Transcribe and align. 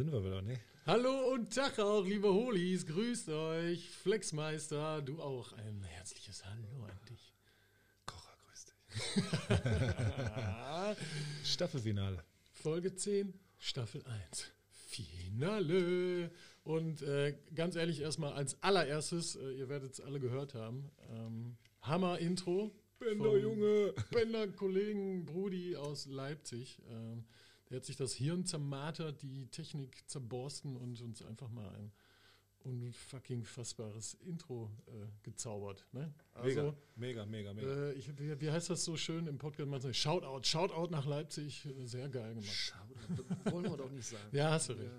Sind 0.00 0.12
wir 0.12 0.24
wieder, 0.24 0.40
ne? 0.40 0.58
Hallo 0.86 1.34
und 1.34 1.54
Tag 1.54 1.78
auch, 1.78 2.06
liebe 2.06 2.32
Holis, 2.32 2.86
grüßt 2.86 3.28
euch. 3.28 3.90
Flexmeister, 3.90 5.02
du 5.02 5.20
auch 5.20 5.52
ein 5.52 5.82
herzliches 5.82 6.42
Hallo 6.46 6.84
an 6.84 6.98
dich. 7.10 7.34
Kocher, 8.06 8.34
grüß 8.46 8.64
dich. 8.64 8.76
Staffelfinale. 11.52 12.24
Folge 12.50 12.94
10, 12.94 13.34
Staffel 13.58 14.02
1. 14.30 14.46
Finale. 14.70 16.30
Und 16.64 17.02
äh, 17.02 17.36
ganz 17.54 17.76
ehrlich, 17.76 18.00
erstmal 18.00 18.32
als 18.32 18.56
allererstes, 18.62 19.36
äh, 19.36 19.50
ihr 19.50 19.68
werdet 19.68 19.92
es 19.92 20.00
alle 20.00 20.18
gehört 20.18 20.54
haben, 20.54 20.90
ähm, 21.10 21.58
Hammer-Intro. 21.82 22.74
Bender, 22.98 23.36
Junge. 23.36 23.92
Bender-Kollegen 24.10 25.26
Brudi 25.26 25.76
aus 25.76 26.06
Leipzig. 26.06 26.78
Ähm, 26.88 27.26
der 27.70 27.76
hat 27.76 27.84
sich 27.84 27.96
das 27.96 28.14
Hirn 28.14 28.44
zermartert, 28.44 29.22
die 29.22 29.46
Technik 29.46 30.08
zerborsten 30.08 30.76
und 30.76 31.00
uns 31.00 31.22
einfach 31.22 31.48
mal 31.50 31.68
ein 31.76 31.92
unfucking 32.62 33.44
fassbares 33.44 34.14
Intro 34.14 34.70
äh, 34.86 35.06
gezaubert. 35.22 35.86
Ne? 35.92 36.12
Mega, 36.42 36.74
mega, 36.96 37.24
mega, 37.24 37.54
mega. 37.54 37.68
Äh, 37.68 37.92
ich, 37.92 38.18
wie, 38.18 38.38
wie 38.40 38.50
heißt 38.50 38.70
das 38.70 38.84
so 38.84 38.96
schön 38.96 39.26
im 39.26 39.38
Podcast? 39.38 39.68
Man 39.68 39.80
sagt, 39.80 39.96
Shoutout, 39.96 40.42
Shoutout 40.44 40.90
nach 40.90 41.06
Leipzig. 41.06 41.66
Sehr 41.84 42.08
geil 42.08 42.34
gemacht. 42.34 42.52
Schau, 42.52 43.52
wollen 43.52 43.64
wir 43.64 43.76
doch 43.76 43.90
nicht 43.90 44.06
sagen. 44.06 44.28
Ja, 44.32 44.50
hast 44.50 44.68
du 44.68 44.74
recht. 44.74 44.90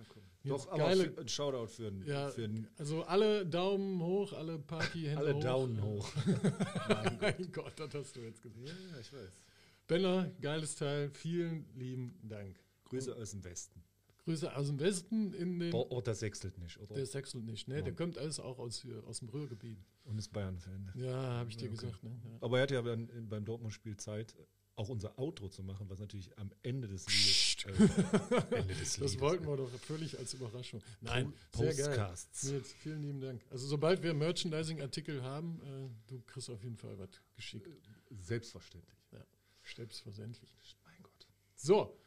Jetzt 0.43 0.65
Doch, 0.65 0.71
aber 0.71 0.77
geile, 0.85 1.11
für, 1.11 1.21
ein 1.21 1.27
Shoutout 1.27 1.67
für 1.67 1.87
einen. 1.87 2.07
ja, 2.07 2.29
für 2.31 2.45
einen 2.45 2.67
also 2.77 3.03
alle 3.03 3.45
Daumen 3.45 4.01
hoch, 4.01 4.33
alle 4.33 4.57
Partyhände 4.57 5.19
alle 5.19 5.35
hoch. 5.35 5.43
Daumen 5.43 5.83
hoch. 5.83 6.11
mein 7.21 7.51
Gott, 7.51 7.73
das 7.75 7.93
hast 7.93 8.15
du 8.15 8.21
jetzt 8.21 8.41
gesagt. 8.41 8.67
Ja, 8.67 8.73
ja, 8.73 8.99
ich 8.99 9.13
weiß. 9.13 9.43
Benner, 9.87 10.31
geiles 10.41 10.75
Teil. 10.75 11.11
Vielen 11.11 11.67
lieben 11.75 12.17
Dank. 12.23 12.55
Grüße 12.91 13.15
aus 13.15 13.31
dem 13.31 13.43
Westen. 13.43 13.83
Grüße 14.23 14.55
aus 14.55 14.67
dem 14.67 14.79
Westen 14.79 15.33
in 15.33 15.59
den. 15.59 15.71
Der 15.71 15.91
Ort, 15.91 16.05
der 16.07 16.13
sechselt 16.15 16.57
nicht, 16.59 16.77
oder? 16.79 16.93
Der 16.93 17.05
sechselt 17.07 17.43
nicht, 17.43 17.67
ne? 17.67 17.81
Der 17.81 17.93
kommt 17.95 18.17
alles 18.19 18.39
auch 18.39 18.59
aus, 18.59 18.85
aus 19.07 19.19
dem 19.19 19.29
Rührgebiet. 19.29 19.79
Und 20.03 20.17
ist 20.19 20.29
Bayern-Fan. 20.31 20.91
Ja, 20.95 21.13
habe 21.15 21.49
ich 21.49 21.57
dir 21.57 21.69
gesagt, 21.69 22.03
ne? 22.03 22.11
Ja. 22.23 22.37
Aber 22.41 22.57
er 22.57 22.63
hatte 22.63 22.75
ja 22.75 22.93
in- 22.93 23.27
beim 23.29 23.43
Dortmund-Spiel 23.45 23.97
Zeit, 23.97 24.35
auch 24.75 24.89
unser 24.89 25.17
Outro 25.19 25.49
zu 25.49 25.63
machen, 25.63 25.89
was 25.89 25.97
natürlich 25.99 26.37
am 26.37 26.51
Ende 26.63 26.87
des 26.87 27.05
Liedes. 27.07 27.65
Äh, 27.65 28.55
Ende 28.55 28.73
des 28.75 28.79
Das 28.97 28.97
Liedes. 28.97 29.19
wollten 29.19 29.45
wir 29.47 29.57
doch 29.57 29.69
völlig 29.79 30.17
als 30.17 30.33
Überraschung. 30.35 30.81
Nein, 31.01 31.33
sehr 31.53 31.73
geil. 31.73 31.85
Postcasts. 31.87 32.43
Nils, 32.43 32.73
vielen 32.73 33.01
lieben 33.01 33.21
Dank. 33.21 33.41
Also 33.49 33.67
sobald 33.67 34.01
wir 34.03 34.13
Merchandising-Artikel 34.13 35.23
haben, 35.23 35.59
äh, 35.63 35.89
du 36.09 36.21
kriegst 36.21 36.49
auf 36.49 36.63
jeden 36.63 36.77
Fall 36.77 36.97
was 36.99 37.09
geschickt. 37.35 37.67
Selbstverständlich. 38.09 38.97
Ja, 39.11 39.25
selbstverständlich. 39.63 40.77
Mein 40.85 41.01
Gott. 41.03 41.27
So, 41.55 41.97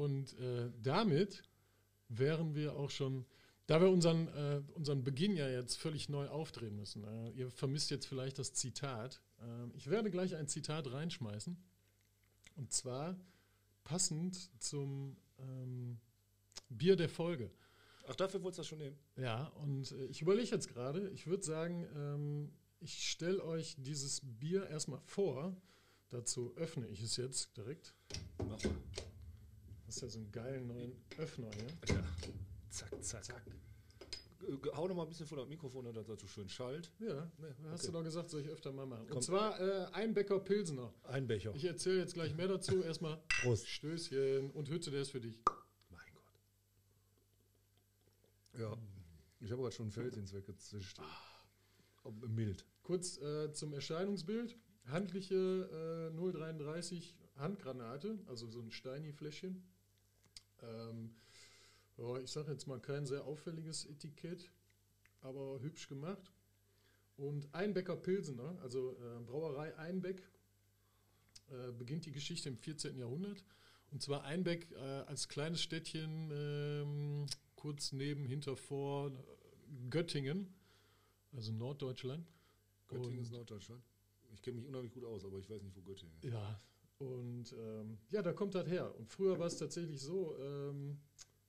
und 0.00 0.32
äh, 0.38 0.70
damit 0.82 1.42
wären 2.08 2.54
wir 2.54 2.74
auch 2.74 2.88
schon, 2.88 3.26
da 3.66 3.82
wir 3.82 3.90
unseren, 3.90 4.28
äh, 4.28 4.62
unseren 4.72 5.04
Beginn 5.04 5.36
ja 5.36 5.46
jetzt 5.46 5.76
völlig 5.76 6.08
neu 6.08 6.26
aufdrehen 6.28 6.74
müssen. 6.74 7.04
Äh, 7.04 7.30
ihr 7.32 7.50
vermisst 7.50 7.90
jetzt 7.90 8.06
vielleicht 8.06 8.38
das 8.38 8.54
Zitat. 8.54 9.20
Äh, 9.42 9.76
ich 9.76 9.90
werde 9.90 10.10
gleich 10.10 10.36
ein 10.36 10.48
Zitat 10.48 10.90
reinschmeißen. 10.90 11.62
Und 12.56 12.72
zwar 12.72 13.14
passend 13.84 14.50
zum 14.62 15.18
ähm, 15.38 16.00
Bier 16.70 16.96
der 16.96 17.10
Folge. 17.10 17.50
Ach, 18.08 18.16
dafür 18.16 18.42
wolltest 18.42 18.58
du 18.58 18.60
das 18.62 18.68
schon 18.68 18.78
nehmen? 18.78 18.98
Ja, 19.16 19.48
und 19.62 19.92
äh, 19.92 20.06
ich 20.06 20.22
überlege 20.22 20.50
jetzt 20.50 20.68
gerade, 20.68 21.10
ich 21.10 21.26
würde 21.26 21.44
sagen, 21.44 21.86
ähm, 21.94 22.52
ich 22.80 23.06
stelle 23.10 23.44
euch 23.44 23.76
dieses 23.78 24.22
Bier 24.24 24.66
erstmal 24.66 25.00
vor. 25.02 25.54
Dazu 26.08 26.54
öffne 26.56 26.88
ich 26.88 27.02
es 27.02 27.18
jetzt 27.18 27.54
direkt. 27.58 27.94
Mach 28.38 28.64
mal. 28.64 28.74
Das 29.90 29.96
ist 29.96 30.02
ja 30.02 30.08
so 30.08 30.18
einen 30.20 30.30
geilen 30.30 30.68
neuen 30.68 30.92
Öffner 31.18 31.50
hier. 31.52 31.96
Ja. 31.96 32.04
Zack, 32.68 32.90
zack. 33.02 33.24
zack. 33.24 33.42
Hau 34.76 34.86
noch 34.86 34.94
mal 34.94 35.02
ein 35.02 35.08
bisschen 35.08 35.26
vor 35.26 35.38
das 35.38 35.48
Mikrofon, 35.48 35.92
das 35.92 36.06
so 36.06 36.28
schön 36.28 36.48
schallt. 36.48 36.92
Ja, 37.00 37.28
ne, 37.38 37.56
hast 37.72 37.80
Okay. 37.80 37.86
du 37.88 37.92
doch 37.98 38.04
gesagt, 38.04 38.30
soll 38.30 38.42
ich 38.42 38.48
öfter 38.48 38.70
mal 38.70 38.86
machen. 38.86 39.02
Und 39.02 39.10
Komm. 39.10 39.22
zwar 39.22 39.58
äh, 39.60 39.86
ein 39.90 40.14
Bäcker 40.14 40.38
Pilsener. 40.38 40.94
Ein 41.02 41.26
Becher. 41.26 41.52
Ich 41.56 41.64
erzähle 41.64 41.98
jetzt 41.98 42.14
gleich 42.14 42.36
mehr 42.36 42.46
dazu. 42.46 42.84
Erstmal 42.84 43.20
Prost. 43.42 43.66
Stößchen 43.66 44.52
und 44.52 44.68
Hütte, 44.70 44.92
der 44.92 45.02
ist 45.02 45.10
für 45.10 45.20
dich. 45.20 45.42
Mein 45.90 46.14
Gott. 46.14 46.22
Ja, 48.60 48.76
ich 49.40 49.50
habe 49.50 49.60
gerade 49.62 49.74
schon 49.74 49.86
einen 49.86 49.92
Felsins 49.92 50.32
weggezischt. 50.32 51.00
Ob- 52.04 52.28
Mild. 52.28 52.64
Kurz 52.84 53.18
äh, 53.18 53.52
zum 53.52 53.74
Erscheinungsbild. 53.74 54.56
Handliche 54.86 56.12
äh, 56.14 56.32
033 56.32 57.16
Handgranate, 57.36 58.18
also 58.26 58.46
so 58.46 58.60
ein 58.60 58.70
Steini-Fläschchen. 58.70 59.64
Ähm, 60.62 61.14
ja, 61.96 62.18
ich 62.18 62.30
sage 62.30 62.52
jetzt 62.52 62.66
mal 62.66 62.80
kein 62.80 63.06
sehr 63.06 63.24
auffälliges 63.24 63.84
Etikett, 63.86 64.50
aber 65.20 65.60
hübsch 65.60 65.88
gemacht. 65.88 66.32
Und 67.16 67.54
Einbecker 67.54 67.96
Pilsener, 67.96 68.58
also 68.62 68.92
äh, 68.92 69.20
Brauerei 69.26 69.76
Einbeck, 69.76 70.22
äh, 71.50 71.72
beginnt 71.72 72.06
die 72.06 72.12
Geschichte 72.12 72.48
im 72.48 72.56
14. 72.56 72.96
Jahrhundert. 72.96 73.44
Und 73.90 74.00
zwar 74.02 74.24
Einbeck 74.24 74.70
äh, 74.72 74.76
als 74.78 75.28
kleines 75.28 75.60
Städtchen 75.62 76.30
ähm, 76.32 77.26
kurz 77.56 77.92
neben, 77.92 78.24
hinter, 78.24 78.56
vor 78.56 79.08
äh, 79.10 79.12
Göttingen, 79.90 80.54
also 81.32 81.52
Norddeutschland. 81.52 82.26
Göttingen 82.88 83.18
Und- 83.18 83.24
ist 83.24 83.32
Norddeutschland. 83.32 83.82
Ich 84.32 84.42
kenne 84.42 84.56
mich 84.58 84.66
unheimlich 84.66 84.92
gut 84.92 85.04
aus, 85.04 85.24
aber 85.24 85.38
ich 85.38 85.50
weiß 85.50 85.60
nicht, 85.62 85.76
wo 85.76 85.82
Göttingen 85.82 86.14
ist. 86.22 86.32
Ja, 86.32 86.58
und 87.00 87.54
ähm, 87.54 87.98
ja, 88.10 88.20
da 88.20 88.34
kommt 88.34 88.54
das 88.54 88.68
her. 88.68 88.94
Und 88.98 89.08
früher 89.08 89.38
war 89.38 89.46
es 89.46 89.56
tatsächlich 89.56 90.02
so, 90.02 90.36
ähm, 90.38 91.00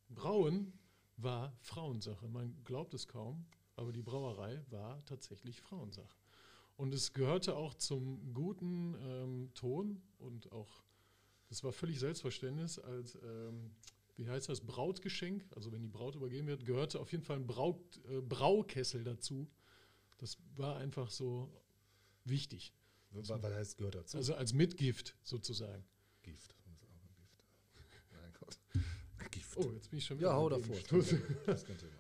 Brauen 0.09 0.71
war 1.17 1.53
Frauensache. 1.59 2.27
Man 2.29 2.55
glaubt 2.63 2.93
es 2.93 3.05
kaum, 3.05 3.45
aber 3.75 3.91
die 3.91 4.01
Brauerei 4.01 4.63
war 4.69 5.03
tatsächlich 5.05 5.59
Frauensache. 5.61 6.15
Und 6.77 6.93
es 6.93 7.11
gehörte 7.11 7.57
auch 7.57 7.73
zum 7.73 8.33
guten 8.33 8.95
ähm, 9.03 9.51
Ton 9.53 10.01
und 10.19 10.51
auch, 10.53 10.83
das 11.49 11.65
war 11.65 11.73
völlig 11.73 11.99
Selbstverständnis 11.99 12.79
als, 12.79 13.15
ähm, 13.15 13.75
wie 14.15 14.29
heißt 14.29 14.47
das, 14.47 14.61
Brautgeschenk, 14.61 15.45
also 15.53 15.73
wenn 15.73 15.81
die 15.81 15.89
Braut 15.89 16.15
übergeben 16.15 16.47
wird, 16.47 16.65
gehörte 16.65 17.01
auf 17.01 17.11
jeden 17.11 17.25
Fall 17.25 17.35
ein 17.35 17.45
Braut, 17.45 17.99
äh, 18.09 18.21
Braukessel 18.21 19.03
dazu. 19.03 19.49
Das 20.17 20.37
war 20.55 20.77
einfach 20.77 21.11
so 21.11 21.51
wichtig. 22.23 22.73
Was, 23.11 23.29
heißt, 23.29 23.77
gehört 23.77 23.95
dazu? 23.95 24.17
Also 24.17 24.35
als 24.35 24.53
Mitgift 24.53 25.15
sozusagen. 25.23 25.83
Gift. 26.23 26.55
Mein 28.11 28.33
Gott. 28.39 28.57
Gift. 29.31 29.55
Oh, 29.57 29.71
jetzt 29.73 29.89
bin 29.89 29.99
ich 29.99 30.05
schon 30.05 30.19
ja, 30.19 30.33
hau 30.33 30.49
davor. 30.49 30.75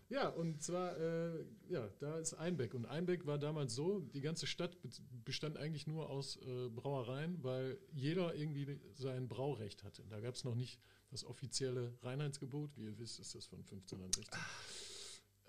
Ja, 0.09 0.27
und 0.27 0.61
zwar, 0.61 0.97
äh, 0.97 1.45
ja, 1.69 1.87
da 1.99 2.17
ist 2.17 2.33
Einbeck. 2.33 2.73
Und 2.73 2.85
Einbeck 2.85 3.25
war 3.25 3.37
damals 3.37 3.73
so, 3.73 3.99
die 4.01 4.19
ganze 4.19 4.45
Stadt 4.45 4.81
be- 4.81 4.89
bestand 5.23 5.57
eigentlich 5.57 5.87
nur 5.87 6.09
aus 6.09 6.37
äh, 6.37 6.67
Brauereien, 6.69 7.41
weil 7.43 7.77
jeder 7.93 8.35
irgendwie 8.35 8.77
sein 8.95 9.29
Braurecht 9.29 9.83
hatte. 9.83 10.03
Da 10.09 10.19
gab 10.19 10.35
es 10.35 10.43
noch 10.43 10.55
nicht 10.55 10.81
das 11.11 11.23
offizielle 11.23 11.93
Reinheitsgebot. 12.03 12.75
Wie 12.77 12.83
ihr 12.85 12.97
wisst, 12.97 13.19
ist 13.19 13.35
das 13.35 13.45
von 13.45 13.59
1560. 13.59 14.33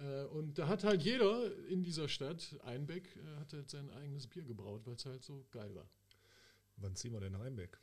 Äh, 0.03 0.25
und 0.25 0.59
da 0.59 0.69
hat 0.69 0.85
halt 0.85 1.03
jeder 1.03 1.57
in 1.69 1.83
dieser 1.83 2.09
Stadt, 2.09 2.59
Einbeck, 2.65 3.17
äh, 3.17 3.41
hat 3.41 3.53
halt 3.53 3.71
sein 3.71 3.91
eigenes 3.91 4.27
Bier 4.27 4.45
gebraut, 4.45 4.83
weil 4.85 4.95
es 4.95 5.07
halt 5.07 5.23
so 5.23 5.47
geil 5.51 5.75
war. 5.75 5.89
Wann 6.77 6.97
ziehen 6.97 7.13
wir 7.13 7.21
denn 7.21 7.39
Heimbeck? 7.39 7.79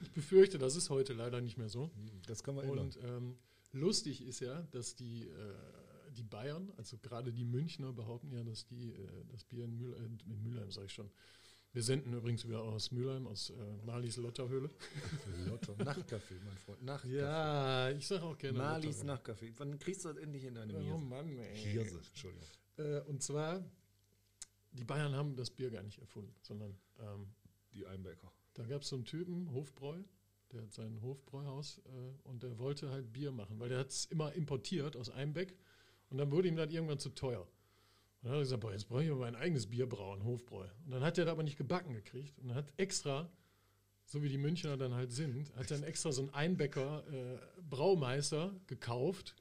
Ich 0.00 0.12
befürchte, 0.12 0.58
das 0.58 0.76
ist 0.76 0.90
heute 0.90 1.12
leider 1.12 1.40
nicht 1.40 1.58
mehr 1.58 1.68
so. 1.68 1.90
Das 2.26 2.44
kann 2.44 2.54
man 2.54 2.66
ändern. 2.66 2.86
Und 2.86 2.98
ähm, 3.02 3.38
lustig 3.72 4.22
ist 4.22 4.40
ja, 4.40 4.62
dass 4.70 4.94
die, 4.94 5.26
äh, 5.26 5.54
die 6.16 6.22
Bayern, 6.22 6.72
also 6.76 6.98
gerade 6.98 7.32
die 7.32 7.44
Münchner, 7.44 7.92
behaupten 7.92 8.32
ja, 8.32 8.44
dass 8.44 8.64
die 8.64 8.92
äh, 8.92 9.24
das 9.32 9.44
Bier 9.44 9.64
in, 9.64 9.76
Mühl, 9.76 9.94
äh, 9.94 10.30
in 10.30 10.42
Mülheim, 10.44 10.70
sage 10.70 10.86
ich 10.86 10.92
schon. 10.92 11.10
Wir 11.72 11.82
senden 11.82 12.12
übrigens 12.12 12.46
wieder 12.46 12.60
aus 12.62 12.90
Mülheim, 12.90 13.26
aus 13.26 13.48
äh, 13.50 13.54
Marlies 13.86 14.18
Lotterhöhle. 14.18 14.70
Lotto. 15.46 15.72
Nachtcafé, 15.72 16.34
mein 16.44 16.56
Freund. 16.58 16.82
Nachtcafé. 16.82 17.16
Ja, 17.16 17.90
ich 17.90 18.06
sage 18.06 18.22
auch 18.24 18.36
gerne. 18.36 18.58
Marlies. 18.58 19.02
Nachtcafé. 19.04 19.52
Wann 19.56 19.78
kriegst 19.78 20.04
du 20.04 20.10
das 20.10 20.18
endlich 20.18 20.44
in 20.44 20.54
deine 20.54 20.74
Oh 20.74 20.80
Hirse? 20.80 20.98
Mann, 21.04 21.38
ey. 21.38 21.56
Hirse, 21.56 21.98
Entschuldigung. 21.98 22.46
Äh, 22.76 23.00
und 23.02 23.22
zwar, 23.22 23.64
die 24.72 24.84
Bayern 24.84 25.14
haben 25.14 25.34
das 25.34 25.50
Bier 25.50 25.70
gar 25.70 25.82
nicht 25.82 25.98
erfunden, 25.98 26.34
sondern 26.42 26.76
ähm, 26.98 27.32
Die 27.72 27.86
Einbecker. 27.86 28.30
Da 28.52 28.66
gab 28.66 28.82
es 28.82 28.88
so 28.88 28.96
einen 28.96 29.06
Typen, 29.06 29.50
Hofbräu, 29.52 30.02
der 30.52 30.62
hat 30.62 30.72
sein 30.74 31.00
Hofbräuhaus 31.00 31.78
äh, 31.86 32.28
und 32.28 32.42
der 32.42 32.58
wollte 32.58 32.90
halt 32.90 33.10
Bier 33.14 33.32
machen, 33.32 33.58
weil 33.58 33.70
der 33.70 33.78
hat 33.78 33.88
es 33.88 34.04
immer 34.06 34.34
importiert 34.34 34.94
aus 34.94 35.08
Einbeck 35.08 35.56
und 36.10 36.18
dann 36.18 36.30
wurde 36.30 36.48
ihm 36.48 36.56
das 36.56 36.70
irgendwann 36.70 36.98
zu 36.98 37.08
teuer. 37.10 37.48
Und 38.22 38.28
dann 38.28 38.32
hat 38.32 38.38
er 38.38 38.42
gesagt, 38.42 38.60
boah, 38.60 38.72
jetzt 38.72 38.88
brauche 38.88 39.02
ich 39.04 39.10
aber 39.10 39.20
mein 39.20 39.34
eigenes 39.36 39.66
Bier 39.66 39.88
brauen, 39.88 40.22
Hofbräu. 40.24 40.66
Und 40.84 40.92
dann 40.92 41.02
hat 41.02 41.18
er 41.18 41.24
das 41.24 41.32
aber 41.32 41.42
nicht 41.42 41.56
gebacken 41.56 41.92
gekriegt 41.94 42.38
und 42.38 42.54
hat 42.54 42.72
extra, 42.76 43.28
so 44.06 44.22
wie 44.22 44.28
die 44.28 44.38
Münchner 44.38 44.76
dann 44.76 44.94
halt 44.94 45.10
sind, 45.12 45.52
hat 45.56 45.70
dann 45.70 45.82
extra 45.82 46.12
so 46.12 46.22
einen 46.22 46.30
Einbecker 46.30 47.04
äh, 47.12 47.38
Braumeister 47.68 48.54
gekauft, 48.68 49.34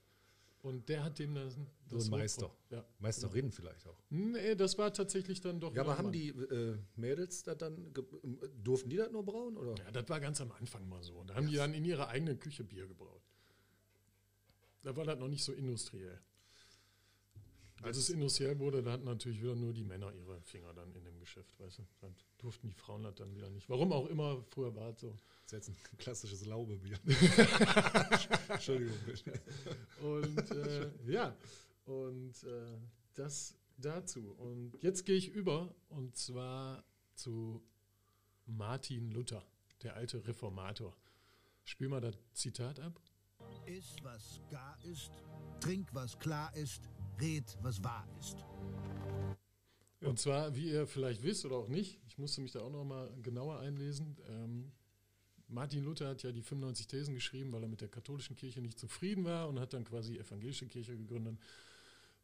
Und 0.63 0.89
der 0.89 1.04
hat 1.04 1.18
dem 1.19 1.33
das, 1.36 1.57
So 1.89 1.98
ein 1.98 2.10
Meister. 2.10 2.51
Ja. 2.69 2.83
Meisterin 3.00 3.51
vielleicht 3.51 3.88
auch. 3.88 3.98
Nee, 4.10 4.54
das 4.56 4.78
war 4.78 4.92
tatsächlich 4.94 5.42
dann 5.42 5.60
doch. 5.60 5.74
Ja, 5.75 5.81
aber 5.81 5.98
haben 5.98 6.06
Mann. 6.06 6.13
die 6.13 6.30
äh, 6.30 6.78
Mädels 6.95 7.42
das 7.44 7.57
dann, 7.57 7.92
ge- 7.94 8.04
äh, 8.24 8.48
durften 8.63 8.89
die 8.89 8.98
das 8.98 9.12
nur 9.12 9.24
brauen? 9.25 9.57
Oder? 9.57 9.74
Ja, 9.83 9.92
das 9.92 10.07
war 10.10 10.19
ganz 10.19 10.39
am 10.42 10.51
Anfang 10.51 10.88
mal 10.88 11.01
so. 11.04 11.24
Da 11.25 11.33
haben 11.36 11.48
die 11.48 11.56
dann 11.56 11.74
in 11.74 11.83
ihrer 11.86 12.07
eigenen 12.10 12.39
Küche 12.39 12.63
Bier 12.63 12.88
gebraut. 12.88 13.22
Da 14.83 14.95
war 14.95 15.06
das 15.06 15.18
noch 15.19 15.28
nicht 15.28 15.44
so 15.44 15.51
industriell. 15.54 16.19
Als 17.81 17.98
es 17.98 18.10
industriell 18.10 18.60
wurde, 18.60 18.83
da 18.83 18.92
hatten 18.92 19.06
natürlich 19.06 19.42
wieder 19.42 19.56
nur 19.56 19.74
die 19.74 19.83
Männer 19.83 20.13
ihre 20.13 20.42
Finger 20.42 20.74
dann 20.74 20.94
in 20.95 21.04
dem 21.04 21.19
Geschäft, 21.19 21.60
weißt 21.60 21.80
du. 21.80 21.83
Dann 22.00 22.16
durften 22.38 22.68
die 22.68 22.74
Frauen 22.74 23.04
das 23.04 23.16
dann 23.16 23.33
wieder 23.36 23.50
nicht. 23.50 23.69
Warum 23.69 23.92
auch 23.92 24.07
immer, 24.07 24.44
früher 24.50 24.75
war 24.75 24.89
es 24.89 25.01
so. 25.01 25.12
Das 25.45 25.45
ist 25.45 25.51
jetzt 25.51 25.69
ein 25.69 25.98
klassisches 25.98 26.45
Laubebier. 26.45 26.98
Entschuldigung. 28.50 28.98
Und 30.01 30.51
äh, 30.51 30.89
ja, 31.07 31.36
und 31.86 32.44
äh, 32.44 32.78
das 33.16 33.56
dazu. 33.78 34.31
Und 34.38 34.78
jetzt 34.81 35.06
gehe 35.06 35.16
ich 35.16 35.30
über 35.30 35.74
und 35.89 36.16
zwar 36.16 36.83
zu 37.16 37.62
Martin 38.45 39.12
Luther, 39.12 39.45
der 39.83 39.95
alte 39.95 40.25
Reformator. 40.28 40.95
Spiel 41.63 41.89
mal 41.89 42.01
das 42.01 42.16
Zitat 42.33 42.80
ab. 42.80 43.00
Iss, 43.66 43.95
was 44.04 44.39
gar 44.50 44.78
ist, 44.83 45.12
trink, 45.60 45.88
was 45.94 46.18
klar 46.19 46.56
ist, 46.56 46.89
red, 47.19 47.57
was 47.61 47.83
wahr 47.83 48.07
ist. 48.19 48.45
Und 50.01 50.17
zwar, 50.19 50.55
wie 50.55 50.71
ihr 50.71 50.87
vielleicht 50.87 51.21
wisst 51.23 51.45
oder 51.45 51.57
auch 51.57 51.67
nicht, 51.67 51.99
ich 52.07 52.17
musste 52.17 52.41
mich 52.41 52.51
da 52.51 52.61
auch 52.61 52.71
noch 52.71 52.83
mal 52.83 53.13
genauer 53.21 53.59
einlesen. 53.59 54.17
Ähm, 54.27 54.71
Martin 55.47 55.83
Luther 55.83 56.07
hat 56.07 56.23
ja 56.23 56.31
die 56.31 56.41
95 56.41 56.87
Thesen 56.87 57.13
geschrieben, 57.13 57.51
weil 57.51 57.61
er 57.61 57.67
mit 57.67 57.81
der 57.81 57.89
katholischen 57.89 58.35
Kirche 58.35 58.61
nicht 58.61 58.79
zufrieden 58.79 59.25
war 59.25 59.47
und 59.49 59.59
hat 59.59 59.73
dann 59.73 59.83
quasi 59.83 60.13
die 60.13 60.19
evangelische 60.19 60.65
Kirche 60.65 60.97
gegründet. 60.97 61.37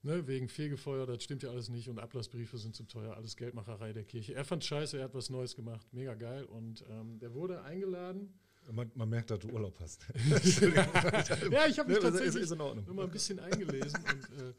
Ne, 0.03 0.25
wegen 0.27 0.47
Fegefeuer, 0.47 1.05
das 1.05 1.23
stimmt 1.23 1.43
ja 1.43 1.49
alles 1.49 1.69
nicht 1.69 1.89
und 1.89 1.99
Ablassbriefe 1.99 2.57
sind 2.57 2.75
zu 2.75 2.83
teuer, 2.83 3.15
alles 3.15 3.35
Geldmacherei 3.35 3.93
der 3.93 4.05
Kirche. 4.05 4.33
Er 4.35 4.45
fand 4.45 4.63
scheiße, 4.63 4.97
er 4.97 5.05
hat 5.05 5.15
was 5.15 5.29
Neues 5.29 5.55
gemacht, 5.55 5.85
mega 5.91 6.13
geil. 6.13 6.45
Und 6.45 6.85
ähm, 6.89 7.19
der 7.19 7.33
wurde 7.33 7.63
eingeladen. 7.63 8.33
Man, 8.71 8.91
man 8.95 9.07
merkt, 9.09 9.31
dass 9.31 9.39
du 9.39 9.47
Urlaub 9.49 9.79
hast. 9.79 10.05
Ja, 11.51 11.67
ich 11.67 11.79
habe 11.79 11.89
mich 11.89 12.01
Ne, 12.01 12.07
ist- 12.07 12.13
tatsächlich 12.13 12.43
ist 12.43 12.55
noch 12.55 12.75
mal 12.93 13.05
ein 13.05 13.11
bisschen 13.11 13.39
eingelesen 13.39 13.99
und 14.03 14.39
äh, 14.41 14.53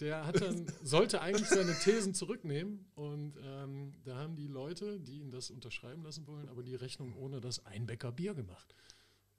der 0.00 0.26
hat 0.26 0.40
dann, 0.42 0.66
sollte 0.82 1.20
eigentlich 1.22 1.48
seine 1.48 1.74
Thesen 1.74 2.12
zurücknehmen 2.12 2.84
und 2.94 3.34
ähm, 3.42 3.94
da 4.04 4.16
haben 4.16 4.36
die 4.36 4.46
Leute, 4.46 5.00
die 5.00 5.20
ihn 5.20 5.30
das 5.30 5.50
unterschreiben 5.50 6.02
lassen 6.04 6.26
wollen, 6.26 6.48
aber 6.48 6.62
die 6.62 6.74
Rechnung 6.74 7.14
ohne 7.14 7.40
das 7.40 7.64
Einbäcker 7.64 8.12
Bier 8.12 8.34
gemacht. 8.34 8.74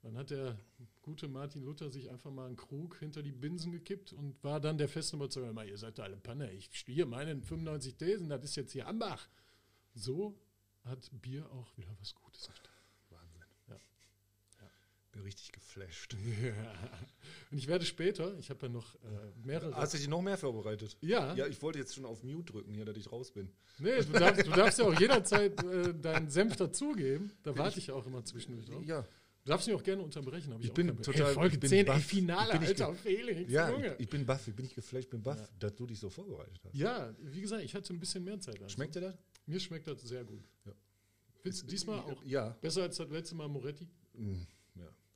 Dann 0.02 0.16
hat 0.16 0.30
der 0.30 0.58
gute 1.02 1.28
Martin 1.28 1.62
Luther 1.62 1.90
sich 1.90 2.10
einfach 2.10 2.30
mal 2.30 2.46
einen 2.46 2.56
Krug 2.56 2.96
hinter 2.98 3.22
die 3.22 3.32
Binsen 3.32 3.72
gekippt 3.72 4.12
und 4.12 4.42
war 4.42 4.60
dann 4.60 4.78
der 4.78 4.88
festen 4.88 5.16
Überzeugung, 5.16 5.54
"Mal, 5.54 5.68
ihr 5.68 5.78
seid 5.78 5.98
da 5.98 6.04
alle 6.04 6.16
Panne, 6.16 6.50
ich 6.52 6.68
stehe 6.72 7.04
meinen 7.06 7.42
95 7.42 7.96
Thesen, 7.96 8.28
das 8.28 8.42
ist 8.44 8.56
jetzt 8.56 8.72
hier 8.72 8.86
Ambach. 8.88 9.28
So 9.94 10.38
hat 10.84 11.08
Bier 11.22 11.48
auch 11.52 11.76
wieder 11.76 11.94
was 12.00 12.14
Gutes 12.14 12.46
getan. 12.48 12.67
Ja. 15.18 15.22
Bin 15.22 15.22
richtig 15.24 15.52
geflasht. 15.52 16.16
Ja. 16.42 16.52
Und 17.50 17.58
ich 17.58 17.66
werde 17.66 17.84
später, 17.84 18.36
ich 18.38 18.50
habe 18.50 18.66
ja 18.66 18.72
noch 18.72 18.94
äh, 18.96 18.98
mehrere. 19.44 19.74
Hast 19.74 19.94
du 19.94 19.98
dich 19.98 20.08
noch 20.08 20.22
mehr 20.22 20.36
vorbereitet? 20.38 20.96
ja, 21.00 21.34
Ja, 21.34 21.46
ich 21.46 21.60
wollte 21.62 21.78
jetzt 21.78 21.94
schon 21.94 22.04
auf 22.04 22.22
Mute 22.22 22.52
drücken 22.52 22.72
hier, 22.72 22.84
dass 22.84 22.96
ich 22.96 23.10
raus 23.10 23.30
bin. 23.32 23.50
nee, 23.78 23.96
du 24.02 24.12
darfst, 24.12 24.46
du 24.46 24.50
darfst 24.50 24.78
ja 24.78 24.84
auch 24.86 24.98
jederzeit 25.00 25.62
äh, 25.64 25.94
deinen 25.94 26.28
Senf 26.30 26.56
dazugeben. 26.56 27.32
Da 27.42 27.56
warte 27.56 27.78
ich 27.78 27.88
ja 27.88 27.94
auch 27.94 28.06
immer 28.06 28.24
zwischendurch 28.24 28.66
drauf. 28.66 28.82
Ja, 28.84 29.04
Du 29.44 29.52
darfst 29.52 29.66
mich 29.66 29.76
auch 29.76 29.82
gerne 29.82 30.02
unterbrechen. 30.02 30.52
hab 30.52 30.60
Ich 30.62 30.70
auch 30.70 30.74
bin 30.74 30.88
total- 31.00 31.26
Hey, 31.26 31.34
Folge 31.34 31.54
ich 31.54 31.60
bin 31.60 31.70
10, 31.70 31.78
ey, 31.78 31.84
baff. 31.84 32.04
Finale, 32.04 32.52
Bin 32.52 32.62
ich 32.62 32.68
alter 32.68 32.94
Felix, 32.94 33.50
ja 33.50 33.70
Junge. 33.70 33.94
ich, 33.94 34.00
ich 34.00 34.08
bin 34.10 34.26
baff, 34.26 34.46
ich 34.46 34.54
bin 34.54 34.64
nicht 34.66 34.74
geflasht, 34.74 35.04
ich 35.04 35.10
bin 35.10 35.22
baff, 35.22 35.50
dass 35.58 35.74
du 35.74 35.86
dich 35.86 35.98
so 35.98 36.10
vorbereitet 36.10 36.60
hast. 36.64 36.74
Ja, 36.74 37.14
wie 37.22 37.40
gesagt, 37.40 37.62
ich 37.64 37.74
hatte 37.74 37.94
ein 37.94 37.98
bisschen 37.98 38.24
mehr 38.24 38.38
Zeit. 38.40 38.60
als 38.62 38.72
Schmeckt 38.72 38.94
dir 38.94 39.00
das? 39.00 39.14
Mir 39.46 39.58
schmeckt 39.58 39.86
das 39.88 40.02
sehr 40.02 40.22
gut. 40.24 40.42
Ja. 40.66 40.72
Findest 41.40 41.62
du 41.62 41.66
diesmal 41.68 42.00
auch 42.00 42.22
Ja. 42.24 42.50
besser 42.60 42.82
als 42.82 42.96
das 42.98 43.08
letzte 43.08 43.36
Mal 43.36 43.48
Moretti? 43.48 43.88
Ja. 44.18 44.26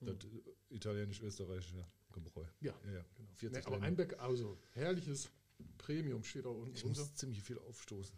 Das 0.04 0.16
äh, 0.16 0.74
italienisch-österreichische 0.74 1.86
Gebräu. 2.12 2.44
Ja, 2.60 2.74
Ja, 2.86 2.92
ja. 2.92 3.04
40 3.34 3.50
Nee, 3.58 3.58
aber 3.66 3.70
Länder. 3.76 3.86
Einbeck, 3.86 4.18
also 4.20 4.58
herrliches 4.72 5.30
Premium 5.78 6.22
steht 6.24 6.44
auch 6.46 6.56
unten 6.56 6.74
Ich 6.74 6.82
drunter. 6.82 7.00
muss 7.00 7.14
ziemlich 7.14 7.42
viel 7.42 7.58
aufstoßen. 7.58 8.16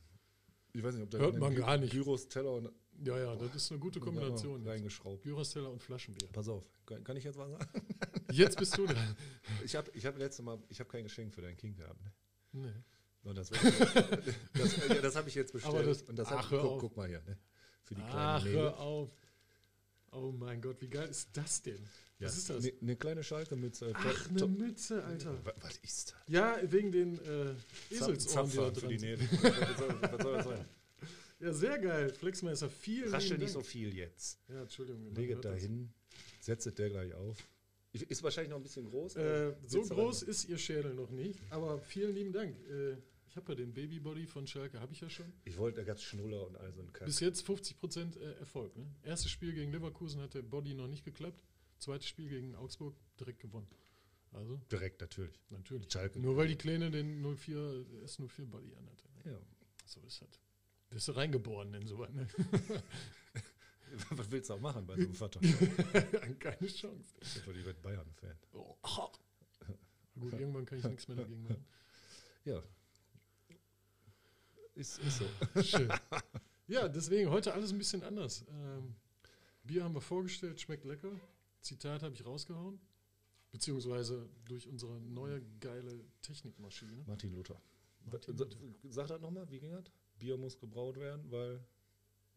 Ich 0.72 0.82
weiß 0.82 0.94
nicht, 0.94 1.04
ob 1.04 1.10
da 1.10 1.18
Hört 1.18 1.38
man 1.38 1.54
gar 1.54 1.76
nicht. 1.76 1.92
Gyros, 1.92 2.26
Teller 2.28 2.52
und 2.52 2.68
Ja, 3.04 3.16
ja, 3.18 3.36
das 3.36 3.54
ist 3.54 3.70
eine 3.70 3.78
gute 3.80 4.00
Kombination. 4.00 4.66
reingeschraubt. 4.66 5.22
Gyros-Teller 5.22 5.70
und 5.70 5.80
Flaschenbier. 5.82 6.28
Pass 6.32 6.48
auf, 6.48 6.64
kann, 6.86 7.04
kann 7.04 7.16
ich 7.16 7.24
jetzt 7.24 7.38
was 7.38 7.50
sagen? 7.50 7.66
Jetzt 8.32 8.56
bist 8.58 8.76
du 8.76 8.86
dran. 8.86 9.16
Ich 9.64 9.76
habe 9.76 9.88
ich 9.94 10.04
hab 10.06 10.18
letztes 10.18 10.44
Mal, 10.44 10.58
ich 10.68 10.80
habe 10.80 10.90
kein 10.90 11.04
Geschenk 11.04 11.32
für 11.32 11.42
dein 11.42 11.56
Kind 11.56 11.76
gehabt. 11.76 12.02
Ne? 12.02 12.12
Nee. 12.52 12.72
So, 13.22 13.32
das 13.32 13.50
das, 14.52 15.02
das 15.02 15.16
habe 15.16 15.28
ich 15.28 15.34
jetzt 15.36 15.52
bestellt. 15.52 15.74
Aber 15.74 15.84
das- 15.84 16.02
und 16.02 16.16
das 16.18 16.28
ach, 16.28 16.50
hab, 16.50 16.60
guck, 16.62 16.80
guck 16.80 16.96
mal 16.96 17.06
hier, 17.08 17.22
ne? 17.22 17.38
Für 17.82 17.94
die 17.94 18.00
kleinen 18.00 18.16
Ach, 18.16 18.42
Mädel. 18.44 18.58
hör 18.60 18.80
auf. 18.80 19.10
Oh 20.14 20.32
mein 20.32 20.60
Gott, 20.60 20.80
wie 20.80 20.88
geil 20.88 21.08
ist 21.08 21.28
das 21.32 21.62
denn? 21.62 21.80
Ja, 22.18 22.28
Was 22.28 22.38
ist 22.38 22.50
das? 22.50 22.64
Eine 22.64 22.72
ne 22.80 22.96
kleine 22.96 23.24
Schalke-Mütze. 23.24 23.92
Ach, 23.94 24.30
eine 24.30 24.46
Mütze, 24.46 25.02
Alter. 25.04 25.36
Was, 25.44 25.54
was 25.60 25.76
ist 25.78 26.12
das? 26.12 26.32
Ja, 26.32 26.56
wegen 26.62 26.92
den 26.92 27.18
äh, 27.18 27.54
Eselsohren, 27.90 28.50
die 28.50 28.56
da 28.56 28.72
für 28.72 28.86
die 28.86 28.98
sind. 28.98 29.20
Nägel. 29.20 29.28
was, 29.42 29.78
soll, 29.78 29.96
was 30.00 30.22
soll 30.22 30.32
das 30.36 30.44
sein? 30.44 30.64
Ja, 31.40 31.52
sehr 31.52 31.78
geil. 31.78 32.10
Flexmeister, 32.10 32.70
vielen 32.70 33.12
Raschel 33.12 33.38
nicht 33.38 33.52
so 33.52 33.60
viel 33.60 33.94
jetzt. 33.94 34.38
Ja, 34.48 34.62
Entschuldigung. 34.62 35.04
man 35.04 35.14
Lege 35.14 35.34
hört 35.34 35.44
da 35.44 35.54
hin, 35.54 35.92
setze 36.40 36.72
der 36.72 36.90
gleich 36.90 37.12
auf. 37.14 37.36
Ist 37.92 38.22
wahrscheinlich 38.22 38.50
noch 38.50 38.56
ein 38.58 38.62
bisschen 38.62 38.88
groß. 38.88 39.16
Äh, 39.16 39.54
so 39.66 39.82
groß 39.82 40.22
ist 40.22 40.48
ihr 40.48 40.58
Schädel 40.58 40.94
noch 40.94 41.10
nicht, 41.10 41.40
aber 41.50 41.80
vielen 41.80 42.14
lieben 42.14 42.32
Dank. 42.32 42.56
Äh, 42.68 42.96
ich 43.34 43.36
habe 43.36 43.52
ja 43.52 43.56
den 43.56 43.74
Babybody 43.74 44.28
von 44.28 44.46
Schalke, 44.46 44.78
habe 44.78 44.92
ich 44.92 45.00
ja 45.00 45.10
schon. 45.10 45.32
Ich 45.44 45.56
wollte, 45.56 45.78
da 45.78 45.84
gab 45.84 45.96
es 45.96 46.04
Schnuller 46.04 46.46
und 46.46 46.56
all 46.56 46.72
so 46.72 46.80
ein 46.82 46.92
Kack. 46.92 47.06
Bis 47.06 47.18
jetzt 47.18 47.44
50% 47.44 48.16
äh, 48.16 48.34
Erfolg. 48.38 48.76
Ne? 48.76 48.86
Erstes 49.02 49.32
Spiel 49.32 49.52
gegen 49.52 49.72
Leverkusen 49.72 50.20
hat 50.20 50.34
der 50.34 50.42
Body 50.42 50.72
noch 50.72 50.86
nicht 50.86 51.04
geklappt. 51.04 51.42
Zweites 51.80 52.06
Spiel 52.06 52.28
gegen 52.28 52.54
Augsburg 52.54 52.94
direkt 53.18 53.40
gewonnen. 53.40 53.66
Also, 54.30 54.60
Direkt, 54.70 55.00
natürlich. 55.00 55.40
natürlich. 55.50 55.90
Schalke. 55.90 56.20
Nur 56.20 56.36
weil 56.36 56.46
die 56.46 56.54
Kleine 56.54 56.92
den 56.92 57.20
04, 57.22 57.56
S04 58.04 58.46
Body 58.46 58.72
anhatte. 58.76 59.02
Ja. 59.24 59.38
So 59.84 60.00
ist 60.06 60.22
das. 60.22 60.40
Bist 60.90 61.08
du 61.08 61.12
reingeboren 61.12 61.74
in 61.74 61.88
sowas, 61.88 62.12
ne? 62.12 62.28
Was 64.10 64.30
willst 64.30 64.48
du 64.48 64.54
auch 64.54 64.60
machen 64.60 64.86
bei 64.86 64.94
so 64.94 65.02
einem 65.02 65.14
Vater? 65.14 65.40
Keine 66.38 66.68
Chance. 66.68 67.14
Ich 67.20 67.42
bin 67.42 67.56
lieber 67.56 67.72
Bayern-Fan. 67.74 68.38
Oh. 68.52 68.76
Gut, 70.20 70.32
irgendwann 70.34 70.66
kann 70.66 70.78
ich 70.78 70.84
nichts 70.84 71.08
mehr 71.08 71.16
dagegen 71.16 71.42
machen. 71.42 71.66
Ja. 72.44 72.62
Ist, 74.74 74.98
ist 74.98 75.18
so. 75.18 75.62
Schön. 75.62 75.92
Ja, 76.66 76.88
deswegen 76.88 77.28
heute 77.28 77.52
alles 77.52 77.72
ein 77.72 77.78
bisschen 77.78 78.02
anders. 78.02 78.42
Ähm, 78.48 78.94
Bier 79.64 79.84
haben 79.84 79.94
wir 79.94 80.00
vorgestellt, 80.00 80.58
schmeckt 80.58 80.86
lecker. 80.86 81.12
Zitat 81.60 82.02
habe 82.02 82.14
ich 82.14 82.24
rausgehauen. 82.24 82.80
Beziehungsweise 83.52 84.28
durch 84.46 84.66
unsere 84.66 84.98
neue 85.00 85.42
geile 85.60 86.04
Technikmaschine. 86.22 87.04
Martin 87.06 87.34
Luther. 87.34 87.60
Martin 88.10 88.36
Luther. 88.36 88.56
Sag 88.88 89.08
das 89.08 89.20
nochmal, 89.20 89.48
wie 89.50 89.60
ging 89.60 89.72
das? 89.72 89.84
Bier 90.18 90.38
muss 90.38 90.58
gebraut 90.58 90.96
werden, 90.96 91.30
weil. 91.30 91.62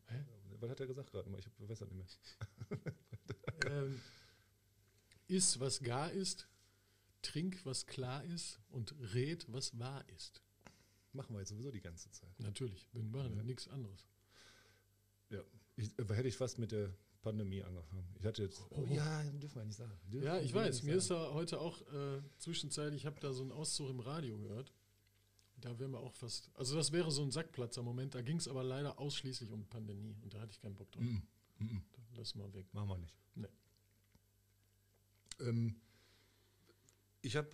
Hä? 0.07 0.25
Was 0.59 0.69
hat 0.71 0.79
er 0.81 0.87
gesagt 0.87 1.11
gerade? 1.11 1.29
mal? 1.29 1.39
Ich 1.39 1.69
weiß 1.69 1.79
das 1.79 1.89
nicht 1.89 1.95
mehr. 1.95 2.93
ähm, 3.71 4.01
iss, 5.27 5.59
was 5.59 5.79
gar 5.81 6.11
ist, 6.11 6.49
trink, 7.21 7.65
was 7.65 7.85
klar 7.85 8.23
ist 8.25 8.59
und 8.69 8.93
red, 9.13 9.45
was 9.51 9.79
wahr 9.79 10.03
ist. 10.09 10.41
Machen 11.17 11.33
wir 11.33 11.39
jetzt 11.39 11.49
sowieso 11.49 11.71
die 11.71 11.81
ganze 11.81 12.11
Zeit. 12.11 12.39
Natürlich, 12.39 12.87
bin 12.91 13.09
machen 13.09 13.35
Ja. 13.35 13.43
nichts 13.43 13.67
anderes. 13.67 14.05
Ja. 15.31 15.41
Ich, 15.75 15.97
äh, 15.97 16.05
hätte 16.13 16.27
ich 16.27 16.37
fast 16.37 16.59
mit 16.59 16.71
der 16.71 16.93
Pandemie 17.23 17.63
angefangen. 17.63 18.07
Ich 18.19 18.25
hatte 18.25 18.43
jetzt. 18.43 18.61
Oh. 18.69 18.85
ja, 18.91 19.23
dürfen 19.23 19.55
wir 19.55 19.65
nicht 19.65 19.77
sagen. 19.77 19.91
Dürfen 20.11 20.27
Ja, 20.27 20.39
ich 20.39 20.53
wir 20.53 20.61
weiß. 20.61 20.83
Mir 20.83 20.95
ist 20.95 21.09
da 21.09 21.33
heute 21.33 21.59
auch 21.59 21.81
äh, 21.91 22.21
zwischenzeitlich, 22.37 23.01
ich 23.01 23.05
habe 23.07 23.19
da 23.19 23.33
so 23.33 23.41
einen 23.41 23.51
Auszug 23.51 23.89
im 23.89 23.99
Radio 23.99 24.37
gehört. 24.37 24.71
Da 25.59 25.79
wären 25.79 25.89
wir 25.91 25.99
auch 25.99 26.13
fast. 26.13 26.51
Also, 26.53 26.75
das 26.75 26.91
wäre 26.91 27.09
so 27.09 27.23
ein 27.23 27.31
Sackplatzer-Moment. 27.31 28.13
Da 28.13 28.21
ging 28.21 28.37
es 28.37 28.47
aber 28.47 28.63
leider 28.63 28.99
ausschließlich 28.99 29.51
um 29.51 29.65
Pandemie 29.65 30.15
und 30.21 30.35
da 30.35 30.39
hatte 30.39 30.51
ich 30.51 30.61
keinen 30.61 30.75
Bock 30.75 30.91
drauf. 30.91 31.03
Mm, 31.03 31.23
mm, 31.57 31.63
mm. 31.65 31.83
Lass 32.15 32.35
mal 32.35 32.53
weg. 32.53 32.71
Machen 32.73 32.89
wir 32.89 32.97
nicht. 32.99 33.15
Nee. 33.33 33.47
Ähm, 35.39 35.75
ich 37.23 37.35
habe 37.35 37.49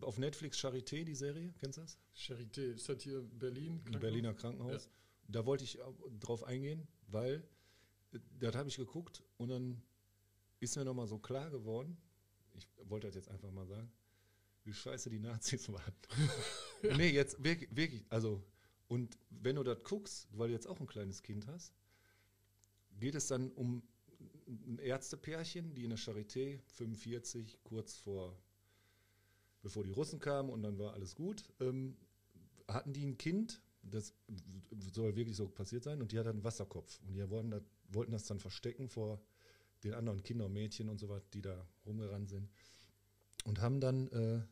auf 0.00 0.18
Netflix 0.18 0.58
Charité, 0.58 1.04
die 1.04 1.14
Serie, 1.14 1.52
kennst 1.58 1.78
du 1.78 1.82
das? 1.82 1.98
Charité, 2.14 2.74
ist 2.74 2.88
das 2.88 3.02
hier 3.02 3.22
Berlin? 3.22 3.80
Krankenhaus? 3.84 4.00
Berliner 4.00 4.34
Krankenhaus. 4.34 4.90
Da 5.28 5.46
wollte 5.46 5.64
ich 5.64 5.78
drauf 6.20 6.44
eingehen, 6.44 6.86
weil 7.08 7.42
äh, 8.12 8.18
das 8.38 8.54
habe 8.54 8.68
ich 8.68 8.76
geguckt 8.76 9.22
und 9.36 9.48
dann 9.48 9.82
ist 10.60 10.76
mir 10.76 10.84
nochmal 10.84 11.06
so 11.06 11.18
klar 11.18 11.50
geworden, 11.50 11.96
ich 12.54 12.68
wollte 12.84 13.06
das 13.08 13.16
jetzt 13.16 13.28
einfach 13.28 13.50
mal 13.50 13.66
sagen, 13.66 13.90
wie 14.64 14.72
scheiße 14.72 15.10
die 15.10 15.18
Nazis 15.18 15.68
waren. 15.72 15.94
Nee, 16.96 17.10
jetzt 17.10 17.42
wirklich, 17.42 17.74
wirklich, 17.74 18.04
also, 18.10 18.44
und 18.88 19.18
wenn 19.30 19.56
du 19.56 19.62
das 19.62 19.82
guckst, 19.82 20.28
weil 20.32 20.48
du 20.48 20.54
jetzt 20.54 20.66
auch 20.66 20.80
ein 20.80 20.86
kleines 20.86 21.22
Kind 21.22 21.46
hast, 21.46 21.72
geht 23.00 23.14
es 23.14 23.26
dann 23.26 23.50
um 23.52 23.82
ein 24.46 24.78
Ärztepärchen, 24.78 25.74
die 25.74 25.84
in 25.84 25.90
der 25.90 25.98
Charité 25.98 26.60
45 26.76 27.58
kurz 27.64 27.96
vor 27.96 28.38
bevor 29.62 29.84
die 29.84 29.90
Russen 29.92 30.18
kamen 30.18 30.50
und 30.50 30.62
dann 30.62 30.78
war 30.78 30.92
alles 30.92 31.14
gut, 31.14 31.44
ähm, 31.60 31.96
hatten 32.68 32.92
die 32.92 33.06
ein 33.06 33.16
Kind, 33.16 33.62
das 33.82 34.14
soll 34.92 35.16
wirklich 35.16 35.36
so 35.36 35.48
passiert 35.48 35.84
sein, 35.84 36.00
und 36.00 36.12
die 36.12 36.18
hat 36.18 36.26
einen 36.26 36.44
Wasserkopf. 36.44 37.00
Und 37.06 37.14
die 37.14 37.30
wollten 37.30 37.50
das, 37.50 37.62
wollten 37.88 38.12
das 38.12 38.24
dann 38.24 38.38
verstecken 38.38 38.88
vor 38.88 39.20
den 39.84 39.94
anderen 39.94 40.22
Kindern 40.22 40.46
und 40.48 40.52
Mädchen 40.52 40.88
und 40.88 40.98
so 40.98 41.08
was, 41.08 41.28
die 41.30 41.42
da 41.42 41.66
rumgerannt 41.84 42.28
sind. 42.28 42.48
Und 43.44 43.60
haben 43.60 43.80
dann, 43.80 44.08
äh, 44.08 44.42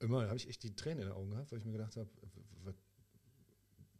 immer 0.00 0.26
habe 0.26 0.36
ich 0.36 0.48
echt 0.48 0.62
die 0.62 0.74
Tränen 0.74 1.00
in 1.00 1.08
den 1.08 1.14
Augen 1.14 1.30
gehabt, 1.30 1.50
weil 1.50 1.58
ich 1.58 1.64
mir 1.64 1.72
gedacht 1.72 1.96
habe, 1.96 2.10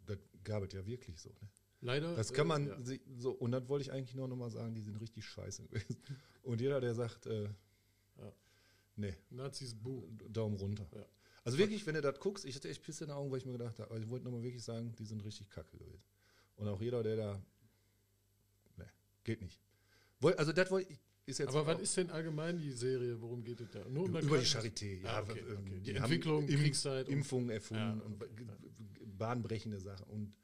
das 0.05 0.19
gab 0.45 0.63
es 0.63 0.73
ja 0.73 0.85
wirklich 0.87 1.21
so. 1.21 1.31
Ne? 1.31 1.49
Leider. 1.81 2.15
Das 2.17 2.33
kann 2.33 2.47
äh, 2.47 2.49
man 2.49 2.67
ja. 2.67 2.81
sich 2.83 3.01
so, 3.19 3.31
und 3.31 3.53
dann 3.53 3.69
wollte 3.69 3.83
ich 3.83 3.93
eigentlich 3.93 4.15
nur 4.15 4.29
noch 4.29 4.37
mal 4.37 4.51
sagen, 4.51 4.75
die 4.75 4.83
sind 4.83 5.01
richtig 5.01 5.25
scheiße 5.25 5.63
gewesen. 5.69 5.97
Und 6.43 6.61
jeder, 6.61 6.81
der 6.81 6.95
sagt, 6.95 7.27
äh, 7.27 7.45
Ja. 7.45 7.51
Nee, 8.99 9.15
Nazis, 9.31 9.75
buh. 9.75 10.07
Daumen 10.29 10.57
runter. 10.57 10.87
Ja. 10.95 11.05
Also 11.45 11.57
wirklich, 11.57 11.87
wenn 11.87 11.95
du 11.95 12.03
das 12.03 12.21
guckst, 12.21 12.45
ich 12.45 12.55
hatte 12.57 12.69
echt 12.69 12.83
Pisse 12.83 13.05
in 13.05 13.09
den 13.09 13.17
Augen, 13.17 13.31
weil 13.31 13.39
ich 13.39 13.47
mir 13.47 13.53
gedacht 13.53 13.79
habe, 13.79 13.91
aber 13.91 14.01
ich 14.01 14.09
wollte 14.11 14.25
nochmal 14.27 14.43
wirklich 14.43 14.63
sagen, 14.63 14.95
die 14.99 15.05
sind 15.07 15.25
richtig 15.25 15.49
kacke 15.49 15.79
gewesen. 15.79 16.03
Und 16.57 16.69
auch 16.69 16.81
jeder, 16.83 17.03
der 17.03 17.17
da, 17.17 17.43
nee, 18.77 18.85
geht 19.25 19.41
nicht. 19.41 19.59
Also 20.37 20.53
das 20.53 20.71
wollte 20.71 20.93
ich, 20.93 20.99
ist 21.27 21.39
jetzt 21.39 21.49
Aber 21.49 21.67
was 21.67 21.81
ist 21.81 21.97
denn 21.97 22.11
allgemein 22.11 22.59
die 22.59 22.73
Serie? 22.73 23.21
Worum 23.21 23.45
geht 23.45 23.61
es 23.61 23.71
da? 23.71 23.85
Nur 23.89 24.09
über, 24.09 24.21
über 24.21 24.39
die? 24.39 24.45
Charité, 24.47 25.01
ja. 25.01 25.09
Ah, 25.19 25.23
okay, 25.23 25.39
ähm, 25.49 25.59
okay. 25.59 25.81
Die 25.81 25.95
haben 25.95 26.05
Entwicklung, 26.05 26.49
Im- 26.49 26.61
Kriegszeit 26.61 27.09
Impfungen 27.09 27.51
erfunden 27.51 27.99
Ja, 27.99 28.05
und 28.05 29.19
bahnbrechende 29.19 29.81
Sachen 29.81 30.07
und 30.09 30.35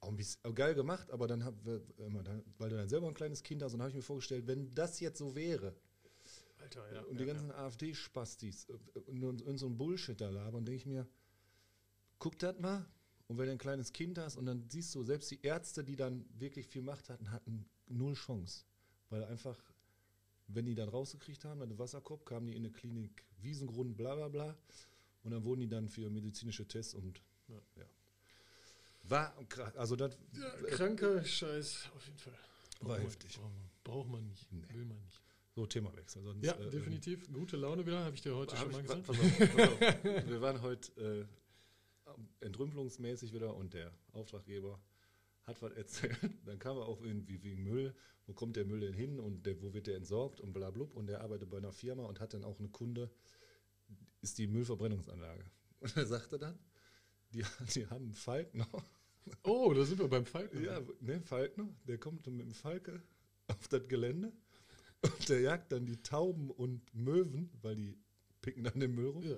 auch 0.00 0.08
ein 0.08 0.16
bisschen 0.16 0.54
geil 0.54 0.74
gemacht, 0.74 1.10
aber 1.10 1.26
dann, 1.26 1.44
hab, 1.44 1.54
dann 1.64 2.42
weil 2.58 2.70
du 2.70 2.76
dann 2.76 2.88
selber 2.88 3.08
ein 3.08 3.14
kleines 3.14 3.42
Kind 3.42 3.62
hast 3.62 3.74
und 3.74 3.80
habe 3.80 3.90
ich 3.90 3.96
mir 3.96 4.02
vorgestellt, 4.02 4.46
wenn 4.46 4.72
das 4.74 5.00
jetzt 5.00 5.18
so 5.18 5.34
wäre, 5.34 5.74
Alter, 6.58 6.92
ja. 6.94 7.02
und 7.02 7.18
die 7.20 7.24
ganzen 7.24 7.50
AfD-Spastis 7.52 8.66
äh, 8.68 8.98
und, 9.10 9.46
ein 9.46 9.78
Bullshit 9.78 10.20
da 10.20 10.28
labern, 10.30 10.64
denke 10.64 10.78
ich 10.78 10.86
mir, 10.86 11.06
guck 12.18 12.38
das 12.38 12.58
mal. 12.58 12.84
Und 13.28 13.36
wenn 13.38 13.46
du 13.46 13.52
ein 13.52 13.58
kleines 13.58 13.92
Kind 13.92 14.18
hast 14.18 14.36
und 14.36 14.46
dann 14.46 14.68
siehst 14.70 14.94
du, 14.94 15.02
selbst 15.02 15.30
die 15.30 15.40
Ärzte, 15.42 15.84
die 15.84 15.96
dann 15.96 16.24
wirklich 16.38 16.66
viel 16.66 16.82
Macht 16.82 17.10
hatten, 17.10 17.30
hatten 17.30 17.66
null 17.86 18.14
Chance. 18.14 18.64
Weil 19.10 19.24
einfach, 19.24 19.58
wenn 20.46 20.64
die 20.66 20.74
dann 20.74 20.88
rausgekriegt 20.88 21.44
haben, 21.44 21.60
dann 21.60 21.68
den 21.68 21.78
Wasserkopf, 21.78 22.24
kamen 22.24 22.46
die 22.46 22.54
in 22.54 22.64
eine 22.64 22.70
Klinik 22.72 23.24
Wiesengrund, 23.40 23.96
bla 23.96 24.14
bla 24.14 24.28
bla. 24.28 24.56
Und 25.24 25.32
dann 25.32 25.44
wurden 25.44 25.60
die 25.60 25.68
dann 25.68 25.88
für 25.88 26.08
medizinische 26.10 26.66
Tests 26.66 26.94
und 26.94 27.20
Ja. 27.48 27.60
ja. 27.76 27.84
War 29.04 29.34
krass. 29.48 29.76
Also 29.76 29.96
das 29.96 30.16
Ja, 30.32 30.50
kranker 30.70 31.22
Scheiß, 31.24 31.90
auf 31.94 32.06
jeden 32.06 32.18
Fall. 32.18 32.32
War 32.32 32.38
Braucht 32.80 32.88
man- 32.98 33.00
heftig. 33.06 33.36
Braucht 33.36 33.52
man, 33.52 33.70
braucht 33.84 34.08
man 34.08 34.26
nicht, 34.26 34.52
Nee. 34.52 34.74
will 34.74 34.84
man 34.84 35.00
nicht. 35.02 35.22
So 35.58 35.66
Themawechsel. 35.66 36.22
Sonst, 36.22 36.44
Ja, 36.44 36.54
äh, 36.54 36.70
definitiv. 36.70 37.30
Gute 37.32 37.56
Laune 37.56 37.84
wieder, 37.84 38.04
habe 38.04 38.14
ich 38.14 38.22
dir 38.22 38.34
heute 38.36 38.56
schon 38.56 38.70
mal 38.70 38.82
gesagt. 38.82 39.06
pass 39.06 39.18
auf, 39.18 39.38
pass 39.38 39.68
auf. 39.68 39.80
Wir 40.28 40.40
waren 40.40 40.62
heute 40.62 41.28
äh, 42.40 42.44
entrümpelungsmäßig 42.44 43.32
wieder 43.32 43.56
und 43.56 43.74
der 43.74 43.92
Auftraggeber 44.12 44.80
hat 45.42 45.60
was 45.60 45.72
erzählt. 45.72 46.16
Dann 46.46 46.60
kam 46.60 46.76
er 46.76 46.86
auch 46.86 47.02
irgendwie 47.02 47.42
wegen 47.42 47.64
Müll. 47.64 47.94
Wo 48.26 48.34
kommt 48.34 48.56
der 48.56 48.66
Müll 48.66 48.80
denn 48.80 48.92
hin 48.92 49.18
und 49.18 49.46
der, 49.46 49.60
wo 49.62 49.72
wird 49.72 49.88
der 49.88 49.96
entsorgt 49.96 50.40
und 50.40 50.52
bla 50.52 50.70
blub. 50.70 50.94
Und 50.94 51.06
der 51.06 51.22
arbeitet 51.22 51.50
bei 51.50 51.56
einer 51.56 51.72
Firma 51.72 52.04
und 52.04 52.20
hat 52.20 52.34
dann 52.34 52.44
auch 52.44 52.58
eine 52.58 52.68
Kunde, 52.68 53.10
ist 54.20 54.38
die 54.38 54.46
Müllverbrennungsanlage. 54.46 55.44
Und 55.80 55.96
er 55.96 56.06
sagte 56.06 56.38
dann, 56.38 56.58
die, 57.32 57.44
die 57.74 57.86
haben 57.86 58.06
einen 58.06 58.14
Falkner. 58.14 58.68
Oh, 59.44 59.72
da 59.72 59.84
sind 59.84 60.00
wir 60.00 60.08
beim 60.08 60.26
Falken. 60.26 60.64
Ja, 60.64 60.80
ne, 61.00 61.20
Falkner, 61.20 61.68
der 61.84 61.98
kommt 61.98 62.26
mit 62.26 62.40
dem 62.40 62.52
Falke 62.52 63.00
auf 63.46 63.68
das 63.68 63.86
Gelände 63.86 64.32
und 65.02 65.28
der 65.28 65.40
jagt 65.40 65.72
dann 65.72 65.86
die 65.86 66.02
Tauben 66.02 66.50
und 66.50 66.92
Möwen, 66.94 67.50
weil 67.62 67.76
die 67.76 67.96
picken 68.40 68.64
dann 68.64 68.80
den 68.80 68.94
Müll 68.94 69.08
rum. 69.08 69.22
Ja. 69.24 69.36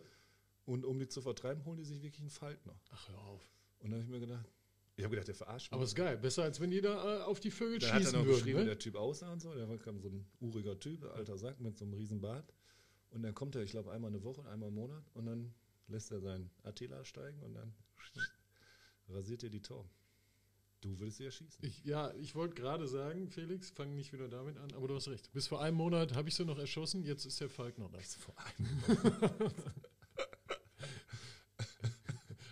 Und 0.66 0.84
um 0.84 0.98
die 0.98 1.08
zu 1.08 1.20
vertreiben, 1.20 1.64
holen 1.64 1.78
die 1.78 1.84
sich 1.84 2.02
wirklich 2.02 2.20
einen 2.20 2.30
Falkner. 2.30 2.78
Ach, 2.90 3.08
hör 3.08 3.18
auf. 3.18 3.50
Und 3.80 3.90
dann 3.90 4.00
habe 4.00 4.04
ich 4.04 4.08
mir 4.10 4.20
gedacht, 4.20 4.46
ich 4.96 5.04
habe 5.04 5.12
gedacht, 5.14 5.28
der 5.28 5.34
verarscht 5.34 5.70
mich. 5.70 5.74
Aber 5.74 5.84
ist 5.84 5.94
geil. 5.94 6.18
Besser, 6.18 6.42
als 6.42 6.60
wenn 6.60 6.70
jeder 6.70 7.20
äh, 7.20 7.22
auf 7.22 7.40
die 7.40 7.50
Vögel 7.50 7.78
Da 7.78 7.86
hat 7.88 7.94
er 7.94 7.98
schießen 8.00 8.18
noch 8.18 8.24
würde. 8.26 8.36
beschrieben, 8.38 8.58
wie 8.58 8.62
Ne? 8.64 8.68
der 8.68 8.78
Typ 8.78 8.96
aussah 8.96 9.32
und 9.32 9.40
so. 9.40 9.54
Da 9.54 9.76
kam 9.78 9.98
so 10.00 10.08
ein 10.08 10.26
uriger 10.40 10.78
Typ, 10.78 11.04
alter 11.04 11.38
Sack 11.38 11.58
mit 11.60 11.78
so 11.78 11.84
einem 11.86 11.94
riesen 11.94 12.20
Bart. 12.20 12.52
Und 13.10 13.22
dann 13.22 13.34
kommt 13.34 13.56
er, 13.56 13.62
ich 13.62 13.70
glaube, 13.70 13.90
einmal 13.92 14.10
eine 14.10 14.22
Woche, 14.22 14.44
einmal 14.48 14.68
im 14.68 14.74
Monat. 14.74 15.02
Und 15.14 15.26
dann 15.26 15.54
lässt 15.88 16.10
er 16.12 16.20
seinen 16.20 16.50
Attila 16.62 17.04
steigen 17.04 17.42
und 17.42 17.54
dann 17.54 17.72
rasiert 19.08 19.42
er 19.42 19.50
die 19.50 19.62
Tauben. 19.62 19.88
Du 20.80 20.98
würdest 20.98 21.18
sie 21.18 21.26
erschießen. 21.26 21.62
Ich, 21.62 21.84
ja, 21.84 22.12
ich 22.14 22.34
wollte 22.34 22.54
gerade 22.54 22.88
sagen, 22.88 23.28
Felix, 23.28 23.70
fang 23.70 23.94
nicht 23.94 24.12
wieder 24.12 24.28
damit 24.28 24.56
an, 24.56 24.72
aber 24.72 24.88
du 24.88 24.94
hast 24.94 25.08
recht. 25.08 25.30
Bis 25.32 25.46
vor 25.46 25.60
einem 25.60 25.76
Monat 25.76 26.14
habe 26.14 26.28
ich 26.28 26.34
sie 26.34 26.44
noch 26.44 26.58
erschossen, 26.58 27.04
jetzt 27.04 27.26
ist 27.26 27.40
der 27.40 27.50
Falk 27.50 27.76
noch 27.78 27.90
da. 27.90 27.98
Vor 28.00 28.34
allem. 28.38 29.52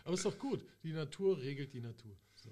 Aber 0.04 0.14
ist 0.14 0.24
doch 0.24 0.38
gut. 0.38 0.64
Die 0.82 0.92
Natur 0.94 1.36
regelt 1.36 1.74
die 1.74 1.82
Natur. 1.82 2.16
So, 2.34 2.48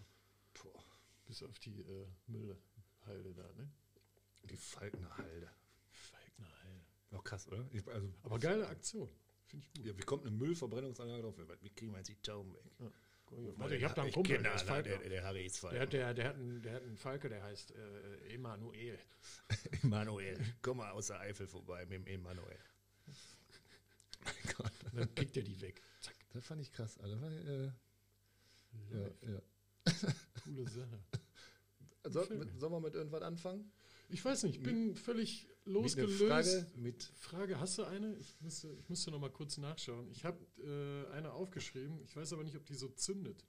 Boah, 0.63 0.85
bis 1.25 1.43
auf 1.43 1.59
die 1.59 1.81
äh, 1.81 2.07
Müllhalde 2.27 3.33
da, 3.35 3.51
ne? 3.55 3.71
die 4.51 4.57
Falknerhalde. 4.57 5.51
Falkner 5.89 6.63
Halde. 6.63 6.85
Auch 7.13 7.25
krass, 7.25 7.49
oder? 7.49 7.67
Ich, 7.73 7.87
also, 7.89 8.13
Aber 8.23 8.39
geile 8.39 8.69
Aktion. 8.69 9.09
Finde 9.47 9.65
ich 9.65 9.73
gut. 9.73 9.87
ja, 9.87 9.97
wie 9.97 10.03
kommt 10.03 10.27
eine 10.27 10.37
Müllverbrennungsanlage 10.37 11.23
drauf? 11.23 11.35
Wie 11.63 11.71
kriegen 11.71 11.93
wir 11.93 11.99
jetzt 11.99 12.09
die 12.09 12.17
Tauben 12.17 12.53
weg? 12.55 12.63
Warte, 13.31 13.77
ich 13.77 13.85
habe 13.85 13.95
da 13.95 14.03
einen 14.03 14.13
Kumpel, 14.13 14.43
der 14.43 14.55
ist 14.55 14.63
Falkner. 14.63 14.99
der 14.99 15.25
Harry 15.25 15.47
ist 15.47 15.63
Der 15.63 15.81
hat, 15.81 15.93
der, 15.93 16.15
der, 16.15 16.29
hat 16.29 16.37
einen, 16.37 16.63
der 16.63 16.75
hat 16.75 16.83
einen 16.83 16.97
Falke, 16.97 17.29
der 17.29 17.43
heißt 17.43 17.73
äh, 17.73 18.35
Emanuel. 18.35 18.99
Emanuel, 19.83 20.39
komm 20.63 20.79
mal 20.79 20.91
aus 20.93 21.09
der 21.09 21.21
Eifel 21.21 21.47
vorbei 21.47 21.85
mit 21.87 21.99
dem 21.99 22.07
Emanuel. 22.07 22.59
Mein 24.25 24.55
Gott. 24.57 24.73
Und 24.93 24.99
dann 25.01 25.09
pickt 25.15 25.37
er 25.37 25.43
die 25.43 25.61
weg. 25.61 25.83
Zack, 26.01 26.15
Das 26.33 26.45
fand 26.45 26.63
ich 26.63 26.73
krass, 26.73 26.99
Alter. 26.99 27.21
War, 27.21 27.31
äh, 27.31 27.71
ja, 28.93 29.33
ja. 29.33 29.43
coole 30.45 30.69
Sache. 30.69 31.01
So, 32.05 32.23
Film. 32.23 32.41
mit, 32.41 32.61
sollen 32.61 32.73
wir 32.73 32.81
mit 32.81 32.95
irgendwas 32.95 33.23
anfangen? 33.23 33.73
Ich 34.09 34.25
weiß 34.25 34.45
nicht, 34.45 34.57
ich 34.57 34.63
bin 34.63 34.95
völlig 34.95 35.49
Mit 35.67 35.75
einer 35.75 35.83
losgelöst. 35.83 36.23
Frage 36.29 36.67
mit. 36.77 37.03
Frage, 37.19 37.61
hast 37.61 37.79
du 37.79 37.85
eine? 37.85 38.17
Ich 38.17 38.41
müsste, 38.41 38.73
ich 38.79 38.89
müsste 38.89 39.11
noch 39.11 39.19
mal 39.19 39.31
kurz 39.31 39.59
nachschauen. 39.59 40.09
Ich 40.11 40.25
habe 40.25 40.39
äh, 40.59 41.13
eine 41.13 41.33
aufgeschrieben. 41.33 42.01
Ich 42.05 42.15
weiß 42.15 42.33
aber 42.33 42.45
nicht, 42.45 42.57
ob 42.57 42.65
die 42.65 42.75
so 42.75 42.89
zündet. 42.89 43.45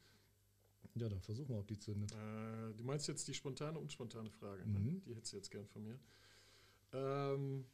Ja, 0.96 1.10
dann 1.10 1.22
versuchen 1.22 1.50
wir, 1.50 1.60
ob 1.60 1.68
die 1.68 1.78
zündet. 1.78 2.12
Äh, 2.12 2.74
du 2.76 2.84
meinst 2.84 3.08
jetzt 3.08 3.28
die 3.28 3.34
spontane 3.34 3.78
und 3.78 3.92
spontane 3.92 4.32
Frage. 4.32 4.68
Ne? 4.68 4.80
Mhm. 4.80 5.04
Die 5.06 5.16
hättest 5.16 5.34
du 5.34 5.38
jetzt 5.38 5.52
gern 5.52 5.68
von 5.68 5.84
mir. 5.84 6.00
Ähm, 6.94 7.66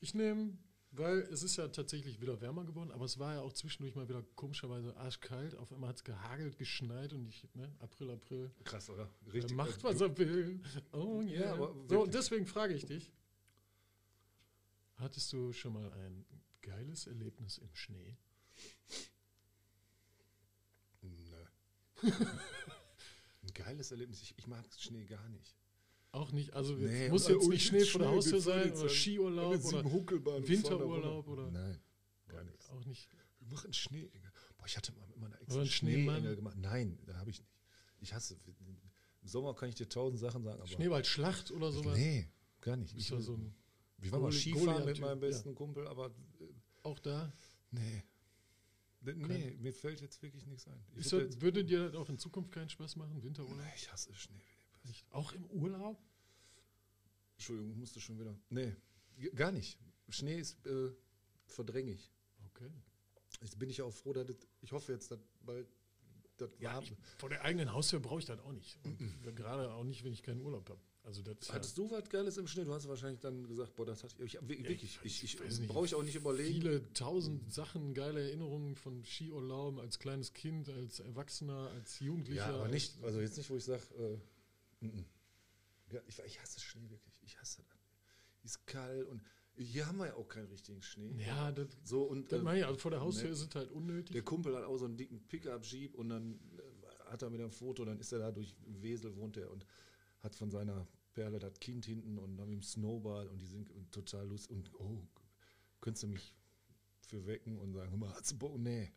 ich 0.00 0.14
nehme, 0.14 0.56
weil 0.92 1.20
es 1.32 1.42
ist 1.42 1.56
ja 1.56 1.66
tatsächlich 1.66 2.20
wieder 2.20 2.40
wärmer 2.40 2.64
geworden, 2.64 2.92
aber 2.92 3.06
es 3.06 3.18
war 3.18 3.34
ja 3.34 3.40
auch 3.40 3.52
zwischendurch 3.52 3.96
mal 3.96 4.08
wieder 4.08 4.22
komischerweise 4.36 4.96
arschkalt. 4.96 5.56
Auf 5.56 5.72
einmal 5.72 5.88
hat 5.88 5.96
es 5.96 6.04
gehagelt, 6.04 6.58
geschneit 6.58 7.12
und 7.12 7.26
ich, 7.26 7.48
ne, 7.54 7.74
April, 7.80 8.10
April. 8.10 8.50
Krass, 8.62 8.88
oder? 8.88 9.10
Er 9.32 9.52
macht, 9.52 9.82
was 9.82 10.00
er 10.00 10.16
will. 10.16 10.60
Oh 10.92 11.22
yeah. 11.22 11.40
Ja, 11.40 11.52
aber 11.54 11.74
so, 11.88 12.02
und 12.02 12.14
deswegen 12.14 12.46
frage 12.46 12.74
ich 12.74 12.86
dich. 12.86 13.10
Hattest 14.96 15.32
du 15.32 15.52
schon 15.52 15.72
mal 15.72 15.92
ein 15.92 16.24
geiles 16.62 17.06
Erlebnis 17.06 17.58
im 17.58 17.74
Schnee? 17.74 18.16
Nö. 21.02 21.44
Ein 22.02 23.52
geiles 23.54 23.90
Erlebnis. 23.90 24.22
Ich, 24.22 24.34
ich 24.38 24.46
mag 24.46 24.64
Schnee 24.78 25.04
gar 25.04 25.28
nicht. 25.28 25.56
Auch 26.12 26.30
nicht, 26.30 26.52
also 26.52 26.74
Nee, 26.76 27.08
muss 27.08 27.26
jetzt 27.26 27.48
nicht 27.48 27.62
ich 27.62 27.66
Schnee 27.66 27.84
vor 27.84 28.00
der 28.00 28.10
Haustür 28.10 28.40
sein 28.40 28.72
oder 28.72 28.88
Skiurlaub 28.88 29.64
oder 29.64 29.84
Winterurlaub 30.48 31.26
oder 31.26 31.50
Nein, 31.50 31.80
gar 32.28 32.44
nichts. 32.44 32.70
auch 32.70 32.84
nicht. 32.84 33.08
Wir 33.40 33.48
machen 33.48 33.72
Schneeengel. 33.72 34.20
Boah, 34.56 34.66
ich 34.66 34.76
hatte 34.76 34.92
mal 34.92 35.06
mit 35.08 35.18
meiner 35.18 35.40
Ex 35.42 35.50
Oder 35.52 35.62
einen 35.62 35.70
Schneemann? 35.70 36.16
Schneeengel 36.18 36.36
gemacht. 36.36 36.56
Nein, 36.56 36.98
da 37.04 37.16
habe 37.16 37.30
ich 37.30 37.40
nicht. 37.40 37.52
Ich 38.00 38.14
hasse. 38.14 38.38
Im 38.46 39.28
Sommer 39.28 39.54
kann 39.54 39.68
ich 39.70 39.74
dir 39.74 39.88
tausend 39.88 40.20
Sachen 40.20 40.44
sagen, 40.44 40.60
aber. 40.60 40.68
Schneeballschlacht 40.68 41.50
oder 41.50 41.72
sowas? 41.72 41.98
Nee, 41.98 42.28
gar 42.60 42.76
nicht. 42.76 42.94
Ich, 42.96 43.10
ja 43.10 43.20
so 43.20 43.34
ein, 43.34 43.52
wir 44.04 44.12
waren 44.12 44.22
mal 44.22 44.32
Skifahren 44.32 44.64
mit 44.64 44.74
Goliath-Typ, 44.76 45.04
meinem 45.04 45.22
ja. 45.22 45.28
besten 45.28 45.54
Kumpel, 45.54 45.86
aber 45.88 46.06
äh, 46.06 46.44
auch 46.82 46.98
da. 46.98 47.32
nee. 47.70 48.02
Nee, 49.06 49.56
mir 49.60 49.72
fällt 49.74 50.00
jetzt 50.00 50.22
wirklich 50.22 50.46
nichts 50.46 50.66
ein. 50.66 50.82
Ich, 50.96 51.10
das, 51.10 51.20
jetzt, 51.20 51.40
würde 51.42 51.62
dir 51.62 51.90
das 51.90 51.94
auch 51.94 52.08
in 52.08 52.18
Zukunft 52.18 52.52
keinen 52.52 52.70
Spaß 52.70 52.96
machen, 52.96 53.22
Winterurlaub? 53.22 53.58
nee, 53.58 53.72
ich 53.76 53.92
hasse 53.92 54.14
Schnee. 54.14 54.40
Nicht? 54.84 55.04
Auch 55.10 55.32
im 55.32 55.44
Urlaub? 55.50 56.02
Entschuldigung, 57.34 57.70
ich 57.70 57.76
musste 57.76 58.00
schon 58.00 58.18
wieder. 58.18 58.34
Nee, 58.48 58.74
gar 59.34 59.52
nicht. 59.52 59.78
Schnee 60.08 60.38
ist 60.38 60.64
äh, 60.66 60.90
verdränge 61.46 61.92
ich. 61.92 62.10
Okay. 62.46 62.70
Jetzt 63.42 63.58
bin 63.58 63.68
ich 63.68 63.82
auch 63.82 63.92
froh, 63.92 64.12
dass 64.12 64.26
das, 64.26 64.36
ich 64.62 64.72
hoffe 64.72 64.92
jetzt, 64.92 65.10
dass 65.10 65.18
bald 65.40 65.68
das 66.36 66.50
Ja, 66.58 66.80
ich, 66.80 66.94
vor 67.18 67.28
der 67.28 67.42
eigenen 67.42 67.72
Haustür 67.72 68.00
brauche 68.00 68.20
ich 68.20 68.26
das 68.26 68.40
auch 68.40 68.52
nicht. 68.52 68.78
Und 68.84 69.36
gerade 69.36 69.72
auch 69.72 69.84
nicht, 69.84 70.04
wenn 70.04 70.12
ich 70.12 70.22
keinen 70.22 70.40
Urlaub 70.40 70.68
habe. 70.68 70.80
Also 71.04 71.22
das 71.22 71.36
ist 71.38 71.48
ja 71.48 71.54
Hattest 71.54 71.76
du 71.76 71.90
was 71.90 72.08
Geiles 72.08 72.38
im 72.38 72.46
Schnee? 72.46 72.64
Du 72.64 72.72
hast 72.72 72.88
wahrscheinlich 72.88 73.20
dann 73.20 73.46
gesagt, 73.46 73.74
boah, 73.76 73.84
das 73.84 74.02
hatte 74.02 74.14
ich. 74.24 74.34
ich 74.34 74.48
wirklich, 74.48 74.98
ich 75.02 75.22
ich, 75.22 75.38
ich, 75.40 75.68
brauche 75.68 75.84
ich 75.84 75.94
auch 75.94 76.02
nicht 76.02 76.16
überlegen. 76.16 76.54
viele 76.54 76.92
tausend 76.94 77.52
Sachen, 77.52 77.92
geile 77.92 78.22
Erinnerungen 78.22 78.74
von 78.74 79.04
Skiurlauben 79.04 79.78
als 79.80 79.98
kleines 79.98 80.32
Kind, 80.32 80.70
als 80.70 81.00
Erwachsener, 81.00 81.70
als 81.74 82.00
Jugendlicher. 82.00 82.48
Ja, 82.48 82.54
aber 82.54 82.68
nicht, 82.68 83.02
also 83.02 83.20
jetzt 83.20 83.36
nicht, 83.36 83.50
wo 83.50 83.56
ich 83.56 83.64
sage, 83.64 83.82
äh, 83.98 84.86
mm, 84.86 84.88
mm. 84.88 85.04
ja, 85.92 86.00
ich, 86.06 86.18
ich 86.24 86.40
hasse 86.40 86.60
Schnee 86.60 86.88
wirklich. 86.88 87.20
Ich 87.22 87.38
hasse 87.38 87.62
das. 87.68 87.78
Ist 88.42 88.66
kalt 88.66 89.06
und 89.06 89.22
Hier 89.56 89.86
haben 89.86 89.98
wir 89.98 90.06
ja 90.06 90.14
auch 90.14 90.28
keinen 90.28 90.48
richtigen 90.48 90.80
Schnee. 90.80 91.14
Ja, 91.18 91.52
das, 91.52 91.68
So, 91.82 92.04
und 92.04 92.32
das 92.32 92.40
äh, 92.40 92.42
meine 92.42 92.60
ich, 92.60 92.66
also 92.66 92.78
vor 92.78 92.90
der 92.90 93.00
Haustür 93.00 93.26
ne? 93.26 93.34
ist 93.34 93.42
es 93.42 93.54
halt 93.54 93.70
unnötig. 93.70 94.14
der 94.14 94.22
Kumpel 94.22 94.56
hat 94.56 94.64
auch 94.64 94.78
so 94.78 94.86
einen 94.86 94.96
dicken 94.96 95.20
Pickup-Jeep 95.28 95.94
und 95.96 96.08
dann 96.08 96.40
äh, 96.56 97.10
hat 97.10 97.20
er 97.20 97.30
wieder 97.30 97.44
ein 97.44 97.52
Foto, 97.52 97.84
dann 97.84 98.00
ist 98.00 98.10
er 98.12 98.20
da 98.20 98.32
durch 98.32 98.56
Wesel, 98.66 99.14
wohnt 99.16 99.36
er 99.36 99.50
und 99.50 99.66
hat 100.20 100.34
von 100.34 100.50
seiner 100.50 100.86
Perle 101.14 101.38
das 101.38 101.58
Kind 101.60 101.86
hinten 101.86 102.18
und 102.18 102.36
dann 102.36 102.48
mit 102.48 102.56
dem 102.56 102.62
Snowball 102.62 103.28
und 103.28 103.40
die 103.40 103.46
sind 103.46 103.70
total 103.90 104.26
lustig 104.26 104.50
und 104.56 104.74
oh, 104.74 105.02
könntest 105.80 106.02
du 106.02 106.08
mich 106.08 106.34
für 107.06 107.26
wecken 107.26 107.58
und 107.58 107.72
sagen, 107.72 107.90
hör 107.90 107.98
mal, 107.98 108.14
hast 108.14 108.32
du 108.32 108.38
Bock? 108.38 108.58
Nee. 108.58 108.92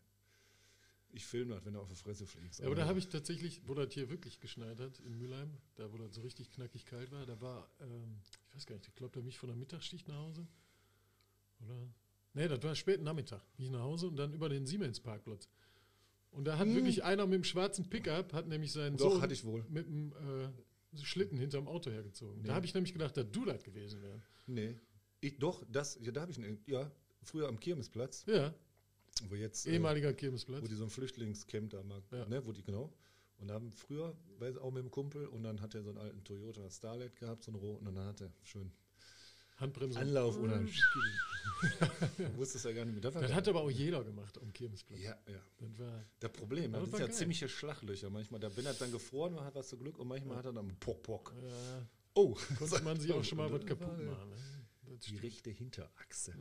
Ich 1.09 1.25
filme 1.25 1.55
das, 1.55 1.65
wenn 1.65 1.73
du 1.73 1.79
auf 1.79 1.87
die 1.87 1.95
Fresse 1.95 2.25
fliegst. 2.25 2.59
Ja, 2.59 2.65
aber 2.65 2.75
da 2.75 2.85
habe 2.85 2.99
ich 2.99 3.07
tatsächlich, 3.07 3.61
wo 3.65 3.73
das 3.73 3.93
hier 3.93 4.09
wirklich 4.09 4.39
geschneit 4.39 4.79
hat, 4.79 4.99
in 4.99 5.17
Mülheim, 5.17 5.57
da 5.75 5.91
wo 5.91 5.97
das 5.97 6.13
so 6.13 6.21
richtig 6.21 6.51
knackig 6.51 6.85
kalt 6.85 7.11
war, 7.11 7.25
da 7.25 7.39
war, 7.39 7.69
ähm, 7.79 8.19
ich 8.21 8.55
weiß 8.55 8.65
gar 8.65 8.75
nicht, 8.75 8.87
ich 8.87 8.95
glaube, 8.95 9.13
da 9.13 9.21
bin 9.21 9.29
ich 9.29 9.37
von 9.37 9.47
der 9.47 9.55
Mittagsschicht 9.55 10.07
nach 10.07 10.17
Hause. 10.17 10.47
Oder? 11.63 11.87
Nee, 12.33 12.47
das 12.47 12.61
war 12.61 12.75
späten 12.75 13.03
Nachmittag. 13.03 13.41
Bin 13.55 13.65
ich 13.65 13.71
nach 13.71 13.81
Hause 13.81 14.07
und 14.07 14.17
dann 14.17 14.33
über 14.33 14.49
den 14.49 14.65
Siemens-Parkplatz. 14.65 15.49
Und 16.31 16.45
da 16.45 16.57
hat 16.57 16.67
wirklich 16.67 17.03
einer 17.03 17.25
mit 17.25 17.35
dem 17.35 17.43
schwarzen 17.43 17.89
Pickup, 17.89 18.33
hat 18.33 18.47
nämlich 18.47 18.71
seinen 18.71 18.97
Doch, 18.97 19.13
Sohn 19.13 19.21
hatte 19.21 19.33
ich 19.33 19.43
wohl. 19.43 19.65
mit 19.69 19.87
dem 19.87 20.11
äh, 20.11 20.49
Schlitten 21.05 21.37
hinterm 21.37 21.67
Auto 21.67 21.89
hergezogen. 21.91 22.41
Nee. 22.41 22.47
Da 22.47 22.55
habe 22.55 22.65
ich 22.65 22.73
nämlich 22.73 22.93
gedacht, 22.93 23.15
dass 23.17 23.29
du 23.31 23.45
das 23.45 23.63
gewesen 23.63 24.01
wärst. 24.01 24.25
Nee. 24.47 24.75
Ich, 25.21 25.37
doch, 25.39 25.63
das, 25.71 25.97
ja, 26.01 26.11
da 26.11 26.21
habe 26.21 26.31
ich, 26.31 26.37
einen- 26.37 26.59
ja, 26.67 26.91
früher 27.23 27.47
am 27.47 27.59
Kirmesplatz, 27.59 28.23
Ja, 28.27 28.53
wo 29.29 29.35
jetzt, 29.35 29.65
äh, 29.67 29.71
ehemaliger 29.73 30.13
Kirmesplatz. 30.13 30.61
wo 30.63 30.67
die 30.67 30.75
so 30.75 30.83
ein 30.83 30.89
Flüchtlingscamp 30.89 31.71
da 31.71 31.81
mag, 31.83 32.03
Ja. 32.11 32.25
ne, 32.27 32.45
wo 32.45 32.51
die, 32.51 32.63
genau. 32.63 32.93
Und 33.39 33.49
da 33.49 33.55
haben 33.55 33.71
früher, 33.71 34.15
weiß 34.39 34.57
auch 34.57 34.71
mit 34.71 34.83
dem 34.83 34.91
Kumpel, 34.91 35.27
und 35.27 35.43
dann 35.43 35.61
hat 35.61 35.75
er 35.75 35.83
so 35.83 35.89
einen 35.89 35.99
alten 35.99 36.23
Toyota 36.23 36.69
Starlet 36.69 37.15
gehabt, 37.15 37.43
so 37.43 37.51
einen 37.51 37.59
roten, 37.59 37.87
und 37.87 37.95
dann 37.95 38.05
hat 38.07 38.21
er 38.21 38.31
schön 38.43 38.71
Handbremse. 39.57 39.99
Anlauf 39.99 40.35
du 40.35 40.49
wusstest 42.37 42.65
ja 42.65 42.71
gar 42.73 42.85
nicht 42.85 42.93
mehr. 42.93 43.01
Das, 43.01 43.13
Das 43.13 43.33
hat 43.33 43.47
aber 43.47 43.61
auch 43.61 43.71
jeder 43.71 44.03
gemacht 44.03 44.37
am 44.39 44.53
Kirmesplatz. 44.53 44.99
ja, 45.01 45.17
ja. 45.27 45.39
Das 45.57 45.79
war, 45.79 46.03
Das 46.19 46.31
Problem, 46.31 46.71
das 46.71 46.81
das 46.83 46.89
ist 46.93 46.99
ja 46.99 47.05
geil. 47.07 47.15
ziemliche 47.15 47.49
Schlaglöcher. 47.49 48.09
Manchmal, 48.09 48.39
da 48.39 48.49
bin 48.49 48.65
er 48.65 48.73
dann 48.73 48.91
gefroren, 48.91 49.33
man 49.33 49.43
hat 49.45 49.55
was 49.55 49.67
zu 49.69 49.77
Glück, 49.77 49.97
und 49.97 50.07
manchmal 50.07 50.37
hat 50.37 50.45
er 50.45 50.53
dann 50.53 50.67
Pock, 50.79 51.01
Pock. 51.03 51.33
ja, 51.41 51.87
Oh, 52.13 52.35
konnte 52.57 52.81
man 52.83 52.99
sich 52.99 53.11
auch 53.13 53.23
schon 53.23 53.37
mal 53.37 53.51
was 53.51 53.65
kaputt 53.65 53.87
machen. 54.05 54.29
Ne? 54.29 54.97
Die 55.07 55.17
rechte 55.17 55.49
Hinterachse 55.51 56.33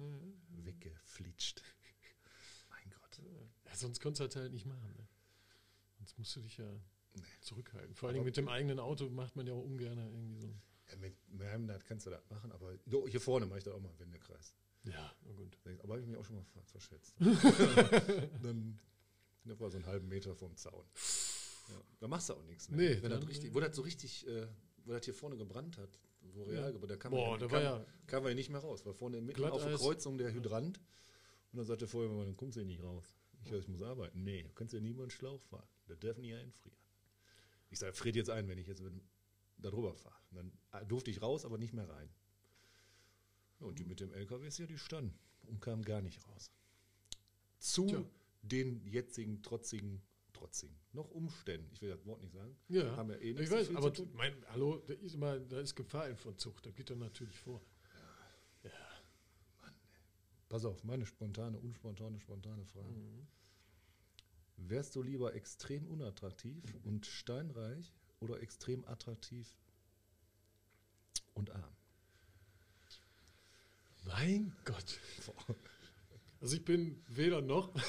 weggeflitscht. 0.64 1.62
Mein 2.70 2.90
Gott. 2.90 3.20
Ja, 3.64 3.74
sonst 3.74 4.00
konntest 4.00 4.20
du 4.20 4.24
das 4.26 4.36
halt 4.36 4.52
nicht 4.52 4.66
machen. 4.66 4.92
Ne? 4.96 5.06
Sonst 5.98 6.18
musst 6.18 6.36
du 6.36 6.40
dich 6.40 6.56
ja 6.58 6.70
Nee. 7.14 7.22
zurückhalten. 7.40 7.94
Vor 7.94 8.10
allem 8.10 8.24
mit 8.24 8.36
dem 8.36 8.48
eigenen 8.48 8.78
Auto 8.78 9.08
macht 9.08 9.36
man 9.36 9.46
ja 9.46 9.54
auch 9.54 9.62
ungern 9.64 9.96
irgendwie 9.98 10.36
so. 10.38 10.54
Ja, 10.90 10.96
mit 10.98 11.14
meinem 11.32 11.66
das 11.66 11.84
kannst 11.84 12.06
du 12.06 12.10
das 12.10 12.28
machen, 12.30 12.52
aber 12.52 12.74
hier 13.08 13.20
vorne 13.20 13.46
mache 13.46 13.58
ich 13.58 13.64
da 13.64 13.72
auch 13.72 13.80
mal 13.80 13.88
einen 13.90 13.98
Wendekreis. 13.98 14.54
Ja, 14.84 15.12
na 15.24 15.32
gut. 15.32 15.56
Aber 15.82 15.94
habe 15.94 16.00
ich 16.02 16.06
mich 16.06 16.16
auch 16.16 16.24
schon 16.24 16.36
mal 16.36 16.44
ver- 16.44 16.62
verschätzt. 16.64 17.14
dann 18.42 18.78
das 19.44 19.60
war 19.60 19.70
so 19.70 19.76
einen 19.76 19.86
halben 19.86 20.08
Meter 20.08 20.34
vom 20.34 20.56
Zaun. 20.56 20.84
Ja, 21.68 21.80
da 22.00 22.08
machst 22.08 22.28
du 22.28 22.34
auch 22.34 22.42
nichts 22.44 22.68
mehr. 22.68 22.78
Nee, 22.96 23.02
Wenn 23.02 23.10
das 23.10 23.26
richtig, 23.28 23.50
äh, 23.50 23.54
wo 23.54 23.60
das 23.60 23.74
so 23.74 23.82
richtig, 23.82 24.26
äh, 24.28 24.46
wo 24.84 24.92
das 24.92 25.04
hier 25.04 25.14
vorne 25.14 25.36
gebrannt 25.36 25.76
hat, 25.78 25.98
wo 26.20 26.44
real, 26.44 26.74
aber 26.74 26.86
da 26.86 26.96
kam 26.96 27.10
Boah, 27.12 27.30
man, 27.32 27.40
da 27.40 27.46
kam, 27.46 27.52
war 27.54 27.62
ja- 27.62 27.86
kam 28.06 28.22
man 28.22 28.30
ja 28.30 28.34
nicht 28.36 28.50
mehr 28.50 28.60
raus, 28.60 28.84
weil 28.86 28.94
vorne 28.94 29.20
mitten 29.20 29.42
auf 29.44 29.50
der 29.50 29.60
Glatteis. 29.60 29.80
Kreuzung 29.80 30.18
der 30.18 30.32
Hydrant 30.32 30.78
und 31.52 31.56
dann 31.58 31.66
sagte 31.66 31.86
vorher, 31.88 32.10
dann 32.24 32.36
kommst 32.36 32.56
du 32.56 32.60
hier 32.60 32.66
nicht 32.66 32.82
raus. 32.82 33.16
Ich 33.44 33.52
ich 33.52 33.68
muss 33.68 33.82
arbeiten. 33.82 34.22
Nee, 34.24 34.42
du 34.42 34.50
kannst 34.50 34.74
ja 34.74 34.80
niemand 34.80 35.12
Schlauch 35.12 35.40
fahren. 35.42 35.68
Der 35.88 35.96
darf 35.96 36.18
nie 36.18 36.34
einfrieren. 36.34 36.78
Ich 37.70 37.78
sage, 37.78 37.92
friert 37.94 38.16
jetzt 38.16 38.30
ein, 38.30 38.48
wenn 38.48 38.58
ich 38.58 38.66
jetzt 38.66 38.82
mit, 38.82 38.92
da 39.66 39.70
drüber 39.70 39.94
fahre. 39.94 40.16
Dann 40.30 40.52
äh, 40.72 40.86
durfte 40.86 41.10
ich 41.10 41.22
raus, 41.22 41.44
aber 41.44 41.58
nicht 41.58 41.72
mehr 41.72 41.88
rein. 41.88 42.08
Ja, 43.60 43.66
und 43.66 43.78
die 43.78 43.84
mit 43.84 44.00
dem 44.00 44.12
LKW 44.12 44.46
ist 44.46 44.58
ja, 44.58 44.66
die 44.66 44.78
standen 44.78 45.18
und 45.44 45.60
kamen 45.60 45.82
gar 45.82 46.02
nicht 46.02 46.26
raus. 46.28 46.50
Zu 47.58 47.86
Tja. 47.86 48.04
den 48.42 48.84
jetzigen 48.86 49.42
trotzigen, 49.42 50.02
trotzigen, 50.32 50.76
noch 50.92 51.10
Umständen, 51.10 51.70
ich 51.72 51.80
will 51.80 51.90
das 51.90 52.04
Wort 52.04 52.20
nicht 52.20 52.32
sagen, 52.32 52.56
Ja, 52.68 52.96
haben 52.96 53.10
ja 53.10 53.16
eh 53.16 53.30
ich 53.30 53.50
weiß, 53.50 53.74
aber 53.74 53.92
mein, 54.12 54.34
hallo, 54.48 54.82
da 54.86 54.94
ist, 54.94 55.14
immer, 55.14 55.38
da 55.38 55.60
ist 55.60 55.74
Gefahr 55.74 56.08
in 56.08 56.16
Vollzug, 56.16 56.62
da 56.62 56.70
geht 56.70 56.90
dann 56.90 56.98
natürlich 56.98 57.38
vor. 57.38 57.62
Pass 60.48 60.64
auf, 60.64 60.84
meine 60.84 61.06
spontane, 61.06 61.58
unspontane, 61.58 62.20
spontane 62.20 62.64
Frage. 62.66 62.88
Mhm. 62.88 63.26
Wärst 64.58 64.94
du 64.94 65.02
lieber 65.02 65.34
extrem 65.34 65.86
unattraktiv 65.86 66.62
und 66.84 67.04
steinreich 67.04 67.92
oder 68.20 68.40
extrem 68.40 68.84
attraktiv 68.84 69.56
und 71.36 71.50
arm? 71.50 71.72
Mein 74.04 74.52
Gott. 74.64 74.98
Also 76.40 76.56
ich 76.56 76.64
bin 76.64 77.02
weder 77.08 77.40
noch. 77.40 77.72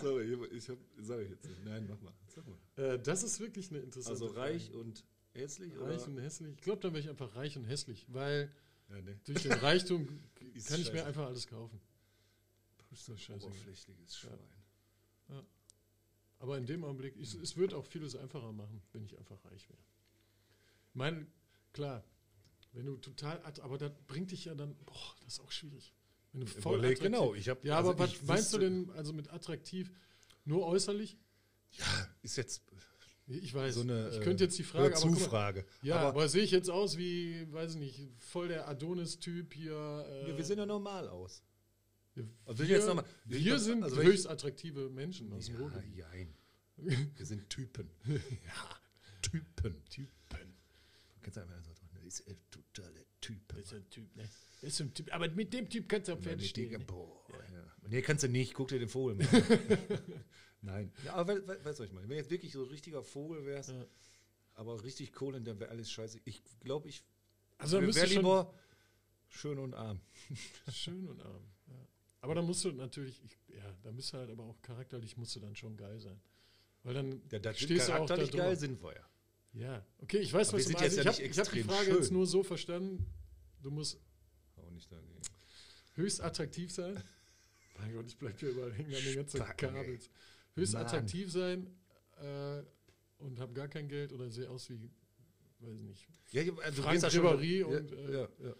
Sorry, 0.00 0.34
ich 0.52 0.68
hab, 0.68 0.78
sag 1.00 1.20
ich 1.20 1.30
jetzt 1.30 1.44
nicht. 1.48 1.64
Nein, 1.64 1.86
mach 1.88 2.00
mal. 2.00 2.12
Sag 2.28 2.44
mal. 2.46 2.58
Äh, 2.76 2.98
das 2.98 3.22
ist 3.22 3.40
wirklich 3.40 3.70
eine 3.70 3.80
interessante 3.80 4.12
Also 4.24 4.26
reich 4.34 4.66
Frage. 4.66 4.78
und 4.78 5.04
hässlich 5.34 5.72
reich 5.78 6.02
oder? 6.02 6.06
und 6.08 6.18
hässlich. 6.18 6.54
Ich 6.56 6.62
glaube, 6.62 6.80
dann 6.82 6.92
wäre 6.92 7.00
ich 7.02 7.08
einfach 7.08 7.34
reich 7.34 7.56
und 7.56 7.64
hässlich, 7.64 8.06
weil 8.08 8.52
Ja, 8.90 9.00
nee. 9.02 9.16
durch 9.24 9.42
den 9.42 9.52
Reichtum 9.52 10.06
kann 10.34 10.48
ich 10.54 10.54
mir 10.70 10.76
scheiße. 10.84 11.04
einfach 11.06 11.26
alles 11.26 11.46
kaufen. 11.46 11.80
Das 12.90 13.00
ist 13.00 13.08
doch 13.08 13.18
scheiße. 13.18 13.46
Oberflächliches 13.46 14.16
Schwein. 14.18 14.38
Aber 16.38 16.56
in 16.56 16.66
dem 16.66 16.84
Augenblick, 16.84 17.16
ich, 17.16 17.34
es 17.34 17.56
wird 17.56 17.74
auch 17.74 17.84
vieles 17.84 18.14
einfacher 18.14 18.52
machen, 18.52 18.80
wenn 18.92 19.04
ich 19.04 19.18
einfach 19.18 19.44
reich 19.44 19.68
wäre. 19.68 19.80
Ich 20.90 20.94
meine, 20.94 21.26
klar, 21.72 22.04
wenn 22.72 22.86
du 22.86 22.96
total, 22.96 23.40
aber 23.62 23.78
das 23.78 23.92
bringt 24.06 24.30
dich 24.30 24.44
ja 24.44 24.54
dann, 24.54 24.76
boah, 24.84 25.14
das 25.24 25.34
ist 25.34 25.40
auch 25.40 25.50
schwierig. 25.50 25.94
Wenn 26.32 26.42
du 26.42 26.46
voll 26.46 26.78
Überleg, 26.78 26.98
attraktiv- 26.98 27.02
genau. 27.02 27.34
Ich 27.34 27.48
hab, 27.48 27.64
Ja, 27.64 27.78
also 27.78 27.90
aber 27.90 27.98
was 28.00 28.22
meinst 28.22 28.52
du 28.52 28.58
denn, 28.58 28.90
also 28.90 29.12
mit 29.12 29.32
attraktiv, 29.32 29.90
nur 30.44 30.66
äußerlich? 30.66 31.16
Ja, 31.72 32.08
ist 32.22 32.36
jetzt 32.36 32.62
Ich 33.26 33.52
weiß, 33.52 33.74
so 33.74 33.80
eine 33.82 34.08
ich 34.10 34.20
könnte 34.20 34.44
jetzt 34.44 34.58
die 34.58 34.62
Frage, 34.62 34.96
aber 34.96 35.02
guck 35.02 35.10
mal, 35.10 35.18
Zufrage. 35.18 35.66
ja, 35.82 35.96
aber, 35.96 36.08
aber, 36.08 36.28
sehe 36.28 36.42
ich 36.44 36.50
jetzt 36.50 36.70
aus 36.70 36.96
wie, 36.96 37.50
weiß 37.52 37.74
ich 37.74 37.78
nicht, 37.80 38.08
voll 38.18 38.48
der 38.48 38.68
Adonis-Typ 38.68 39.52
hier. 39.52 40.06
Äh, 40.08 40.30
ja, 40.30 40.36
wir 40.36 40.44
sehen 40.44 40.58
ja 40.58 40.66
normal 40.66 41.08
aus. 41.08 41.42
Wir, 42.18 42.28
Also 42.46 42.62
ich 42.64 42.68
jetzt 42.70 42.86
noch 42.86 42.94
mal- 42.96 43.04
wir 43.24 43.52
das- 43.52 43.64
sind 43.64 43.82
also 43.82 43.96
wenn 43.96 44.02
ich- 44.06 44.12
höchst 44.12 44.26
attraktive 44.28 44.90
Menschen 44.90 45.32
aus 45.32 45.46
dem 45.46 45.54
Ja, 45.54 45.60
Ruhrgebiet. 45.60 45.96
jein. 45.96 46.34
Wir 47.16 47.26
sind 47.26 47.48
Typen. 47.50 47.90
ja, 48.06 48.80
Typen. 49.22 49.82
Typen. 49.90 50.54
Kannst 51.22 51.36
du 51.36 51.40
einfach 51.40 51.62
so 51.64 51.72
tun. 51.74 51.88
Das 52.04 52.04
ist 52.20 52.28
ein 52.28 52.36
totaler 52.50 53.04
Typ. 53.20 53.48
Das 53.48 53.58
ist 53.60 53.72
ein 53.74 53.90
Typ, 53.90 54.14
ne? 54.16 54.28
Ist 54.62 54.80
ein 54.80 54.94
Typ, 54.94 55.12
aber 55.12 55.28
mit 55.30 55.52
dem 55.52 55.68
Typ 55.68 55.88
kannst 55.88 56.08
du 56.08 56.12
auf 56.12 56.20
Pferde 56.20 56.42
ich 56.42 56.50
stehen. 56.50 56.70
Ne? 56.70 56.78
boah, 56.80 57.22
ja. 57.52 57.64
Nee, 57.88 58.02
kannst 58.02 58.22
du 58.24 58.28
nicht. 58.28 58.54
Guck 58.54 58.68
dir 58.68 58.78
den 58.78 58.88
Vogel 58.88 59.16
mal 59.16 59.26
an. 59.26 59.42
Nein. 60.62 60.92
Ja, 61.04 61.14
aber 61.14 61.34
we- 61.36 61.48
we- 61.48 61.64
weißt 61.64 61.78
du, 61.78 61.82
was 61.82 61.88
ich 61.88 61.92
meine? 61.92 62.08
Wenn 62.08 62.16
jetzt 62.16 62.30
wirklich 62.30 62.52
so 62.52 62.62
ein 62.62 62.68
richtiger 62.70 63.02
Vogel 63.02 63.44
wärst, 63.44 63.70
Ja. 63.70 63.86
aber 64.54 64.82
richtig 64.84 65.12
Kohle, 65.12 65.40
dann 65.40 65.58
wäre 65.60 65.70
alles 65.70 65.90
scheiße. 65.90 66.20
Ich 66.24 66.42
glaube, 66.60 66.88
ich 66.88 67.02
Also 67.58 67.80
wäre 67.80 68.06
lieber 68.06 68.54
schön 69.28 69.58
und 69.58 69.74
arm. 69.74 70.00
schön 70.72 71.06
und 71.08 71.20
arm. 71.22 71.42
Ja. 72.18 72.24
Aber 72.24 72.34
da 72.34 72.42
musst 72.42 72.64
du 72.64 72.72
natürlich, 72.72 73.22
ich, 73.24 73.38
ja, 73.48 73.74
da 73.82 73.92
müsste 73.92 74.18
halt 74.18 74.30
aber 74.30 74.44
auch 74.44 74.60
charakterlich 74.62 75.16
musst 75.16 75.34
du 75.36 75.40
dann 75.40 75.54
schon 75.54 75.76
geil 75.76 75.98
sein. 76.00 76.20
Weil 76.82 76.94
dann 76.94 77.22
Ja, 77.30 77.38
das 77.38 77.58
stehst 77.58 77.88
du 77.88 77.92
auch 77.92 78.06
da 78.06 78.16
charakterlich 78.16 78.30
drüber. 78.30 78.42
geil 78.44 78.56
sind 78.56 78.82
wir 78.82 78.94
ja. 78.94 79.04
Ja, 79.54 79.86
okay, 79.98 80.18
ich 80.18 80.32
weiß, 80.32 80.50
Aber 80.50 80.58
was 80.58 80.66
du 80.66 80.72
meinst. 80.72 80.82
jetzt 80.84 80.98
Ich 80.98 81.04
ja 81.04 81.12
habe 81.12 81.46
hab 81.46 81.52
die 81.52 81.62
Frage 81.64 81.90
jetzt 81.92 82.06
schön. 82.08 82.14
nur 82.16 82.26
so 82.26 82.42
verstanden, 82.42 83.06
du 83.62 83.70
musst 83.70 83.98
Auch 84.56 84.70
nicht 84.70 84.90
dagegen. 84.92 85.20
höchst 85.94 86.20
attraktiv 86.20 86.70
sein. 86.72 87.02
Mein 87.78 87.94
Gott, 87.94 88.06
ich 88.08 88.18
bleibe 88.18 88.36
hier 88.38 88.50
überall 88.50 88.72
hängen 88.72 88.94
an 88.94 89.02
den 89.02 89.14
ganzen 89.16 89.36
Spacken, 89.38 89.68
ey. 89.74 89.82
Kabels. 89.84 90.10
Höchst 90.54 90.72
Mann. 90.74 90.82
attraktiv 90.86 91.30
sein 91.32 91.66
äh, 92.20 92.62
und 93.18 93.38
habe 93.38 93.52
gar 93.54 93.68
kein 93.68 93.88
Geld 93.88 94.12
oder 94.12 94.28
sehe 94.30 94.50
aus 94.50 94.68
wie, 94.70 94.90
weiß 95.60 95.76
ich 95.78 95.82
nicht, 95.84 96.08
Ja, 96.32 96.42
ja, 96.42 96.52
also 96.58 96.76
du 96.76 96.82
Frank 96.82 97.00
ja 97.02 97.08
Ribéry 97.08 97.60
ja, 97.60 97.66
und, 97.66 97.92
äh, 97.92 98.12
ja, 98.12 98.28
ja. 98.44 98.54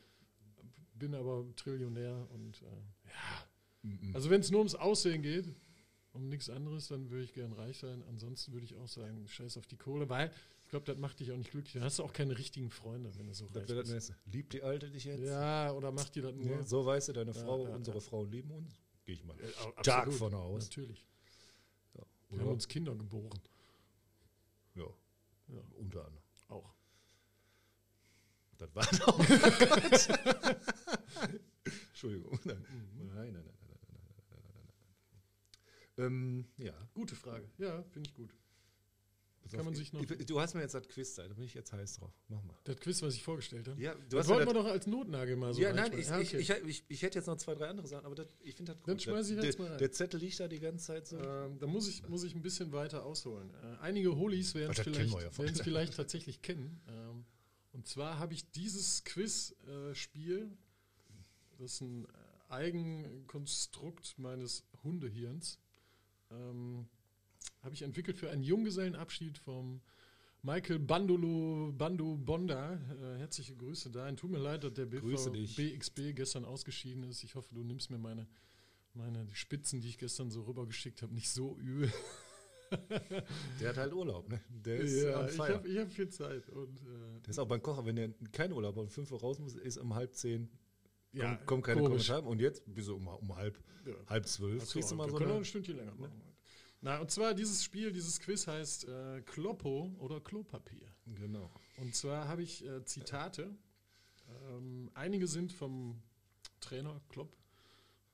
bin 0.94 1.14
aber 1.14 1.44
Trillionär 1.56 2.28
und 2.30 2.62
äh, 2.62 2.64
ja. 3.08 3.47
Mhm. 3.88 4.14
Also 4.14 4.30
wenn 4.30 4.40
es 4.40 4.50
nur 4.50 4.60
ums 4.60 4.74
Aussehen 4.74 5.22
geht, 5.22 5.46
um 6.12 6.28
nichts 6.28 6.50
anderes, 6.50 6.88
dann 6.88 7.10
würde 7.10 7.24
ich 7.24 7.32
gern 7.32 7.52
reich 7.52 7.78
sein. 7.78 8.02
Ansonsten 8.08 8.52
würde 8.52 8.64
ich 8.64 8.74
auch 8.76 8.88
sagen, 8.88 9.26
scheiß 9.28 9.56
auf 9.56 9.66
die 9.66 9.76
Kohle, 9.76 10.08
weil 10.08 10.30
ich 10.64 10.70
glaube, 10.70 10.84
das 10.86 10.98
macht 10.98 11.20
dich 11.20 11.30
auch 11.32 11.36
nicht 11.36 11.50
glücklich. 11.50 11.72
Dann 11.74 11.84
hast 11.84 11.98
du 11.98 12.02
auch 12.04 12.12
keine 12.12 12.36
richtigen 12.36 12.70
Freunde, 12.70 13.14
wenn 13.16 13.26
du 13.26 13.34
so 13.34 13.46
Das 13.52 13.68
reich 13.70 13.84
bist. 13.86 14.12
Liebt 14.26 14.52
die 14.52 14.62
Alte 14.62 14.90
dich 14.90 15.04
jetzt? 15.04 15.22
Ja, 15.22 15.72
oder 15.72 15.92
macht 15.92 16.14
die 16.14 16.20
das 16.20 16.34
nur? 16.34 16.46
Ja, 16.46 16.62
so 16.62 16.84
weißt 16.84 17.08
du, 17.08 17.12
deine 17.14 17.32
Frau, 17.34 17.66
ja, 17.66 17.74
unsere 17.74 17.98
ja. 17.98 18.00
Frauen 18.02 18.30
lieben 18.30 18.50
uns. 18.50 18.78
Gehe 19.04 19.14
ich 19.14 19.24
mal 19.24 19.36
Ja, 19.40 19.82
stark 19.82 20.12
von 20.12 20.34
aus. 20.34 20.64
Natürlich. 20.64 21.06
Wir 22.30 22.40
haben 22.40 22.48
uns 22.48 22.68
Kinder 22.68 22.94
geboren. 22.94 23.40
ja, 24.74 24.84
unter 25.78 26.04
anderem. 26.04 26.22
auch. 26.48 26.74
Das 28.58 28.74
war 28.74 28.84
doch. 28.84 29.18
Entschuldigung. 31.88 32.38
Nein. 32.44 32.56
Mhm. 32.58 33.06
Nein, 33.14 33.32
nein, 33.32 33.32
nein, 33.32 33.32
nein, 33.32 33.44
nein, 33.44 33.78
nein, 33.88 34.00
nein, 34.02 34.24
nein, 34.30 34.40
nein, 34.42 34.52
nein. 34.54 34.74
Ähm, 35.98 36.46
ja, 36.58 36.72
Gute 36.94 37.14
Frage. 37.14 37.48
Ja, 37.58 37.82
finde 37.90 38.08
ich 38.08 38.14
gut. 38.14 38.34
kann 39.50 39.64
man 39.64 39.74
sich 39.74 39.92
noch. 39.92 40.02
Ich, 40.02 40.26
du 40.26 40.40
hast 40.40 40.54
mir 40.54 40.60
jetzt 40.60 40.74
das 40.74 40.86
Quiz 40.88 41.14
da, 41.14 41.26
da 41.26 41.34
bin 41.34 41.44
ich 41.44 41.54
jetzt 41.54 41.72
heiß 41.72 41.96
drauf. 41.96 42.12
Mach 42.28 42.42
mal. 42.44 42.56
Das 42.64 42.76
Quiz, 42.76 43.02
was 43.02 43.14
ich 43.14 43.22
vorgestellt 43.22 43.66
habe. 43.68 43.80
Ja, 43.80 43.94
du 43.94 44.16
das 44.16 44.28
wollten 44.28 44.46
wir 44.46 44.54
doch 44.54 44.66
als 44.66 44.86
Notnagel 44.86 45.36
mal 45.36 45.52
so 45.52 45.60
ja, 45.60 45.72
nein, 45.72 45.92
ich, 45.98 46.10
reinschmeißen. 46.10 46.38
ich, 46.38 46.50
ich, 46.50 46.64
ich, 46.66 46.84
ich 46.88 47.02
hätte 47.02 47.18
jetzt 47.18 47.26
noch 47.26 47.36
zwei, 47.36 47.54
drei 47.54 47.68
andere 47.68 47.86
Sachen, 47.86 48.06
aber 48.06 48.14
das, 48.14 48.28
ich 48.40 48.54
finde 48.54 48.72
das 48.72 48.80
gut. 48.80 48.88
Dann 48.88 49.00
schmeiß 49.00 49.30
ich 49.30 49.42
jetzt 49.42 49.58
mal 49.58 49.68
rein. 49.68 49.78
Der 49.78 49.92
Zettel 49.92 50.20
liegt 50.20 50.38
da 50.38 50.48
die 50.48 50.60
ganze 50.60 50.86
Zeit 50.86 51.06
so. 51.08 51.18
Ähm, 51.18 51.58
da 51.58 51.66
muss 51.66 51.88
ich, 51.88 52.08
muss 52.08 52.22
ich 52.22 52.34
ein 52.34 52.42
bisschen 52.42 52.72
weiter 52.72 53.04
ausholen. 53.04 53.50
Äh, 53.62 53.76
einige 53.80 54.16
Holis 54.16 54.54
werden 54.54 54.72
es 54.72 54.80
vielleicht, 54.80 55.12
ja 55.12 55.30
vielleicht 55.30 55.94
tatsächlich 55.94 56.42
kennen. 56.42 56.80
Ähm, 56.88 57.24
und 57.72 57.86
zwar 57.86 58.18
habe 58.18 58.34
ich 58.34 58.50
dieses 58.50 59.04
Quiz-Spiel, 59.04 60.50
das 61.58 61.74
ist 61.74 61.80
ein 61.80 62.06
äh, 62.06 62.08
Eigenkonstrukt 62.48 64.18
meines 64.18 64.64
Hundehirns, 64.82 65.58
ähm, 66.30 66.86
habe 67.62 67.74
ich 67.74 67.82
entwickelt 67.82 68.18
für 68.18 68.30
einen 68.30 68.42
Junggesellenabschied 68.42 69.38
vom 69.38 69.80
Michael 70.42 70.78
Bandolo 70.78 71.72
Bando 71.72 72.16
Bonda. 72.16 72.74
Äh, 72.74 73.18
herzliche 73.18 73.56
Grüße 73.56 73.90
dahin. 73.90 74.16
Tut 74.16 74.30
mir 74.30 74.38
leid, 74.38 74.64
dass 74.64 74.72
der 74.72 74.86
dich. 74.86 75.56
BXB 75.56 76.14
gestern 76.14 76.44
ausgeschieden 76.44 77.02
ist. 77.04 77.24
Ich 77.24 77.34
hoffe, 77.34 77.54
du 77.54 77.64
nimmst 77.64 77.90
mir 77.90 77.98
meine, 77.98 78.26
meine 78.94 79.26
Spitzen, 79.32 79.80
die 79.80 79.88
ich 79.88 79.98
gestern 79.98 80.30
so 80.30 80.42
rübergeschickt 80.42 81.02
habe, 81.02 81.14
nicht 81.14 81.30
so 81.30 81.56
übel. 81.58 81.92
Der 83.60 83.70
hat 83.70 83.78
halt 83.78 83.94
Urlaub, 83.94 84.28
ne? 84.28 84.40
Der 84.50 84.76
ist 84.80 85.02
ja, 85.02 85.20
on 85.20 85.28
ich 85.28 85.38
habe 85.38 85.80
hab 85.80 85.90
viel 85.90 86.08
Zeit. 86.10 86.48
Und, 86.50 86.78
äh, 86.82 87.20
Der 87.24 87.30
ist 87.30 87.38
auch 87.38 87.48
beim 87.48 87.62
Kocher, 87.62 87.86
wenn 87.86 87.96
der 87.96 88.10
keinen 88.30 88.52
Urlaub 88.52 88.76
hat 88.76 88.82
und 88.82 88.92
fünf 88.92 89.10
Uhr 89.10 89.20
raus 89.20 89.38
muss, 89.38 89.54
ist 89.54 89.78
um 89.78 89.94
halb 89.94 90.14
zehn. 90.14 90.50
Ja, 91.12 91.34
kommen, 91.34 91.46
kommen 91.46 91.62
keine 91.62 91.80
komisch. 91.82 92.06
Kommentare. 92.06 92.30
Und 92.30 92.40
jetzt 92.40 92.62
du 92.66 92.96
um, 92.96 93.06
um 93.08 93.36
halb, 93.36 93.58
Ja. 93.86 93.94
halb 94.08 94.26
zwölf. 94.26 94.62
Achso, 94.62 94.72
kriegst 94.74 94.90
du 94.90 94.94
mal 94.96 95.06
wir 95.06 95.12
so 95.12 95.16
können 95.18 95.30
eine, 95.30 95.38
ein 95.40 95.44
Stündchen 95.44 95.76
länger 95.76 95.94
machen. 95.94 96.22
Na, 96.80 97.00
und 97.00 97.10
zwar 97.10 97.34
dieses 97.34 97.64
Spiel, 97.64 97.92
dieses 97.92 98.20
Quiz 98.20 98.46
heißt 98.46 98.86
äh, 98.86 99.20
Kloppo 99.22 99.96
oder 99.98 100.20
Klopapier. 100.20 100.86
Genau. 101.06 101.50
Und 101.76 101.94
zwar 101.94 102.28
habe 102.28 102.42
ich 102.42 102.64
äh, 102.64 102.84
Zitate. 102.84 103.56
Ähm, 104.50 104.90
einige 104.94 105.26
sind 105.26 105.52
vom 105.52 106.00
Trainer 106.60 107.00
Klopp, 107.08 107.36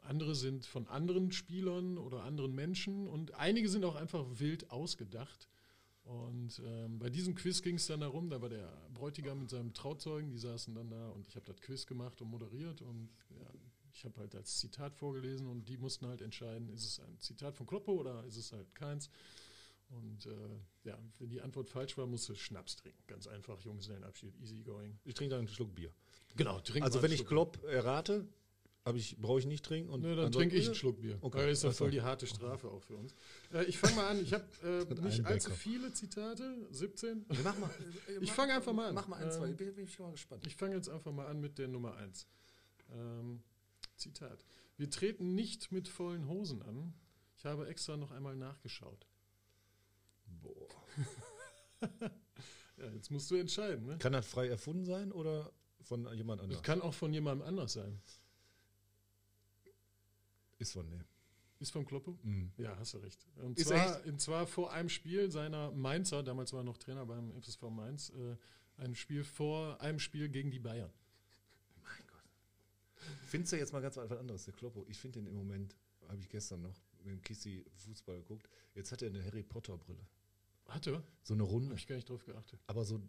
andere 0.00 0.34
sind 0.34 0.64
von 0.64 0.86
anderen 0.86 1.32
Spielern 1.32 1.98
oder 1.98 2.22
anderen 2.22 2.54
Menschen 2.54 3.08
und 3.08 3.34
einige 3.34 3.68
sind 3.68 3.84
auch 3.84 3.96
einfach 3.96 4.24
wild 4.38 4.70
ausgedacht. 4.70 5.48
Und 6.04 6.60
ähm, 6.66 6.98
bei 6.98 7.08
diesem 7.08 7.34
Quiz 7.34 7.62
ging 7.62 7.76
es 7.76 7.86
dann 7.86 8.00
darum, 8.00 8.28
da 8.28 8.40
war 8.42 8.50
der 8.50 8.70
Bräutigam 8.92 9.40
mit 9.40 9.50
seinem 9.50 9.72
Trauzeugen, 9.72 10.30
die 10.30 10.38
saßen 10.38 10.74
dann 10.74 10.90
da 10.90 11.08
und 11.08 11.26
ich 11.26 11.34
habe 11.34 11.46
das 11.46 11.60
Quiz 11.62 11.86
gemacht 11.86 12.20
und 12.20 12.28
moderiert 12.30 12.82
und 12.82 13.08
ja, 13.30 13.50
ich 13.90 14.04
habe 14.04 14.20
halt 14.20 14.34
als 14.34 14.58
Zitat 14.58 14.94
vorgelesen 14.94 15.46
und 15.46 15.66
die 15.68 15.78
mussten 15.78 16.06
halt 16.06 16.20
entscheiden, 16.20 16.68
ist 16.68 16.84
es 16.84 17.00
ein 17.00 17.18
Zitat 17.20 17.56
von 17.56 17.66
Kloppo 17.66 17.92
oder 17.92 18.22
ist 18.24 18.36
es 18.36 18.52
halt 18.52 18.74
keins. 18.74 19.08
Und 19.88 20.26
äh, 20.26 20.88
ja, 20.88 20.98
wenn 21.18 21.30
die 21.30 21.40
Antwort 21.40 21.70
falsch 21.70 21.96
war, 21.96 22.06
musst 22.06 22.28
du 22.28 22.34
Schnaps 22.34 22.76
trinken. 22.76 23.02
Ganz 23.06 23.26
einfach, 23.26 23.60
Junggesellenabschied, 23.60 24.34
easy 24.40 24.62
going. 24.62 24.98
Ich 25.04 25.14
trinke 25.14 25.30
dann 25.30 25.40
einen 25.40 25.48
Schluck 25.48 25.74
Bier. 25.74 25.92
Genau, 26.36 26.58
trink 26.60 26.84
Also 26.84 27.02
wenn 27.02 27.12
ich. 27.12 27.24
Klopp 27.26 27.62
errate, 27.64 28.26
hab 28.84 28.96
ich, 28.96 29.16
brauche 29.16 29.38
ich 29.38 29.46
nicht 29.46 29.64
trinken. 29.64 29.90
Und 29.90 30.02
Nö, 30.02 30.14
dann 30.14 30.30
trinke 30.30 30.56
ich 30.56 30.66
einen 30.66 30.74
Schluck 30.74 31.00
Bier. 31.00 31.18
Okay. 31.22 31.38
Weil 31.38 31.48
das 31.48 31.58
ist 31.58 31.64
ja 31.64 31.72
voll 31.72 31.90
die 31.90 32.02
harte 32.02 32.26
Strafe 32.26 32.68
auch 32.68 32.82
für 32.82 32.96
uns. 32.96 33.14
Äh, 33.52 33.64
ich 33.64 33.78
fange 33.78 33.96
mal 33.96 34.08
an. 34.08 34.20
Ich 34.22 34.32
habe 34.34 34.44
äh, 34.62 34.94
nicht 35.02 35.24
allzu 35.24 35.50
viele 35.50 35.92
Zitate, 35.92 36.66
17. 36.70 37.24
Ja, 37.30 37.38
Mach 37.44 37.58
mal. 37.58 37.70
Ich 38.20 38.32
fange 38.32 38.52
einfach 38.54 38.72
mal 38.72 38.88
an. 38.88 38.94
Mach 38.94 39.08
mal 39.08 39.16
ein, 39.16 39.30
zwei. 39.30 39.46
Ähm, 39.46 39.52
Ich 39.52 39.56
bin, 39.56 39.74
bin 39.74 39.84
ich 39.84 39.92
schon 39.94 40.06
mal 40.06 40.12
gespannt. 40.12 40.46
Ich 40.46 40.56
fange 40.56 40.74
jetzt 40.76 40.88
einfach 40.88 41.12
mal 41.12 41.26
an 41.26 41.40
mit 41.40 41.58
der 41.58 41.68
Nummer 41.68 41.94
1. 41.96 42.26
Ähm, 42.92 43.42
Zitat. 43.96 44.44
Wir 44.76 44.90
treten 44.90 45.34
nicht 45.34 45.72
mit 45.72 45.88
vollen 45.88 46.28
Hosen 46.28 46.60
an. 46.62 46.92
Ich 47.38 47.44
habe 47.46 47.66
extra 47.68 47.96
noch 47.96 48.10
einmal 48.10 48.36
nachgeschaut. 48.36 49.06
Boah. 50.42 50.68
Ja, 52.76 52.90
jetzt 52.90 53.10
musst 53.12 53.30
du 53.30 53.36
entscheiden. 53.36 53.86
Ne? 53.86 53.98
Kann 53.98 54.12
das 54.12 54.26
frei 54.26 54.48
erfunden 54.48 54.84
sein 54.84 55.12
oder 55.12 55.52
von 55.82 56.12
jemand 56.16 56.40
Das 56.40 56.44
anderem? 56.46 56.62
kann 56.62 56.82
auch 56.82 56.92
von 56.94 57.12
jemandem 57.12 57.46
anders 57.46 57.74
sein. 57.74 58.00
Ist 60.58 60.72
von 60.72 60.88
dem. 60.90 61.04
Ist 61.60 61.70
vom 61.70 61.86
Kloppo? 61.86 62.18
Mhm. 62.22 62.52
Ja, 62.58 62.76
hast 62.78 62.94
du 62.94 62.98
recht. 62.98 63.26
Und 63.36 63.58
Ist 63.58 63.68
zwar, 63.68 64.04
und 64.04 64.20
zwar 64.20 64.46
vor 64.46 64.72
einem 64.72 64.88
Spiel 64.88 65.30
seiner 65.30 65.70
Mainzer, 65.70 66.22
damals 66.22 66.52
war 66.52 66.60
er 66.60 66.64
noch 66.64 66.78
Trainer 66.78 67.06
beim 67.06 67.32
FSV 67.40 67.62
Mainz, 67.70 68.10
äh, 68.10 68.36
ein 68.76 68.94
Spiel 68.94 69.24
vor 69.24 69.80
einem 69.80 69.98
Spiel 69.98 70.28
gegen 70.28 70.50
die 70.50 70.58
Bayern. 70.58 70.92
Mein 71.82 72.06
Gott. 72.06 73.08
Findest 73.26 73.52
du 73.52 73.56
jetzt 73.56 73.72
mal 73.72 73.80
ganz 73.80 73.96
was 73.96 74.10
anderes, 74.12 74.44
der 74.44 74.54
Kloppo? 74.54 74.84
Ich 74.88 74.98
finde 74.98 75.20
den 75.20 75.28
im 75.28 75.36
Moment, 75.36 75.76
habe 76.08 76.20
ich 76.20 76.28
gestern 76.28 76.62
noch 76.62 76.76
mit 77.04 77.12
dem 77.12 77.22
Kissi 77.22 77.64
Fußball 77.76 78.16
geguckt, 78.18 78.48
jetzt 78.74 78.90
hat 78.92 79.02
er 79.02 79.08
eine 79.08 79.24
Harry 79.24 79.42
Potter 79.42 79.76
Brille. 79.76 80.06
Hatte? 80.66 81.02
So 81.22 81.34
eine 81.34 81.42
runde. 81.42 81.70
Habe 81.70 81.78
ich 81.78 81.86
gar 81.86 81.96
nicht 81.96 82.08
drauf 82.08 82.24
geachtet. 82.24 82.58
Aber 82.66 82.84
so, 82.84 83.00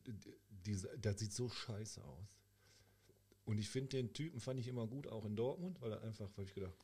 diese, 0.66 0.90
das 1.00 1.20
sieht 1.20 1.32
so 1.32 1.50
scheiße 1.50 2.04
aus. 2.04 2.36
Und 3.46 3.60
ich 3.60 3.70
finde 3.70 3.90
den 3.90 4.14
Typen, 4.14 4.40
fand 4.40 4.60
ich 4.60 4.68
immer 4.68 4.88
gut, 4.88 5.08
auch 5.08 5.24
in 5.26 5.36
Dortmund, 5.36 5.82
weil 5.82 5.92
er 5.92 6.02
einfach, 6.02 6.30
habe 6.32 6.44
ich 6.44 6.54
gedacht, 6.54 6.76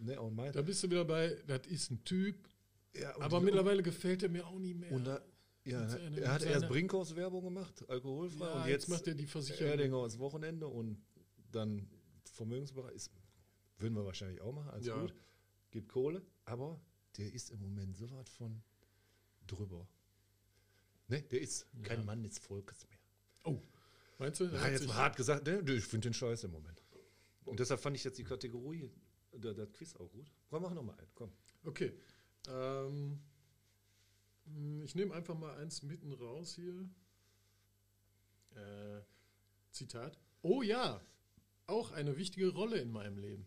ne, 0.00 0.20
auch 0.20 0.30
mein. 0.30 0.52
Da 0.52 0.62
bist 0.62 0.82
du 0.82 0.90
wieder 0.90 1.04
bei, 1.04 1.36
das 1.46 1.66
ist 1.66 1.90
ein 1.90 2.04
Typ, 2.04 2.48
Ja, 2.94 3.14
und 3.16 3.22
aber 3.22 3.40
mittlerweile 3.40 3.82
gefällt 3.82 4.22
er 4.22 4.28
mir 4.28 4.46
auch 4.46 4.58
nie 4.58 4.74
mehr. 4.74 4.92
Und 4.92 5.04
da, 5.06 5.20
ja, 5.64 5.80
Mit 5.80 5.90
seiner- 5.90 6.18
er 6.18 6.32
hat 6.32 6.42
erst 6.42 6.68
Brinkhaus 6.68 7.14
Werbung 7.16 7.44
gemacht, 7.44 7.84
alkoholfrei. 7.88 8.44
ja, 8.46 8.52
und 8.54 8.68
jetzt 8.68 8.82
jetzt, 8.82 8.88
macht 8.88 9.06
er 9.06 9.14
die 9.14 9.26
Versicherung. 9.26 9.70
Erdinger 9.70 9.96
aus 9.96 10.18
Wochenende 10.18 10.66
und 10.66 11.02
dann 11.52 11.88
Vermögensbereich. 12.32 12.94
Ist, 12.94 13.10
würden 13.78 13.94
wir 13.94 14.04
wahrscheinlich 14.04 14.40
auch 14.40 14.52
machen, 14.52 14.70
alles 14.70 14.86
Ja. 14.86 15.00
gut. 15.00 15.14
Gibt 15.70 15.88
Kohle, 15.88 16.22
aber 16.44 16.80
der 17.16 17.32
ist 17.32 17.50
im 17.50 17.60
Moment 17.60 17.96
so 17.96 18.10
was 18.10 18.28
von 18.30 18.62
drüber. 19.46 19.86
Ne, 21.08 21.22
der 21.22 21.40
ist 21.40 21.66
kein 21.82 22.04
Mann 22.04 22.22
des 22.22 22.38
Volkes 22.38 22.86
mehr. 22.88 22.98
Oh, 23.44 23.60
meinst 24.18 24.40
du? 24.40 24.50
hat 24.60 24.70
jetzt 24.72 24.86
mal 24.86 24.94
hart 24.96 25.16
gesagt, 25.16 25.46
ne, 25.46 25.60
ich 25.72 25.84
finde 25.84 26.08
den 26.08 26.14
scheiße 26.14 26.46
im 26.46 26.52
Moment. 26.52 26.82
Und 27.44 27.58
deshalb 27.58 27.80
fand 27.80 27.96
ich 27.96 28.04
jetzt 28.04 28.18
die 28.18 28.24
Kategorie, 28.24 28.90
der, 29.32 29.54
das 29.54 29.72
Quiz 29.72 29.94
auch 29.96 30.10
gut. 30.10 30.30
Komm, 30.48 30.62
mach 30.62 30.74
nochmal 30.74 30.98
einen, 30.98 31.10
komm. 31.14 31.32
Okay. 31.64 31.92
Ähm, 32.48 33.20
mh, 34.46 34.84
ich 34.84 34.94
nehme 34.94 35.14
einfach 35.14 35.36
mal 35.38 35.56
eins 35.58 35.82
mitten 35.82 36.12
raus 36.12 36.54
hier. 36.54 36.88
Äh, 38.54 39.02
Zitat. 39.70 40.18
Oh 40.42 40.62
ja, 40.62 41.00
auch 41.66 41.92
eine 41.92 42.16
wichtige 42.16 42.48
Rolle 42.48 42.78
in 42.78 42.90
meinem 42.90 43.18
Leben. 43.18 43.46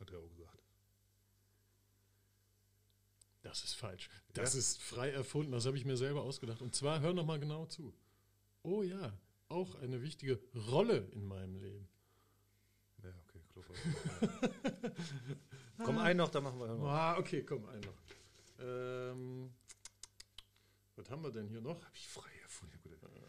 Hat 0.00 0.10
er 0.10 0.18
auch 0.20 0.28
gesagt. 0.28 0.62
Das 3.42 3.62
ist 3.62 3.74
falsch. 3.74 4.08
Das 4.32 4.54
Ja? 4.54 4.58
ist 4.60 4.80
frei 4.82 5.10
erfunden. 5.10 5.52
Das 5.52 5.66
habe 5.66 5.76
ich 5.76 5.84
mir 5.84 5.96
selber 5.98 6.22
ausgedacht. 6.22 6.62
Und 6.62 6.74
zwar, 6.74 7.00
hör 7.00 7.12
noch 7.12 7.26
mal 7.26 7.38
genau 7.38 7.66
zu. 7.66 7.94
Oh 8.62 8.82
ja, 8.82 9.12
auch 9.48 9.74
eine 9.76 10.00
wichtige 10.02 10.40
Rolle 10.70 10.96
in 11.12 11.24
meinem 11.24 11.54
Leben. 11.56 11.86
Klopfer. 13.54 13.74
komm, 15.84 15.98
einen 15.98 16.18
noch, 16.18 16.30
dann 16.30 16.42
machen 16.42 16.58
wir 16.58 16.66
noch. 16.66 16.84
Ah, 16.88 17.16
okay, 17.18 17.44
komm, 17.44 17.64
ein 17.66 17.80
noch. 17.80 17.94
Ähm, 18.58 19.54
was 20.96 21.08
haben 21.10 21.22
wir 21.22 21.30
denn 21.30 21.48
hier 21.48 21.60
noch? 21.60 21.84
Hab 21.84 21.94
ich 21.94 22.08
frei 22.08 22.30
erfunden. 22.42 22.94
Rolle. 23.02 23.20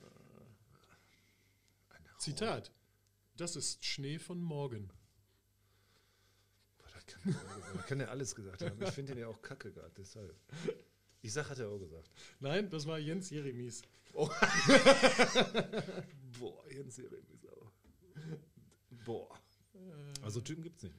Zitat. 2.17 2.71
Das 3.37 3.55
ist 3.55 3.85
Schnee 3.85 4.17
von 4.17 4.41
morgen. 4.41 4.89
Boah, 6.77 6.87
das 6.93 7.05
kann, 7.05 7.35
das 7.75 7.85
kann 7.85 7.99
er 7.99 8.09
alles 8.09 8.33
gesagt 8.35 8.61
haben. 8.61 8.81
Ich 8.81 8.91
finde 8.91 9.13
den 9.13 9.21
ja 9.21 9.27
auch 9.27 9.41
kacke 9.41 9.71
gerade, 9.71 9.93
deshalb. 9.97 10.35
Ich 11.21 11.33
sag, 11.33 11.49
hat 11.49 11.59
er 11.59 11.69
auch 11.69 11.79
gesagt. 11.79 12.09
Nein, 12.39 12.69
das 12.69 12.85
war 12.87 12.97
Jens 12.97 13.29
Jeremies. 13.29 13.81
Boah, 16.39 16.71
Jens 16.71 16.97
Jeremies 16.97 17.45
auch. 17.47 17.71
Boah. 19.05 19.44
Also 20.21 20.41
Typen 20.41 20.63
gibt's 20.63 20.83
nicht. 20.83 20.95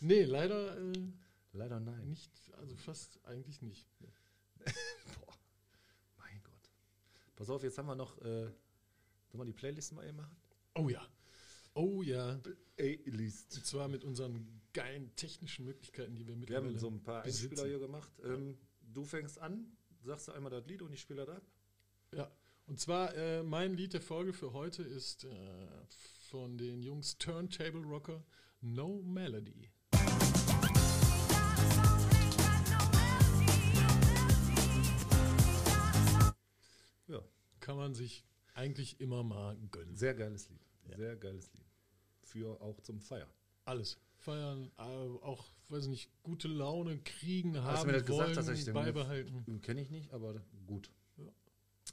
Nee, 0.00 0.24
leider 0.24 0.78
äh, 0.78 0.92
Leider 1.52 1.80
nein. 1.80 2.08
nicht, 2.08 2.30
also 2.58 2.76
fast 2.76 3.20
eigentlich 3.24 3.60
nicht. 3.60 3.86
Boah. 4.00 5.34
Mein 6.18 6.42
Gott. 6.42 6.70
Pass 7.36 7.50
auf, 7.50 7.62
jetzt 7.62 7.76
haben 7.76 7.86
wir 7.86 7.94
noch. 7.94 8.18
Äh, 8.18 8.50
sollen 9.28 9.40
wir 9.40 9.44
die 9.44 9.52
Playlist 9.52 9.92
mal 9.92 10.06
eben 10.06 10.16
machen? 10.16 10.36
Oh 10.74 10.88
ja. 10.88 11.06
Oh 11.74 12.02
ja. 12.02 12.40
A-List. 12.78 13.56
Und 13.56 13.66
zwar 13.66 13.88
mit 13.88 14.04
unseren 14.04 14.62
geilen 14.72 15.14
technischen 15.16 15.64
Möglichkeiten, 15.66 16.14
die 16.14 16.26
wir 16.26 16.34
Wir 16.34 16.36
mittlerweile 16.36 16.70
haben 16.70 16.78
so 16.78 16.88
ein 16.88 17.02
paar 17.02 17.22
besitzen. 17.22 17.50
Einspieler 17.50 17.68
hier 17.68 17.78
gemacht. 17.78 18.10
Ähm, 18.24 18.58
du 18.80 19.04
fängst 19.04 19.38
an, 19.38 19.76
sagst 20.02 20.28
du 20.28 20.32
einmal 20.32 20.50
das 20.50 20.66
Lied 20.66 20.82
und 20.82 20.92
ich 20.92 21.00
spiele 21.00 21.26
das 21.26 21.36
ab. 21.36 21.42
Ja, 22.14 22.30
und 22.66 22.80
zwar 22.80 23.14
äh, 23.14 23.42
mein 23.42 23.74
Lied 23.74 23.92
der 23.94 24.00
Folge 24.00 24.32
für 24.32 24.52
heute 24.52 24.82
ist 24.82 25.24
äh, 25.24 25.28
von 26.32 26.56
den 26.56 26.80
Jungs 26.80 27.18
Turntable 27.18 27.82
Rocker 27.82 28.24
No 28.62 29.02
Melody. 29.02 29.70
Ja. 37.06 37.20
Kann 37.60 37.76
man 37.76 37.94
sich 37.94 38.24
eigentlich 38.54 38.98
immer 39.00 39.22
mal 39.22 39.58
gönnen. 39.70 39.94
Sehr 39.94 40.14
geiles 40.14 40.48
Lied. 40.48 40.66
Ja. 40.88 40.96
Sehr 40.96 41.16
geiles 41.16 41.52
Lied. 41.52 41.66
Für 42.22 42.60
auch 42.62 42.80
zum 42.80 43.00
Feiern. 43.00 43.28
Alles. 43.66 43.98
Feiern, 44.16 44.70
äh, 44.78 44.82
auch, 44.82 45.52
weiß 45.68 45.88
nicht, 45.88 46.10
gute 46.22 46.48
Laune 46.48 46.98
kriegen, 47.00 47.60
haben, 47.62 47.80
du 47.80 47.86
mir 47.92 48.00
das 48.00 48.08
wollen, 48.08 48.28
gesagt 48.28 48.36
hast, 48.38 48.48
hab 48.48 48.54
ich 48.54 48.64
den- 48.64 48.74
beibehalten. 48.74 49.60
Kenne 49.60 49.82
ich 49.82 49.90
nicht, 49.90 50.12
aber 50.12 50.40
gut. 50.66 50.90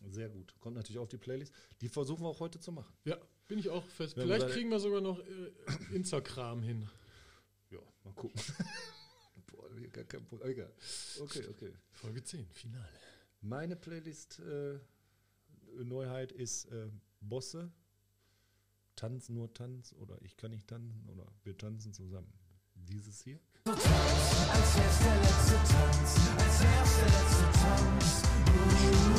Sehr 0.07 0.29
gut. 0.29 0.55
Kommt 0.61 0.77
natürlich 0.77 0.99
auf 0.99 1.09
die 1.09 1.17
Playlist. 1.17 1.53
Die 1.81 1.89
versuchen 1.89 2.23
wir 2.23 2.29
auch 2.29 2.39
heute 2.39 2.59
zu 2.59 2.71
machen. 2.71 2.93
Ja, 3.03 3.17
bin 3.49 3.59
ich 3.59 3.67
auch 3.69 3.83
fest. 3.85 4.15
Ja, 4.15 4.23
Vielleicht 4.23 4.43
aber- 4.45 4.53
kriegen 4.53 4.69
wir 4.69 4.79
sogar 4.79 5.01
noch 5.01 5.19
äh, 5.19 5.51
Instagram 5.93 6.63
hin. 6.63 6.87
Ja, 7.71 7.79
mal 8.05 8.13
gucken. 8.13 8.41
Boah, 9.47 9.69
hier 9.77 9.89
gar 9.89 10.05
kein 10.05 10.23
Problem. 10.25 10.51
Egal. 10.51 10.71
Okay, 11.19 11.45
okay. 11.49 11.73
Folge 11.91 12.23
10, 12.23 12.47
Finale. 12.53 12.87
Meine 13.41 13.75
Playlist-Neuheit 13.75 16.31
ist 16.31 16.65
äh, 16.71 16.87
Bosse, 17.19 17.69
Tanz 18.95 19.27
nur 19.29 19.53
Tanz 19.53 19.91
oder 19.93 20.17
Ich 20.21 20.37
kann 20.37 20.51
nicht 20.51 20.67
tanzen 20.67 21.07
oder 21.09 21.25
Wir 21.43 21.57
tanzen 21.57 21.93
zusammen. 21.93 22.31
Dieses 22.87 23.21
hier. 23.23 23.39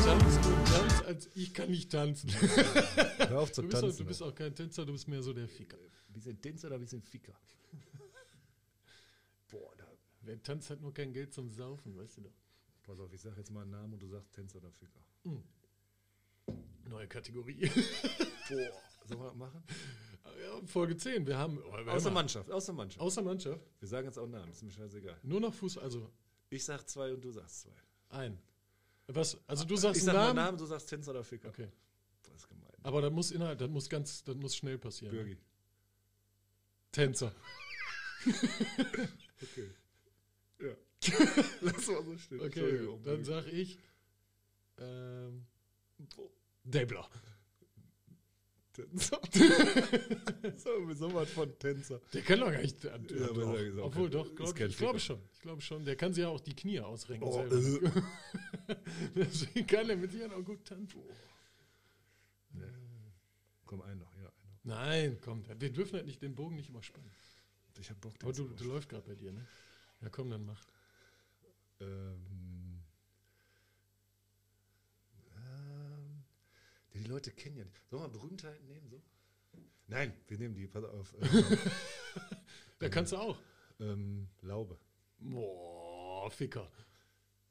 Tanz 0.04 0.36
und 0.46 0.64
Tanz, 0.66 1.02
als 1.06 1.30
ich 1.34 1.54
kann 1.54 1.70
nicht 1.70 1.90
tanzen. 1.90 2.30
Hör 3.18 3.40
auf 3.40 3.52
zu 3.52 3.62
Du 3.62 3.68
bist, 3.68 3.76
auch, 3.76 3.80
tanzen. 3.82 3.98
du 3.98 4.04
bist 4.06 4.22
auch 4.22 4.34
kein 4.34 4.54
Tänzer, 4.54 4.84
du 4.84 4.92
bist 4.92 5.08
mehr 5.08 5.22
so 5.22 5.32
der 5.32 5.48
Ficker. 5.48 5.78
bisschen 6.08 6.40
Tänzer 6.40 6.66
oder 6.68 6.76
ein 6.76 6.80
bisschen 6.82 7.02
Ficker? 7.02 7.32
Boah, 9.50 9.72
da, 9.76 9.86
Wer 10.22 10.42
tanzt, 10.42 10.70
hat 10.70 10.80
nur 10.80 10.92
kein 10.92 11.12
Geld 11.12 11.32
zum 11.32 11.50
Saufen, 11.50 11.96
weißt 11.96 12.18
du 12.18 12.22
doch. 12.22 12.34
pass 12.82 13.00
auf, 13.00 13.12
ich 13.12 13.20
sag 13.20 13.36
jetzt 13.36 13.50
mal 13.50 13.62
einen 13.62 13.70
Namen 13.70 13.94
und 13.94 14.00
du 14.02 14.08
sagst 14.08 14.32
Tänzer 14.32 14.58
oder 14.58 14.70
Ficker. 14.72 15.00
Neue 16.88 17.06
Kategorie. 17.08 17.66
Boah, 17.68 18.82
sollen 19.08 19.20
wir 19.20 19.26
das 19.26 19.34
machen? 19.36 19.62
Ja, 20.24 20.66
Folge 20.66 20.96
10, 20.96 21.26
wir 21.26 21.36
haben. 21.38 21.58
Oh, 21.58 21.72
wir 21.72 21.92
haben- 21.92 22.12
Mannschaft, 22.14 22.50
aus 22.50 22.64
der 22.66 22.74
Mannschaft. 22.74 23.00
Außer 23.00 23.22
Mannschaft. 23.22 23.60
Wir 23.78 23.88
sagen 23.88 24.06
jetzt 24.06 24.18
auch 24.18 24.26
Namen, 24.26 24.50
ist 24.50 24.62
mir 24.62 24.70
scheißegal. 24.70 25.18
Nur 25.22 25.40
noch 25.40 25.54
Fuß, 25.54 25.78
also 25.78 26.10
Ich 26.50 26.64
sag 26.64 26.88
zwei 26.88 27.12
und 27.14 27.22
du 27.24 27.30
sagst 27.32 27.60
zwei. 27.62 27.72
ein. 28.10 28.38
Was? 29.06 29.38
Also 29.46 29.64
du 29.64 29.76
sagst 29.76 30.02
Ich 30.02 30.08
einen 30.08 30.16
sag 30.16 30.24
Namen. 30.26 30.36
Namen, 30.36 30.58
du 30.58 30.66
sagst 30.66 30.88
Tänzer 30.88 31.10
oder 31.12 31.24
Ficker. 31.24 31.48
Okay. 31.48 31.68
Das 32.22 32.34
ist 32.34 32.48
gemein. 32.48 32.68
Aber 32.82 33.02
das 33.02 33.12
muss 33.12 33.30
inhalt, 33.32 33.60
das 33.60 33.68
muss 33.68 33.88
ganz, 33.88 34.22
das 34.24 34.36
muss 34.36 34.54
schnell 34.56 34.78
passieren. 34.78 35.14
Bürgi. 35.14 35.36
Tänzer. 36.92 37.32
Okay. 39.42 39.70
Ja. 40.60 40.74
Lass 41.62 41.86
mal 41.88 42.04
so 42.04 42.18
stehen. 42.18 42.40
Okay, 42.42 42.88
dann 43.04 43.24
sag 43.24 43.46
ich 43.46 43.78
ähm, 44.78 45.46
Debler. 46.64 47.08
Tänzer. 48.88 49.20
so, 50.56 50.92
sind 50.92 51.14
was 51.14 51.30
von 51.30 51.58
Tänzer. 51.58 52.00
Der 52.12 52.22
kann 52.22 52.40
doch 52.40 52.50
gar 52.52 52.60
nicht. 52.60 52.84
Äh, 52.84 52.88
Ja, 52.88 53.26
doch. 53.28 53.78
auch 53.78 53.86
Obwohl, 53.86 54.10
doch, 54.10 54.34
glaub, 54.34 54.58
ich, 54.58 54.76
glaube 54.76 54.98
schon. 55.00 55.20
Ich 55.32 55.40
glaube 55.40 55.60
schon. 55.60 55.84
Der 55.84 55.96
kann 55.96 56.12
sich 56.12 56.22
ja 56.22 56.28
auch 56.28 56.40
die 56.40 56.54
Knie 56.54 56.80
ausrenken. 56.80 57.26
Oh, 57.26 57.48
selber. 57.48 58.02
Deswegen 59.14 59.66
kann 59.66 59.88
er 59.90 59.96
mit 59.96 60.12
Sicherheit 60.12 60.32
auch 60.32 60.44
gut 60.44 60.64
tanzen. 60.64 61.00
Nee. 62.52 62.64
Komm, 63.66 63.82
ein 63.82 63.98
noch, 63.98 64.14
ja, 64.16 64.28
ein 64.28 64.50
noch. 64.50 64.64
Nein, 64.64 65.18
komm, 65.20 65.44
wir 65.58 65.72
dürfen 65.72 65.94
halt 65.94 66.06
nicht 66.06 66.22
den 66.22 66.34
Bogen 66.34 66.56
nicht 66.56 66.68
überspannen. 66.68 67.10
Ich 67.78 67.88
hab 67.88 68.00
Bock, 68.00 68.14
Aber 68.22 68.32
du, 68.32 68.48
du 68.48 68.64
läuft 68.64 68.88
gerade 68.88 69.06
bei 69.06 69.14
dir, 69.14 69.32
ne? 69.32 69.46
Ja, 70.02 70.08
komm, 70.10 70.30
dann 70.30 70.44
mach. 70.44 70.62
Ähm, 71.80 72.26
die 77.00 77.08
Leute 77.08 77.30
kennen 77.30 77.56
ja. 77.56 77.64
Sollen 77.88 78.02
wir 78.02 78.08
Berühmtheiten 78.08 78.66
nehmen? 78.66 78.88
So? 78.88 79.02
Nein, 79.86 80.12
wir 80.28 80.38
nehmen 80.38 80.54
die, 80.54 80.66
pass 80.66 80.84
auf. 80.84 81.14
Ähm, 81.20 81.44
Da 82.78 82.88
kannst 82.88 83.12
du 83.12 83.16
auch. 83.16 83.38
ähm, 83.78 84.28
Laube. 84.40 84.78
Boah, 85.18 86.30
Ficker. 86.30 86.70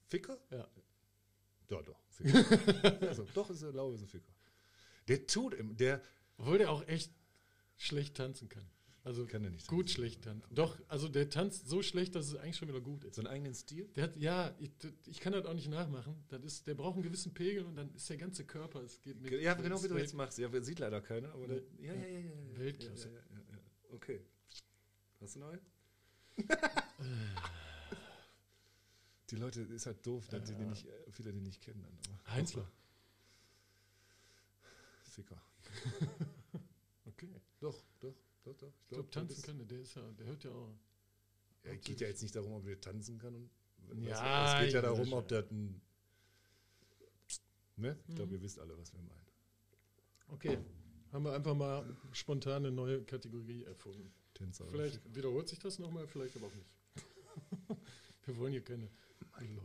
Ficker? 0.08 0.38
Ja. 0.50 0.68
Ja, 1.70 1.82
doch. 1.84 2.00
Ficker. 2.10 3.02
also, 3.08 3.26
doch, 3.34 3.50
ist 3.50 3.62
der 3.62 3.72
Laube 3.72 3.96
ist 3.96 4.02
ein 4.02 4.08
Ficker. 4.08 4.34
Der 5.08 5.28
tut, 5.28 5.54
im, 5.54 5.76
der 5.78 6.02
Obwohl 6.38 6.58
der 6.58 6.72
auch 6.72 6.88
echt 6.88 7.12
schlecht 7.78 8.16
tanzen 8.16 8.50
kann. 8.50 8.68
Also 9.10 9.26
kann 9.26 9.44
er 9.44 9.50
nicht. 9.50 9.68
gut 9.68 9.88
tanzen. 9.88 9.96
schlecht 9.96 10.24
tanzen. 10.24 10.54
Doch, 10.54 10.78
also 10.88 11.10
der 11.10 11.32
tanzt 11.32 11.68
so 11.68 11.82
schlecht, 11.82 12.14
dass 12.14 12.28
es 12.28 12.36
eigentlich 12.36 12.58
schon 12.58 12.68
wieder 12.68 12.80
gut 12.80 13.04
ist. 13.06 13.16
So 13.16 13.22
einen 13.22 13.28
eigenen 13.28 13.56
Stil? 13.56 13.90
Der 13.96 14.04
hat, 14.04 14.16
ja, 14.18 14.56
ich, 14.60 14.70
ich 15.08 15.20
kann 15.20 15.34
das 15.34 15.48
auch 15.48 15.56
nicht 15.56 15.68
nachmachen. 15.68 16.24
Das 16.28 16.44
ist, 16.44 16.68
der 16.68 16.76
braucht 16.76 16.94
einen 16.94 17.02
gewissen 17.02 17.34
Pegel 17.34 17.66
und 17.66 17.76
dann 17.76 17.92
ist 17.96 18.08
der 18.08 18.18
ganze 18.18 18.46
Körper, 18.46 18.84
es 18.84 19.02
geht 19.02 19.20
mit. 19.20 19.32
Ja, 19.42 19.56
genau 19.56 19.84
wie 19.84 19.88
du 19.88 19.98
jetzt 19.98 20.14
machst. 20.14 20.38
Ja, 20.38 20.52
sieht 20.62 20.78
leider 20.78 21.02
keiner, 21.02 21.34
aber 21.34 21.48
Nee. 21.48 21.60
der, 21.80 21.88
ja, 21.88 21.94
ja, 21.96 22.08
ja, 22.08 22.20
ja, 22.20 22.20
ja. 22.20 22.60
Weltklasse. 22.60 23.08
Ja, 23.10 23.16
ja, 23.16 23.40
ja. 23.52 23.60
Okay. 23.96 24.22
Hast 25.22 25.38
du 25.38 25.40
noch 25.40 25.50
einen? 25.50 25.66
die 29.32 29.38
Leute, 29.38 29.62
ist 29.62 29.88
halt 29.88 30.06
doof, 30.06 30.28
dass 30.28 30.44
die, 30.44 30.54
die 30.54 30.66
nicht, 30.66 30.86
äh, 30.86 31.12
viele 31.12 31.34
die 31.34 31.42
nicht 31.42 31.62
kennen. 31.64 31.82
Dann, 31.82 31.98
aber 32.22 32.32
Heinzler. 32.36 32.72
Ficker. 35.02 35.42
Okay. 37.06 37.42
Doch, 37.60 37.84
doch, 38.00 38.16
doch, 38.44 38.56
doch. 38.56 38.74
Ich 38.84 38.88
glaube, 38.90 39.10
tanzen 39.10 39.42
kann 39.44 39.58
der, 39.58 39.68
der 39.68 39.80
ist 39.82 39.96
ja, 39.96 40.12
der 40.14 40.26
hört 40.28 40.44
ja 40.44 40.52
auch. 40.52 40.76
Ja, 41.66 41.76
geht 41.76 42.00
ja 42.02 42.08
jetzt 42.08 42.22
nicht 42.22 42.36
darum, 42.36 42.54
ob 42.54 42.66
der 42.66 42.80
tanzen 42.80 43.18
kann. 43.18 43.36
Und, 43.36 43.50
Ja, 44.04 44.60
es 44.60 44.66
geht 44.66 44.74
ja 44.74 44.82
darum, 44.82 45.12
ob 45.14 45.28
der 45.28 45.46
ein. 45.52 45.82
Ne? 47.76 47.98
Ich 48.08 48.16
glaube, 48.16 48.30
Mhm. 48.32 48.36
ihr 48.38 48.42
wisst 48.42 48.60
alle, 48.60 48.78
was 48.78 48.92
wir 48.94 49.02
meinen. 49.02 49.26
Okay. 50.30 50.58
Haben 51.12 51.24
wir 51.26 51.34
einfach 51.34 51.56
mal 51.56 51.98
spontan 52.12 52.66
eine 52.66 52.72
neue 52.72 53.04
Kategorie 53.04 53.64
erfunden. 53.64 54.14
Tänzer. 54.34 54.68
Vielleicht 54.68 55.02
wiederholt 55.16 55.50
sich 55.50 55.60
das 55.60 55.80
nochmal, 55.80 56.08
vielleicht 56.08 56.36
aber 56.36 56.48
auch 56.48 56.54
nicht. 56.56 56.70
wir 58.26 58.38
wollen 58.38 58.52
hier 58.52 58.64
keine 58.64 58.90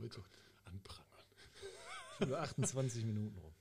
Leute 0.01 0.23
anprangern. 0.65 1.05
Schon 2.19 2.29
nur 2.29 2.41
28 2.41 3.05
Minuten 3.05 3.37
rum. 3.39 3.53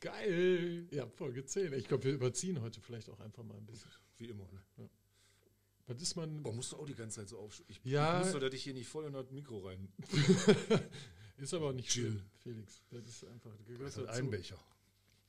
Geil! 0.00 0.86
Ja, 0.90 1.06
Folge 1.08 1.44
10. 1.44 1.72
Ich 1.72 1.88
glaube, 1.88 2.04
wir 2.04 2.12
überziehen 2.12 2.60
heute 2.60 2.80
vielleicht 2.80 3.08
auch 3.08 3.18
einfach 3.20 3.42
mal 3.42 3.56
ein 3.56 3.66
bisschen. 3.66 3.90
Wie 4.18 4.26
immer. 4.26 4.44
Ne? 4.76 4.88
Was 5.86 6.00
ist 6.00 6.16
man. 6.16 6.42
Boah, 6.42 6.52
musst 6.52 6.72
du 6.72 6.76
auch 6.76 6.86
die 6.86 6.94
ganze 6.94 7.16
Zeit 7.20 7.28
so 7.28 7.38
aufsch... 7.38 7.62
Ich 7.68 7.80
Ja. 7.84 8.20
ich 8.26 8.32
muss 8.32 8.40
dass 8.40 8.54
ich 8.54 8.62
hier 8.62 8.72
nicht 8.74 8.88
voll 8.88 9.04
in 9.04 9.12
das 9.12 9.30
Mikro 9.30 9.58
rein. 9.66 9.92
Ist 11.36 11.52
aber 11.52 11.70
auch 11.70 11.72
nicht 11.72 11.88
Chill. 11.90 12.10
schlimm, 12.12 12.22
Felix. 12.38 12.82
Das 12.92 13.04
ist 13.06 13.24
einfach. 13.24 13.50
Das 13.66 13.88
ist 13.88 13.98
dazu. 13.98 14.08
ein 14.08 14.30
Becher. 14.30 14.56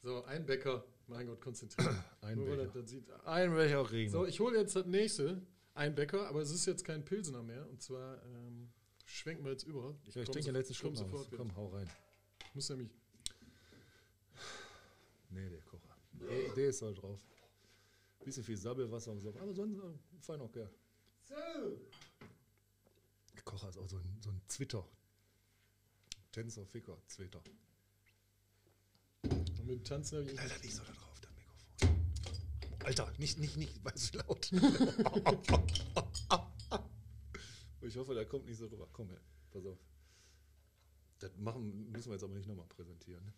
So, 0.03 0.23
ein 0.25 0.45
Bäcker. 0.45 0.85
Mein 1.07 1.25
Gott, 1.25 1.41
konzentriert. 1.41 1.95
Ein 2.21 2.37
Nur 2.37 2.55
Becher. 2.55 2.67
das, 2.67 2.89
sieht. 2.91 3.09
Ein 3.25 3.53
Becher 3.55 3.91
Regen. 3.91 4.11
So, 4.11 4.25
ich 4.25 4.39
hole 4.39 4.57
jetzt 4.59 4.75
das 4.75 4.85
nächste. 4.85 5.41
Ein 5.73 5.93
Bäcker, 5.95 6.27
aber 6.27 6.41
es 6.41 6.51
ist 6.51 6.65
jetzt 6.67 6.85
kein 6.85 7.03
Pilsener 7.03 7.41
mehr. 7.43 7.67
Und 7.69 7.81
zwar 7.81 8.23
ähm, 8.23 8.69
schwenken 9.05 9.43
wir 9.43 9.51
jetzt 9.51 9.63
über. 9.63 9.95
ja, 10.13 10.21
ich 10.21 10.29
trinke 10.29 10.43
so- 10.43 10.51
letzten 10.51 10.73
Schluck 10.75 10.95
sofort. 10.95 11.27
Komm, 11.35 11.55
hau 11.55 11.67
rein. 11.69 11.89
Ich 12.49 12.55
muss 12.55 12.69
nämlich. 12.69 12.89
Nee, 15.31 15.49
der 15.49 15.59
Kocher. 15.61 15.89
Der, 16.13 16.53
der 16.53 16.69
ist 16.69 16.81
halt 16.81 17.01
drauf. 17.01 17.19
Bisschen 18.25 18.43
viel 18.43 18.57
Sabbelwasser 18.57 19.11
und 19.11 19.21
so. 19.21 19.29
Aber 19.29 19.53
sonst 19.53 19.77
äh, 19.77 19.83
fein 20.19 20.41
auch 20.41 20.51
gern. 20.51 20.67
Der 23.35 23.43
Kocher 23.43 23.69
ist 23.69 23.77
auch 23.77 23.87
so 23.87 23.97
ein, 23.97 24.17
so 24.19 24.31
ein 24.31 24.41
Zwitter. 24.47 24.83
Tänzer, 26.31 26.65
Ficker, 26.65 26.97
Zwitter. 27.05 27.43
Und 29.21 29.59
mit 29.59 29.69
dem 29.77 29.83
Tanzen 29.83 30.17
habe 30.17 30.31
ich. 30.31 30.39
Alter, 30.39 30.57
nicht 30.57 30.73
so 30.73 30.81
da 30.83 30.91
drauf, 30.91 31.21
das 31.21 31.29
Mikrofon. 31.35 31.77
Alter, 32.83 33.13
nicht, 33.19 33.37
nicht, 33.37 33.57
nicht, 33.57 33.85
weiß 33.85 34.13
wie 34.13 34.17
laut. 34.17 34.51
ich 37.81 37.95
hoffe, 37.95 38.15
da 38.15 38.25
kommt 38.25 38.47
nicht 38.47 38.57
so 38.57 38.67
drüber. 38.67 38.89
Komm 38.91 39.09
her, 39.09 39.21
pass 39.51 39.67
auf. 39.67 39.77
Das 41.19 41.37
machen, 41.37 41.91
müssen 41.91 42.09
wir 42.09 42.15
jetzt 42.15 42.23
aber 42.23 42.33
nicht 42.33 42.47
nochmal 42.47 42.65
präsentieren. 42.69 43.23
Ne? 43.23 43.33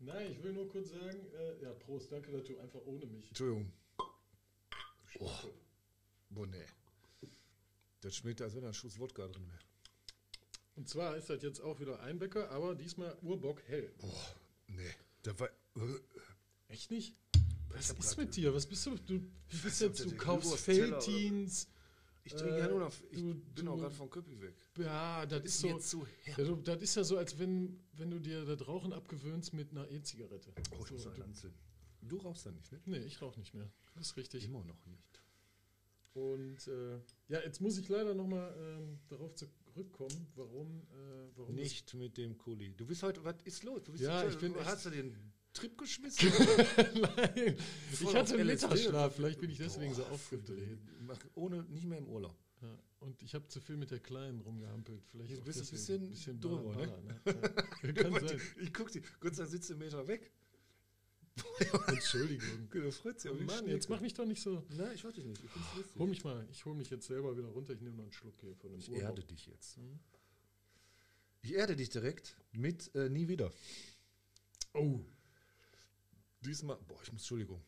Nein, 0.00 0.32
ich 0.32 0.42
will 0.42 0.54
nur 0.54 0.68
kurz 0.68 0.90
sagen, 0.90 1.24
äh, 1.32 1.62
ja, 1.62 1.72
Prost, 1.72 2.10
danke, 2.10 2.32
dass 2.32 2.42
du 2.42 2.58
einfach 2.58 2.80
ohne 2.84 3.06
mich. 3.06 3.28
Entschuldigung. 3.28 3.72
Oh, 5.20 5.30
boah, 6.30 6.46
nee. 6.46 6.64
Das 8.00 8.16
schmeckt, 8.16 8.42
als 8.42 8.54
wenn 8.54 8.62
da 8.62 8.68
ein 8.68 8.74
Schuss 8.74 8.98
Wodka 8.98 9.26
drin 9.28 9.46
wäre. 9.48 9.60
Und 10.76 10.88
zwar 10.88 11.16
ist 11.16 11.30
das 11.30 11.42
jetzt 11.42 11.60
auch 11.60 11.78
wieder 11.80 12.00
ein 12.00 12.18
Bäcker, 12.18 12.50
aber 12.50 12.74
diesmal 12.74 13.16
Urbock 13.22 13.62
hell. 13.66 13.92
Boah, 13.98 14.34
nee. 14.68 14.90
Da 15.22 15.38
war, 15.38 15.48
Echt 16.68 16.90
nicht? 16.90 17.14
Was 17.68 17.90
ist 17.90 17.98
grad- 17.98 18.18
mit 18.18 18.36
dir? 18.36 18.52
Was 18.54 18.66
bist 18.66 18.84
du? 18.86 18.96
Du, 18.96 19.18
du 19.18 19.58
bist 19.62 19.80
jetzt, 19.80 20.04
du 20.04 20.16
kaufst 20.16 20.56
Feltins. 20.56 21.68
ich 22.24 22.32
trinke 22.32 22.56
Äh, 22.56 22.58
ja 22.60 22.68
nur 22.68 22.80
noch, 22.80 22.92
ich 23.10 23.18
du- 23.20 23.34
bin 23.34 23.66
du- 23.66 23.72
auch 23.72 23.76
gerade 23.78 23.94
von 23.94 24.10
Köppi 24.10 24.40
weg. 24.40 24.54
Ja, 24.78 25.24
das 25.26 25.44
ist 25.44 25.64
Ist 25.64 25.90
so. 25.90 26.06
du, 26.36 26.56
das 26.56 26.82
ist 26.82 26.94
ja 26.96 27.04
so, 27.04 27.16
als 27.18 27.38
wenn, 27.38 27.80
wenn 27.92 28.10
du 28.10 28.18
dir 28.20 28.44
das 28.44 28.66
Rauchen 28.66 28.92
abgewöhnst 28.92 29.52
mit 29.54 29.70
einer 29.70 29.88
E-Zigarette. 29.90 30.52
Oh, 30.72 30.80
ich 30.82 30.86
so, 30.88 30.94
muss 30.94 31.06
einen 31.06 31.22
anzünden. 31.22 31.58
Du 32.08 32.16
rauchst 32.18 32.46
da 32.46 32.50
nicht, 32.50 32.70
ne? 32.72 32.80
nee, 32.86 32.98
ich 32.98 33.20
rauche 33.20 33.38
nicht 33.38 33.54
mehr. 33.54 33.70
Das 33.94 34.08
ist 34.08 34.16
richtig. 34.16 34.44
Immer 34.44 34.64
noch 34.64 34.84
nicht. 34.86 35.20
Und 36.14 36.68
äh, 36.68 36.94
ja, 37.28 37.40
jetzt 37.40 37.60
muss 37.60 37.76
ich 37.76 37.88
leider 37.88 38.14
nochmal 38.14 38.54
ähm, 38.56 39.00
darauf 39.08 39.34
zurückkommen, 39.34 40.28
warum. 40.36 40.82
Äh, 40.92 41.36
warum 41.36 41.54
Nicht 41.54 41.92
mit 41.94 42.16
dem 42.16 42.38
Kuli. 42.38 42.72
Du 42.76 42.86
bist 42.86 43.02
heute, 43.02 43.24
was 43.24 43.36
ist 43.44 43.64
los? 43.64 43.82
Du 43.82 43.92
bist 43.92 44.04
Ja, 44.04 44.26
ich 44.28 44.38
bin 44.38 44.54
Hast 44.64 44.86
du 44.86 44.90
den 44.90 45.16
Trip 45.52 45.76
geschmissen? 45.76 46.28
Nein, 46.94 47.56
ich 47.90 47.98
Voll 47.98 48.14
hatte 48.14 48.34
auf 48.34 48.40
einen. 48.40 48.46
Mittagsschlaf, 48.46 49.14
vielleicht 49.16 49.40
bin 49.40 49.50
ich 49.50 49.58
deswegen 49.58 49.92
so 49.94 50.02
Boah, 50.02 50.12
aufgedreht. 50.12 50.78
Mach 51.00 51.18
ohne, 51.34 51.64
nicht 51.64 51.86
mehr 51.86 51.98
im 51.98 52.08
Urlaub. 52.08 52.36
Ja. 52.62 52.78
und 53.00 53.20
ich 53.22 53.34
habe 53.34 53.46
zu 53.48 53.60
viel 53.60 53.76
mit 53.76 53.90
der 53.90 54.00
Kleinen 54.00 54.40
rumgehampelt. 54.40 55.04
Vielleicht 55.10 55.30
Jetzt 55.32 55.40
auch 55.40 55.44
bist 55.44 55.58
du 55.58 55.64
ein 55.64 55.70
deswegen 55.72 56.08
bisschen 56.08 56.40
drüber, 56.40 56.72
Baller, 56.72 57.00
ne? 57.02 57.20
Ja. 57.82 57.92
Kann 57.92 58.26
sein. 58.26 58.40
Ich 58.60 58.72
guck 58.72 58.90
dir, 58.90 59.02
Gott 59.20 59.34
sei 59.34 59.42
Dank 59.42 59.52
sitzt 59.52 59.68
du 59.68 59.74
einen 59.74 59.82
Meter 59.82 60.06
weg. 60.08 60.32
Entschuldigung. 61.88 62.68
Da 62.72 62.90
freut 62.90 63.18
sich 63.20 63.30
Oh 63.30 63.34
Mann, 63.34 63.66
jetzt 63.68 63.88
mach 63.88 64.00
mich 64.00 64.14
doch 64.14 64.24
nicht 64.26 64.40
so. 64.42 64.64
Nein, 64.76 64.92
ich 64.94 65.02
warte 65.04 65.16
dich 65.20 65.26
nicht. 65.28 65.42
Ich. 65.44 65.98
Hol 65.98 66.06
mich 66.06 66.22
mal, 66.24 66.46
ich 66.50 66.64
hol 66.64 66.74
mich 66.74 66.90
jetzt 66.90 67.06
selber 67.06 67.36
wieder 67.36 67.48
runter. 67.48 67.72
Ich 67.72 67.80
nehme 67.80 67.96
noch 67.96 68.04
einen 68.04 68.12
Schluck 68.12 68.34
hier 68.40 68.54
von 68.56 68.70
dem 68.70 68.78
Ich 68.78 68.88
Urlaub. 68.88 69.02
erde 69.02 69.24
dich 69.24 69.46
jetzt. 69.46 69.78
Ich 71.42 71.52
erde 71.54 71.76
dich 71.76 71.90
direkt 71.90 72.36
mit 72.52 72.94
äh, 72.94 73.08
Nie 73.08 73.28
wieder. 73.28 73.50
Oh, 74.74 75.00
Diesmal, 76.40 76.76
boah, 76.86 77.00
ich 77.02 77.12
muss, 77.12 77.22
Entschuldigung. 77.22 77.62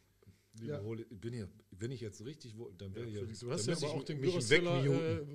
Liebe 0.59 0.73
Ja. 0.73 0.83
Hole, 0.83 1.03
ich 1.09 1.19
bin 1.21 1.33
hier, 1.35 1.49
wenn 1.71 1.91
ich 1.91 2.01
jetzt 2.01 2.25
richtig, 2.25 2.57
wo- 2.57 2.71
dann 2.71 2.95
wäre 2.95 3.07
ja, 3.07 3.23
hier. 3.25 3.37
Du 3.39 3.51
hast 3.51 3.67
ja 3.67 3.77
aber 3.77 3.89
auch 3.91 4.05
den 4.05 4.21
Gyrosteller 4.21 4.85
äh, 4.85 5.27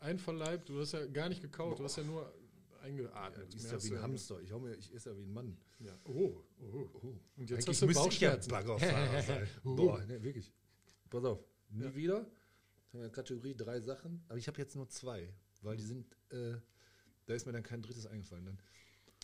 einverleibt. 0.00 0.68
Du 0.68 0.80
hast 0.80 0.92
ja 0.92 1.04
gar 1.06 1.28
nicht 1.28 1.42
gekaut, 1.42 1.78
du 1.78 1.84
hast 1.84 1.96
ja 1.96 2.02
nur 2.04 2.22
Ja, 2.22 2.32
eingeatmet. 2.80 3.54
isst 3.54 3.70
Mehr 3.70 3.78
ja 3.78 3.84
wie 3.84 3.94
ein 3.96 4.02
Hamster. 4.02 4.40
Ich, 4.40 4.52
hau 4.52 4.58
mir, 4.60 4.74
ich 4.76 4.92
esse 4.94 5.10
ja 5.10 5.16
wie 5.16 5.22
ein 5.22 5.32
Mann. 5.32 5.56
Ja. 5.78 5.98
Oh, 6.04 6.44
oh. 6.60 6.90
Oh. 6.94 7.20
Und 7.36 7.50
jetzt 7.50 7.52
Eigentlich 7.52 7.68
hast 7.68 7.82
du 7.82 7.86
müsste 7.86 8.08
ich 8.08 8.20
ja 8.20 8.30
Bauchschmerzen. 8.30 8.50
Baggerfahrer 8.50 9.22
sein. 9.22 9.48
Uh. 9.64 9.76
Boah, 9.76 10.04
ne, 10.04 10.22
wirklich. 10.22 10.52
Pass 11.08 11.24
auf, 11.24 11.44
nie 11.70 11.84
Ja. 11.84 11.94
wieder. 11.94 12.30
Jetzt 12.82 12.94
haben 12.94 13.00
wir 13.02 13.10
Kategorie 13.10 13.54
drei 13.54 13.80
Sachen, 13.80 14.24
aber 14.28 14.38
ich 14.38 14.48
habe 14.48 14.58
jetzt 14.58 14.74
nur 14.74 14.88
zwei, 14.88 15.32
weil 15.62 15.76
die 15.76 15.84
sind, 15.84 16.16
äh, 16.30 16.56
da 17.26 17.34
ist 17.34 17.46
mir 17.46 17.52
dann 17.52 17.62
kein 17.62 17.82
drittes 17.82 18.06
eingefallen. 18.06 18.44
Dann 18.46 18.58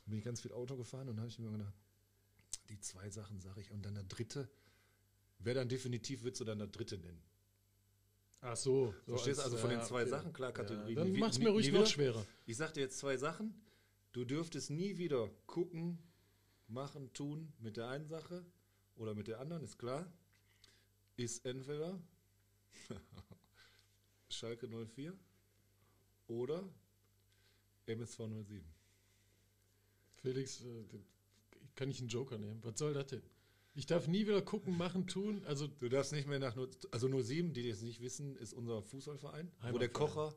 bin 0.06 0.18
ich 0.18 0.24
ganz 0.24 0.40
viel 0.40 0.52
Auto 0.52 0.76
gefahren 0.76 1.08
und 1.08 1.18
habe 1.18 1.28
ich 1.28 1.38
mir 1.38 1.50
gedacht, 1.50 1.74
die 2.68 2.78
zwei 2.80 3.10
Sachen 3.10 3.40
sage 3.40 3.60
ich 3.60 3.70
und 3.70 3.84
dann 3.84 3.94
der 3.94 4.04
dritte, 4.04 4.48
wer 5.38 5.54
dann 5.54 5.68
definitiv 5.68 6.22
würdest 6.22 6.40
du 6.40 6.44
dann 6.44 6.58
der 6.58 6.68
dritte 6.68 6.98
nennen? 6.98 7.22
Ach 8.48 8.56
so. 8.56 8.94
so 9.06 9.12
Verstehst 9.12 9.38
du? 9.38 9.42
als- 9.42 9.52
Also 9.52 9.56
von 9.58 9.70
den 9.70 9.82
zwei 9.82 10.02
okay. 10.02 10.10
Sachen, 10.10 10.32
klar, 10.32 10.52
Kategorie. 10.52 10.94
Ja, 10.94 11.00
dann 11.04 11.12
mach's 11.18 11.38
mir 11.38 11.50
ruhig 11.50 11.72
noch 11.72 11.86
schwerer. 11.86 12.24
Ich 12.46 12.56
sag 12.56 12.72
dir 12.74 12.80
jetzt 12.82 12.98
zwei 12.98 13.16
Sachen. 13.16 13.54
Du 14.12 14.24
dürftest 14.24 14.70
nie 14.70 14.96
wieder 14.98 15.28
gucken, 15.46 15.98
machen, 16.68 17.12
tun 17.12 17.52
mit 17.58 17.76
der 17.76 17.88
einen 17.88 18.06
Sache 18.06 18.44
oder 18.94 19.14
mit 19.14 19.26
der 19.28 19.40
anderen, 19.40 19.62
ist 19.64 19.78
klar. 19.78 20.10
Ist 21.16 21.44
entweder 21.44 22.00
Schalke 24.30 24.68
04 24.68 25.12
oder 26.28 26.68
MSV 27.86 28.16
07. 28.46 28.64
Felix, 30.22 30.60
äh, 30.62 30.84
kann 31.74 31.90
ich 31.90 31.98
einen 32.00 32.08
Joker 32.08 32.38
nehmen? 32.38 32.62
Was 32.64 32.78
soll 32.78 32.94
das 32.94 33.06
denn? 33.08 33.22
Ich 33.76 33.86
darf 33.86 34.08
nie 34.08 34.22
wieder 34.26 34.42
gucken, 34.42 34.76
machen, 34.76 35.06
tun. 35.06 35.42
Also 35.46 35.66
Du 35.66 35.88
darfst 35.88 36.12
nicht 36.12 36.26
mehr 36.26 36.38
nach, 36.38 36.56
nur- 36.56 36.68
also 36.90 37.08
07, 37.08 37.52
die 37.52 37.68
das 37.68 37.82
nicht 37.82 38.00
wissen, 38.00 38.34
ist 38.36 38.52
unser 38.54 38.82
Fußballverein, 38.82 39.52
wo 39.70 39.78
der. 39.78 39.88
Kocher 39.90 40.34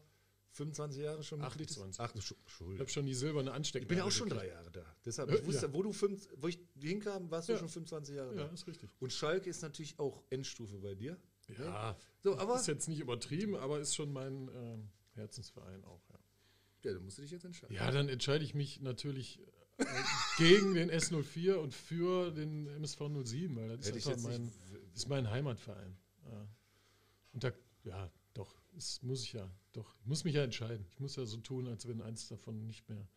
25 0.52 1.02
Jahre 1.04 1.24
schon 1.24 1.40
Mitglied 1.42 1.70
ist. 1.70 1.78
28. 1.78 2.00
Ach, 2.02 2.12
du 2.12 2.20
ich 2.20 2.32
Entschuldigung. 2.42 2.80
habe 2.80 2.90
schon 2.90 3.06
die 3.06 3.14
silberne 3.14 3.52
Ansteckung. 3.52 3.84
Ich 3.84 3.88
bin 3.88 3.98
ja 4.00 4.04
auch 4.04 4.12
schon 4.12 4.30
drei 4.30 4.48
Jahre 4.48 4.72
da. 4.72 4.84
Deshalb, 5.06 5.30
Ja, 5.30 5.36
ich 5.38 5.46
wusste, 5.46 5.68
ja. 5.68 5.74
wo, 5.74 5.84
du 5.84 5.94
fünf, 5.94 6.28
wo 6.38 6.48
ich 6.48 6.60
hinkam, 6.82 7.30
warst 7.32 7.50
du 7.50 7.54
Ja. 7.54 7.60
schon 7.60 7.70
25 7.70 8.16
Jahre 8.16 8.36
Ja, 8.36 8.46
da. 8.48 8.54
ist 8.54 8.66
richtig. 8.68 8.90
Und 9.00 9.14
Schalke 9.14 9.50
ist 9.50 9.62
natürlich 9.62 9.98
auch 10.00 10.24
Endstufe 10.32 10.78
bei 10.80 10.96
dir. 10.96 11.18
Ja, 11.60 11.96
So, 12.20 12.38
aber 12.38 12.56
ist 12.56 12.68
jetzt 12.68 12.88
nicht 12.90 13.00
übertrieben, 13.00 13.56
aber 13.56 13.80
ist 13.80 13.96
schon 13.96 14.12
mein 14.12 14.50
ähm, 14.54 14.90
Herzensverein 15.14 15.84
auch. 15.86 16.02
Ja. 16.10 16.20
ja, 16.84 16.94
dann 16.94 17.04
musst 17.06 17.18
du 17.20 17.22
dich 17.22 17.32
jetzt 17.32 17.46
entscheiden. 17.46 17.76
ja, 17.76 17.90
dann 17.92 18.10
entscheide 18.10 18.44
ich 18.44 18.54
mich 18.56 18.82
natürlich 18.82 19.40
äh, 19.40 19.44
gegen 20.38 20.74
den 20.74 20.90
S04 20.92 21.54
und 21.56 21.74
für 21.74 22.32
den 22.32 22.68
MSV 22.68 23.00
07, 23.24 23.56
weil 23.56 23.78
das 23.78 23.88
ist 23.90 24.08
einfach 24.08 24.30
mein, 24.30 24.52
ist 24.94 25.08
mein 25.10 25.30
Heimatverein. 25.30 25.98
Ja. 26.32 26.48
Und 27.34 27.44
da, 27.44 27.52
ja, 27.84 28.12
doch, 28.34 28.56
das 28.74 29.02
muss 29.02 29.24
ich 29.24 29.34
ja, 29.34 29.50
doch, 29.72 29.96
ich 30.02 30.06
muss 30.08 30.24
mich 30.24 30.36
ja 30.36 30.44
entscheiden. 30.44 30.86
Ich 30.90 31.00
muss 31.00 31.16
ja 31.16 31.26
so 31.26 31.38
tun, 31.38 31.68
als 31.68 31.88
wenn 31.88 32.02
eins 32.02 32.28
davon 32.28 32.66
nicht 32.66 32.88
mehr. 32.90 33.08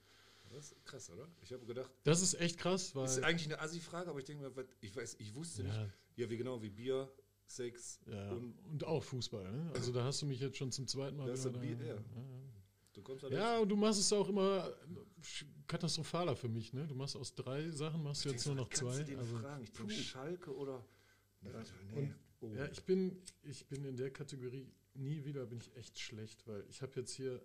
Das 0.51 0.73
ist 0.73 0.85
krass, 0.85 1.09
oder? 1.11 1.29
Ich 1.41 1.53
habe 1.53 1.65
gedacht, 1.65 1.91
Das 2.05 2.21
ist 2.21 2.35
echt 2.35 2.59
krass, 2.59 2.95
weil. 2.95 3.05
das 3.05 3.17
ist 3.17 3.25
eigentlich 3.25 3.47
eine 3.47 3.61
Assi-Frage, 3.61 4.11
aber 4.11 4.19
ich 4.19 4.27
denke 4.27 4.43
mir, 4.45 4.55
was- 4.55 4.67
ich 4.81 4.95
weiß, 4.95 5.17
ich 5.19 5.35
wusste 5.35 5.63
nicht. 5.63 5.75
ja, 5.75 5.89
Ja, 6.17 6.29
wie 6.31 6.37
genau 6.37 6.61
wie 6.63 6.69
Bier, 6.69 7.11
Sex 7.47 8.01
ja, 8.07 8.31
und 8.33 8.55
und 8.71 8.85
auch 8.85 9.03
Fußball. 9.03 9.51
Ne? 9.51 9.73
Also 9.75 9.93
da 9.93 10.05
hast 10.05 10.21
du 10.23 10.27
mich 10.27 10.41
jetzt 10.41 10.57
schon 10.59 10.71
zum 10.71 10.87
zweiten 10.87 11.17
Mal. 11.17 11.27
Das 11.27 11.41
wieder 11.45 11.51
ein 11.51 11.55
da- 11.55 11.61
Bier, 11.77 11.87
ja. 11.87 11.95
ja. 11.95 12.03
du 12.93 13.03
kommst 13.03 13.23
halt 13.25 13.33
Ja, 13.33 13.59
und 13.61 13.69
du 13.71 13.77
machst 13.77 14.01
es 14.01 14.13
auch 14.13 14.29
immer 14.29 14.71
katastrophaler 15.73 16.37
für 16.37 16.49
mich. 16.49 16.73
Ne? 16.73 16.87
Du 16.87 16.95
machst 16.95 17.17
aus 17.17 17.35
drei 17.35 17.71
Sachen, 17.71 18.03
machst 18.03 18.25
du 18.25 18.29
jetzt 18.31 18.47
nur 18.47 18.55
noch 18.57 18.69
zwei. 18.71 19.03
Den 19.05 19.19
Also, 19.19 19.39
fragen? 19.39 19.63
Ich 19.65 19.73
denke. 19.73 19.93
Schalke 19.95 20.55
oder. 20.55 20.85
Nee, 21.41 21.51
Und- 21.95 22.15
oh. 22.41 22.53
ja, 22.55 22.67
ich 22.71 22.83
bin, 22.85 23.21
ich 23.43 23.67
bin 23.67 23.85
in 23.85 23.97
der 23.97 24.11
Kategorie 24.13 24.67
nie 24.95 25.25
wieder, 25.25 25.47
bin 25.47 25.59
ich 25.59 25.75
echt 25.77 25.99
schlecht, 25.99 26.47
weil 26.47 26.65
ich 26.69 26.83
habe 26.83 26.93
jetzt 27.01 27.13
hier. 27.15 27.43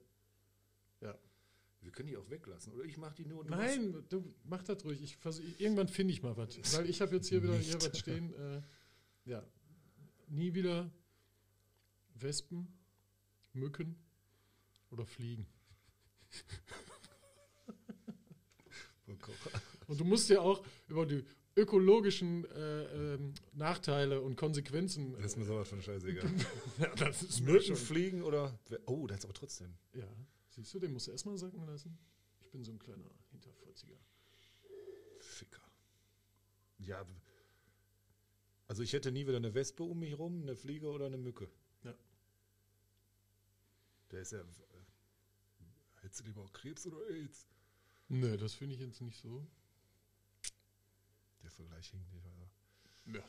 Wir 1.79 1.91
können 1.91 2.07
die 2.09 2.17
auch 2.17 2.29
weglassen. 2.29 2.73
Oder 2.73 2.83
ich 2.85 2.97
mache 2.97 3.15
die 3.15 3.25
nur. 3.25 3.45
du 3.45 3.51
Nein, 3.51 4.03
du 4.09 4.33
mach 4.43 4.63
das 4.63 4.83
ruhig. 4.83 5.01
Ich 5.01 5.15
vers- 5.15 5.39
irgendwann 5.59 5.87
finde 5.87 6.11
ich 6.13 6.21
mal 6.23 6.35
was. 6.35 6.57
Weil 6.75 6.89
ich 6.89 6.99
habe 7.01 7.15
jetzt 7.15 7.29
hier 7.29 7.41
wieder 7.43 7.55
hier 7.57 7.75
was 7.81 7.97
stehen. 7.99 8.33
Äh, 8.33 8.61
ja. 9.25 9.43
Nie 10.27 10.53
wieder 10.55 10.91
Wespen, 12.15 12.67
Mücken 13.53 13.95
oder 14.89 15.05
Fliegen. 15.05 15.45
Und 19.87 19.99
du 19.99 20.05
musst 20.05 20.29
ja 20.29 20.41
auch 20.41 20.65
über 20.87 21.05
die 21.05 21.23
ökologischen 21.55 22.45
äh, 22.51 23.15
ähm, 23.15 23.33
Nachteile 23.53 24.21
und 24.21 24.35
Konsequenzen. 24.35 25.13
Das 25.13 25.25
ist 25.31 25.37
mir 25.37 25.45
sowas 25.45 25.67
von 25.67 25.81
scheißegal. 25.81 26.29
ja, 26.77 26.95
das 26.95 27.23
ist 27.23 27.41
Mücken 27.41 27.75
fliegen 27.75 28.21
oder. 28.21 28.59
Oh, 28.85 29.07
das 29.07 29.19
ist 29.19 29.25
aber 29.25 29.33
trotzdem. 29.33 29.73
Ja, 29.93 30.07
siehst 30.49 30.73
du, 30.73 30.79
den 30.79 30.93
musst 30.93 31.07
du 31.07 31.11
erstmal 31.11 31.37
sacken 31.37 31.65
lassen. 31.65 31.97
Ich 32.41 32.51
bin 32.51 32.63
so 32.63 32.71
ein 32.71 32.79
kleiner 32.79 33.09
Hinterfotziger. 33.31 33.97
Ficker. 35.19 35.61
Ja. 36.77 37.05
Also 38.67 38.83
ich 38.83 38.93
hätte 38.93 39.11
nie 39.11 39.25
wieder 39.25 39.37
eine 39.37 39.53
Wespe 39.53 39.83
um 39.83 39.99
mich 39.99 40.17
rum, 40.17 40.43
eine 40.43 40.55
Fliege 40.55 40.87
oder 40.87 41.07
eine 41.07 41.17
Mücke. 41.17 41.49
Ja. 41.83 41.95
Der 44.11 44.21
ist 44.21 44.31
ja. 44.31 44.41
äh, 44.41 44.43
Hättest 46.01 46.21
du 46.21 46.25
lieber 46.25 46.41
auch 46.41 46.53
Krebs 46.53 46.85
oder 46.85 46.97
AIDS? 47.09 47.47
Nö, 48.09 48.37
das 48.37 48.53
finde 48.53 48.75
ich 48.75 48.81
jetzt 48.81 49.01
nicht 49.01 49.19
so. 49.19 49.45
Der 51.43 51.51
Vergleich 51.51 51.89
hinkt 51.89 52.11
nicht. 52.13 52.25
Also. 52.25 52.47
Ja. 53.05 53.23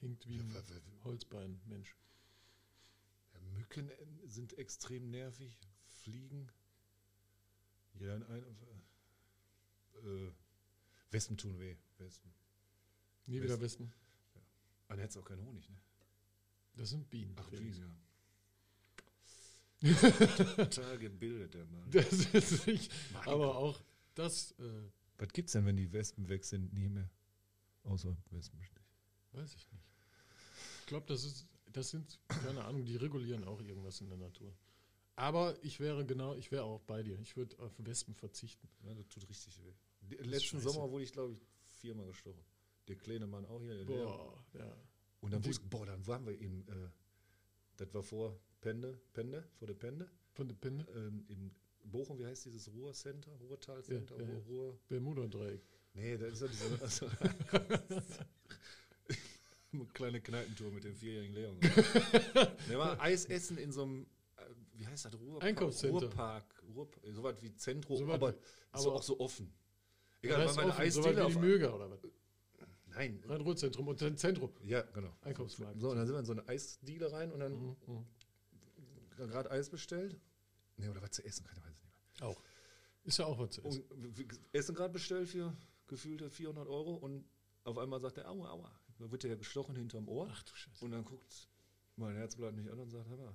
Hinkt 0.00 0.26
wie 0.28 0.36
Ja, 0.36 0.42
ein 0.42 1.00
Holzbein, 1.04 1.60
Mensch. 1.66 1.96
Ja, 3.32 3.40
Mücken 3.40 3.88
äh, 3.90 4.06
sind 4.26 4.52
extrem 4.58 5.10
nervig. 5.10 5.58
Fliegen. 6.02 6.50
Ja, 8.00 8.14
ein, 8.14 8.22
ein, 8.24 8.82
äh, 10.04 10.32
Wespen 11.10 11.36
tun 11.38 11.58
weh. 11.58 11.76
Wespen. 11.98 12.34
Nie 13.26 13.36
West- 13.40 13.44
wieder 13.44 13.60
Westen. 13.60 13.92
Dann 14.88 14.98
hättest 14.98 15.16
du 15.16 15.20
auch 15.20 15.24
keinen 15.24 15.44
Honig, 15.44 15.68
ne? 15.70 15.76
Das 16.76 16.90
sind 16.90 17.08
Bienen. 17.08 17.34
Ach. 17.38 17.48
Bienen, 17.50 17.72
ja. 17.74 17.96
Total 20.56 20.98
gebildet, 20.98 21.54
der 21.54 21.64
Mann. 21.66 21.90
Das 21.90 22.10
ist 22.12 22.66
nicht, 22.66 22.92
aber 23.26 23.56
auch 23.56 23.80
das, 24.14 24.52
äh, 24.58 24.64
Was 25.18 25.28
gibt's 25.32 25.52
denn, 25.52 25.66
wenn 25.66 25.76
die 25.76 25.92
Wespen 25.92 26.28
weg 26.28 26.44
sind? 26.44 26.72
Nie 26.72 26.88
mehr. 26.88 27.10
Außer 27.84 28.16
Wespenstich. 28.30 28.80
weiß 29.32 29.54
ich 29.54 29.70
nicht. 29.72 29.84
Ich 30.80 30.86
glaube, 30.86 31.06
das 31.06 31.24
ist, 31.24 31.46
das 31.72 31.90
sind, 31.90 32.18
keine 32.28 32.64
Ahnung, 32.64 32.84
die 32.84 32.96
regulieren 32.96 33.44
auch 33.44 33.60
irgendwas 33.60 34.00
in 34.00 34.08
der 34.08 34.18
Natur. 34.18 34.54
Aber 35.16 35.56
ich 35.62 35.78
wäre 35.80 36.04
genau, 36.04 36.34
ich 36.34 36.50
wäre 36.50 36.64
auch 36.64 36.80
bei 36.82 37.02
dir. 37.02 37.18
Ich 37.20 37.36
würde 37.36 37.58
auf 37.60 37.72
Wespen 37.78 38.14
verzichten. 38.14 38.68
Ja, 38.84 38.94
das 38.94 39.06
tut 39.08 39.28
richtig 39.28 39.58
weh. 39.62 40.16
Letzten 40.16 40.58
scheiße. 40.58 40.70
Sommer 40.70 40.90
wurde 40.90 41.04
ich, 41.04 41.12
glaube 41.12 41.32
ich, 41.34 41.38
viermal 41.80 42.06
gestochen. 42.06 42.42
Der 42.88 42.96
kleine 42.96 43.26
Mann 43.26 43.44
auch 43.46 43.60
hier. 43.60 43.84
Boah, 43.86 44.42
ja. 44.54 44.76
Und 45.20 45.32
dann 45.32 45.40
Die- 45.42 45.48
wusste 45.48 45.66
boah, 45.66 45.86
dann 45.86 46.06
waren 46.06 46.26
wir 46.26 46.38
in, 46.38 46.66
äh, 46.68 46.88
das 47.76 47.92
war 47.94 48.02
vor 48.02 48.38
Pende, 48.60 48.98
Pende, 49.12 49.44
vor 49.58 49.66
der 49.68 49.74
Pende, 49.74 50.08
Von 50.32 50.48
der 50.48 50.54
Pende? 50.56 50.86
ähm, 50.94 51.24
in 51.28 51.50
Bochum, 51.84 52.18
wie 52.18 52.24
heißt 52.26 52.46
dieses 52.46 52.72
Ruhrcenter, 52.72 53.30
Ruhrtalcenter, 53.40 54.16
Ja, 54.20 54.26
ja. 54.28 54.38
Ruhr, 54.48 54.78
Bermuda-Dreieck. 54.88 55.60
nee, 55.94 56.16
das 56.16 56.40
ist 56.40 56.42
ja 56.42 56.48
diese, 56.48 56.82
also, 56.82 57.06
eine 59.72 59.84
kleine 59.92 60.20
Kneipentour 60.20 60.70
mit 60.70 60.84
dem 60.84 60.94
vierjährigen 60.94 61.34
Leon. 61.34 61.58
Der 62.68 62.78
war 62.78 63.00
Eis 63.00 63.26
essen 63.26 63.58
in 63.58 63.72
so 63.72 63.82
einem, 63.82 64.06
äh, 64.36 64.42
wie 64.74 64.86
heißt 64.86 65.04
das, 65.06 65.14
Ruhrpark? 65.18 65.42
Einkaufscenter. 65.44 66.06
Ruhrpark, 66.06 66.62
Ruhrp 66.74 66.96
so 67.12 67.22
was 67.22 67.42
wie 67.42 67.54
Zentrum, 67.54 67.98
So 67.98 68.12
aber, 68.12 68.32
wie- 68.34 68.38
so 68.78 68.88
aber- 68.90 68.96
auch 68.98 69.02
so 69.02 69.20
offen. 69.20 69.52
Egal, 70.22 70.46
war 70.46 70.54
meine 70.54 70.70
offen, 70.70 70.90
so 70.90 71.00
Eisdiele 71.00 71.16
wie 71.16 71.20
auf, 71.20 71.32
die 71.34 71.38
Möger 71.38 71.74
oder 71.74 71.90
was? 71.90 71.98
Nein, 72.94 73.22
Rhein-Ruhr-Zentrum 73.26 73.88
und 73.88 74.00
dann 74.00 74.16
Zentrum. 74.16 74.52
ja, 74.62 74.82
genau. 74.82 75.12
Einkaufsmarkt. 75.22 75.80
So, 75.80 75.90
und 75.90 75.96
dann 75.96 76.06
sind 76.06 76.14
wir 76.14 76.20
in 76.20 76.26
so 76.26 76.32
eine 76.32 76.46
Eisdiele 76.48 77.10
rein 77.12 77.32
und 77.32 77.40
dann 77.40 77.52
Mhm, 77.52 77.76
mhm. 77.86 78.06
gerade 79.16 79.50
Eis 79.50 79.68
bestellt. 79.70 80.18
Nee, 80.76 80.88
oder 80.88 81.02
was 81.02 81.10
zu 81.12 81.24
essen, 81.24 81.44
keine 81.46 81.60
mehr. 81.60 81.74
Auch. 82.20 82.40
Ist 83.04 83.18
ja 83.18 83.26
auch 83.26 83.38
was 83.38 83.50
zu 83.50 83.62
essen. 83.64 83.82
Und 83.84 84.38
Essen 84.52 84.74
gerade 84.74 84.92
bestellt 84.92 85.28
für 85.28 85.54
gefühlte 85.86 86.30
400 86.30 86.66
Euro 86.68 86.94
und 86.94 87.24
auf 87.64 87.78
einmal 87.78 88.00
sagt 88.00 88.18
er, 88.18 88.28
aua, 88.28 88.50
aua. 88.50 88.80
Da 88.98 89.10
wird 89.10 89.22
der 89.24 89.36
gestochen 89.36 89.74
hinterm 89.76 90.08
Ohr 90.08 90.28
Ach 90.30 90.42
du 90.44 90.54
Scheiße. 90.54 90.84
und 90.84 90.92
dann 90.92 91.04
guckt 91.04 91.48
mein 91.96 92.14
Herzblatt 92.16 92.54
mich 92.54 92.70
an 92.70 92.78
und 92.78 92.90
sagt, 92.90 93.08
hör 93.08 93.34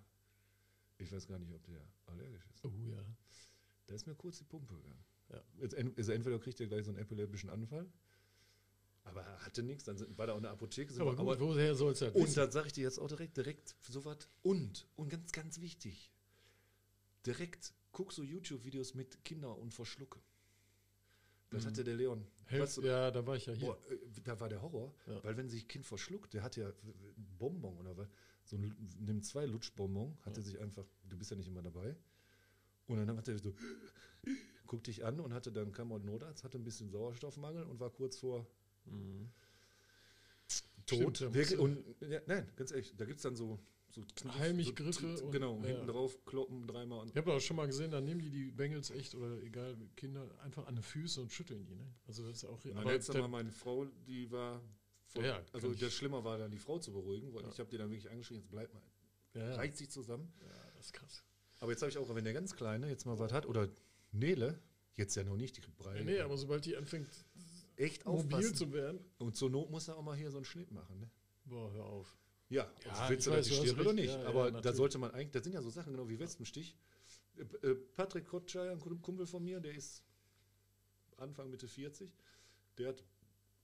Ich 0.98 1.12
weiß 1.12 1.28
gar 1.28 1.38
nicht, 1.40 1.54
ob 1.54 1.64
der 1.66 1.82
allergisch 2.08 2.46
ist. 2.54 2.66
Oh 2.66 2.72
ja. 2.90 3.04
Da 3.88 3.96
ist 3.96 4.08
mir 4.08 4.16
kurz 4.16 4.38
die 4.38 4.44
Pumpe 4.46 4.74
gegangen. 4.76 5.04
Ja. 5.30 5.42
Jetzt, 5.60 5.74
ent- 5.76 5.98
also 5.98 6.12
entweder 6.12 6.40
kriegt 6.40 6.60
er 6.60 6.68
gleich 6.68 6.86
so 6.86 6.92
einen 6.92 7.00
epileptischen 7.00 7.50
Anfall, 7.50 7.86
er 7.86 7.92
hatte 9.40 9.64
nichts, 9.64 9.84
dann 9.84 9.98
sind, 9.98 10.18
war 10.18 10.28
da 10.28 10.34
auch 10.34 10.38
eine 10.38 10.50
Apotheke. 10.50 10.94
Aber 11.00 11.16
gut, 11.16 11.40
woher 11.40 11.76
soll 11.76 11.94
es 11.94 12.02
halt 12.02 12.16
und 12.16 12.24
wissen? 12.24 12.36
dann 12.36 12.52
sage 12.52 12.68
ich 12.68 12.74
dir 12.74 12.84
jetzt 12.84 13.00
auch 13.00 13.08
direkt, 13.08 13.38
direkt 13.38 13.76
so 13.82 14.06
was. 14.06 14.28
Und, 14.44 14.88
und 14.96 15.10
ganz, 15.10 15.32
ganz 15.32 15.60
wichtig, 15.62 16.12
direkt 17.26 17.74
guck 17.92 18.14
so 18.14 18.24
YouTube-Videos 18.24 18.94
mit 18.94 19.24
Kinder 19.26 19.58
und 19.58 19.74
verschlucke. 19.74 20.20
Das 21.50 21.66
hatte 21.66 21.84
der 21.84 21.96
Leon. 21.96 22.28
Helf, 22.46 22.62
weißt 22.64 22.78
du, 22.78 22.82
ja, 22.84 23.10
da 23.10 23.26
war 23.26 23.36
ich 23.36 23.48
ja 23.48 23.54
hier. 23.54 23.68
Boah, 23.70 23.78
äh, 23.92 23.98
da 24.24 24.40
war 24.40 24.50
der 24.50 24.62
Horror, 24.62 24.94
Ja. 25.08 25.24
weil 25.24 25.36
wenn 25.36 25.50
sich 25.50 25.68
Kind 25.68 25.86
verschluckt, 25.86 26.34
der 26.34 26.44
hat 26.44 26.56
ja 26.56 26.68
ein 26.70 27.36
Bonbon 27.40 27.76
oder 27.78 27.98
was, 27.98 28.08
so 28.44 28.56
ein, 28.56 28.76
nimmt 29.00 29.26
zwei 29.26 29.46
Lutschbonbon, 29.46 30.18
hat 30.22 30.38
er 30.38 30.44
sich 30.44 30.60
einfach, 30.60 30.86
du 31.08 31.18
bist 31.18 31.32
ja 31.32 31.38
nicht 31.38 31.48
immer 31.48 31.64
dabei, 31.64 31.96
und 32.86 32.98
dann 32.98 33.18
hat 33.18 33.28
er 33.28 33.40
so, 33.40 33.56
guckt 34.68 34.88
dich 34.88 35.04
an 35.04 35.20
und 35.20 35.34
hatte 35.34 35.52
dann, 35.52 35.72
kam 35.72 35.92
ein 35.92 36.06
Notarzt, 36.06 36.44
hatte 36.44 36.58
ein 36.60 36.64
bisschen 36.64 36.90
Sauerstoffmangel 36.92 37.64
und 37.64 37.80
war 37.80 37.90
kurz 37.90 38.18
vor 38.18 38.46
Stimmt, 40.48 41.18
tot. 41.18 41.22
da 41.22 41.34
Wirklich, 41.34 41.60
und, 41.60 41.84
ja, 42.02 42.20
nein, 42.26 42.50
ganz 42.56 42.72
ehrlich, 42.72 42.94
da 42.98 43.06
gibt 43.06 43.18
es 43.18 43.24
dann 43.24 43.36
so, 43.36 43.60
so 43.92 44.02
Kniff- 44.16 44.38
Heimlichgriffe 44.40 45.18
so, 45.18 45.30
genau, 45.30 45.60
ja. 45.62 45.68
hinten 45.68 45.88
drauf 45.88 46.24
kloppen 46.26 46.66
dreimal 46.68 47.02
und 47.02 47.10
Ich 47.12 47.16
habe 47.18 47.34
auch 47.34 47.40
schon 47.40 47.58
mal 47.58 47.68
gesehen, 47.68 47.92
da 47.92 48.02
nehmen 48.02 48.22
die 48.22 48.30
die 48.30 48.52
Bengels 48.52 48.90
echt 48.90 49.14
oder 49.16 49.42
egal, 49.44 49.78
Kinder 49.96 50.28
einfach 50.42 50.66
an 50.68 50.76
die 50.76 50.82
Füße 50.82 51.22
und 51.22 51.32
schütteln 51.32 51.66
die. 51.66 51.76
Ne? 51.76 51.86
Also 52.08 52.26
das 52.28 52.38
ist 52.38 52.46
auch 52.46 52.60
aber 52.76 52.94
jetzt 52.94 53.10
da- 53.10 53.20
mal 53.20 53.28
meine 53.28 53.52
Frau, 53.52 53.86
die 54.08 54.32
war 54.32 54.62
voll, 55.06 55.26
Ja, 55.26 55.42
also 55.54 55.74
das 55.74 55.94
Schlimmer 55.94 56.24
war 56.24 56.38
dann 56.38 56.52
die 56.52 56.58
Frau 56.60 56.80
zu 56.80 56.92
beruhigen, 56.92 57.34
weil 57.34 57.44
Ja. 57.44 57.50
ich 57.50 57.60
habe 57.60 57.70
die 57.70 57.78
dann 57.78 57.90
wirklich 57.92 58.10
angeschrien, 58.10 58.40
jetzt 58.40 58.50
bleib 58.50 58.74
mal, 58.74 58.82
ja, 59.36 59.50
ja. 59.50 59.56
reißt 59.56 59.78
sich 59.78 59.90
zusammen. 59.92 60.32
ja, 60.42 60.72
das 60.76 60.88
ist 60.88 60.94
krass. 60.94 61.24
Aber 61.60 61.72
jetzt 61.72 61.82
habe 61.82 61.92
ich 61.92 61.98
auch, 61.98 62.14
wenn 62.16 62.24
der 62.24 62.34
ganz 62.34 62.56
Kleine 62.56 62.90
jetzt 62.90 63.06
mal 63.06 63.20
was 63.20 63.34
hat, 63.34 63.46
oder 63.46 63.70
Nele, 64.12 64.60
jetzt 64.96 65.16
ja 65.16 65.24
noch 65.24 65.36
nicht, 65.36 65.58
die 65.58 65.62
Brei, 65.78 65.98
Ja, 66.00 66.04
nee, 66.04 66.20
aber 66.22 66.38
sobald 66.38 66.66
die 66.66 66.76
anfängt, 66.78 67.08
echt 67.80 68.06
mobil 68.06 68.20
aufpassen. 68.36 68.56
zu 68.56 68.74
werden, 68.74 69.00
Und 69.18 69.36
zur 69.36 69.50
Not 69.50 69.70
muss 69.72 69.88
er 69.88 69.98
auch 69.98 70.04
mal 70.04 70.16
hier 70.16 70.30
so 70.32 70.38
einen 70.38 70.46
Schnitt 70.46 70.72
machen, 70.72 71.00
ne? 71.00 71.10
boah, 71.46 71.72
hör 71.74 71.86
auf. 71.86 72.18
Ja, 72.50 72.72
Ja, 72.86 72.92
also 72.92 73.10
willst 73.10 73.28
ich 73.28 73.32
du, 73.34 73.38
weiß, 73.38 73.76
die 73.76 73.82
oder 73.82 73.94
nicht? 73.94 74.10
Ja, 74.14 74.22
ja, 74.22 74.28
aber 74.28 74.46
da 74.46 74.52
natürlich. 74.58 74.78
sollte 74.78 74.98
man 74.98 75.12
eigentlich, 75.12 75.32
das 75.32 75.44
sind 75.44 75.54
ja 75.54 75.62
so 75.62 75.70
Sachen, 75.70 75.94
genau 75.94 76.08
wie 76.10 76.20
Wespenstich. 76.20 76.76
Äh, 77.38 77.42
äh, 77.68 77.76
Patrick 77.76 78.26
Kotscheier, 78.28 78.72
ein 78.72 78.80
Kum- 78.80 79.02
Kumpel 79.02 79.26
von 79.28 79.44
mir, 79.44 79.60
der 79.60 79.74
ist 79.74 80.04
Anfang, 81.18 81.50
Mitte 81.50 81.68
40, 81.68 82.12
der 82.78 82.90
hat, 82.90 83.04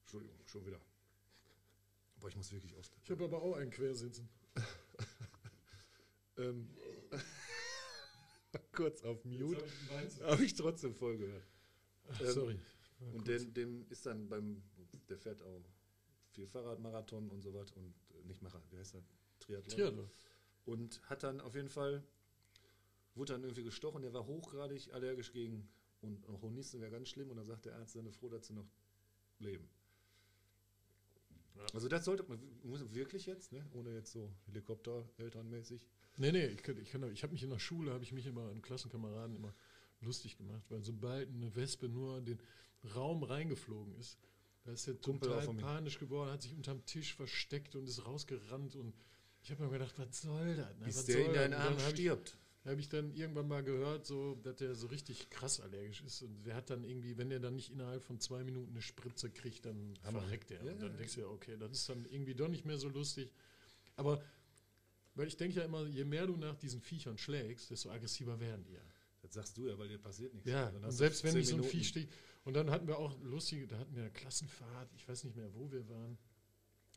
Entschuldigung, 0.02 0.38
schon 0.46 0.66
wieder. 0.66 0.80
Boah, 2.20 2.30
ich 2.30 2.36
muss 2.36 2.52
wirklich 2.52 2.76
oft. 2.76 2.92
Ich 3.04 3.10
habe 3.12 3.24
aber 3.26 3.42
auch 3.42 3.56
einen 3.56 3.72
Quersitzen. 3.72 4.30
Ähm, 6.38 6.70
kurz 8.74 9.02
auf 9.04 9.24
Mute, 9.24 9.64
habe 10.24 10.44
ich 10.44 10.54
trotzdem 10.54 10.94
voll 10.94 11.18
gehört. 11.18 11.48
Ach, 12.10 12.20
Ähm, 12.22 12.32
sorry. 12.34 12.56
War 12.56 12.75
Und 13.14 13.28
dem, 13.28 13.54
dem 13.54 13.86
ist 13.90 14.06
dann 14.06 14.28
beim, 14.30 14.62
der 15.10 15.18
fährt 15.18 15.42
auch 15.42 15.64
viel 16.32 16.48
Fahrradmarathon 16.48 17.30
und 17.30 17.42
so 17.42 17.54
was 17.54 17.72
und 17.72 17.94
äh, 18.12 18.24
nicht 18.28 18.42
Marathon, 18.42 18.70
wie 18.72 18.78
heißt 18.78 18.96
das? 18.96 19.04
Triathlon. 19.40 19.76
Triathlon. 19.78 20.10
Und 20.66 21.02
hat 21.10 21.24
dann 21.24 21.40
auf 21.42 21.56
jeden 21.56 21.70
Fall, 21.70 22.04
wurde 23.14 23.34
dann 23.34 23.44
irgendwie 23.44 23.64
gestochen, 23.64 24.02
der 24.02 24.14
war 24.14 24.26
hochgradig 24.26 24.92
allergisch 24.94 25.32
gegen, 25.32 25.68
und 26.02 26.28
auch 26.28 26.42
Hornissen 26.42 26.82
wäre 26.82 26.92
ganz 26.92 27.10
schlimm 27.10 27.30
und 27.30 27.38
dann 27.38 27.46
sagt 27.46 27.66
der 27.66 27.76
Arzt, 27.78 27.94
seine 27.94 28.12
froh, 28.12 28.30
dass 28.30 28.48
sie 28.48 28.54
noch 28.54 28.68
leben. 29.40 29.70
Ja. 31.56 31.66
Also 31.74 31.88
das 31.88 32.04
sollte 32.06 32.24
man 32.24 32.40
muss 32.64 32.94
wirklich 32.94 33.26
jetzt, 33.28 33.52
ne? 33.54 33.66
ohne 33.74 33.94
jetzt 33.94 34.12
so 34.12 34.30
Helikopter-Elternmäßig. 34.48 35.88
Nee, 36.18 36.32
nee, 36.32 36.48
ich, 36.48 36.64
kann- 36.64 36.78
ich, 36.78 36.90
kann- 36.90 37.12
ich 37.12 37.24
habe 37.24 37.34
mich 37.34 37.44
in 37.44 37.50
der 37.50 37.60
Schule, 37.60 37.92
habe 37.94 38.04
ich 38.04 38.12
mich 38.12 38.26
immer 38.26 38.50
an 38.50 38.62
Klassenkameraden 38.62 39.36
immer 39.36 39.54
lustig 40.02 40.38
gemacht, 40.38 40.64
weil 40.70 40.84
sobald 40.84 41.30
eine 41.30 41.56
Wespe 41.56 41.88
nur 41.88 42.22
den 42.22 42.40
Raum 42.96 43.24
reingeflogen 43.24 43.96
ist, 43.96 44.18
da 44.64 44.72
ist 44.72 44.88
der 44.88 44.96
Kumpel 44.96 45.30
total 45.30 45.54
panisch 45.56 46.00
geworden, 46.00 46.32
hat 46.32 46.42
sich 46.42 46.54
unterm 46.54 46.84
Tisch 46.86 47.14
versteckt 47.16 47.76
und 47.76 47.88
ist 47.88 48.06
rausgerannt 48.06 48.76
und 48.76 48.94
ich 49.44 49.52
habe 49.52 49.64
mir 49.64 49.70
gedacht, 49.70 49.94
was 49.98 50.22
soll 50.22 50.56
das? 50.56 50.76
Ne? 50.80 50.86
Bis 50.86 50.98
was 50.98 51.06
der 51.06 51.26
in 51.26 51.34
deinen 51.34 51.54
Und 51.54 51.60
Arm 51.60 51.74
dann 51.78 51.84
hab 51.86 51.94
ich- 51.94 52.00
stirbt. 52.00 52.38
habe 52.66 52.80
ich 52.82 52.90
dann 52.90 53.14
irgendwann 53.14 53.48
mal 53.48 53.64
gehört, 53.64 54.08
so, 54.08 54.36
dass 54.42 54.56
der 54.56 54.74
so 54.74 54.88
richtig 54.88 55.30
krass 55.30 55.60
allergisch 55.60 56.02
ist. 56.02 56.24
Und 56.24 56.44
der 56.48 56.56
hat 56.56 56.72
dann 56.72 56.84
irgendwie, 56.84 57.16
wenn 57.16 57.30
der 57.30 57.40
dann 57.40 57.56
nicht 57.56 57.70
innerhalb 57.72 58.04
von 58.04 58.20
zwei 58.20 58.44
Minuten 58.44 58.72
eine 58.72 58.82
Spritze 58.82 59.30
kriegt, 59.30 59.66
dann 59.68 59.94
Hammer. 60.04 60.22
verreckt 60.22 60.50
er. 60.50 60.64
Ja, 60.64 60.72
und 60.72 60.82
dann 60.82 60.98
denkst 60.98 61.14
du 61.14 61.22
ja, 61.22 61.28
okay, 61.28 61.58
das 61.60 61.72
ist 61.74 61.88
dann 61.90 62.06
irgendwie 62.06 62.34
doch 62.34 62.48
nicht 62.48 62.66
mehr 62.66 62.80
so 62.80 62.90
lustig. 62.90 63.30
Aber, 63.98 64.20
weil 65.14 65.28
ich 65.28 65.38
denke 65.38 65.60
ja 65.60 65.66
immer, 65.66 65.86
je 65.86 66.06
mehr 66.06 66.26
du 66.26 66.36
nach 66.38 66.56
diesen 66.56 66.82
Viechern 66.82 67.20
schlägst, 67.20 67.70
desto 67.70 67.92
aggressiver 67.92 68.40
werden 68.40 68.64
die 68.64 68.74
ja. 68.74 68.82
Das 69.22 69.34
sagst 69.36 69.58
du 69.58 69.68
ja, 69.68 69.78
weil 69.78 69.88
dir 69.90 70.00
passiert 70.00 70.34
nichts. 70.34 70.50
Ja, 70.50 70.70
und 70.70 70.92
selbst 70.92 71.24
wenn 71.24 71.32
10 71.34 71.40
nicht 71.40 71.50
so 71.50 71.56
ein. 71.58 71.64
Viech 71.64 71.88
steht. 71.88 72.10
Und 72.46 72.54
dann 72.54 72.70
hatten 72.72 72.88
wir 72.88 72.98
auch 73.00 73.20
lustige, 73.22 73.68
da 73.68 73.78
hatten 73.78 73.94
wir 73.96 74.04
eine 74.04 74.12
Klassenfahrt, 74.12 74.94
ich 74.96 75.08
weiß 75.08 75.24
nicht 75.24 75.36
mehr, 75.36 75.54
wo 75.54 75.72
wir 75.72 75.88
waren. 75.90 76.18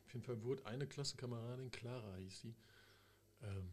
Auf 0.06 0.12
jeden 0.14 0.24
Fall 0.24 0.42
wurde 0.42 0.64
eine 0.66 0.86
Klassenkameradin, 0.86 1.70
Clara 1.70 2.16
hieß 2.16 2.42
die, 2.42 2.54
ähm, 3.42 3.70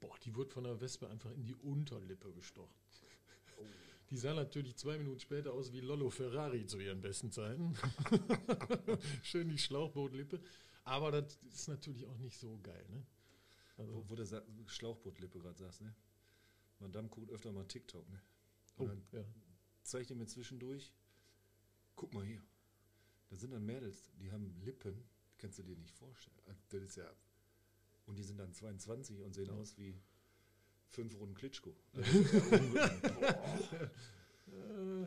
boah, 0.00 0.16
die 0.24 0.34
wurde 0.34 0.50
von 0.50 0.64
der 0.64 0.80
Wespe 0.80 1.08
einfach 1.08 1.30
in 1.32 1.44
die 1.44 1.54
Unterlippe 1.54 2.32
gestochen. 2.32 2.74
Oh. 3.58 3.64
Die 4.10 4.16
sah 4.18 4.34
natürlich 4.34 4.76
zwei 4.76 4.98
Minuten 4.98 5.18
später 5.20 5.52
aus 5.52 5.72
wie 5.72 5.80
Lollo 5.80 6.10
Ferrari 6.10 6.66
zu 6.66 6.78
ihren 6.78 7.00
besten 7.00 7.30
Zeiten. 7.32 7.74
Schön 9.22 9.48
die 9.48 9.58
Schlauchbootlippe. 9.58 10.40
Aber 10.84 11.10
das 11.10 11.36
ist 11.50 11.68
natürlich 11.68 12.06
auch 12.06 12.18
nicht 12.18 12.36
so 12.38 12.58
geil, 12.62 12.84
ne? 12.90 13.06
Also, 13.78 13.94
Wo, 13.94 14.10
wo 14.10 14.14
du 14.14 14.24
sa- 14.26 14.42
Schlauchbootlippe 14.66 15.38
gerade 15.38 15.58
sagst, 15.58 15.80
ne? 15.80 15.94
Madame 16.80 17.08
guckt 17.08 17.30
öfter 17.30 17.50
mal 17.52 17.64
TikTok, 17.66 18.08
ne? 18.10 18.20
oh, 18.76 18.82
Und 18.82 18.88
dann 18.88 19.02
ja. 19.12 19.24
zeig 19.82 20.06
dir 20.06 20.14
mir 20.14 20.26
zwischendurch, 20.26 20.92
guck 21.96 22.12
mal 22.14 22.24
hier. 22.24 22.42
Da 23.30 23.36
sind 23.36 23.52
dann 23.52 23.64
Mädels, 23.64 24.10
die 24.20 24.30
haben 24.30 24.54
Lippen, 24.60 25.04
kannst 25.38 25.58
du 25.58 25.62
dir 25.62 25.76
nicht 25.76 25.94
vorstellen. 25.94 26.36
Also 26.46 26.60
Das 26.70 26.82
ist 26.82 26.96
ja. 26.96 27.10
Und 28.06 28.16
die 28.18 28.22
sind 28.22 28.38
dann 28.38 28.52
22 28.52 29.22
und 29.22 29.32
sehen 29.34 29.46
Ja. 29.46 29.52
aus 29.54 29.76
wie 29.78 29.98
fünf 30.90 31.16
Runden 31.18 31.34
Klitschko. 31.34 31.74
Äh, 34.46 35.06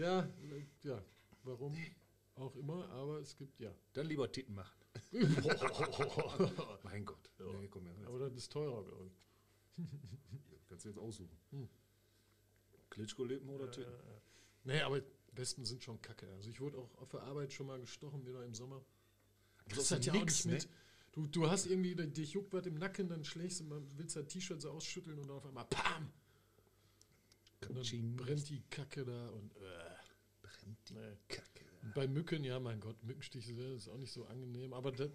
ja, 0.00 0.20
äh, 0.22 0.64
ja, 0.82 1.04
warum 1.44 1.76
auch 2.34 2.56
immer, 2.56 2.88
aber 2.90 3.18
es 3.20 3.36
gibt 3.36 3.60
ja. 3.60 3.72
Dann 3.92 4.06
lieber 4.06 4.30
Titten 4.32 4.54
machen. 4.54 4.74
Mein 6.82 7.04
Gott. 7.04 7.30
Ja. 7.38 7.44
Nee, 7.52 7.68
komm, 7.68 7.86
aber 8.06 8.18
das 8.18 8.34
ist 8.34 8.50
teurer, 8.50 8.82
glaube 8.84 9.06
ich. 9.06 9.86
kannst 10.66 10.84
du 10.84 10.88
jetzt 10.88 10.98
aussuchen. 10.98 11.36
Hm. 11.50 11.68
Klitschko-Lippen 12.88 13.48
oder 13.50 13.70
Titten? 13.70 13.92
ja. 13.92 14.20
Nee, 14.64 14.80
aber 14.80 15.00
Wespen 15.32 15.64
sind 15.64 15.82
schon 15.82 16.00
kacke. 16.02 16.28
Also 16.34 16.50
ich 16.50 16.60
wurde 16.60 16.78
auch 16.78 16.94
auf 16.98 17.08
der 17.10 17.22
Arbeit 17.22 17.52
schon 17.52 17.66
mal 17.66 17.80
gestochen, 17.80 18.26
wieder 18.26 18.44
im 18.44 18.54
Sommer. 18.54 18.84
Das 19.68 19.78
Das 19.78 19.90
hat 19.92 20.04
ja 20.04 20.12
auch 20.12 20.18
nix, 20.18 20.44
nicht 20.44 20.64
mit. 20.64 20.68
Du, 21.12 21.26
du 21.26 21.50
hast 21.50 21.66
irgendwie, 21.66 21.94
dich 21.94 22.32
juckt 22.32 22.52
was 22.52 22.66
im 22.66 22.74
Nacken, 22.74 23.08
dann 23.08 23.24
schlägst 23.24 23.60
du 23.60 23.64
mal, 23.64 23.82
willst 23.96 24.16
dein 24.16 24.28
T-Shirt 24.28 24.60
so 24.60 24.70
ausschütteln 24.70 25.18
und 25.18 25.30
auf 25.30 25.44
einmal 25.44 25.64
PAM! 25.64 26.12
Und 27.68 27.76
dann 27.76 28.16
brennt 28.16 28.48
die 28.48 28.62
Kacke 28.70 29.04
da 29.04 29.28
und 29.30 29.54
äh, 29.56 29.60
Brennt 30.42 30.88
die 30.88 30.94
nee. 30.94 31.16
Kacke. 31.28 31.64
Und 31.82 31.94
bei 31.94 32.06
Mücken, 32.06 32.44
ja, 32.44 32.58
mein 32.60 32.80
Gott, 32.80 33.02
Mückenstiche 33.02 33.54
das 33.54 33.82
ist 33.82 33.88
auch 33.88 33.98
nicht 33.98 34.12
so 34.12 34.24
angenehm. 34.26 34.72
Aber 34.72 34.92
da, 34.92 35.06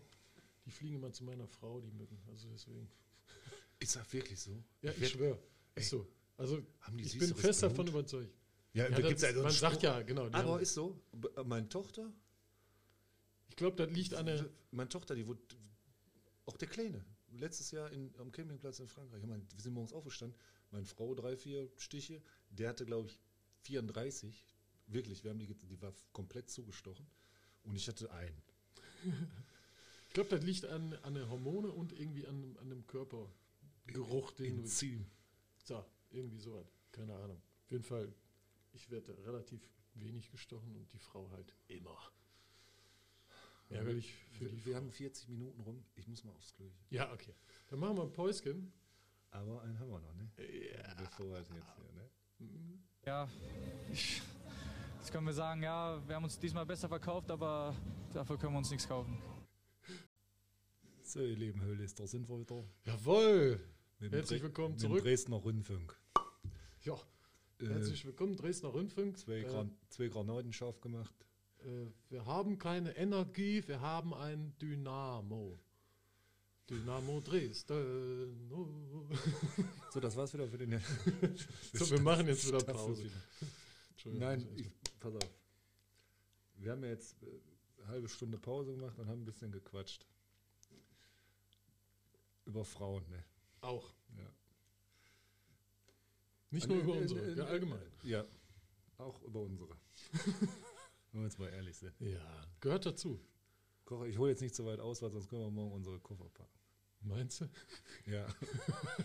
die 0.65 0.71
fliegen 0.71 0.95
immer 0.95 1.11
zu 1.11 1.23
meiner 1.23 1.47
Frau, 1.47 1.79
die 1.79 1.91
Mücken. 1.91 2.17
Also 2.27 2.47
deswegen. 2.49 2.89
Ist 3.79 3.95
das 3.95 4.11
wirklich 4.13 4.39
so? 4.39 4.63
Ja, 4.81 4.91
Ich 4.91 5.01
ich 5.01 5.09
schwöre. 5.09 5.39
Ist 5.75 5.89
so. 5.89 6.07
Also 6.37 6.61
ich 6.97 7.17
bin 7.17 7.35
fest 7.35 7.63
davon 7.63 7.87
überzeugt. 7.87 8.33
Ja, 8.75 8.83
Ja, 8.83 8.89
da 8.91 8.97
das 8.97 9.07
gibt's 9.07 9.23
ja 9.23 9.33
so 9.33 9.41
man 9.41 9.51
sagt 9.51 9.73
Spruch. 9.77 9.83
ja, 9.83 10.01
genau. 10.03 10.27
die 10.29 10.35
Aber 10.35 10.53
haben- 10.53 10.61
ist 10.61 10.73
so, 10.73 11.01
meine 11.45 11.67
Tochter, 11.69 12.11
ich 13.49 13.55
glaube, 13.55 13.77
das 13.77 13.89
liegt 13.95 14.13
an 14.13 14.25
der. 14.27 14.45
meine 14.71 14.89
Tochter, 14.89 15.15
die 15.15 15.25
wurde, 15.25 15.41
auch 16.45 16.57
der 16.57 16.67
Kleine, 16.67 17.03
letztes 17.31 17.71
Jahr 17.71 17.89
in, 17.91 18.13
am 18.19 18.31
Campingplatz 18.31 18.79
in 18.79 18.87
Frankreich, 18.87 19.21
ich 19.21 19.27
meine, 19.27 19.43
wir 19.53 19.61
sind 19.61 19.73
morgens 19.73 19.93
aufgestanden, 19.93 20.37
meine 20.71 20.85
Frau 20.85 21.15
drei, 21.15 21.35
vier 21.37 21.69
Stiche, 21.77 22.21
der 22.49 22.69
hatte, 22.69 22.85
glaube 22.85 23.07
ich, 23.09 23.19
34, 23.61 24.45
wirklich, 24.87 25.23
wir 25.23 25.31
haben 25.31 25.39
die, 25.39 25.47
die 25.47 25.81
war 25.81 25.93
komplett 26.11 26.49
zugestochen 26.49 27.07
und 27.63 27.75
ich 27.75 27.87
hatte 27.87 28.11
einen. 28.11 28.41
Ich 30.07 30.13
glaube, 30.13 30.29
das 30.29 30.43
liegt 30.43 30.65
an, 30.65 30.93
an 31.03 31.13
den 31.15 31.29
Hormone 31.29 31.69
und 31.71 31.91
irgendwie 31.93 32.25
an, 32.27 32.57
an 32.61 32.69
dem 32.69 32.85
Körpergeruch, 32.87 34.31
den 34.33 34.57
du. 34.57 34.61
Enzym. 34.63 35.05
So, 35.63 35.83
irgendwie 36.11 36.39
sowas. 36.39 36.67
Keine 36.91 37.13
Ahnung. 37.15 37.41
Auf 37.65 37.71
jeden 37.71 37.83
Fall, 37.83 38.13
ich 38.75 38.89
werde 38.91 39.17
relativ 39.25 39.61
wenig 39.93 40.29
gestochen 40.31 40.75
und 40.75 40.91
die 40.93 40.99
Frau 40.99 41.29
halt 41.31 41.53
immer. 41.67 41.97
Ärgerlich 43.69 44.13
für 44.37 44.45
die 44.45 44.57
Wir, 44.57 44.65
wir 44.65 44.73
Frau. 44.73 44.81
haben 44.81 44.91
40 44.91 45.29
Minuten 45.29 45.59
rum, 45.61 45.83
ich 45.95 46.07
muss 46.07 46.23
mal 46.23 46.33
aufs 46.33 46.53
Klo. 46.53 46.69
Ja, 46.89 47.11
okay. 47.11 47.33
Dann 47.69 47.79
machen 47.79 47.97
wir 47.97 48.03
ein 48.03 48.11
Päuschen. 48.11 48.71
Aber 49.31 49.61
einen 49.63 49.77
haben 49.79 49.89
wir 49.89 49.99
noch, 49.99 50.13
ne? 50.15 50.29
Ja. 50.37 50.93
Bevor 50.95 51.25
wir 51.25 51.39
jetzt 51.39 51.49
hier, 51.49 51.91
ne? 51.93 52.79
Ja, 53.05 53.29
ich, 53.91 54.21
jetzt 54.99 55.11
können 55.11 55.25
wir 55.25 55.33
sagen, 55.33 55.61
ja, 55.63 56.01
wir 56.07 56.15
haben 56.15 56.23
uns 56.23 56.39
diesmal 56.39 56.65
besser 56.65 56.87
verkauft, 56.87 57.29
aber 57.31 57.75
dafür 58.13 58.37
können 58.37 58.53
wir 58.53 58.59
uns 58.59 58.71
nichts 58.71 58.87
kaufen. 58.87 59.21
So, 61.01 61.19
ihr 61.19 61.35
lieben 61.35 61.61
Höhlister, 61.61 62.07
sind 62.07 62.29
wir 62.29 62.39
wieder. 62.39 62.63
Jawohl! 62.85 63.59
Herzlich 63.99 64.41
willkommen 64.41 64.77
zurück. 64.77 65.03
Dresdner 65.03 65.37
Rundfunk. 65.37 65.97
Ja, 66.83 66.97
herzlich 67.59 68.05
willkommen, 68.05 68.35
Dresdner 68.35 68.69
Rundfunk. 68.69 69.17
zwei, 69.17 69.39
Äh, 69.39 69.43
Gran 69.43 69.71
zwei 69.89 70.07
Granaten 70.07 70.53
scharf 70.53 70.81
gemacht. 70.81 71.13
äh, 71.59 71.87
wir 72.09 72.25
haben 72.25 72.57
keine 72.57 72.95
Energie, 72.97 73.63
wir 73.67 73.81
haben 73.81 74.13
ein 74.13 74.55
Dynamo. 74.61 75.59
Dynamo 76.69 77.21
Dresden. 77.21 78.51
Oh. 78.51 79.07
So, 79.93 79.99
das 80.01 80.15
war's 80.17 80.33
wieder 80.33 80.47
für 80.47 80.57
den. 80.57 80.81
So, 81.71 81.89
wir 81.91 82.01
machen 82.01 82.27
jetzt 82.27 82.45
wieder 82.47 82.61
Pause. 82.61 83.09
Nein, 84.03 84.45
ich, 84.57 84.67
pass 84.99 85.13
auf. 85.15 85.29
Wir 86.55 86.71
haben 86.73 86.83
ja 86.83 86.89
jetzt 86.89 87.21
äh, 87.23 87.27
eine 87.77 87.87
halbe 87.87 88.09
Stunde 88.09 88.37
Pause 88.37 88.73
gemacht 88.75 88.97
und 88.99 89.07
haben 89.07 89.21
ein 89.21 89.25
bisschen 89.25 89.51
gequatscht. 89.51 90.05
Über 92.45 92.65
Frauen, 92.65 93.03
ne? 93.09 93.23
auch. 93.61 93.93
Ja. 94.17 94.29
Nicht 96.51 96.67
nur 96.67 96.77
über 96.77 96.93
unsere, 96.93 97.33
ja, 97.35 97.45
allgemein. 97.45 97.81
Ja, 98.03 98.25
auch 98.97 99.21
über 99.23 99.41
unsere. 99.41 99.75
Wenn 101.11 101.21
wir 101.21 101.23
jetzt 101.23 101.39
mal 101.39 101.49
ehrlich 101.49 101.77
sind. 101.77 101.93
Ja, 101.99 102.45
gehört 102.59 102.85
dazu. 102.85 103.19
Koche, 103.85 104.07
ich 104.07 104.17
hole 104.17 104.31
jetzt 104.31 104.41
nicht 104.41 104.55
so 104.55 104.65
weit 104.65 104.79
aus, 104.79 105.01
weil 105.01 105.11
sonst 105.11 105.29
können 105.29 105.41
wir 105.43 105.51
morgen 105.51 105.73
unsere 105.73 105.99
Koffer 105.99 106.29
packen. 106.29 106.59
Meinst 107.01 107.41
du? 107.41 107.45
Ja. 108.07 108.27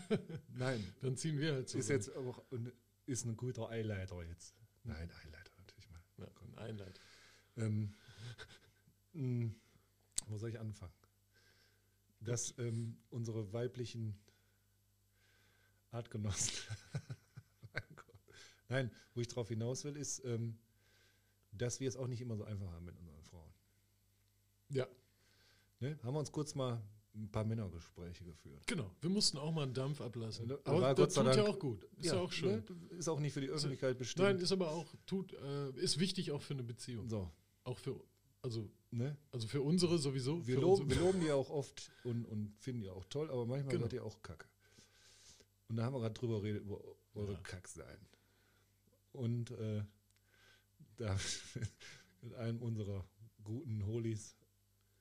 Nein, 0.55 0.83
Dann 1.03 1.17
ziehen 1.17 1.39
wir 1.39 1.53
halt 1.53 1.69
zusammen. 1.69 1.81
ist 1.81 1.89
jetzt 1.89 2.17
auch 2.17 2.43
ein, 2.51 2.73
ist 3.07 3.27
ein 3.27 3.37
guter 3.37 3.69
Eileiter 3.69 4.23
jetzt. 4.25 4.55
Nein, 4.85 5.11
Eileiter 5.23 5.53
natürlich 5.59 5.91
mal. 5.91 6.01
Ja, 6.17 6.27
ein 6.43 6.59
Einleit. 6.59 7.01
Ähm, 7.57 7.95
mh, 9.13 9.51
wo 10.29 10.39
soll 10.39 10.51
ich 10.51 10.59
anfangen? 10.59 10.95
Dass 12.21 12.57
ähm, 12.59 12.97
unsere 13.11 13.53
weiblichen 13.53 14.19
Artgenossen. 15.91 16.55
Nein, 18.71 18.91
wo 19.15 19.21
ich 19.21 19.29
drauf 19.29 19.49
hinaus 19.49 19.85
will, 19.85 19.97
ist, 19.97 20.25
ähm, 20.25 20.57
dass 21.53 21.79
wir 21.81 21.89
es 21.89 21.97
auch 21.97 22.07
nicht 22.07 22.21
immer 22.23 22.37
so 22.37 22.45
einfach 22.45 22.71
haben 22.73 22.85
mit 22.87 22.97
unseren 22.99 23.23
Frauen. 23.25 23.53
Ja, 24.71 24.87
Ne? 25.83 25.99
Haben 26.03 26.13
wir 26.15 26.19
uns 26.21 26.31
kurz 26.31 26.55
mal 26.55 26.83
ein 27.15 27.31
paar 27.33 27.43
Männergespräche 27.45 28.23
geführt. 28.25 28.67
genau. 28.67 28.95
Wir 29.01 29.09
mussten 29.11 29.39
auch 29.39 29.51
mal 29.51 29.63
einen 29.63 29.73
Dampf 29.75 30.01
ablassen. 30.03 30.49
Ja, 30.49 30.59
Aber 30.65 30.81
war 30.83 30.95
das 30.95 31.15
tut 31.15 31.25
ja 31.25 31.33
Dank- 31.35 31.49
auch 31.49 31.59
gut. 31.59 31.85
Ist 31.97 32.05
ja, 32.07 32.21
auch 32.21 32.31
schön. 32.31 32.63
Ne? 32.91 32.97
Ist 32.99 33.09
auch 33.09 33.19
nicht 33.19 33.33
für 33.33 33.41
die 33.41 33.49
Öffentlichkeit 33.49 33.97
bestimmt. 33.99 34.29
Nein, 34.29 34.39
ist 34.41 34.53
aber 34.53 34.71
auch, 34.73 34.95
tut, 35.07 35.33
äh, 35.33 35.71
ist 35.81 35.99
wichtig 35.99 36.31
auch 36.33 36.43
für 36.43 36.53
eine 36.55 36.63
Beziehung. 36.63 37.09
so, 37.09 37.31
Auch 37.65 37.79
für, 37.79 37.99
also, 38.43 38.69
ne? 38.91 39.17
also 39.33 39.49
für 39.49 39.63
unsere 39.63 39.99
sowieso. 39.99 40.47
Wir 40.47 40.57
für 40.57 40.61
loben, 40.61 40.83
unsere- 40.83 41.01
wir 41.01 41.07
loben 41.07 41.21
die 41.21 41.31
auch 41.33 41.49
oft 41.51 41.91
und, 42.05 42.27
und 42.27 42.55
finden 42.59 42.83
die 42.83 42.91
auch 42.91 43.05
toll, 43.07 43.31
aber 43.31 43.47
manchmal 43.47 43.71
Genau. 43.73 43.83
wird 43.85 43.93
die 43.93 44.01
auch 44.01 44.21
kacke. 44.23 44.47
Und 45.69 45.77
da 45.77 45.85
haben 45.85 45.95
wir 45.95 46.01
gerade 46.01 46.15
drüber 46.15 46.41
geredet, 46.43 46.63
über 46.63 46.79
eure 47.15 47.33
Ja. 47.33 47.41
Kacksein. 47.41 47.99
Und 49.13 49.51
äh, 49.53 49.85
da 50.97 51.11
habe 51.11 51.21
ich 51.27 51.61
mit 52.23 52.35
einem 52.35 52.61
unserer 52.63 53.05
guten 53.43 53.87
Holis 53.87 54.37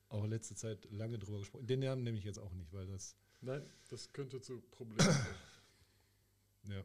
auch 0.08 0.26
letzte 0.26 0.54
Zeit 0.56 0.86
lange 0.90 1.18
drüber 1.18 1.38
gesprochen. 1.38 1.66
Den 1.66 1.80
Namen 1.80 2.02
nehme 2.02 2.18
ich 2.18 2.24
jetzt 2.24 2.38
auch 2.38 2.52
nicht, 2.52 2.72
weil 2.72 2.86
das, 2.86 3.16
Nein, 3.40 3.62
das 3.88 4.12
könnte 4.12 4.40
zu 4.40 4.60
Problemen 4.60 5.12
führen. 5.12 5.36
ja. 6.76 6.84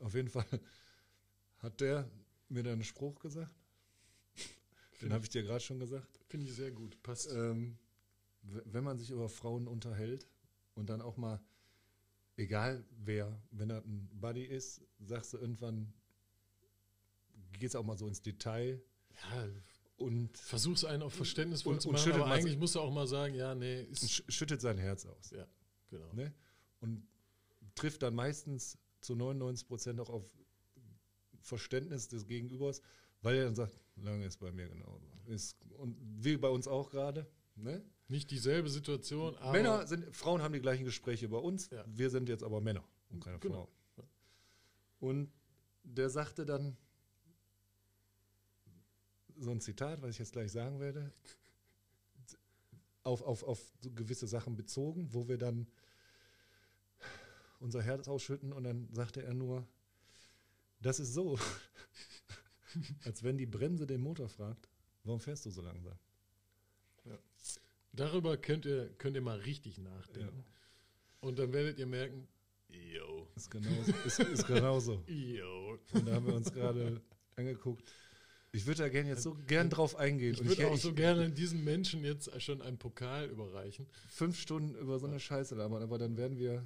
Auf 0.00 0.14
jeden 0.14 0.28
Fall 0.28 0.46
hat 1.58 1.80
der 1.80 2.08
mir 2.48 2.62
dann 2.62 2.74
einen 2.74 2.84
Spruch 2.84 3.18
gesagt. 3.18 3.54
Den 5.02 5.12
habe 5.12 5.24
ich 5.24 5.30
dir 5.30 5.42
gerade 5.42 5.60
schon 5.60 5.78
gesagt. 5.78 6.20
Finde 6.28 6.46
ich 6.46 6.54
sehr 6.54 6.70
gut. 6.70 7.02
Passt. 7.02 7.30
ähm, 7.32 7.78
wenn 8.42 8.84
man 8.84 8.98
sich 8.98 9.10
über 9.10 9.28
Frauen 9.28 9.66
unterhält 9.66 10.28
und 10.74 10.88
dann 10.88 11.02
auch 11.02 11.16
mal, 11.16 11.40
egal 12.36 12.84
wer, 13.04 13.40
wenn 13.50 13.70
er 13.70 13.78
ein 13.84 14.08
Buddy 14.12 14.44
ist, 14.44 14.82
sagst 15.00 15.32
du 15.32 15.38
irgendwann, 15.38 15.92
geht 17.52 17.70
es 17.70 17.76
auch 17.76 17.84
mal 17.84 17.96
so 17.96 18.06
ins 18.06 18.22
Detail 18.22 18.82
ja, 19.30 19.48
und 19.96 20.36
versuch's 20.36 20.84
einen 20.84 21.02
auf 21.02 21.14
verständnisvoll 21.14 21.74
Und- 21.74 21.80
zu 21.80 21.90
machen, 21.90 22.12
aber 22.12 22.26
eigentlich 22.26 22.58
musst 22.58 22.74
du 22.74 22.80
auch 22.80 22.92
mal 22.92 23.06
sagen, 23.06 23.34
ja, 23.34 23.54
nee, 23.54 23.86
schüttet 24.28 24.60
sein 24.60 24.78
Herz 24.78 25.06
aus. 25.06 25.30
ja, 25.30 25.46
genau. 25.88 26.12
Ne? 26.12 26.34
Und 26.80 27.06
trifft 27.74 28.02
dann 28.02 28.14
meistens 28.14 28.78
zu 29.00 29.14
99 29.14 29.66
Prozent 29.66 30.00
auch 30.00 30.10
auf 30.10 30.30
Verständnis 31.40 32.08
des 32.08 32.26
Gegenübers, 32.26 32.82
weil 33.22 33.36
er 33.36 33.44
dann 33.44 33.54
sagt, 33.54 33.78
lange 33.96 34.26
ist 34.26 34.38
bei 34.38 34.50
mir 34.52 34.68
genauso. 34.68 35.06
Ist, 35.26 35.56
und 35.78 35.96
wie 36.22 36.36
bei 36.36 36.48
uns 36.48 36.68
auch 36.68 36.90
gerade. 36.90 37.26
Ne? 37.54 37.82
Nicht 38.08 38.30
dieselbe 38.30 38.68
Situation, 38.68 39.36
aber 39.36 39.52
Männer 39.52 39.86
sind, 39.86 40.14
Frauen 40.14 40.40
haben 40.40 40.52
die 40.52 40.60
gleichen 40.60 40.84
Gespräche 40.84 41.28
bei 41.28 41.38
uns. 41.38 41.70
Ja. 41.70 41.84
Wir 41.88 42.10
sind 42.10 42.28
jetzt 42.28 42.44
aber 42.44 42.60
Männer 42.60 42.84
und 43.10 43.20
keine 43.20 43.38
Genau. 43.40 43.68
Frauen. 43.94 44.08
Und 45.00 45.32
der 45.82 46.08
sagte 46.08 46.46
dann 46.46 46.76
so 49.36 49.50
ein 49.50 49.60
Zitat, 49.60 50.02
was 50.02 50.10
ich 50.10 50.18
jetzt 50.18 50.32
gleich 50.32 50.52
sagen 50.52 50.80
werde, 50.80 51.12
auf, 53.02 53.22
auf, 53.22 53.42
auf 53.42 53.72
so 53.80 53.90
gewisse 53.92 54.26
Sachen 54.26 54.56
bezogen, 54.56 55.12
wo 55.12 55.28
wir 55.28 55.38
dann 55.38 55.66
unser 57.60 57.82
Herz 57.82 58.08
ausschütten 58.08 58.52
und 58.52 58.64
dann 58.64 58.88
sagte 58.92 59.22
er 59.22 59.34
nur, 59.34 59.66
das 60.80 61.00
ist 61.00 61.12
so, 61.14 61.38
als 63.04 63.22
wenn 63.22 63.36
die 63.36 63.46
Bremse 63.46 63.86
den 63.86 64.00
Motor 64.00 64.28
fragt, 64.28 64.68
warum 65.04 65.20
fährst 65.20 65.46
du 65.46 65.50
so 65.50 65.62
langsam? 65.62 65.98
Darüber 67.96 68.36
könnt 68.36 68.64
ihr, 68.66 68.88
könnt 68.98 69.16
ihr 69.16 69.22
mal 69.22 69.38
richtig 69.38 69.78
nachdenken. 69.78 70.44
Und 71.20 71.38
dann 71.38 71.52
werdet 71.52 71.78
ihr 71.78 71.86
merken, 71.86 72.28
yo, 72.68 73.28
Ist 73.34 73.50
genauso. 73.50 73.92
Ist, 74.04 74.18
ist 74.20 74.46
genauso. 74.46 75.02
yo. 75.06 75.78
Und 75.92 76.06
da 76.06 76.14
haben 76.14 76.26
wir 76.26 76.34
uns 76.34 76.52
gerade 76.52 77.00
angeguckt. 77.36 77.90
Ich 78.52 78.66
würde 78.66 78.82
da 78.84 78.88
gerne 78.88 79.10
jetzt 79.10 79.22
so 79.22 79.34
gern 79.34 79.68
drauf 79.68 79.96
eingehen. 79.96 80.32
Ich 80.34 80.40
und 80.40 80.48
würde 80.48 80.68
auch 80.68 80.74
ich, 80.76 80.80
so 80.82 80.94
gerne 80.94 81.30
diesen 81.30 81.62
Menschen 81.64 82.04
jetzt 82.04 82.30
schon 82.42 82.62
einen 82.62 82.78
Pokal 82.78 83.28
überreichen. 83.28 83.86
fünf 84.08 84.38
Stunden 84.40 84.74
über 84.76 84.98
so 84.98 85.06
eine 85.06 85.20
Scheiße 85.20 85.54
labern, 85.54 85.82
aber 85.82 85.98
dann 85.98 86.16
werden 86.16 86.38
wir 86.38 86.64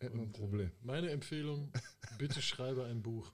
hätten 0.00 0.16
wir 0.16 0.22
ein 0.22 0.26
Und, 0.28 0.36
äh, 0.36 0.40
Problem. 0.40 0.70
Meine 0.82 1.10
Empfehlung, 1.10 1.72
bitte 2.18 2.40
schreibe 2.42 2.84
ein 2.84 3.02
Buch. 3.02 3.32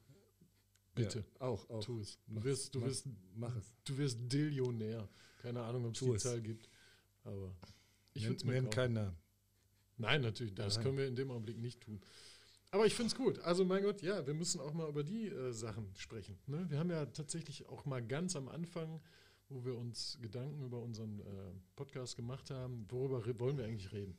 Bitte, 0.94 1.18
Ja, 1.40 1.46
auch, 1.46 1.68
auch. 1.70 1.82
tu 1.84 2.00
es. 2.00 2.18
Du 2.26 2.34
Mach- 2.34 2.44
wirst, 2.44 2.74
du 2.74 2.80
mach- 2.80 2.86
wirst, 2.86 3.06
Mach 3.34 3.56
es. 3.56 3.72
du 3.84 3.98
wirst 3.98 4.18
Dillionär. 4.32 5.08
Keine 5.42 5.62
Ahnung, 5.62 5.86
ob 5.86 5.94
es 5.94 6.00
die. 6.00 6.16
Zahl 6.18 6.40
gibt. 6.40 6.68
Aber 7.24 7.54
ich 8.12 8.22
Nenn, 8.22 8.30
würde 8.30 8.36
es 8.38 8.44
mir 8.44 8.52
nenn 8.52 8.70
keinen 8.70 8.94
Namen. 8.94 9.16
Nein, 9.96 10.20
natürlich, 10.22 10.54
das 10.54 10.76
Nein. 10.76 10.84
können 10.84 10.98
wir 10.98 11.06
in 11.08 11.16
dem 11.16 11.30
Augenblick 11.30 11.58
nicht 11.58 11.80
tun. 11.80 12.00
Aber 12.70 12.86
ich 12.86 12.94
finde 12.94 13.08
es 13.12 13.14
gut. 13.14 13.38
Also 13.40 13.64
mein 13.64 13.82
Gott, 13.84 14.02
ja, 14.02 14.26
wir 14.26 14.34
müssen 14.34 14.60
auch 14.60 14.72
mal 14.72 14.88
über 14.88 15.04
die 15.04 15.28
äh, 15.28 15.52
Sachen 15.52 15.94
sprechen. 15.94 16.36
Ne? 16.46 16.66
Wir 16.68 16.78
haben 16.78 16.90
ja 16.90 17.06
tatsächlich 17.06 17.66
auch 17.66 17.84
mal 17.84 18.04
ganz 18.04 18.34
am 18.34 18.48
Anfang, 18.48 19.00
wo 19.48 19.64
wir 19.64 19.76
uns 19.76 20.18
Gedanken 20.20 20.64
über 20.64 20.80
unseren 20.82 21.20
äh, 21.20 21.24
Podcast 21.76 22.16
gemacht 22.16 22.50
haben, 22.50 22.84
worüber 22.90 23.24
re- 23.24 23.38
wollen 23.38 23.56
wir 23.58 23.64
eigentlich 23.64 23.92
reden? 23.92 24.16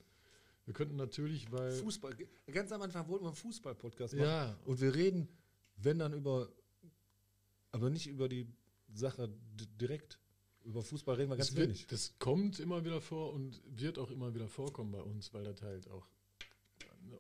Wir 0.64 0.74
könnten 0.74 0.96
natürlich, 0.96 1.52
weil... 1.52 1.72
Fußball. 1.74 2.16
Ganz 2.52 2.72
am 2.72 2.82
Anfang 2.82 3.08
wollten 3.10 3.26
wir 3.26 3.30
einen 3.30 3.36
Fußball-Podcast 3.36 4.14
machen. 4.14 4.26
Ja, 4.26 4.58
Und 4.66 4.80
wir 4.80 4.96
reden, 4.96 5.28
wenn 5.76 6.00
dann 6.00 6.14
über, 6.14 6.50
aber 7.72 7.90
nicht 7.90 8.08
über 8.08 8.30
die 8.30 8.48
Sache 8.94 9.28
d- 9.28 9.66
direkt. 9.80 10.18
Über 10.66 10.82
Fußball 10.82 11.16
reden 11.16 11.30
wir 11.30 11.38
ganz 11.38 11.50
das, 11.50 11.56
wird, 11.56 11.70
wenig. 11.70 11.88
das 11.88 12.18
kommt 12.18 12.60
immer 12.60 12.84
wieder 12.84 13.00
vor 13.00 13.34
und 13.34 13.62
wird 13.66 14.00
auch 14.00 14.10
immer 14.10 14.34
wieder 14.34 14.48
vorkommen 14.48 14.92
bei 14.92 15.02
uns, 15.02 15.34
weil 15.34 15.44
das 15.44 15.62
halt 15.62 15.90
auch 15.90 16.08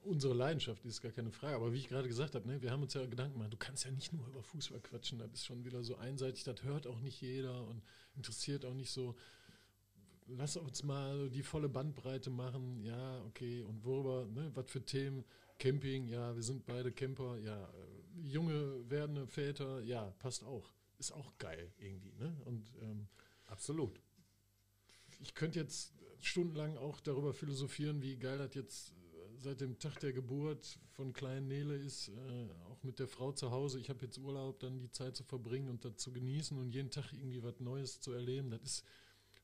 unsere 0.03 0.33
Leidenschaft 0.33 0.83
ist, 0.85 1.01
gar 1.01 1.11
keine 1.11 1.31
Frage. 1.31 1.55
Aber 1.55 1.71
wie 1.71 1.77
ich 1.77 1.87
gerade 1.87 2.07
gesagt 2.07 2.35
habe, 2.35 2.47
ne, 2.47 2.61
wir 2.61 2.71
haben 2.71 2.81
uns 2.81 2.93
ja 2.93 3.05
Gedanken 3.05 3.33
gemacht, 3.33 3.53
du 3.53 3.57
kannst 3.57 3.85
ja 3.85 3.91
nicht 3.91 4.13
nur 4.13 4.27
über 4.27 4.41
Fußball 4.41 4.79
quatschen, 4.79 5.19
das 5.19 5.31
ist 5.33 5.45
schon 5.45 5.63
wieder 5.63 5.83
so 5.83 5.95
einseitig, 5.97 6.43
das 6.43 6.63
hört 6.63 6.87
auch 6.87 6.99
nicht 6.99 7.21
jeder 7.21 7.67
und 7.67 7.81
interessiert 8.15 8.65
auch 8.65 8.73
nicht 8.73 8.91
so. 8.91 9.15
Lass 10.27 10.57
uns 10.57 10.83
mal 10.83 11.29
die 11.29 11.43
volle 11.43 11.69
Bandbreite 11.69 12.31
machen, 12.31 12.81
ja, 12.83 13.23
okay, 13.25 13.61
und 13.61 13.83
worüber, 13.83 14.25
ne, 14.25 14.49
was 14.55 14.71
für 14.71 14.83
Themen, 14.83 15.23
Camping, 15.59 16.07
ja, 16.07 16.35
wir 16.35 16.43
sind 16.43 16.65
beide 16.65 16.91
Camper, 16.91 17.37
ja, 17.37 17.71
junge 18.23 18.89
werdende 18.89 19.27
Väter, 19.27 19.81
ja, 19.81 20.11
passt 20.19 20.43
auch. 20.43 20.71
Ist 20.97 21.11
auch 21.11 21.37
geil 21.37 21.71
irgendwie, 21.77 22.13
ne? 22.13 22.33
Und 22.45 22.71
ähm, 22.81 23.07
Absolut. 23.47 23.99
ich 25.19 25.33
könnte 25.33 25.59
jetzt 25.59 25.93
stundenlang 26.19 26.77
auch 26.77 26.99
darüber 26.99 27.33
philosophieren, 27.33 28.01
wie 28.01 28.17
geil 28.17 28.37
das 28.37 28.53
jetzt 28.55 28.89
äh, 28.91 29.37
seit 29.37 29.61
dem 29.61 29.79
Tag 29.79 29.99
der 29.99 30.13
Geburt 30.13 30.79
von 30.91 31.13
kleinen 31.13 31.47
Nele 31.47 31.75
ist, 31.75 32.09
äh, 32.09 32.47
auch 32.69 32.81
mit 32.83 32.99
der 32.99 33.07
Frau 33.07 33.31
zu 33.31 33.51
Hause. 33.51 33.79
Ich 33.79 33.89
habe 33.89 34.05
jetzt 34.05 34.17
Urlaub, 34.17 34.59
dann 34.59 34.79
die 34.79 34.91
Zeit 34.91 35.15
zu 35.15 35.23
verbringen 35.23 35.69
und 35.69 35.85
das 35.85 35.97
zu 35.97 36.11
genießen 36.11 36.57
und 36.57 36.71
jeden 36.71 36.89
Tag 36.89 37.13
irgendwie 37.13 37.43
was 37.43 37.59
Neues 37.59 38.01
zu 38.01 38.11
erleben. 38.11 38.49
Das 38.49 38.61
ist, 38.61 38.83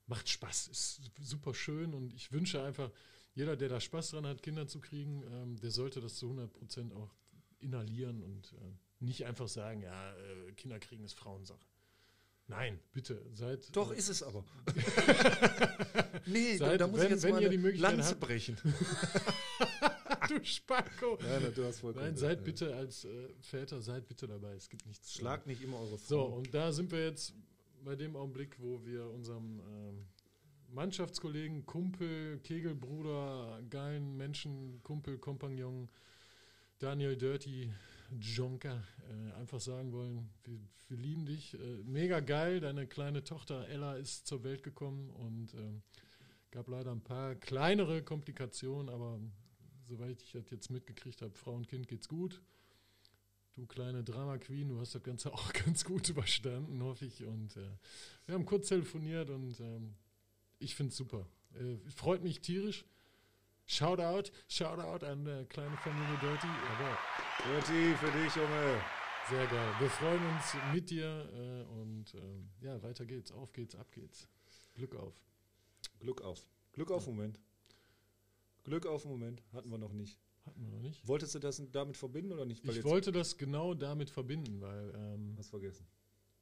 macht 0.08 0.28
Spaß, 0.28 0.68
ist 0.68 1.02
super 1.20 1.54
schön 1.54 1.94
und 1.94 2.14
ich 2.14 2.32
wünsche 2.32 2.64
einfach, 2.64 2.92
jeder, 3.34 3.56
der 3.56 3.70
da 3.70 3.80
Spaß 3.80 4.12
dran 4.12 4.26
hat, 4.26 4.42
Kinder 4.44 4.68
zu 4.68 4.82
kriegen, 4.82 5.24
ähm, 5.32 5.58
der 5.58 5.72
sollte 5.72 6.02
das 6.02 6.16
zu 6.16 6.26
100 6.26 6.52
Prozent 6.52 6.94
auch 6.94 7.14
inhalieren 7.60 8.22
und 8.24 8.54
äh, 8.54 8.74
nicht 9.00 9.26
einfach 9.26 9.48
sagen, 9.48 9.84
ja, 9.84 10.14
äh, 10.16 10.52
Kinder 10.54 10.80
kriegen 10.80 11.04
ist 11.04 11.14
Frauensache. 11.14 11.66
Nein, 12.52 12.80
bitte, 12.94 13.22
seid. 13.34 13.74
Doch, 13.76 13.92
äh, 13.94 13.98
ist 13.98 14.10
es 14.10 14.22
aber. 14.24 14.44
nee, 16.26 16.58
Seid- 16.58 16.82
da 16.82 16.88
muss 16.88 17.00
wenn- 17.00 17.06
ich 17.08 17.12
jetzt 17.12 17.24
wenn 17.24 17.32
mal 17.32 17.46
eine 17.46 17.50
die 17.50 17.78
Lanze 17.78 18.16
brechen. 18.16 18.58
du 20.30 20.44
Spacko. 20.44 21.18
Na, 21.22 21.40
du 21.50 21.64
hast 21.66 21.80
vollkommen 21.80 22.06
Nein, 22.08 22.18
seid 22.18 22.40
ja. 22.40 22.44
bitte 22.44 22.76
als 22.76 23.06
äh, 23.06 23.10
Väter, 23.40 23.82
seid 23.82 24.08
bitte 24.08 24.28
dabei. 24.28 24.54
Es 24.54 24.70
gibt 24.70 24.86
nichts. 24.86 25.14
Schlag 25.14 25.48
nicht 25.48 25.64
immer 25.64 25.80
eure 25.80 25.98
So, 25.98 26.28
Frau. 26.28 26.36
und 26.38 26.54
da 26.54 26.72
sind 26.72 26.92
wir 26.92 27.06
jetzt 27.06 27.34
bei 27.84 27.96
dem 27.96 28.16
Augenblick, 28.16 28.58
wo 28.60 28.84
wir 28.86 29.10
unserem 29.10 29.60
ähm, 29.60 30.06
Mannschaftskollegen, 30.74 31.66
Kumpel, 31.66 32.40
Kegelbruder, 32.40 33.62
geilen 33.70 34.16
Menschen, 34.18 34.82
Kumpel, 34.84 35.18
Kompagnon 35.18 35.90
Daniel 36.80 37.16
Dirty 37.16 37.72
Jonker 38.20 38.84
äh, 39.10 39.40
einfach 39.40 39.60
sagen 39.60 39.92
wollen, 39.92 40.30
wir, 40.44 40.60
wir 40.88 40.98
lieben 40.98 41.26
dich. 41.26 41.54
Äh, 41.54 41.84
mega 41.86 42.20
geil, 42.20 42.60
deine 42.60 42.88
kleine 42.88 43.24
Tochter 43.24 43.68
Ella 43.70 43.96
ist 43.96 44.28
zur 44.28 44.44
Welt 44.44 44.64
gekommen 44.64 45.10
und 45.12 45.54
ähm, 45.54 45.82
gab 46.52 46.68
leider 46.68 46.92
ein 46.92 47.02
paar 47.02 47.36
kleinere 47.36 48.04
Komplikationen, 48.04 48.90
aber 48.90 49.20
soweit 49.86 50.22
ich 50.22 50.32
das 50.34 50.50
jetzt 50.50 50.70
mitgekriegt 50.70 51.22
habe, 51.22 51.34
Frau 51.34 51.54
und 51.54 51.68
Kind 51.68 51.88
geht's 51.88 52.08
gut. 52.08 52.42
Du 53.54 53.66
kleine 53.66 54.04
Drama 54.04 54.38
Queen, 54.38 54.70
du 54.70 54.80
hast 54.80 54.96
das 54.96 55.04
Ganze 55.04 55.34
auch 55.34 55.54
ganz 55.54 55.84
gut 55.84 56.10
überstanden, 56.10 56.82
hoffe 56.84 57.06
ich. 57.06 57.24
Und 57.24 57.56
äh, 57.58 57.70
wir 58.26 58.36
haben 58.36 58.46
kurz 58.46 58.70
telefoniert 58.70 59.30
und 59.30 59.60
ähm, 59.60 59.96
ich 60.60 60.76
finde 60.76 60.92
es 60.92 60.98
super. 60.98 61.26
Äh, 61.54 61.78
freut 61.90 62.24
mich 62.24 62.42
tierisch. 62.42 62.86
Shoutout, 63.72 64.32
Shoutout 64.50 65.06
an 65.06 65.26
äh, 65.26 65.46
kleine 65.46 65.78
Familie 65.78 66.18
Dirty. 66.20 66.46
Jawohl. 66.46 66.98
Dirty 67.46 67.96
für 67.96 68.12
dich, 68.12 68.36
Junge. 68.36 68.82
Sehr 69.30 69.48
geil. 69.48 69.74
Wir 69.80 69.90
freuen 69.90 70.22
uns 70.26 70.58
mit 70.74 70.90
dir 70.90 71.08
äh, 71.08 71.80
und 71.80 72.14
ähm, 72.16 72.50
ja, 72.60 72.84
weiter 72.84 73.06
geht's. 73.06 73.32
Auf 73.32 73.54
geht's, 73.54 73.74
ab 73.76 73.90
geht's. 73.94 74.28
Glück 74.74 74.94
auf. 74.98 75.14
Glück 76.02 76.22
auf. 76.22 76.46
Glück 76.74 76.92
auf, 76.92 77.08
Moment. 77.08 77.40
Glück 78.66 78.86
auf, 78.86 79.06
Moment. 79.06 79.42
Hatten 79.54 79.70
wir 79.70 79.78
noch 79.78 79.94
nicht. 79.94 80.20
Hatten 80.46 80.62
wir 80.64 80.70
noch 80.70 80.82
nicht. 80.82 81.08
Wolltest 81.08 81.36
du 81.36 81.40
das 81.40 81.64
damit 81.72 81.96
verbinden 81.96 82.34
oder 82.34 82.44
nicht? 82.44 82.68
Weil 82.68 82.76
Ich 82.76 82.84
wollte 82.84 83.14
das 83.14 83.38
genau 83.38 83.74
damit 83.74 84.10
verbinden, 84.10 84.60
weil 84.60 84.94
ähm, 84.96 85.36
Hast 85.38 85.50
vergessen. 85.50 85.88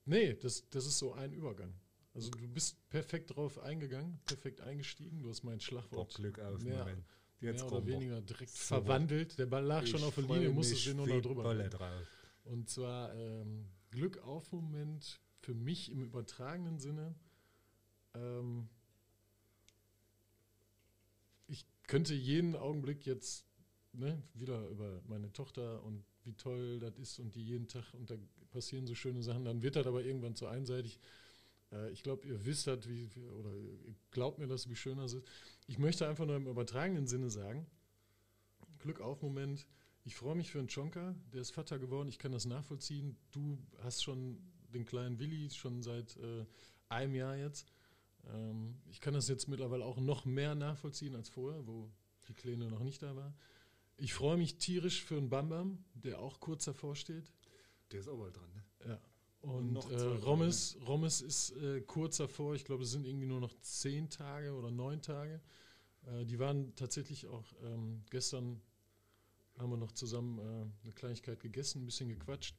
Nee, 0.06 0.34
das, 0.34 0.68
das 0.72 0.88
ist 0.88 0.98
so 0.98 1.14
ein 1.14 1.32
Übergang. 1.32 1.76
Also 2.16 2.32
du 2.32 2.48
bist 2.48 2.90
perfekt 2.90 3.36
drauf 3.36 3.60
eingegangen, 3.60 4.20
perfekt 4.26 4.62
eingestiegen. 4.62 5.22
Du 5.22 5.30
hast 5.30 5.44
mein 5.44 5.60
Schlagwort 5.60 6.16
Glück 6.16 6.40
auf, 6.40 6.60
mehr, 6.64 6.80
Moment. 6.80 7.06
Jetzt 7.42 7.64
mehr 7.64 7.72
oder 7.72 7.86
weniger 7.86 8.22
direkt 8.22 8.52
So. 8.52 8.76
verwandelt. 8.76 9.38
Der 9.38 9.46
Ball 9.46 9.64
lag 9.64 9.86
schon 9.88 10.00
Ich 10.00 10.06
auf 10.06 10.16
der 10.16 10.24
Linie, 10.26 10.50
mich 10.50 10.84
du 10.86 10.94
nur 10.94 11.08
noch 11.08 11.22
drüber. 11.22 11.56
Gehen. 11.56 11.70
drauf. 11.70 12.08
Und 12.44 12.70
zwar 12.70 13.14
ähm, 13.16 13.68
Glück 13.92 14.18
auf 14.20 14.52
Moment 14.52 15.20
für 15.40 15.54
mich 15.54 15.92
im 15.92 16.04
übertragenen 16.04 16.80
Sinne. 16.80 17.16
Ähm, 18.14 18.68
ich 21.48 21.66
könnte 21.88 22.14
jeden 22.14 22.56
Augenblick 22.56 23.06
jetzt 23.06 23.46
ne, 23.94 24.22
wieder 24.34 24.68
über 24.68 25.02
meine 25.08 25.32
Tochter 25.32 25.84
und 25.84 26.04
wie 26.24 26.34
toll 26.34 26.80
das 26.80 26.98
ist 26.98 27.20
und 27.20 27.36
die 27.36 27.44
jeden 27.44 27.68
Tag 27.68 27.94
und 27.94 28.10
da 28.10 28.18
passieren 28.52 28.86
so 28.88 28.96
schöne 28.96 29.24
Sachen, 29.24 29.46
dann 29.46 29.62
wird 29.62 29.76
das 29.76 29.88
aber 29.88 30.04
irgendwann 30.04 30.36
zu 30.36 30.48
einseitig. 30.48 31.00
Äh, 31.72 31.92
ich 31.92 32.04
glaube, 32.04 32.28
ihr 32.28 32.46
wisst 32.46 32.68
das, 32.68 32.88
wie, 32.88 33.14
wie- 33.16 33.28
oder 33.28 33.56
ihr 33.56 33.96
glaubt 34.12 34.40
mir 34.40 34.48
das, 34.48 34.70
wie 34.70 34.76
schön 34.76 34.98
das 34.98 35.14
ist. 35.14 35.28
Ich 35.68 35.78
möchte 35.78 36.08
einfach 36.08 36.26
nur 36.26 36.36
im 36.36 36.48
übertragenen 36.48 37.08
Sinne 37.08 37.30
sagen, 37.30 37.66
Glück 38.80 39.02
auf 39.02 39.22
Moment. 39.22 39.68
Ich 40.06 40.16
freue 40.16 40.36
mich 40.36 40.50
für 40.52 40.60
einen 40.60 40.70
Chonka, 40.70 41.14
der 41.34 41.42
ist 41.42 41.52
Vater 41.52 41.78
geworden, 41.78 42.08
ich 42.08 42.18
kann 42.18 42.32
das 42.32 42.46
nachvollziehen. 42.46 43.18
Du 43.32 43.60
hast 43.84 44.02
schon 44.02 44.42
den 44.74 44.86
kleinen 44.86 45.20
Willi 45.20 45.50
schon 45.50 45.84
seit 45.84 46.16
äh, 46.18 46.46
einem 46.88 47.16
Jahr 47.16 47.36
jetzt. 47.36 47.72
Ähm, 48.28 48.82
ich 48.90 49.02
kann 49.02 49.14
das 49.14 49.28
jetzt 49.28 49.48
mittlerweile 49.48 49.86
auch 49.86 50.00
noch 50.00 50.26
mehr 50.26 50.56
nachvollziehen 50.56 51.16
als 51.16 51.30
vorher, 51.30 51.68
wo 51.68 51.92
die 52.28 52.34
Kleine 52.34 52.70
noch 52.70 52.84
nicht 52.84 53.02
da 53.02 53.16
war. 53.16 53.36
Ich 53.98 54.14
freue 54.14 54.38
mich 54.38 54.58
tierisch 54.58 55.04
für 55.04 55.18
einen 55.18 55.30
Bambam, 55.30 55.84
der 55.94 56.20
auch 56.20 56.40
kurz 56.40 56.66
davor 56.66 56.96
steht. 56.96 57.34
Der 57.92 58.00
ist 58.00 58.08
auch 58.08 58.18
bald 58.18 58.38
dran, 58.38 58.50
ne? 58.54 58.64
Ja. 58.88 59.02
Und, 59.42 59.72
noch 59.72 59.90
äh, 59.90 59.96
Rommes, 59.96 60.78
Rommes 60.86 61.22
ist 61.22 61.52
äh, 61.58 61.82
kurz 61.82 62.18
davor, 62.18 62.56
ich 62.56 62.66
glaube, 62.66 62.84
es 62.84 62.92
sind 62.92 63.06
irgendwie 63.06 63.26
nur 63.26 63.40
noch 63.40 63.54
zehn 63.62 64.10
Tage 64.10 64.54
oder 64.54 64.70
neun 64.70 65.02
Tage. 65.02 65.42
Äh, 66.06 66.26
die 66.26 66.40
waren 66.40 66.76
tatsächlich 66.76 67.28
auch 67.28 67.46
ähm, 67.64 68.04
gestern, 68.10 68.62
haben 69.58 69.72
wir 69.72 69.78
noch 69.78 69.94
zusammen 69.94 70.40
äh, 70.40 70.84
eine 70.84 70.94
Kleinigkeit 70.94 71.40
gegessen, 71.40 71.84
ein 71.84 71.86
bisschen 71.86 72.10
gequatscht. 72.10 72.56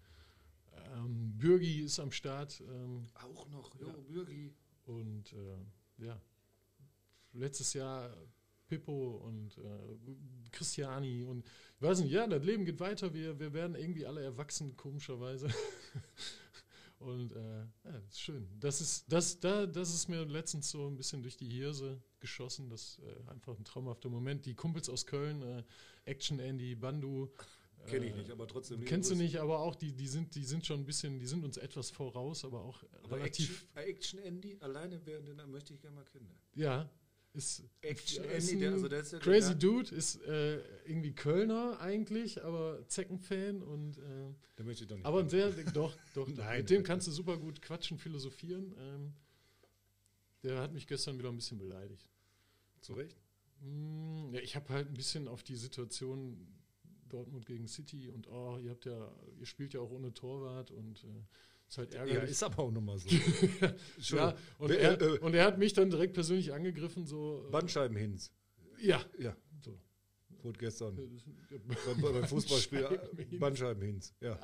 Ähm, 0.94 1.36
Bürgi 1.36 1.80
ist 1.80 1.98
am 1.98 2.12
Start 2.12 2.62
ähm, 2.66 3.06
Auch 3.14 3.48
noch, 3.48 3.78
jo, 3.78 3.92
Bürgi. 4.08 4.54
und 4.86 5.32
äh, 5.32 6.04
ja, 6.04 6.20
letztes 7.32 7.74
Jahr 7.74 8.16
Pippo 8.68 9.16
und 9.26 9.58
äh, 9.58 10.50
Christiani 10.52 11.24
und 11.24 11.44
ich 11.76 11.82
weiß 11.82 12.00
nicht, 12.00 12.12
ja, 12.12 12.26
das 12.26 12.44
Leben 12.44 12.64
geht 12.64 12.78
weiter, 12.78 13.12
wir, 13.12 13.38
wir 13.38 13.52
werden 13.52 13.74
irgendwie 13.74 14.06
alle 14.06 14.22
erwachsen, 14.22 14.76
komischerweise. 14.76 15.48
und 17.00 17.32
äh, 17.32 17.64
ja, 17.84 17.98
ist 18.08 18.20
schön. 18.20 18.46
Das 18.60 18.80
ist, 18.80 19.10
das, 19.10 19.40
da, 19.40 19.66
das 19.66 19.94
ist 19.94 20.08
mir 20.08 20.24
letztens 20.26 20.70
so 20.70 20.86
ein 20.86 20.96
bisschen 20.96 21.22
durch 21.22 21.36
die 21.36 21.48
Hirse 21.48 22.02
geschossen. 22.20 22.68
Das 22.68 22.82
ist 22.82 22.98
äh, 23.00 23.30
einfach 23.30 23.58
ein 23.58 23.64
traumhafter 23.64 24.10
Moment. 24.10 24.44
Die 24.44 24.54
Kumpels 24.54 24.88
aus 24.90 25.06
Köln, 25.06 25.42
äh, 25.42 25.64
Action 26.04 26.38
Andy, 26.38 26.74
Bandu. 26.74 27.30
Kenne 27.86 28.06
ich 28.06 28.12
äh, 28.12 28.18
nicht, 28.18 28.30
aber 28.30 28.46
trotzdem. 28.46 28.84
Kennst 28.84 29.10
du 29.10 29.14
nicht, 29.14 29.38
aber 29.38 29.60
auch 29.60 29.76
die, 29.76 29.92
die 29.92 30.08
sind, 30.08 30.34
die 30.34 30.44
sind 30.44 30.66
schon 30.66 30.80
ein 30.80 30.84
bisschen, 30.84 31.18
die 31.18 31.26
sind 31.26 31.42
uns 31.42 31.56
etwas 31.56 31.90
voraus, 31.90 32.44
aber 32.44 32.60
auch. 32.60 32.82
Aber 33.02 33.16
relativ. 33.16 33.66
Action, 33.74 34.18
Action 34.18 34.18
Andy, 34.18 34.58
alleine 34.60 35.04
während 35.06 35.28
den 35.28 35.50
möchte 35.50 35.72
ich 35.72 35.80
gerne 35.80 35.96
mal 35.96 36.04
kennen. 36.04 36.28
Ja, 36.54 36.90
ist 37.32 37.62
Action 37.80 38.24
Ja, 38.24 38.30
ist 38.30 38.50
Andy, 38.50 38.60
der, 38.60 38.68
ein 38.70 38.74
also 38.74 38.88
der 38.88 39.00
ist 39.00 39.12
ja 39.12 39.18
crazy 39.18 39.48
der, 39.50 39.56
Dude, 39.56 39.94
ist 39.94 40.22
äh, 40.22 40.58
irgendwie 40.84 41.12
Kölner 41.14 41.80
eigentlich, 41.80 42.42
aber 42.42 42.86
Zecken-Fan 42.88 43.62
und 43.62 43.98
äh, 43.98 44.34
der 44.58 44.64
möchte 44.64 44.84
ich 44.84 44.88
doch 44.88 44.96
nicht. 44.96 45.06
aber 45.06 45.20
ein 45.20 45.28
sehr, 45.28 45.50
doch, 45.72 45.96
doch, 46.14 46.28
Nein. 46.28 46.58
mit 46.58 46.70
dem 46.70 46.82
kannst 46.82 47.06
du 47.06 47.12
super 47.12 47.36
gut 47.36 47.62
quatschen, 47.62 47.98
philosophieren. 47.98 48.74
Ähm, 48.78 49.14
der 50.42 50.60
hat 50.60 50.72
mich 50.72 50.86
gestern 50.86 51.18
wieder 51.18 51.28
ein 51.28 51.36
bisschen 51.36 51.58
beleidigt. 51.58 52.08
Zu 52.80 52.94
Recht? 52.94 53.16
Hm, 53.60 54.30
ja, 54.32 54.40
ich 54.40 54.56
habe 54.56 54.68
halt 54.70 54.88
ein 54.88 54.94
bisschen 54.94 55.28
auf 55.28 55.42
die 55.42 55.56
Situation 55.56 56.46
Dortmund 57.08 57.46
gegen 57.46 57.66
City 57.68 58.08
und 58.08 58.28
oh, 58.28 58.58
ihr 58.58 58.70
habt 58.70 58.86
ja, 58.86 59.12
ihr 59.38 59.46
spielt 59.46 59.74
ja 59.74 59.80
auch 59.80 59.90
ohne 59.90 60.14
Torwart 60.14 60.70
und 60.70 61.04
äh, 61.04 61.24
ist 61.70 61.78
halt 61.78 61.94
Ja, 61.94 62.00
ärgerlich. 62.00 62.30
ist 62.30 62.42
aber 62.42 62.58
auch 62.64 62.70
nochmal 62.70 62.98
so. 62.98 63.08
Ja, 64.16 64.34
und, 64.58 64.70
er, 64.72 65.00
äh, 65.00 65.04
äh, 65.04 65.18
und 65.20 65.34
er 65.34 65.44
hat 65.46 65.58
mich 65.58 65.72
dann 65.72 65.88
direkt 65.90 66.14
persönlich 66.14 66.52
angegriffen, 66.52 67.06
so. 67.06 67.44
äh, 67.46 67.50
Bandscheibenhins. 67.50 68.32
Ja. 68.80 69.00
Ja, 69.18 69.36
So. 69.60 69.78
wurde 70.42 70.58
gestern 70.58 70.96
Ja, 71.50 71.58
beim, 71.86 72.00
beim 72.12 72.24
Fußballspiel 72.24 73.00
Bandscheibenhins. 73.38 74.14
Ja, 74.20 74.38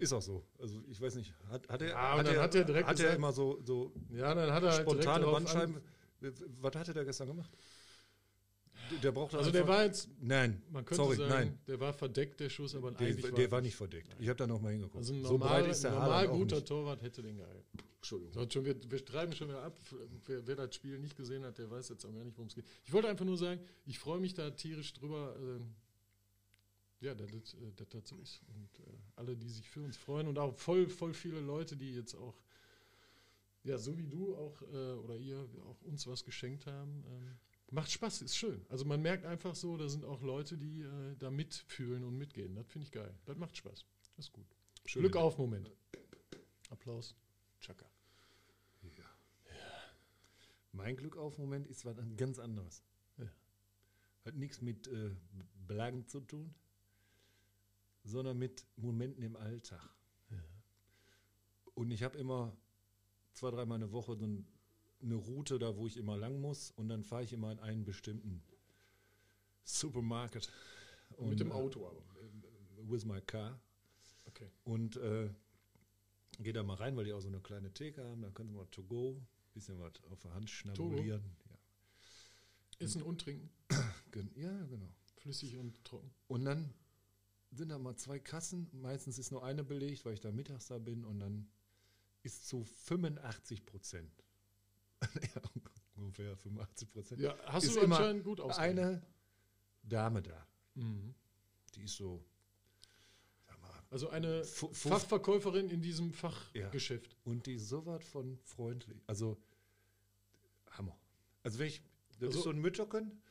ist 0.00 0.12
auch 0.12 0.22
so. 0.22 0.44
Also 0.58 0.82
ich 0.88 1.00
weiß 1.00 1.14
nicht, 1.14 1.32
hat, 1.50 1.68
hat 1.68 1.82
er, 1.82 1.88
Ja, 1.90 2.18
hat 2.18 2.26
er, 2.26 2.42
hat 2.42 2.54
er 2.54 2.64
direkt 2.64 2.88
hat 2.88 3.00
er 3.00 3.14
immer 3.14 3.32
so, 3.32 3.60
so 3.64 3.92
Ja, 4.10 4.34
dann 4.34 4.52
hat 4.52 4.62
er 4.64 4.72
halt 4.72 4.82
spontane 4.82 5.20
darauf 5.20 5.34
Bandscheiben. 5.38 5.76
an- 5.76 6.32
Was 6.60 6.74
hat 6.74 6.88
er 6.88 6.94
da 6.94 7.04
gestern 7.04 7.28
gemacht? 7.28 7.56
Der, 9.02 9.12
brauchte 9.12 9.38
Also 9.38 9.50
der 9.50 9.66
war 9.66 9.84
jetzt, 9.84 10.08
Nein, 10.20 10.62
man 10.70 10.84
könnte 10.84 11.02
sorry, 11.02 11.16
sagen, 11.16 11.30
nein. 11.30 11.58
der 11.66 11.80
war 11.80 11.92
verdeckt, 11.92 12.40
der 12.40 12.48
Schuss, 12.48 12.74
aber 12.74 12.90
Der, 12.92 13.06
eigentlich 13.08 13.34
der 13.34 13.50
war 13.50 13.60
nicht 13.60 13.76
verdeckt. 13.76 14.14
Ich 14.18 14.28
habe 14.28 14.36
da 14.36 14.46
noch 14.46 14.60
mal 14.60 14.72
hingeguckt. 14.72 14.96
Also 14.96 15.14
ein 15.14 15.22
so 15.24 15.32
normal, 15.32 15.62
breit 15.62 15.70
ist 15.70 15.84
der 15.84 15.90
normal 15.92 16.10
Haaland 16.10 16.38
guter. 16.38 16.64
Torwart 16.64 17.02
hätte 17.02 17.22
den 17.22 17.36
gehalten. 17.36 17.78
Entschuldigung. 17.96 18.32
So, 18.32 18.50
schon, 18.50 18.64
wir, 18.64 18.90
wir 18.90 19.04
treiben 19.04 19.32
schon 19.32 19.48
wieder 19.48 19.62
ab. 19.62 19.78
Wer, 20.26 20.46
wer 20.46 20.56
das 20.56 20.74
Spiel 20.74 20.98
nicht 20.98 21.16
gesehen 21.16 21.44
hat, 21.44 21.58
der 21.58 21.70
weiß 21.70 21.88
jetzt 21.88 22.04
auch 22.04 22.12
gar 22.14 22.24
nicht, 22.24 22.36
worum 22.36 22.48
es 22.48 22.54
geht. 22.54 22.64
Ich 22.84 22.92
wollte 22.92 23.08
einfach 23.08 23.24
nur 23.24 23.36
sagen, 23.36 23.60
ich 23.86 23.98
freue 23.98 24.20
mich 24.20 24.34
da 24.34 24.50
tierisch 24.50 24.92
drüber, 24.94 25.36
ähm, 25.40 25.74
ja, 27.00 27.14
dass 27.14 27.30
das 27.30 27.54
äh, 27.54 27.72
dass 27.76 27.88
das 27.88 28.08
so 28.08 28.16
ist. 28.16 28.40
Und 28.54 28.78
äh, 28.86 28.90
alle, 29.16 29.36
die 29.36 29.48
sich 29.48 29.68
für 29.68 29.80
uns 29.82 29.96
freuen 29.96 30.28
und 30.28 30.38
auch 30.38 30.54
voll, 30.54 30.88
voll 30.88 31.12
viele 31.12 31.40
Leute, 31.40 31.76
die 31.76 31.94
jetzt 31.94 32.14
auch, 32.14 32.34
ja, 33.64 33.76
so 33.78 33.98
wie 33.98 34.06
du 34.06 34.36
auch 34.36 34.62
äh, 34.62 34.92
oder 34.94 35.16
ihr 35.16 35.46
auch 35.68 35.82
uns 35.82 36.06
was 36.06 36.24
geschenkt 36.24 36.66
haben. 36.66 37.04
Ähm, 37.08 37.36
macht 37.70 37.90
Spaß, 37.90 38.22
ist 38.22 38.36
schön. 38.36 38.64
Also 38.68 38.84
man 38.84 39.00
merkt 39.02 39.24
einfach 39.24 39.54
so, 39.54 39.76
da 39.76 39.88
sind 39.88 40.04
auch 40.04 40.22
Leute, 40.22 40.56
die 40.56 40.82
äh, 40.82 41.16
da 41.18 41.30
mitfühlen 41.30 42.04
und 42.04 42.16
mitgehen. 42.16 42.54
Das 42.54 42.66
finde 42.66 42.86
ich 42.86 42.92
geil. 42.92 43.14
Das 43.26 43.36
macht 43.36 43.56
Spaß. 43.56 43.84
Das 44.16 44.26
ist 44.26 44.32
gut. 44.32 44.46
Schön. 44.84 45.02
Glück 45.02 45.16
auf, 45.16 45.38
Moment. 45.38 45.70
Applaus. 46.70 47.14
Chaka. 47.60 47.86
Mein 50.72 50.96
Glück 50.96 51.16
auf 51.16 51.38
Moment 51.38 51.66
ist 51.66 51.84
was 51.84 51.96
ganz 52.16 52.38
anderes. 52.38 52.84
Ja. 53.16 53.26
Hat 54.24 54.36
nichts 54.36 54.60
mit 54.60 54.86
äh, 54.86 55.10
Blagen 55.66 56.06
zu 56.06 56.20
tun, 56.20 56.54
sondern 58.04 58.38
mit 58.38 58.64
Momenten 58.76 59.24
im 59.24 59.34
Alltag. 59.34 59.90
Und 61.74 61.92
ich 61.92 62.02
habe 62.02 62.18
immer 62.18 62.56
zwei, 63.34 63.50
dreimal 63.52 63.76
eine 63.76 63.92
Woche 63.92 64.16
so 64.16 64.26
ein, 64.26 64.46
eine 65.00 65.14
Route 65.14 65.58
da, 65.58 65.76
wo 65.76 65.86
ich 65.86 65.96
immer 65.96 66.16
lang 66.16 66.40
muss 66.40 66.70
und 66.72 66.88
dann 66.88 67.04
fahre 67.04 67.24
ich 67.24 67.32
immer 67.32 67.52
in 67.52 67.58
einen 67.60 67.84
bestimmten 67.84 68.42
Supermarket. 69.64 70.50
Und, 71.16 71.30
Mit 71.30 71.40
dem 71.40 71.50
äh, 71.50 71.54
Auto 71.54 71.86
aber. 71.86 72.02
With 72.88 73.04
my 73.04 73.20
car. 73.20 73.60
Okay. 74.26 74.50
Und 74.64 74.96
äh, 74.96 75.30
gehe 76.40 76.52
da 76.52 76.62
mal 76.62 76.74
rein, 76.74 76.96
weil 76.96 77.04
die 77.04 77.12
auch 77.12 77.20
so 77.20 77.28
eine 77.28 77.40
kleine 77.40 77.72
Theke 77.72 78.04
haben. 78.04 78.22
Dann 78.22 78.34
können 78.34 78.48
sie 78.48 78.54
mal 78.54 78.66
to 78.66 78.82
go, 78.82 79.20
bisschen 79.54 79.78
was 79.78 79.92
auf 80.10 80.20
der 80.20 80.34
Hand 80.34 80.48
schnabulieren. 80.48 81.22
Ja. 81.50 82.84
Essen 82.84 83.02
und 83.02 83.20
trinken. 83.20 83.50
Ja, 84.34 84.64
genau. 84.64 84.88
flüssig 85.18 85.56
und 85.58 85.84
trocken. 85.84 86.10
Und 86.26 86.44
dann 86.44 86.74
sind 87.52 87.68
da 87.68 87.78
mal 87.78 87.94
zwei 87.96 88.18
Kassen. 88.18 88.68
Meistens 88.72 89.16
ist 89.16 89.30
nur 89.30 89.44
eine 89.44 89.62
belegt, 89.62 90.04
weil 90.04 90.14
ich 90.14 90.20
da 90.20 90.32
mittags 90.32 90.66
da 90.66 90.78
bin. 90.78 91.04
Und 91.04 91.20
dann 91.20 91.48
ist 92.24 92.48
zu 92.48 92.64
85 92.64 93.64
Prozent. 93.64 94.24
Ja, 95.02 95.42
ungefähr 95.96 96.36
85 96.36 96.90
Prozent. 96.90 97.20
Ja, 97.20 97.36
hast 97.46 97.64
ist 97.64 97.76
du 97.76 97.80
immer 97.80 97.96
anscheinend 97.96 98.24
gut 98.24 98.40
ausgerechnet. 98.40 98.84
eine 98.86 99.02
Dame 99.82 100.22
da. 100.22 100.46
Mhm. 100.74 101.14
Die 101.74 101.82
ist 101.82 101.96
so, 101.96 102.24
mal, 103.60 103.82
Also 103.90 104.08
eine 104.10 104.44
fu- 104.44 104.72
Fachverkäuferin 104.72 105.68
in 105.70 105.80
diesem 105.82 106.10
Ja. 106.10 106.16
Fachgeschäft. 106.16 107.16
und 107.24 107.46
die 107.46 107.54
ist 107.54 107.68
so 107.68 107.84
was 107.86 108.04
von 108.04 108.38
freundlich. 108.44 109.00
Also, 109.06 109.36
Hammer. 110.70 110.98
Also, 111.42 111.58
wenn 111.58 111.68
ich, 111.68 111.82
das 112.18 112.28
Also- 112.28 112.38
ist 112.38 112.44
so 112.44 112.50
ein 112.50 112.58
Mütterchen, 112.58 113.22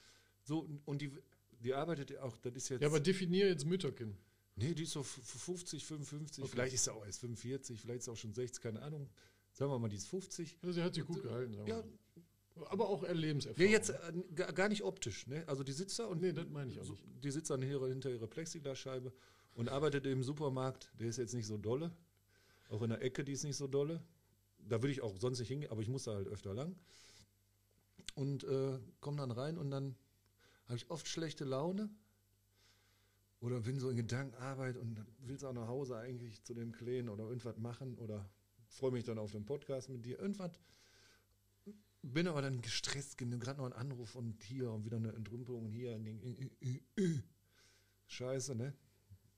so, 0.44 0.68
und 0.86 1.02
die, 1.02 1.12
die 1.60 1.74
arbeitet 1.74 2.12
ja 2.12 2.24
auch, 2.24 2.38
das 2.38 2.54
ist 2.56 2.70
jetzt. 2.70 2.82
Ja, 2.82 2.88
aber 2.88 3.00
definier 3.00 3.48
jetzt 3.50 3.66
Mütterchen. 3.66 4.18
Nee, 4.56 4.74
die 4.74 4.84
ist 4.84 4.92
so 4.94 5.02
f- 5.02 5.20
f- 5.20 5.42
50, 5.44 5.86
55, 5.86 6.44
Okay. 6.44 6.52
vielleicht 6.52 6.74
ist 6.74 6.86
sie 6.86 6.94
auch 6.94 7.06
erst 7.06 7.20
45, 7.20 7.80
vielleicht 7.80 8.00
ist 8.00 8.06
sie 8.06 8.12
auch 8.12 8.18
schon 8.18 8.34
60, 8.34 8.62
keine 8.64 8.82
Ahnung. 8.82 9.08
Sagen 9.58 9.72
wir 9.72 9.80
mal, 9.80 9.90
die 9.90 9.96
ist 9.96 10.08
50. 10.08 10.60
Ja, 10.62 10.72
sie 10.72 10.84
hat 10.84 10.94
sich 10.94 11.04
gut 11.04 11.24
gehalten, 11.24 11.52
sagen 11.56 11.68
wir 11.68 11.78
Ja. 11.78 11.84
Aber 12.70 12.90
auch 12.90 13.04
Erlebenserfahrung. 13.04 13.66
ja 13.66 13.72
jetzt 13.72 13.90
äh, 13.90 14.54
gar 14.54 14.70
nicht 14.70 14.84
optisch, 14.84 15.26
ne? 15.26 15.44
Also 15.48 15.64
die 15.64 15.72
sitzt 15.72 15.98
da 15.98 16.06
und 16.06 16.22
Nee, 16.22 16.32
das 16.32 16.48
meine 16.50 16.72
ich 16.72 16.80
auch 16.80 16.88
nicht. 16.88 17.04
die 17.24 17.32
sitzt 17.32 17.50
dann 17.50 17.64
hinter, 17.64 17.88
hinter 17.88 18.12
ihrer 18.12 18.28
Plexiglasscheibe 18.28 19.12
und 19.56 19.70
arbeitet 19.70 20.06
im 20.06 20.22
Supermarkt. 20.22 20.92
Der 21.00 21.08
ist 21.08 21.18
jetzt 21.18 21.34
nicht 21.34 21.48
so 21.48 21.58
dolle. 21.58 21.92
Auch 22.70 22.84
in 22.84 22.90
der 22.92 23.02
Ecke, 23.02 23.24
die 23.24 23.32
ist 23.32 23.44
nicht 23.44 23.58
so 23.58 23.66
dolle. 23.66 24.04
Da 24.60 24.84
würde 24.84 24.92
ich 24.92 25.02
auch 25.02 25.18
sonst 25.18 25.40
nicht 25.40 25.48
hingehen, 25.48 25.72
aber 25.72 25.82
ich 25.82 25.88
muss 25.88 26.04
da 26.04 26.14
halt 26.14 26.28
öfter 26.28 26.54
lang. 26.54 26.76
Und 28.14 28.44
äh, 28.44 28.78
komme 29.00 29.18
dann 29.18 29.32
rein 29.32 29.58
und 29.58 29.72
dann 29.72 29.96
habe 30.66 30.78
ich 30.78 30.90
oft 30.92 31.08
schlechte 31.08 31.46
Laune. 31.46 31.90
Oder 33.40 33.62
bin 33.62 33.80
so 33.80 33.90
in 33.90 33.98
Gedankenarbeit 33.98 34.78
und 34.78 35.04
will 35.20 35.44
auch 35.46 35.54
nach 35.54 35.68
Hause 35.68 35.98
eigentlich 35.98 36.44
zu 36.44 36.54
dem 36.54 36.72
Kleen 36.72 37.10
oder 37.10 37.24
irgendwas 37.24 37.58
machen 37.58 37.98
oder 37.98 38.30
freue 38.68 38.92
mich 38.92 39.04
dann 39.04 39.18
auf 39.18 39.32
den 39.32 39.46
Podcast 39.46 39.90
mit 39.90 40.06
dir. 40.06 40.20
Irgendwas. 40.20 40.60
Bin 42.02 42.28
aber 42.28 42.42
dann 42.42 42.62
gestresst, 42.62 43.18
gerade 43.18 43.58
noch 43.58 43.66
einen 43.66 43.74
Anruf 43.74 44.16
und 44.16 44.44
hier 44.44 44.72
und 44.72 44.86
wieder 44.86 44.98
eine 44.98 45.14
Entrümpelung 45.14 45.66
und 45.66 45.72
hier. 45.72 45.94
ein 45.94 46.06
Ding, 46.06 46.22
äh, 46.62 46.82
äh. 47.02 47.22
Scheiße, 48.06 48.56
ne? 48.56 48.74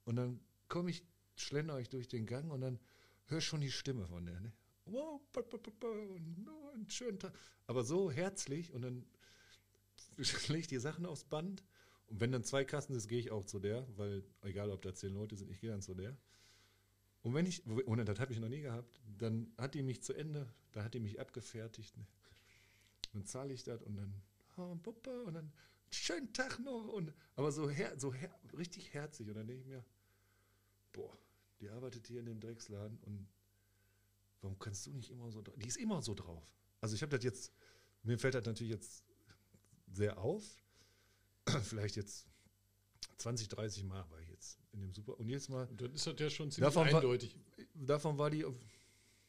Und 0.04 0.18
dann 0.18 0.40
komme 0.68 0.92
ich, 0.92 1.04
schlender 1.36 1.80
ich 1.80 1.90
durch 1.90 2.08
den 2.08 2.26
Gang 2.26 2.52
und 2.52 2.62
dann 2.62 2.80
höre 3.26 3.42
schon 3.42 3.62
die 3.62 3.72
Stimme 3.72 4.08
von 4.08 4.26
der, 4.26 4.40
ne? 4.40 4.54
Wow, 4.86 5.22
und, 5.36 6.50
einen 6.74 6.90
schönen 6.90 7.20
Tag. 7.20 7.34
Aber 7.68 7.84
so 7.84 8.12
herzlich 8.12 8.74
und 8.74 8.82
dann 8.82 9.06
lege 10.48 10.60
ich 10.60 10.68
die 10.68 10.80
Sachen 10.80 11.06
aufs 11.06 11.24
Band. 11.24 11.64
Und 12.08 12.20
wenn 12.20 12.32
dann 12.32 12.44
zwei 12.44 12.66
Kassen 12.66 12.96
ist, 12.96 13.08
gehe 13.08 13.20
ich 13.20 13.32
auch 13.32 13.46
zu 13.46 13.60
der, 13.60 13.88
weil 13.98 14.24
egal 14.42 14.72
ob 14.72 14.82
da 14.82 14.94
zehn 14.94 15.14
Leute 15.14 15.36
sind, 15.36 15.52
ich 15.52 15.60
gehe 15.60 15.70
dann 15.70 15.82
zu 15.82 15.94
der. 15.94 16.18
Und 17.22 17.34
wenn 17.34 17.46
ich, 17.46 17.66
und 17.66 18.06
das 18.06 18.20
habe 18.20 18.32
ich 18.32 18.40
noch 18.40 18.50
nie 18.50 18.62
gehabt, 18.62 19.02
dann 19.18 19.52
hat 19.58 19.74
die 19.74 19.84
mich 19.84 20.02
zu 20.04 20.14
Ende, 20.14 20.52
da 20.72 20.84
hat 20.84 20.94
die 20.94 21.00
mich 21.00 21.20
abgefertigt. 21.20 21.98
Ne? 21.98 22.06
Dann 23.14 23.26
zahle 23.26 23.54
ich 23.54 23.64
das 23.64 23.82
und 23.84 23.98
dann, 23.98 24.14
oh, 24.58 24.76
Papa, 24.76 25.12
und 25.26 25.34
dann, 25.34 25.52
schönen 25.92 26.32
Tag 26.32 26.60
noch. 26.60 26.88
Und, 26.88 27.14
aber 27.36 27.52
so, 27.52 27.70
her, 27.70 27.94
so 28.00 28.14
her, 28.14 28.34
richtig 28.58 28.94
herzlich. 28.94 29.28
Und 29.28 29.36
dann 29.36 29.48
denke 29.48 29.62
ich 29.64 29.68
mir, 29.68 29.84
boah, 30.94 31.18
die 31.60 31.70
arbeitet 31.70 32.08
hier 32.08 32.20
in 32.20 32.26
dem 32.26 32.40
Drecksladen 32.40 32.98
und 33.00 33.28
warum 34.42 34.58
kannst 34.60 34.86
du 34.86 34.92
nicht 34.92 35.12
immer 35.12 35.32
so 35.32 35.42
drauf? 35.42 35.56
Die 35.58 35.68
ist 35.68 35.78
immer 35.78 36.02
so 36.02 36.14
drauf. 36.14 36.44
Also 36.80 36.96
ich 36.96 37.02
habe 37.02 37.16
das 37.16 37.24
jetzt, 37.24 37.52
mir 38.04 38.18
fällt 38.18 38.36
das 38.36 38.46
natürlich 38.46 38.72
jetzt 38.72 39.04
sehr 39.92 40.18
auf. 40.18 40.44
Vielleicht 41.64 41.98
jetzt 41.98 42.28
20, 43.20 43.48
30 43.50 43.84
Mal 43.84 44.04
war 44.10 44.20
ich 44.22 44.30
jetzt 44.30 44.58
in 44.74 44.82
dem 44.82 44.94
Super. 44.94 45.20
Und 45.20 45.28
jedes 45.28 45.48
Mal, 45.50 45.68
Und 45.68 45.82
dann 45.82 45.94
ist 45.94 46.08
das 46.08 46.16
ja 46.20 46.30
schon 46.30 46.50
ziemlich 46.52 46.74
Davon 46.74 46.88
war- 46.92 46.96
eindeutig. 47.02 47.36
davon 47.76 48.18
war 48.18 48.30
die 48.30 48.46
auf 48.46 48.56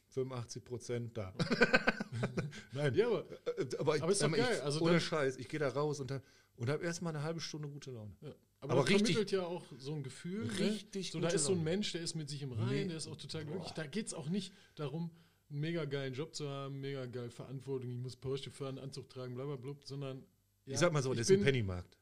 85 0.09 0.63
Prozent 0.65 1.17
da. 1.17 1.33
Nein, 2.73 2.93
Ja, 2.95 3.07
aber, 3.07 3.25
äh, 3.31 3.67
aber, 3.79 3.95
ich, 3.95 4.03
Aber 4.03 4.11
ist 4.11 4.21
doch 4.21 4.29
mal, 4.29 4.37
ich, 4.39 4.45
geil, 4.45 4.61
also 4.61 4.81
ohne 4.81 4.99
Scheiß, 4.99 5.37
ich 5.37 5.47
gehe 5.47 5.59
da 5.59 5.69
raus 5.69 5.99
und, 5.99 6.11
da- 6.11 6.21
und 6.57 6.69
habe 6.69 6.83
erstmal 6.83 7.15
eine 7.15 7.23
halbe 7.23 7.39
Stunde 7.39 7.67
gute 7.67 7.91
Laune. 7.91 8.15
ja. 8.21 8.33
Aber 8.63 8.73
aber, 8.73 8.81
das 8.83 8.89
richtig- 8.91 9.15
vermittelt 9.15 9.31
ja 9.31 9.41
auch 9.43 9.65
so 9.79 9.93
ein 9.95 10.03
Gefühl. 10.03 10.47
Richtig 10.59 11.07
Ne? 11.07 11.11
So, 11.13 11.19
da 11.19 11.29
ist 11.29 11.45
so 11.45 11.53
ein. 11.53 11.63
Mensch, 11.63 11.93
der 11.93 12.01
ist 12.01 12.13
mit 12.13 12.29
sich 12.29 12.43
im 12.43 12.51
Reinen, 12.51 12.69
Nee. 12.69 12.87
der 12.89 12.97
ist 12.97 13.07
auch 13.07 13.17
total 13.17 13.43
glücklich. 13.43 13.71
Da 13.71 13.87
geht 13.87 14.05
es 14.05 14.13
auch 14.13 14.29
nicht 14.29 14.53
darum, 14.75 15.09
einen 15.49 15.61
mega 15.61 15.83
geilen 15.85 16.13
Job 16.13 16.35
zu 16.35 16.47
haben, 16.47 16.79
mega 16.79 17.07
geil 17.07 17.31
Verantwortung, 17.31 17.89
ich 17.89 17.97
muss 17.97 18.15
Porsche 18.15 18.51
fahren, 18.51 18.77
Anzug 18.77 19.09
tragen, 19.09 19.33
bla 19.33 19.45
bla 19.45 19.55
bla, 19.55 19.73
sondern 19.83 20.19
ja, 20.67 20.73
ich 20.73 20.79
sag 20.79 20.93
mal 20.93 21.01
so, 21.01 21.11
das 21.15 21.27
ist 21.27 21.35
ein 21.39 21.43
Pennymarkt. 21.43 21.97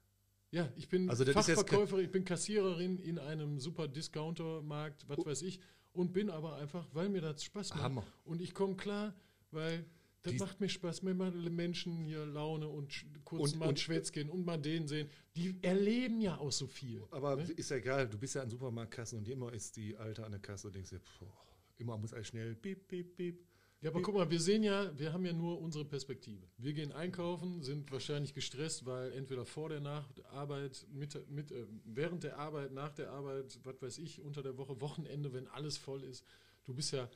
Ja, 0.52 0.72
ich 0.76 0.90
bin 0.90 1.10
Also 1.10 1.26
Fachverkäuferin, 1.26 2.06
ich 2.06 2.12
bin 2.12 2.26
Kassiererin 2.26 2.98
in 2.98 3.20
einem 3.20 3.60
super 3.60 3.88
Discountermarkt, 3.88 5.08
was 5.08 5.24
weiß 5.24 5.42
ich, 5.44 5.60
und 5.94 6.12
bin 6.14 6.30
aber 6.30 6.56
einfach, 6.56 6.88
weil 6.94 7.10
mir 7.10 7.22
das 7.22 7.44
Spaß 7.44 7.70
macht. 7.72 7.84
Hammer. 7.84 8.04
Und 8.26 8.42
ich 8.42 8.54
komme 8.54 8.76
klar, 8.76 9.14
weil 9.52 9.86
das 10.24 10.34
Die- 10.34 10.40
macht 10.40 10.60
mir 10.60 10.68
Spaß, 10.70 11.04
mir 11.04 11.14
machen 11.14 11.56
Menschen 11.56 12.04
hier 12.04 12.26
Laune 12.26 12.68
und 12.68 13.06
kurz 13.24 13.54
Und- 13.54 13.60
mal 13.60 13.70
und- 13.70 13.80
Schwätzchen 13.80 14.30
und 14.30 14.46
mal 14.46 14.58
den 14.58 14.88
sehen. 14.88 15.08
Die 15.36 15.56
erleben 15.62 16.20
ja 16.22 16.38
auch 16.38 16.52
so 16.52 16.68
viel. 16.68 17.04
Aber 17.12 17.36
ne? 17.36 17.44
ist 17.44 17.70
ja 17.70 17.78
egal, 17.78 18.08
du 18.10 18.18
bist 18.18 18.36
ja 18.36 18.42
an 18.42 18.50
Supermarktkassen 18.50 19.20
und 19.20 19.28
immer 19.30 19.54
ist 19.54 19.76
die 19.78 19.96
Alte 19.98 20.26
an 20.26 20.32
der 20.32 20.42
Kasse 20.42 20.68
und 20.68 20.76
denkst 20.76 20.90
dir, 20.90 21.00
boah, 21.20 21.32
immer 21.78 21.98
muss 21.98 22.14
alles 22.14 22.28
schnell, 22.28 22.56
piep, 22.56 22.88
piep, 22.88 23.16
piep. 23.16 23.46
Ja, 23.82 23.92
aber 23.92 24.02
guck 24.02 24.16
mal, 24.16 24.30
wir 24.30 24.42
sehen 24.42 24.64
ja, 24.64 24.92
wir 25.00 25.14
haben 25.14 25.26
ja 25.26 25.32
nur 25.32 25.62
unsere 25.62 25.86
Perspektive. 25.86 26.46
Wir 26.58 26.74
gehen 26.74 26.92
einkaufen, 26.92 27.64
sind 27.64 27.90
wahrscheinlich 27.94 28.34
gestresst, 28.34 28.86
weil 28.86 29.14
entweder 29.14 29.46
vor 29.46 29.70
der 29.70 29.80
nach 29.80 30.12
der 30.12 30.30
Arbeit, 30.32 30.86
mit, 30.92 31.30
mit, 31.30 31.52
äh, 31.52 31.66
während 31.86 32.24
der 32.24 32.38
Arbeit, 32.38 32.74
nach 32.74 32.92
der 32.92 33.12
Arbeit, 33.12 33.58
was 33.64 33.82
weiß 33.82 33.98
ich, 34.00 34.22
unter 34.22 34.44
der 34.44 34.58
Woche, 34.58 34.82
Wochenende, 34.82 35.32
wenn 35.32 35.48
alles 35.48 35.78
voll 35.78 36.04
ist. 36.04 36.26
Du 36.66 36.74
bist 36.74 36.92
ja, 36.92 37.10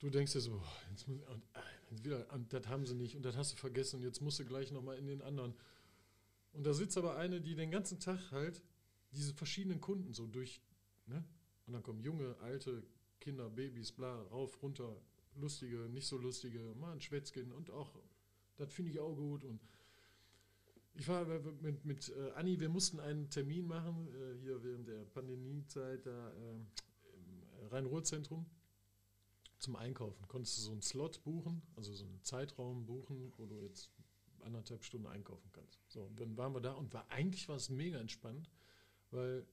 du 0.00 0.10
denkst 0.10 0.32
dir 0.32 0.40
so, 0.40 0.60
jetzt 0.90 1.06
muss, 1.06 1.20
und, 1.28 1.44
äh, 1.54 1.60
jetzt 1.92 2.04
wieder, 2.04 2.26
und 2.32 2.52
das 2.52 2.66
haben 2.66 2.84
sie 2.84 2.96
nicht 2.96 3.14
und 3.14 3.22
das 3.22 3.36
hast 3.36 3.52
du 3.52 3.56
vergessen 3.56 4.00
und 4.00 4.02
jetzt 4.02 4.20
musst 4.20 4.40
du 4.40 4.44
gleich 4.44 4.72
nochmal 4.72 4.98
in 4.98 5.06
den 5.06 5.22
anderen. 5.22 5.54
Und 6.52 6.66
da 6.66 6.74
sitzt 6.74 6.98
aber 6.98 7.16
eine, 7.16 7.40
die 7.40 7.54
den 7.54 7.70
ganzen 7.70 8.00
Tag 8.00 8.32
halt 8.32 8.60
diese 9.12 9.34
verschiedenen 9.34 9.80
Kunden 9.80 10.12
so 10.14 10.26
durch, 10.26 10.60
ne? 11.06 11.24
Und 11.66 11.74
dann 11.74 11.82
kommen 11.84 12.02
junge, 12.02 12.36
alte, 12.40 12.82
Kinder, 13.20 13.48
Babys, 13.48 13.92
bla, 13.92 14.20
rauf, 14.22 14.60
runter, 14.62 14.96
lustige, 15.36 15.88
nicht 15.88 16.06
so 16.06 16.18
lustige, 16.18 16.60
mal 16.76 16.92
ein 16.92 17.00
Schwätzchen 17.00 17.52
und 17.52 17.70
auch, 17.70 17.98
das 18.56 18.72
finde 18.72 18.90
ich 18.90 19.00
auch 19.00 19.14
gut. 19.14 19.44
Und 19.44 19.60
ich 20.94 21.08
war 21.08 21.24
mit, 21.24 21.84
mit 21.84 22.08
äh, 22.10 22.32
Anni, 22.32 22.60
wir 22.60 22.68
mussten 22.68 23.00
einen 23.00 23.30
Termin 23.30 23.66
machen, 23.66 24.08
äh, 24.08 24.38
hier 24.40 24.62
während 24.62 24.88
der 24.88 25.04
Pandemiezeit 25.06 26.04
da 26.06 26.30
äh, 26.32 26.54
im 27.14 27.68
Rhein-Ruhr-Zentrum 27.70 28.46
zum 29.58 29.76
Einkaufen. 29.76 30.26
Konntest 30.28 30.58
du 30.58 30.62
so 30.62 30.72
einen 30.72 30.82
Slot 30.82 31.22
buchen, 31.24 31.62
also 31.76 31.94
so 31.94 32.04
einen 32.04 32.22
Zeitraum 32.22 32.84
buchen, 32.84 33.32
wo 33.36 33.46
du 33.46 33.60
jetzt 33.60 33.90
anderthalb 34.40 34.84
Stunden 34.84 35.06
einkaufen 35.06 35.50
kannst. 35.52 35.80
So, 35.88 36.10
dann 36.16 36.36
waren 36.36 36.52
wir 36.52 36.60
da 36.60 36.72
und 36.72 36.92
war 36.92 37.08
eigentlich 37.10 37.48
war 37.48 37.56
es 37.56 37.70
mega 37.70 37.98
entspannt, 37.98 38.50
weil 39.10 39.46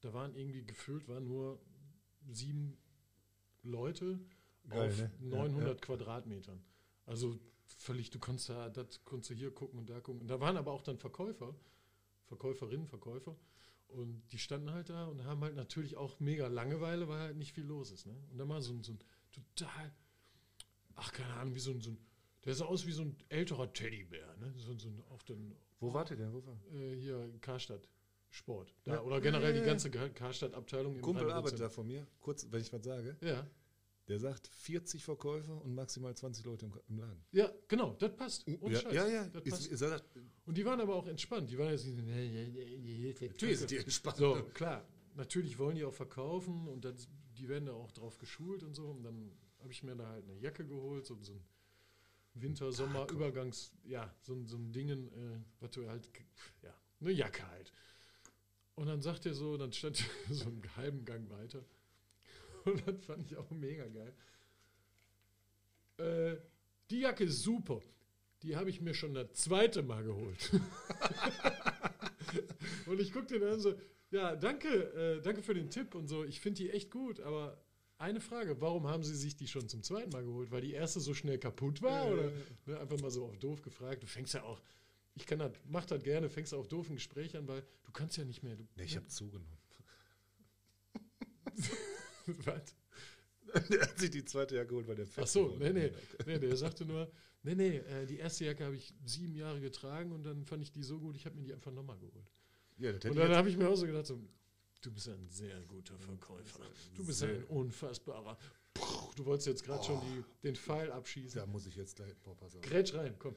da 0.00 0.12
waren 0.12 0.34
irgendwie 0.34 0.64
gefühlt 0.64 1.06
waren 1.08 1.26
nur 1.26 1.60
sieben 2.32 2.78
Leute 3.62 4.18
Geil, 4.68 4.90
auf 4.90 4.98
ne? 4.98 5.10
Ja, 5.20 5.36
900 5.38 5.68
ja. 5.68 5.86
Quadratmetern. 5.86 6.62
Also 7.04 7.38
völlig, 7.78 8.10
du 8.10 8.18
konntest 8.18 8.48
da, 8.48 8.68
das 8.68 9.04
konntest 9.04 9.30
du 9.30 9.34
hier 9.34 9.52
gucken 9.52 9.78
und 9.78 9.90
da 9.90 10.00
gucken. 10.00 10.22
Und 10.22 10.28
da 10.28 10.40
waren 10.40 10.56
aber 10.56 10.72
auch 10.72 10.82
dann 10.82 10.98
Verkäufer, 10.98 11.54
Verkäuferinnen, 12.24 12.86
Verkäufer. 12.86 13.36
Und 13.88 14.22
die 14.32 14.38
standen 14.38 14.72
halt 14.72 14.88
da 14.88 15.06
und 15.06 15.24
haben 15.24 15.42
halt 15.42 15.54
natürlich 15.54 15.96
auch 15.96 16.18
mega 16.18 16.48
Langeweile, 16.48 17.08
weil 17.08 17.20
halt 17.20 17.36
nicht 17.36 17.52
viel 17.52 17.64
los 17.64 17.92
ist. 17.92 18.06
Ne? 18.06 18.16
Und 18.30 18.38
dann 18.38 18.48
mal 18.48 18.60
so 18.60 18.72
ein, 18.72 18.82
so 18.82 18.92
ein 18.92 18.98
total, 19.30 19.92
ach 20.96 21.12
keine 21.12 21.32
Ahnung, 21.34 21.54
wie 21.54 21.60
so 21.60 21.70
ein, 21.70 21.80
so 21.80 21.90
ein 21.90 21.98
der 22.46 22.54
sah 22.54 22.64
aus 22.66 22.86
wie 22.86 22.92
so 22.92 23.02
ein 23.02 23.16
älterer 23.28 23.72
Teddybär. 23.72 24.36
Ne? 24.38 24.52
So, 24.56 24.72
so 24.78 24.88
ein, 24.88 25.02
auf 25.10 25.24
den, 25.24 25.54
Wo 25.80 25.92
wart 25.92 26.10
ihr 26.12 26.16
denn? 26.16 26.32
Wo 26.32 26.46
war? 26.46 26.56
äh, 26.72 26.94
hier 26.96 27.28
Karstadt 27.40 27.88
Sport. 28.30 28.74
Da, 28.84 28.94
Ja. 28.94 29.02
Oder 29.02 29.20
generell 29.20 29.52
die 29.52 29.62
ganze 29.62 29.90
Karstadt-Abteilung. 29.90 31.00
Kumpel 31.00 31.30
arbeitet 31.30 31.60
da 31.60 31.68
von 31.68 31.86
mir. 31.86 32.06
Kurz, 32.20 32.46
wenn 32.50 32.60
ich 32.60 32.72
was 32.72 32.84
sage. 32.84 33.16
Ja. 33.20 33.46
Der 34.08 34.20
sagt 34.20 34.46
40 34.48 35.02
Verkäufer 35.04 35.60
und 35.62 35.74
maximal 35.74 36.14
20 36.16 36.44
Leute 36.44 36.66
im, 36.66 36.72
im 36.88 36.98
Laden. 36.98 37.24
ja, 37.32 37.50
genau, 37.66 37.94
das 37.94 38.14
passt. 38.14 38.46
Ohne 38.60 38.74
ja, 38.74 38.80
Scheiß. 38.80 38.94
ja, 38.94 39.08
ja. 39.08 39.28
Das 39.28 39.42
Ist, 39.44 39.50
passt. 39.50 39.66
ist, 39.66 39.80
er- 39.82 40.00
Und 40.44 40.56
die 40.56 40.64
waren 40.64 40.80
aber 40.80 40.94
auch 40.94 41.06
entspannt. 41.08 41.50
Die 41.50 41.58
waren 41.58 41.70
jetzt 41.70 41.86
nicht 41.86 43.20
natürlich 43.20 43.58
sind 43.58 43.70
die 43.70 43.78
entspannt. 43.78 44.16
So, 44.16 44.34
klar. 44.54 44.86
Natürlich 45.14 45.58
wollen 45.58 45.76
die 45.76 45.84
auch 45.84 45.94
verkaufen 45.94 46.68
und 46.68 46.84
das, 46.84 47.08
die 47.36 47.48
werden 47.48 47.66
da 47.66 47.72
auch 47.72 47.90
drauf 47.92 48.18
geschult 48.18 48.62
und 48.62 48.74
so. 48.74 48.86
Und 48.90 49.02
dann 49.02 49.32
habe 49.60 49.72
ich 49.72 49.82
mir 49.82 49.96
da 49.96 50.06
halt 50.08 50.24
eine 50.24 50.38
Jacke 50.38 50.64
geholt, 50.66 51.06
so, 51.06 51.16
so 51.22 51.32
ein 51.32 51.44
Winter, 52.34 52.70
Sommer, 52.70 53.10
Übergangs, 53.10 53.72
ja, 53.84 54.14
so, 54.20 54.34
ein- 54.34 54.46
so 54.46 54.56
ein 54.56 54.72
Dingen, 54.72 55.08
äh, 55.08 55.40
was 55.58 55.70
du 55.72 55.88
halt, 55.88 56.08
ja, 56.62 56.74
eine 57.00 57.10
Jacke 57.12 57.48
halt. 57.48 57.72
Und 58.74 58.86
dann 58.86 59.00
sagt 59.00 59.24
er 59.26 59.32
so, 59.34 59.56
dann 59.56 59.72
stand 59.72 59.96
so 60.30 60.44
einen 60.48 60.76
halben 60.76 61.04
Gang 61.06 61.28
weiter. 61.30 61.64
Und 62.66 62.82
das 62.86 63.04
fand 63.04 63.24
ich 63.24 63.36
auch 63.36 63.50
mega 63.50 63.86
geil. 63.88 64.14
Äh, 65.98 66.36
die 66.90 67.00
Jacke 67.00 67.24
ist 67.24 67.42
super. 67.42 67.80
Die 68.42 68.54
habe 68.56 68.68
ich 68.68 68.80
mir 68.82 68.94
schon 68.94 69.14
das 69.14 69.32
zweite 69.32 69.82
Mal 69.82 70.04
geholt. 70.04 70.52
Und 72.86 73.00
ich 73.00 73.12
gucke 73.12 73.26
den 73.26 73.42
an 73.42 73.60
so, 73.60 73.74
ja, 74.10 74.36
danke, 74.36 74.68
äh, 74.68 75.22
danke 75.22 75.42
für 75.42 75.54
den 75.54 75.70
Tipp 75.70 75.94
und 75.94 76.06
so. 76.06 76.24
Ich 76.24 76.40
finde 76.40 76.62
die 76.62 76.70
echt 76.70 76.90
gut, 76.90 77.18
aber 77.20 77.60
eine 77.98 78.20
Frage, 78.20 78.60
warum 78.60 78.86
haben 78.86 79.02
Sie 79.02 79.16
sich 79.16 79.36
die 79.36 79.48
schon 79.48 79.68
zum 79.68 79.82
zweiten 79.82 80.10
Mal 80.10 80.22
geholt? 80.24 80.50
Weil 80.50 80.60
die 80.60 80.72
erste 80.72 81.00
so 81.00 81.14
schnell 81.14 81.38
kaputt 81.38 81.82
war? 81.82 82.08
Oder 82.12 82.30
ne, 82.66 82.78
einfach 82.78 83.00
mal 83.00 83.10
so 83.10 83.24
auf 83.24 83.36
doof 83.38 83.62
gefragt. 83.62 84.02
Du 84.02 84.06
fängst 84.06 84.34
ja 84.34 84.42
auch, 84.42 84.62
ich 85.14 85.26
kann 85.26 85.38
das, 85.38 85.52
mach 85.64 85.86
das 85.86 86.02
gerne, 86.02 86.28
fängst 86.28 86.54
auch 86.54 86.66
doof 86.66 86.88
ein 86.90 86.96
Gespräch 86.96 87.36
an, 87.36 87.48
weil 87.48 87.64
du 87.84 87.92
kannst 87.92 88.16
ja 88.16 88.24
nicht 88.24 88.42
mehr. 88.42 88.54
Du, 88.54 88.64
Nee, 88.76 88.84
ich 88.84 88.96
habe 88.96 89.08
zugenommen. 89.08 89.56
Was? 92.44 92.74
Der 93.70 93.80
hat 93.82 93.98
sich 93.98 94.10
die 94.10 94.24
zweite 94.24 94.56
Jacke 94.56 94.68
geholt, 94.68 94.88
weil 94.88 94.96
der 94.96 95.06
fett 95.06 95.24
Ach 95.24 95.28
so, 95.28 95.56
nee, 95.58 95.72
nee, 95.72 95.92
nee, 96.26 96.38
der 96.38 96.56
sagte 96.56 96.84
nur, 96.84 97.10
nee, 97.44 97.54
nee, 97.54 97.76
äh, 97.78 98.04
die 98.06 98.18
erste 98.18 98.44
Jacke 98.44 98.64
habe 98.64 98.74
ich 98.76 98.92
sieben 99.04 99.36
Jahre 99.36 99.60
getragen 99.60 100.12
und 100.12 100.24
dann 100.24 100.44
fand 100.44 100.62
ich 100.62 100.72
die 100.72 100.82
so 100.82 100.98
gut, 100.98 101.14
ich 101.16 101.24
habe 101.26 101.36
mir 101.36 101.42
die 101.44 101.52
einfach 101.54 101.70
nochmal 101.72 101.96
geholt. 101.98 102.30
Ja, 102.78 102.90
Und 102.92 103.16
dann 103.16 103.30
habe 103.34 103.48
ich 103.48 103.56
mir 103.56 103.68
auch 103.68 103.76
so 103.76 103.86
gedacht, 103.86 104.06
so, 104.06 104.20
du 104.82 104.90
bist 104.90 105.08
ein 105.08 105.28
sehr 105.30 105.58
guter 105.62 105.96
Verkäufer. 105.98 106.60
Du 106.96 107.06
bist 107.06 107.22
ein 107.22 107.44
unfassbarer. 107.44 108.36
Du 109.14 109.24
wolltest 109.24 109.46
jetzt 109.46 109.64
gerade 109.64 109.82
schon 109.82 110.00
die, 110.00 110.24
den 110.42 110.56
Pfeil 110.56 110.90
abschießen. 110.92 111.40
da 111.40 111.46
muss 111.46 111.66
ich 111.66 111.76
jetzt 111.76 111.96
gleich, 111.96 112.14
boah, 112.18 112.36
pass 112.36 112.54
auf. 112.56 112.60
Grätsch 112.62 112.92
rein, 112.94 113.14
komm. 113.18 113.34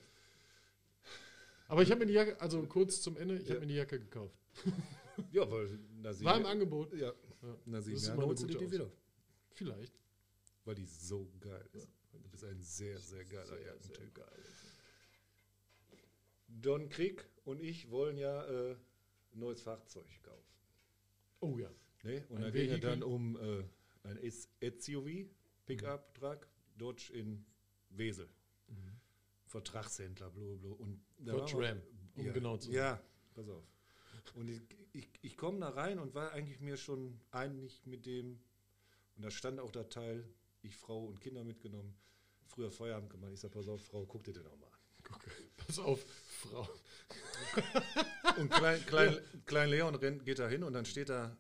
Aber 1.67 1.83
ich 1.83 1.91
habe 1.91 1.99
mir 1.99 2.07
die 2.07 2.13
Jacke, 2.13 2.39
also 2.41 2.63
kurz 2.63 3.01
zum 3.01 3.15
Ende, 3.15 3.37
ich 3.37 3.43
Ja. 3.47 3.51
habe 3.51 3.61
mir 3.61 3.67
die 3.67 3.75
Jacke 3.75 3.99
gekauft. 3.99 4.35
Ja, 5.31 5.49
weil 5.49 5.67
sieben 5.67 6.25
War 6.25 6.37
im 6.37 6.45
Angebot. 6.45 6.93
Ja, 6.93 7.13
Ja. 7.41 7.57
nach 7.65 7.81
sieben 7.81 7.97
Jahren 7.99 8.21
holst 8.21 8.43
du 8.43 8.47
dir 8.47 8.57
die 8.57 8.71
wieder. 8.71 8.91
Vielleicht. 9.51 9.93
Weil 10.65 10.75
die 10.75 10.85
so 10.85 11.31
geil 11.39 11.67
ist. 11.73 11.87
Du 12.11 12.29
bist 12.29 12.43
ein 12.43 12.61
sehr, 12.61 12.99
sehr 12.99 13.23
geiler 13.25 13.59
Jackentyp. 13.61 14.13
geil. 14.13 14.43
Don 16.47 16.89
Krieg 16.89 17.25
und 17.45 17.61
ich 17.61 17.89
wollen 17.89 18.17
ja 18.17 18.43
äh, 18.45 18.71
ein 19.33 19.39
neues 19.39 19.61
Fahrzeug 19.61 20.05
kaufen. 20.23 20.43
Oh 21.39 21.57
ja. 21.57 21.69
Ne? 22.03 22.25
Und 22.29 22.37
Ein 22.37 22.43
da 22.43 22.49
ging 22.51 22.61
es 22.63 22.71
Vehikel. 22.71 22.89
dann 22.89 23.03
um 23.03 23.37
äh, 23.37 23.63
ein 24.03 24.19
SUV, 24.31 25.29
Pickup-Truck, 25.65 26.47
Dodge 26.77 27.13
in 27.13 27.45
Wesel. 27.89 28.29
Vertragshändler, 29.45 30.29
bla 30.29 30.55
bla. 30.55 30.71
Und 30.71 31.01
Mhm. 31.19 31.25
Dodge 31.25 31.57
Ram, 31.57 31.81
um 32.15 32.25
ja, 32.25 32.31
genau 32.31 32.57
zu 32.57 32.67
sein. 32.67 32.75
Ja, 32.75 33.01
pass 33.33 33.47
auf. 33.49 33.63
Und 34.35 34.49
ich, 34.49 34.61
ich, 34.93 35.09
ich 35.21 35.37
komme 35.37 35.59
da 35.59 35.69
rein 35.69 35.99
und 35.99 36.13
war 36.15 36.31
eigentlich 36.31 36.59
mir 36.59 36.77
schon 36.77 37.19
einig 37.31 37.81
mit 37.85 38.05
dem, 38.05 38.39
und 39.15 39.23
da 39.23 39.31
stand 39.31 39.59
auch 39.59 39.71
der 39.71 39.89
Teil, 39.89 40.27
ich 40.61 40.75
Frau 40.75 41.05
und 41.05 41.19
Kinder 41.21 41.43
mitgenommen, 41.43 41.95
früher 42.45 42.71
Feierabend 42.71 43.09
gemacht. 43.09 43.31
Ich 43.33 43.39
sag, 43.39 43.51
pass 43.51 43.67
auf, 43.67 43.85
Frau, 43.85 44.05
guck 44.05 44.23
dir 44.23 44.33
den 44.33 44.47
auch 44.47 44.57
mal 44.57 44.67
an. 44.67 44.79
Pass 45.57 45.79
auf, 45.79 46.05
Frau. 46.41 46.67
Und 48.37 48.49
klein, 48.51 48.85
klein, 48.85 49.17
klein 49.45 49.69
Leon 49.69 49.95
rennt, 49.95 50.25
geht 50.25 50.39
da 50.39 50.47
hin 50.47 50.63
und 50.63 50.73
dann 50.73 50.85
steht 50.85 51.09
da 51.09 51.35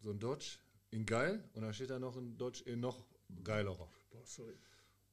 so 0.00 0.10
ein 0.10 0.18
Dodge 0.18 0.58
in 0.90 1.06
geil 1.06 1.48
und 1.54 1.62
dann 1.62 1.74
steht 1.74 1.90
da 1.90 1.98
noch 1.98 2.16
ein 2.16 2.36
Dodge 2.38 2.62
in 2.64 2.80
noch 2.80 3.06
geilerer. 3.44 3.88
Boah, 4.10 4.26
sorry. 4.26 4.56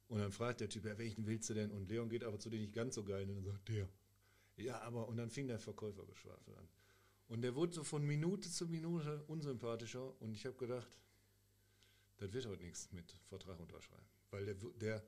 Und 0.08 0.18
dann 0.18 0.32
fragt 0.32 0.60
der 0.60 0.68
Typ, 0.68 0.84
ja, 0.84 0.98
welchen 0.98 1.26
willst 1.26 1.48
du 1.50 1.54
denn? 1.54 1.70
Und 1.70 1.88
Leon 1.88 2.08
geht 2.08 2.24
aber 2.24 2.38
zu 2.38 2.50
dem 2.50 2.60
nicht 2.60 2.74
ganz 2.74 2.96
so 2.96 3.04
geil 3.04 3.28
und 3.28 3.36
dann 3.36 3.44
sagt 3.44 3.68
der. 3.68 3.88
Ja, 4.56 4.80
aber 4.82 5.08
und 5.08 5.16
dann 5.16 5.30
fing 5.30 5.46
der 5.46 5.58
Verkäufergeschwafel 5.58 6.54
an. 6.54 6.68
Und 7.30 7.42
der 7.42 7.54
wurde 7.54 7.72
so 7.72 7.84
von 7.84 8.04
Minute 8.04 8.50
zu 8.50 8.66
Minute 8.66 9.22
unsympathischer 9.28 10.20
und 10.20 10.34
ich 10.34 10.44
habe 10.46 10.56
gedacht, 10.56 10.98
das 12.16 12.32
wird 12.32 12.44
heute 12.46 12.64
nichts 12.64 12.90
mit 12.90 13.14
Vertrag 13.28 13.58
unterschreiben. 13.60 14.04
Weil 14.32 14.46
der, 14.46 14.54
der 14.80 15.02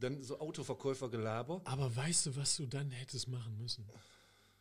dann 0.00 0.22
so 0.22 0.40
Autoverkäufergelaber, 0.40 1.60
Aber 1.64 1.94
weißt 1.94 2.26
du, 2.26 2.36
was 2.36 2.56
du 2.56 2.64
dann 2.64 2.90
hättest 2.90 3.28
machen 3.28 3.58
müssen? 3.58 3.86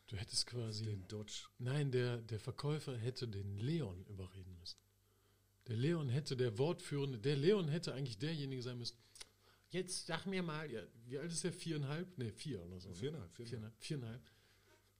Du 0.08 0.18
hättest 0.18 0.46
quasi. 0.46 0.84
den 0.84 1.08
Dodge 1.08 1.48
Nein, 1.58 1.90
der, 1.90 2.18
der 2.18 2.40
Verkäufer 2.42 2.98
hätte 2.98 3.26
den 3.26 3.58
Leon 3.58 4.06
überreden 4.08 4.58
müssen. 4.60 4.78
Der 5.68 5.78
Leon 5.78 6.10
hätte 6.10 6.36
der 6.36 6.58
Wortführende, 6.58 7.18
der 7.18 7.38
Leon 7.38 7.70
hätte 7.70 7.94
eigentlich 7.94 8.18
derjenige 8.18 8.62
sein 8.62 8.78
müssen. 8.78 8.98
Jetzt 9.70 10.06
sag 10.06 10.26
mir 10.26 10.44
mal, 10.44 10.70
ja, 10.70 10.82
wie 11.06 11.18
alt 11.18 11.32
ist 11.32 11.46
der? 11.46 11.54
Viereinhalb? 11.54 12.18
Ne, 12.18 12.32
vier 12.34 12.62
oder 12.62 12.78
so. 12.82 12.90
ne? 12.90 12.96
Viereinhalb, 12.96 13.34
viereinhalb. 13.34 13.74
Viereinhalb. 13.80 13.80
Viereinhalb. 13.80 14.35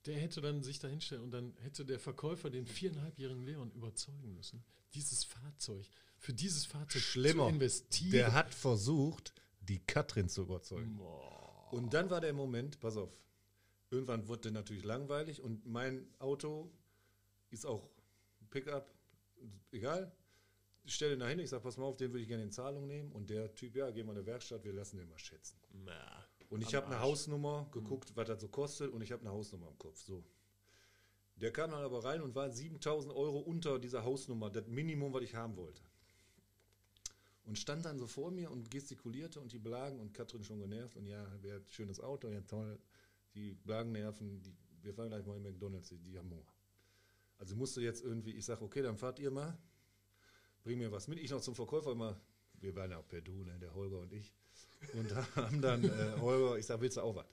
Der 0.06 0.18
hätte 0.18 0.40
dann 0.40 0.62
sich 0.62 0.78
da 0.78 0.88
hinstellen 0.88 1.22
und 1.22 1.30
dann 1.32 1.54
hätte 1.62 1.84
der 1.84 1.98
Verkäufer 1.98 2.48
den 2.48 2.66
viereinhalbjährigen 2.66 3.44
Leon 3.44 3.70
überzeugen 3.72 4.34
müssen, 4.34 4.64
dieses 4.94 5.24
Fahrzeug, 5.24 5.86
für 6.18 6.32
dieses 6.32 6.64
Fahrzeug 6.64 7.02
Schlimmer. 7.02 7.44
zu 7.44 7.54
investieren. 7.54 8.12
Der 8.12 8.32
hat 8.32 8.54
versucht, 8.54 9.32
die 9.60 9.80
Katrin 9.80 10.28
zu 10.28 10.42
überzeugen. 10.42 11.00
Und 11.70 11.92
dann 11.92 12.08
war 12.10 12.20
der 12.20 12.32
Moment, 12.32 12.78
pass 12.78 12.96
auf, 12.96 13.10
irgendwann 13.90 14.28
wurde 14.28 14.42
der 14.42 14.52
natürlich 14.52 14.84
langweilig 14.84 15.40
und 15.40 15.66
mein 15.66 16.06
Auto 16.18 16.70
ist 17.50 17.66
auch 17.66 17.90
Pickup, 18.50 18.90
egal. 19.72 20.12
Ich 20.84 20.94
stelle 20.94 21.14
ihn 21.14 21.20
da 21.20 21.28
hin, 21.28 21.40
ich 21.40 21.50
sage, 21.50 21.64
pass 21.64 21.76
mal 21.76 21.84
auf, 21.84 21.96
den 21.96 22.12
würde 22.12 22.22
ich 22.22 22.28
gerne 22.28 22.44
in 22.44 22.52
Zahlung 22.52 22.86
nehmen. 22.86 23.10
Und 23.10 23.28
der 23.28 23.52
Typ, 23.56 23.74
ja, 23.74 23.90
geh 23.90 24.04
mal 24.04 24.16
in 24.16 24.20
die 24.20 24.26
Werkstatt, 24.26 24.62
wir 24.64 24.72
lassen 24.72 24.98
den 24.98 25.08
mal 25.08 25.18
schätzen. 25.18 25.56
Na, 25.72 26.24
Und 26.48 26.62
ich 26.62 26.74
habe 26.74 26.86
eine. 26.86 27.00
Hausnummer 27.00 27.68
geguckt, 27.72 28.12
was 28.14 28.28
das 28.28 28.40
so 28.40 28.48
kostet 28.48 28.92
und 28.92 29.02
ich 29.02 29.12
habe 29.12 29.22
eine 29.22 29.30
Hausnummer 29.30 29.68
im 29.68 29.78
Kopf. 29.78 30.00
So. 30.00 30.24
Der 31.36 31.52
kam 31.52 31.70
dann 31.70 31.82
aber 31.82 32.04
rein 32.04 32.22
und 32.22 32.34
war 32.34 32.50
7000 32.50 33.12
Euro 33.14 33.38
unter 33.40 33.78
dieser 33.78 34.04
Hausnummer, 34.04 34.50
das 34.50 34.66
Minimum, 34.66 35.12
was 35.12 35.22
ich 35.22 35.34
haben 35.34 35.56
wollte. 35.56 35.82
Und 37.44 37.58
stand 37.58 37.84
dann 37.84 37.98
so 37.98 38.06
vor 38.06 38.30
mir 38.30 38.50
und 38.50 38.70
gestikulierte 38.70 39.40
und 39.40 39.52
die 39.52 39.58
Blagen 39.58 40.00
und 40.00 40.14
Katrin 40.14 40.42
schon 40.42 40.58
genervt 40.58 40.96
und 40.96 41.06
ja, 41.06 41.24
wäre 41.42 41.58
ein 41.58 41.66
schönes 41.68 42.00
Auto, 42.00 42.28
ja 42.28 42.40
toll. 42.40 42.78
Die 43.34 43.54
Blagen 43.54 43.92
nerven, 43.92 44.40
die, 44.42 44.52
wir 44.82 44.94
fahren 44.94 45.10
gleich 45.10 45.26
mal 45.26 45.36
in 45.36 45.42
McDonalds, 45.42 45.88
die, 45.88 45.98
die 45.98 46.18
haben 46.18 46.30
Hunger. 46.30 46.52
Also 47.38 47.54
musste 47.54 47.82
jetzt 47.82 48.02
irgendwie, 48.02 48.32
ich 48.32 48.44
sage, 48.44 48.64
okay, 48.64 48.82
dann 48.82 48.96
fahrt 48.96 49.18
ihr 49.18 49.30
mal, 49.30 49.56
bring 50.64 50.78
mir 50.78 50.90
was 50.90 51.06
mit. 51.06 51.18
Ich 51.18 51.30
noch 51.30 51.40
zum 51.40 51.54
Verkäufer 51.54 51.92
immer, 51.92 52.18
wir 52.54 52.74
waren 52.74 52.90
ja 52.90 52.98
auch 52.98 53.06
per 53.06 53.20
Du, 53.20 53.44
ne, 53.44 53.58
der 53.58 53.74
Holger 53.74 54.00
und 54.00 54.12
ich. 54.12 54.34
Und 54.92 55.14
haben 55.36 55.60
dann, 55.60 55.84
äh, 55.84 56.20
Holger, 56.20 56.58
ich 56.58 56.66
sage, 56.66 56.82
willst 56.82 56.96
du 56.96 57.02
auch 57.02 57.16
was? 57.16 57.26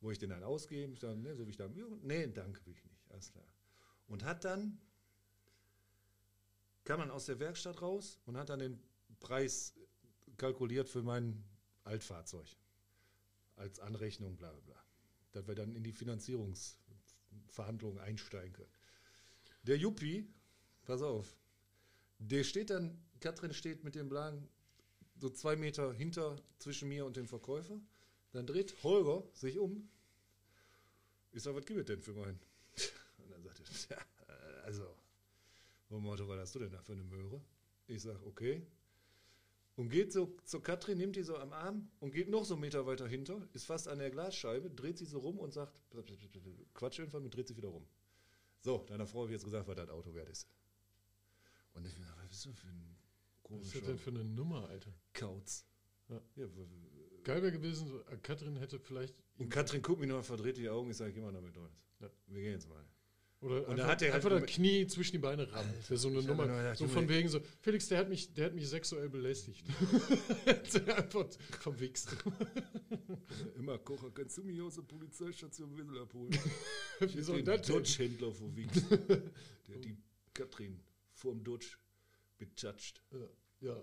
Wo 0.00 0.10
ich 0.10 0.18
den 0.18 0.30
dann 0.30 0.42
ausgebe, 0.42 0.92
ich 0.92 1.00
sage, 1.00 1.16
ne, 1.16 1.34
so 1.34 1.46
wie 1.46 1.50
ich 1.50 1.56
da, 1.56 1.68
nee, 2.02 2.26
danke, 2.26 2.64
will 2.66 2.74
ich 2.74 2.84
nicht, 2.84 3.10
alles 3.10 3.30
klar. 3.30 3.46
Und 4.06 4.24
hat 4.24 4.44
dann, 4.44 4.78
kam 6.84 7.00
dann 7.00 7.10
aus 7.10 7.26
der 7.26 7.38
Werkstatt 7.38 7.80
raus 7.80 8.20
und 8.26 8.36
hat 8.36 8.50
dann 8.50 8.58
den 8.58 8.78
Preis 9.20 9.74
kalkuliert 10.36 10.88
für 10.88 11.02
mein 11.02 11.42
Altfahrzeug. 11.84 12.46
Als 13.56 13.80
Anrechnung, 13.80 14.36
bla 14.36 14.50
bla 14.50 14.60
bla. 14.60 14.84
Dass 15.32 15.46
wir 15.46 15.54
dann 15.54 15.74
in 15.74 15.84
die 15.84 15.92
Finanzierungsverhandlungen 15.92 18.00
einsteigen 18.00 18.52
können. 18.52 18.72
Der 19.62 19.78
Juppie, 19.78 20.28
pass 20.84 21.00
auf, 21.00 21.38
der 22.18 22.44
steht 22.44 22.70
dann, 22.70 23.00
Katrin 23.20 23.54
steht 23.54 23.84
mit 23.84 23.94
dem 23.94 24.08
Blagen 24.08 24.48
so 25.24 25.30
zwei 25.30 25.56
Meter 25.56 25.90
hinter 25.94 26.36
zwischen 26.58 26.90
mir 26.90 27.06
und 27.06 27.16
dem 27.16 27.26
Verkäufer. 27.26 27.80
Dann 28.32 28.46
dreht 28.46 28.82
Holger 28.82 29.26
sich 29.32 29.58
um. 29.58 29.88
Ich 31.32 31.42
sage, 31.42 31.56
was 31.56 31.64
gibt 31.64 31.80
es 31.80 31.86
denn 31.86 32.02
für 32.02 32.12
meinen? 32.12 32.38
Und 33.16 33.30
dann 33.30 33.42
sagt 33.42 33.60
er, 33.88 33.96
ja, 33.96 34.04
also, 34.64 34.84
wo 35.88 35.98
Motto, 35.98 36.28
was 36.28 36.38
hast 36.38 36.54
du 36.54 36.58
denn 36.58 36.70
da 36.70 36.82
für 36.82 36.92
eine 36.92 37.04
Möhre? 37.04 37.40
Ich 37.86 38.02
sage, 38.02 38.20
okay. 38.26 38.66
Und 39.76 39.88
geht 39.88 40.12
so 40.12 40.36
zur 40.44 40.62
Katrin, 40.62 40.98
nimmt 40.98 41.16
die 41.16 41.22
so 41.22 41.38
am 41.38 41.54
Arm 41.54 41.88
und 42.00 42.12
geht 42.12 42.28
noch 42.28 42.44
so 42.44 42.54
einen 42.54 42.60
Meter 42.60 42.84
weiter 42.84 43.08
hinter, 43.08 43.48
ist 43.54 43.64
fast 43.64 43.88
an 43.88 44.00
der 44.00 44.10
Glasscheibe, 44.10 44.68
dreht 44.68 44.98
sich 44.98 45.08
so 45.08 45.20
rum 45.20 45.38
und 45.38 45.54
sagt, 45.54 45.82
Quatsch 46.74 46.98
irgendwann 46.98 47.24
und 47.24 47.34
dreht 47.34 47.48
sich 47.48 47.56
wieder 47.56 47.68
rum. 47.68 47.86
So, 48.60 48.84
deiner 48.88 49.06
Frau 49.06 49.20
habe 49.20 49.30
ich 49.30 49.36
jetzt 49.36 49.44
gesagt, 49.44 49.66
was 49.66 49.76
das 49.76 49.88
Auto 49.88 50.14
wert 50.14 50.28
ist. 50.28 50.46
Und 51.72 51.86
ich 51.86 51.96
mir, 51.98 52.06
was 52.18 52.28
bist 52.28 52.44
du 52.44 52.52
für 52.52 52.68
ein 52.68 52.94
was 53.48 53.66
ist 53.66 53.74
das 53.76 53.82
denn 53.84 53.98
für 53.98 54.10
eine 54.10 54.24
Nummer, 54.24 54.68
Alter? 54.68 54.92
Kauz? 55.12 55.66
Ja. 56.08 56.20
Ja, 56.36 56.46
Geil 57.22 57.42
wäre 57.42 57.52
gewesen, 57.52 57.88
so, 57.88 58.00
äh, 58.12 58.18
Katrin 58.22 58.56
hätte 58.56 58.78
vielleicht. 58.78 59.14
und 59.38 59.48
Katrin 59.48 59.80
guckt 59.80 60.00
mich 60.00 60.08
noch 60.10 60.22
verdreht 60.22 60.56
die 60.58 60.68
Augen, 60.68 60.90
ich 60.90 60.96
sage, 60.96 61.12
geh 61.14 61.20
mal 61.20 61.32
damit 61.32 61.56
durch. 61.56 61.72
Ja. 62.00 62.10
Wir 62.26 62.42
gehen 62.42 62.52
jetzt 62.52 62.68
mal. 62.68 62.84
Oder 63.40 63.56
Und 63.56 63.72
einfach, 63.72 63.76
da 63.76 63.86
hat 63.88 64.02
er 64.02 64.06
halt 64.08 64.14
einfach 64.16 64.30
das 64.30 64.38
gemerkt- 64.40 64.54
Knie 64.54 64.86
zwischen 64.86 65.12
die 65.12 65.18
Beine 65.18 65.50
rammen. 65.52 65.72
Das 65.76 65.90
wäre 65.90 65.98
so 65.98 66.08
eine 66.08 66.18
ich 66.20 66.24
mir 66.24 66.30
Nummer. 66.30 66.46
nur 66.46 66.56
gedacht, 66.56 66.78
so 66.78 66.88
von 66.88 67.08
wegen 67.08 67.28
so, 67.28 67.40
Felix, 67.60 67.88
der 67.88 67.98
hat 67.98 68.08
mich, 68.08 68.32
der 68.32 68.46
hat 68.46 68.54
mich 68.54 68.68
sexuell 68.68 69.08
belästigt. 69.10 69.64
Hat 70.46 70.74
er 70.86 70.96
einfach 70.98 71.26
verwichst. 71.60 72.16
Immer 73.56 73.78
Kocher, 73.78 74.10
kannst 74.14 74.38
du 74.38 74.44
mich 74.44 74.60
aus 74.60 74.74
der 74.76 74.82
Polizeistation 74.82 75.76
Wissel 75.76 75.98
abholen? 75.98 76.30
Wie 77.00 77.20
soll 77.22 77.42
das? 77.42 77.66
Dodge-Händler 77.66 78.32
verwichst. 78.32 78.90
Der 78.90 79.74
hat 79.76 79.84
die 79.84 79.96
Katrin 80.32 80.80
vorm 81.12 81.42
Dodge 81.44 81.76
betatscht. 82.38 83.02
Ja, 83.10 83.28
ja, 83.60 83.82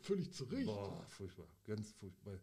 völlig 0.00 0.32
zu 0.32 0.44
Recht. 0.44 0.66
Boah, 0.66 1.04
furchtbar. 1.08 1.48
Ganz 1.64 1.92
furchtbar. 1.92 2.38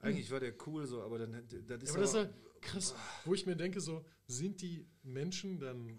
Eigentlich 0.00 0.30
war 0.30 0.40
der 0.40 0.54
cool 0.66 0.86
so, 0.86 1.02
aber 1.02 1.18
dann 1.18 1.32
das 1.32 1.52
ist 1.52 1.68
Ja, 1.68 1.74
aber 1.94 2.00
das 2.00 2.10
ist 2.10 2.14
aber- 2.16 2.24
halt 2.28 2.62
krass, 2.62 2.94
wo 3.24 3.34
ich 3.34 3.46
mir 3.46 3.56
denke, 3.56 3.80
so, 3.80 4.04
sind 4.26 4.60
die 4.62 4.86
Menschen 5.02 5.58
dann 5.58 5.98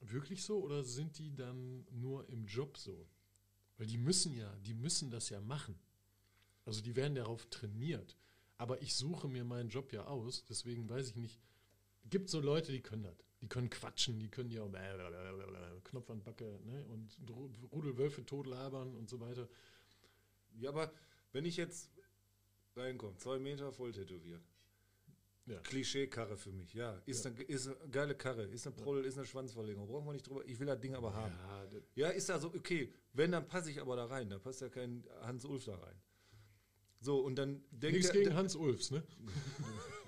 wirklich 0.00 0.42
so 0.44 0.62
oder 0.62 0.82
sind 0.84 1.18
die 1.18 1.34
dann 1.34 1.86
nur 1.90 2.28
im 2.28 2.46
Job 2.46 2.76
so? 2.78 3.06
Weil 3.76 3.86
die 3.86 3.98
müssen 3.98 4.34
ja, 4.34 4.54
die 4.58 4.74
müssen 4.74 5.10
das 5.10 5.28
ja 5.30 5.40
machen. 5.40 5.78
Also 6.64 6.82
die 6.82 6.96
werden 6.96 7.14
darauf 7.14 7.46
trainiert. 7.46 8.16
Aber 8.58 8.82
ich 8.82 8.94
suche 8.94 9.26
mir 9.28 9.42
meinen 9.44 9.70
Job 9.70 9.92
ja 9.92 10.04
aus, 10.04 10.44
deswegen 10.44 10.88
weiß 10.88 11.08
ich 11.10 11.16
nicht, 11.16 11.40
gibt 12.04 12.28
so 12.28 12.40
Leute, 12.40 12.72
die 12.72 12.82
können 12.82 13.04
das. 13.04 13.16
Die 13.42 13.48
können 13.48 13.70
quatschen, 13.70 14.18
die 14.20 14.28
können 14.28 14.50
ja 14.50 14.62
auch 14.62 14.70
Knopf 15.84 16.10
an 16.10 16.22
Backe 16.22 16.60
ne? 16.64 16.84
und 16.88 17.16
Ru- 17.28 17.50
Rudelwölfe 17.72 18.24
totlabern 18.26 18.94
und 18.96 19.08
so 19.08 19.18
weiter. 19.20 19.48
Ja, 20.58 20.68
aber 20.70 20.92
wenn 21.32 21.44
ich 21.46 21.56
jetzt 21.56 21.90
reinkomme, 22.76 23.16
zwei 23.16 23.38
Meter 23.38 23.72
voll 23.72 23.92
tätowiert. 23.92 24.42
Ja. 25.46 25.58
Klischee-Karre 25.60 26.36
für 26.36 26.52
mich, 26.52 26.74
ja. 26.74 27.00
Ist, 27.06 27.26
Eine, 27.26 27.42
ist 27.42 27.66
eine 27.66 27.76
geile 27.90 28.14
Karre, 28.14 28.44
ist 28.44 28.66
eine 28.66 28.76
Proll, 28.76 29.04
ist 29.06 29.16
eine 29.16 29.26
Schwanzverlegung. 29.26 29.86
Brauchen 29.88 30.06
wir 30.06 30.12
nicht 30.12 30.28
drüber. 30.28 30.44
Ich 30.46 30.60
will 30.60 30.66
das 30.66 30.78
Ding 30.80 30.94
aber 30.94 31.12
haben. 31.14 31.34
Ja, 31.96 32.08
Ja, 32.08 32.08
ist 32.10 32.30
also 32.30 32.48
okay. 32.48 32.92
Wenn, 33.14 33.32
dann 33.32 33.48
passe 33.48 33.70
ich 33.70 33.80
aber 33.80 33.96
da 33.96 34.04
rein. 34.04 34.28
Da 34.28 34.38
passt 34.38 34.60
ja 34.60 34.68
kein 34.68 35.02
Hans 35.22 35.44
Ulf 35.44 35.64
da 35.64 35.76
rein. 35.76 35.96
So, 37.00 37.20
und 37.20 37.36
dann 37.36 37.64
denkt 37.70 37.96
nichts 37.96 38.12
der- 38.12 38.22
gegen 38.22 38.34
Hans 38.36 38.54
Ulfs, 38.54 38.90
ne? 38.90 39.02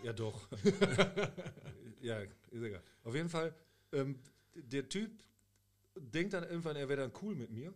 Ja, 0.04 0.12
doch. 0.12 0.46
ja, 2.02 2.20
ist 2.20 2.62
egal. 2.62 2.82
Auf 3.04 3.14
jeden 3.14 3.28
Fall, 3.28 3.54
ähm, 3.92 4.18
der 4.54 4.88
Typ 4.88 5.10
denkt 5.96 6.32
dann 6.34 6.44
irgendwann, 6.44 6.76
er 6.76 6.88
wäre 6.88 7.02
dann 7.02 7.12
cool 7.22 7.34
mit 7.34 7.50
mir. 7.50 7.72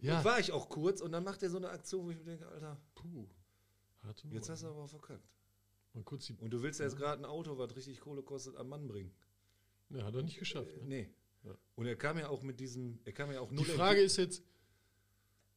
Ja. 0.00 0.18
Und 0.18 0.24
war 0.24 0.38
ich 0.38 0.52
auch 0.52 0.68
kurz 0.68 1.00
und 1.00 1.12
dann 1.12 1.24
macht 1.24 1.42
er 1.42 1.50
so 1.50 1.56
eine 1.56 1.70
Aktion, 1.70 2.06
wo 2.06 2.10
ich 2.10 2.18
mir 2.18 2.24
denke, 2.24 2.46
Alter, 2.46 2.80
Puh. 2.94 3.26
Harte 4.04 4.28
jetzt 4.28 4.48
hast 4.48 4.62
du 4.62 4.68
aber 4.68 4.86
verkackt. 4.86 5.28
Mal 5.92 6.04
kurz 6.04 6.26
die. 6.26 6.34
Und 6.34 6.50
du 6.50 6.62
willst 6.62 6.78
ja 6.78 6.86
jetzt 6.86 6.96
gerade 6.96 7.20
ein 7.20 7.24
Auto, 7.24 7.58
was 7.58 7.74
richtig 7.74 8.00
Kohle 8.00 8.22
kostet, 8.22 8.56
am 8.56 8.68
Mann 8.68 8.86
bringen. 8.86 9.12
Ja, 9.90 10.04
hat 10.04 10.14
er 10.14 10.22
nicht 10.22 10.38
geschafft. 10.38 10.70
Äh, 10.70 10.80
Ne? 10.80 10.84
nee. 10.86 11.10
Ja. 11.44 11.56
Und 11.76 11.86
er 11.86 11.96
kam 11.96 12.18
ja 12.18 12.28
auch 12.28 12.42
mit 12.42 12.60
diesem, 12.60 13.00
er 13.04 13.12
kam 13.12 13.32
ja 13.32 13.40
auch 13.40 13.48
Die 13.48 13.56
null 13.56 13.64
Frage 13.64 14.00
ist 14.00 14.16
jetzt, 14.16 14.42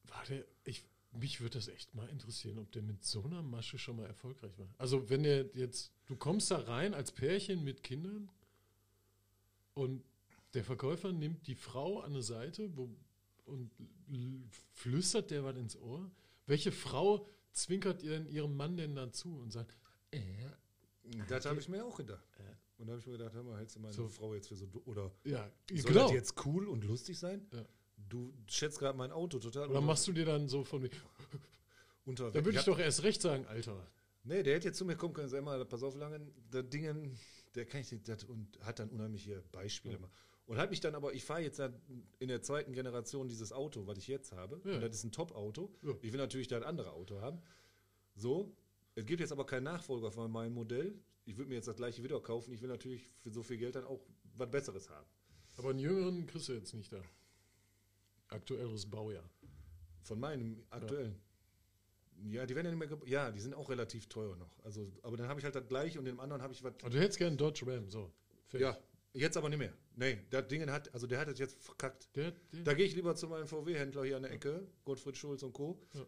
war 0.06 0.24
der, 0.26 0.46
ich, 0.64 0.86
mich 1.12 1.42
würde 1.42 1.58
das 1.58 1.68
echt 1.68 1.94
mal 1.94 2.08
interessieren, 2.10 2.58
ob 2.60 2.72
der 2.72 2.82
mit 2.82 3.04
so 3.04 3.24
einer 3.24 3.42
Masche 3.42 3.78
schon 3.78 3.98
mal 3.98 4.06
erfolgreich 4.06 4.58
war. 4.58 4.68
Also 4.78 5.10
wenn 5.10 5.24
der 5.24 5.46
jetzt, 5.54 5.92
du 6.06 6.16
kommst 6.16 6.52
da 6.52 6.58
rein 6.58 6.94
als 6.94 7.12
Pärchen 7.12 7.64
mit 7.64 7.84
Kindern 7.84 8.30
und 9.74 10.04
der 10.54 10.64
Verkäufer 10.64 11.12
nimmt 11.12 11.48
die 11.48 11.56
Frau 11.56 12.00
an 12.00 12.12
eine 12.12 12.22
Seite 12.22 12.76
wo, 12.76 12.90
und 13.46 13.72
flüstert 14.74 15.32
der 15.32 15.44
was 15.44 15.58
ins 15.58 15.76
Ohr. 15.78 16.10
Welche 16.46 16.72
Frau 16.72 17.28
zwinkert 17.52 18.04
ihr 18.04 18.12
denn 18.12 18.28
ihrem 18.28 18.56
Mann 18.56 18.78
denn 18.78 18.96
dazu 18.96 19.38
und 19.38 19.52
sagt, 19.52 19.76
äh, 20.12 20.20
Das 21.28 21.46
habe 21.46 21.60
ich 21.60 21.68
mir 21.68 21.86
auch 21.86 21.98
gedacht. 21.98 22.26
Und 22.78 22.88
da 22.88 22.94
habe 22.94 23.00
ich 23.00 23.06
mir 23.06 23.18
gedacht, 23.18 23.34
hör 23.36 23.44
mal, 23.44 23.58
hältst 23.60 23.76
du 23.76 23.80
meine 23.80 23.94
So. 23.94 24.08
Frau 24.08 24.34
jetzt 24.34 24.48
für 24.48 24.56
so, 24.56 24.68
oder 24.86 25.12
ja, 25.24 25.52
soll 25.70 25.92
genau. 25.92 26.04
das 26.06 26.14
jetzt 26.14 26.46
cool 26.46 26.68
und 26.68 26.84
lustig 26.84 27.20
sein? 27.20 27.46
Ja. 27.54 27.64
Du 28.12 28.34
schätzt 28.48 28.78
gerade 28.80 28.98
mein 28.98 29.12
Auto 29.12 29.40
total 29.40 29.70
Oder 29.70 29.80
machst 29.80 30.06
du 30.08 30.12
dir 30.12 30.26
dann 30.26 30.50
so 30.50 30.64
von, 30.66 30.90
unter. 32.06 32.28
da 32.30 32.36
würde 32.46 32.50
ich 32.52 32.56
Ja. 32.58 32.64
doch 32.74 32.78
erst 32.80 33.04
recht 33.04 33.22
sagen, 33.22 33.46
Alter. 33.48 33.88
Nee, 34.24 34.44
der 34.44 34.56
hätte 34.56 34.68
jetzt 34.68 34.78
zu 34.78 34.86
mir 34.86 34.96
kommen 34.98 35.14
können, 35.14 35.30
sag 35.30 35.44
mal, 35.44 35.64
pass 35.66 35.82
auf, 35.82 35.96
lange, 35.96 36.20
der 36.52 36.64
Dingen, 36.64 37.18
der 37.56 37.66
kann 37.66 37.82
ich 37.82 37.92
nicht, 37.92 38.08
das, 38.08 38.24
und 38.26 38.60
hat 38.64 38.80
dann 38.80 38.90
unheimliche 38.90 39.42
Beispiele 39.52 39.96
immer. 39.96 40.10
Und 40.46 40.58
hat 40.58 40.70
mich 40.72 40.82
dann 40.82 40.94
aber, 40.94 41.14
ich 41.14 41.24
fahre 41.24 41.42
jetzt 41.42 41.60
in 42.20 42.28
der 42.28 42.42
zweiten 42.42 42.74
Generation 42.74 43.30
dieses 43.30 43.54
Auto, 43.54 43.88
was 43.88 43.98
ich 43.98 44.08
jetzt 44.08 44.34
habe. 44.34 44.60
Ja. 44.66 44.76
Und 44.76 44.82
das 44.82 44.96
ist 44.96 45.06
ein 45.06 45.12
Top-Auto. 45.14 45.74
Ja. 45.82 45.94
Ich 46.02 46.12
will 46.12 46.20
natürlich 46.20 46.50
da 46.50 46.58
ein 46.58 46.64
anderes 46.64 46.92
Auto 46.92 47.22
haben. 47.22 47.42
So, 48.16 48.54
es 48.96 49.06
gibt 49.06 49.22
jetzt 49.22 49.32
aber 49.32 49.46
keinen 49.46 49.64
Nachfolger 49.64 50.12
von 50.12 50.30
meinem 50.30 50.54
Modell. 50.54 50.94
Ich 51.24 51.38
würde 51.38 51.48
mir 51.50 51.56
jetzt 51.56 51.68
das 51.70 51.78
gleiche 51.78 52.04
wieder 52.04 52.20
kaufen. 52.20 52.54
Ich 52.54 52.62
will 52.62 52.68
natürlich 52.70 53.10
für 53.22 53.32
so 53.32 53.42
viel 53.42 53.58
Geld 53.58 53.76
dann 53.76 53.86
auch 53.86 54.02
was 54.36 54.52
Besseres 54.52 54.90
haben. 54.90 55.08
Aber 55.56 55.70
einen 55.70 55.80
jüngeren 55.80 56.26
kriegst 56.28 56.50
du 56.50 56.54
jetzt 56.54 56.74
nicht 56.74 56.92
da. 56.92 57.02
Aktuelleres 58.32 58.90
Baujahr. 58.90 59.30
Von 60.04 60.20
meinem 60.20 60.64
aktuellen. 60.70 61.16
Ja, 62.30 62.46
die 62.46 62.56
werden 62.56 62.68
ja 62.68 62.76
nicht 62.76 62.90
mehr, 62.90 63.10
ja, 63.10 63.32
die 63.32 63.40
sind 63.40 63.54
auch 63.54 63.70
relativ 63.70 64.08
teuer 64.08 64.36
noch. 64.36 64.60
Also, 64.64 64.92
aber 65.02 65.18
dann 65.18 65.28
habe 65.28 65.40
ich 65.40 65.44
halt 65.44 65.56
das 65.56 65.68
gleiche 65.68 66.00
und 66.00 66.06
dem 66.06 66.20
anderen 66.20 66.42
habe 66.42 66.54
ich 66.54 66.64
was 66.64 66.74
Aber 66.82 66.90
du 66.90 67.00
hättest 67.00 67.18
gerne 67.18 67.30
einen 67.30 67.38
Dodge 67.38 67.66
Ram, 67.66 67.90
so. 67.90 68.12
Fertig. 68.48 68.68
Ja, 68.68 68.78
jetzt 69.14 69.38
aber 69.38 69.50
nicht 69.50 69.60
mehr. 69.60 69.74
Nee, 69.96 70.20
das 70.30 70.48
Ding 70.48 70.70
hat, 70.70 70.94
also 70.94 71.08
der 71.08 71.20
hat 71.20 71.28
es 71.30 71.40
jetzt 71.40 71.62
verkackt. 71.64 72.16
Der, 72.16 72.32
der, 72.54 72.64
Da 72.64 72.74
gehe 72.74 72.86
ich 72.86 72.96
lieber 72.96 73.16
zu 73.16 73.28
meinem 73.28 73.48
VW-Händler 73.48 74.04
hier 74.04 74.18
an 74.18 74.24
der 74.24 74.32
Ecke, 74.32 74.68
Gottfried 74.84 75.18
Schulz 75.18 75.44
und 75.44 75.54
Co. 75.54 75.82
Ja. 75.94 76.06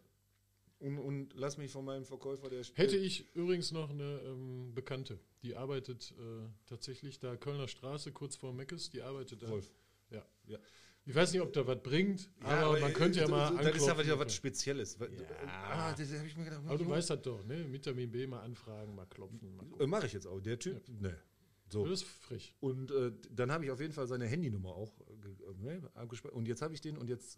Und, 0.79 0.99
und 0.99 1.33
lass 1.33 1.57
mich 1.57 1.71
von 1.71 1.85
meinem 1.85 2.03
Verkäufer, 2.05 2.49
der 2.49 2.63
Hätte 2.63 2.97
ich 2.97 3.33
übrigens 3.35 3.71
noch 3.71 3.89
eine 3.89 4.19
ähm, 4.25 4.73
Bekannte, 4.75 5.17
die 5.41 5.55
arbeitet 5.55 6.13
äh, 6.19 6.47
tatsächlich 6.65 7.19
da 7.19 7.37
Kölner 7.37 7.67
Straße, 7.69 8.11
kurz 8.11 8.35
vor 8.35 8.53
Meckes, 8.53 8.89
die 8.89 9.01
arbeitet 9.01 9.41
da. 9.43 9.49
Wolf. 9.49 9.71
Ja. 10.09 10.25
Ja. 10.45 10.59
Ich 11.05 11.13
weiß 11.13 11.33
nicht, 11.33 11.41
ob 11.41 11.51
da 11.51 11.67
was 11.67 11.83
bringt, 11.83 12.29
aber, 12.41 12.79
man 12.79 12.91
äh, 12.91 12.93
könnte 12.93 13.19
ja 13.19 13.27
mal 13.27 13.49
so, 13.51 13.57
Das 13.57 13.65
ist 13.67 13.73
aber 13.83 13.99
anklopfen. 13.99 14.05
wieder 14.05 14.19
was 14.19 14.33
Spezielles. 14.35 14.97
Ja. 14.99 15.05
Ja. 15.07 15.25
Ah, 15.47 15.93
das 15.93 16.13
habe 16.13 16.27
ich 16.27 16.37
mir 16.37 16.45
gedacht. 16.45 16.61
Aber 16.65 16.77
du 16.77 16.87
weißt 16.87 17.09
das 17.09 17.21
doch, 17.21 17.43
ne? 17.45 17.71
Vitamin 17.73 18.09
B 18.09 18.25
mal 18.25 18.39
anfragen, 18.41 18.95
mal 18.95 19.05
klopfen. 19.07 19.55
Mal 19.57 19.65
Äh, 19.81 19.87
Mache 19.87 20.05
ich 20.07 20.13
jetzt 20.13 20.25
auch. 20.27 20.39
Der 20.39 20.57
Typ, 20.57 20.81
ne. 21.01 21.19
So. 21.67 21.83
Das 21.85 22.01
ist 22.01 22.03
frisch. 22.07 22.55
Und 22.61 22.91
äh, 22.91 23.11
dann 23.31 23.51
habe 23.51 23.65
ich 23.65 23.71
auf 23.71 23.81
jeden 23.81 23.91
Fall 23.93 24.07
seine 24.07 24.27
Handynummer 24.27 24.69
auch 24.69 24.93
äh, 25.01 25.71
äh, 25.71 25.77
ne, 25.79 25.89
abgespeichert. 25.93 26.37
Und 26.37 26.47
jetzt 26.47 26.61
habe 26.61 26.73
ich 26.73 26.79
den 26.81 26.97
und 26.97 27.09
jetzt 27.09 27.37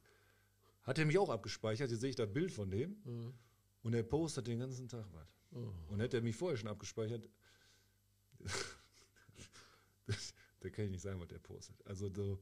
hat 0.83 0.99
er 0.99 1.05
mich 1.05 1.17
auch 1.17 1.29
abgespeichert. 1.29 1.89
Jetzt 1.89 2.01
sehe 2.01 2.09
ich 2.11 2.15
das 2.15 2.31
Bild 2.31 2.51
von 2.51 2.69
dem 2.69 2.97
Mhm. 3.03 3.33
und 3.81 3.93
er 3.95 4.03
postet 4.03 4.45
den 4.45 4.59
ganzen 4.59 4.87
Tag 4.87 5.05
was. 5.13 5.27
Oh. 5.53 5.71
Und 5.93 6.01
hätte 6.01 6.17
er 6.17 6.23
mich 6.23 6.35
vorher 6.35 6.57
schon 6.57 6.67
abgespeichert, 6.69 7.27
da 10.59 10.69
kann 10.69 10.85
ich 10.85 10.91
nicht 10.91 11.01
sagen, 11.01 11.19
was 11.19 11.31
er 11.31 11.39
postet. 11.39 11.75
Also 11.87 12.09
so 12.13 12.39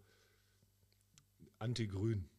anti-grün. 1.64 2.30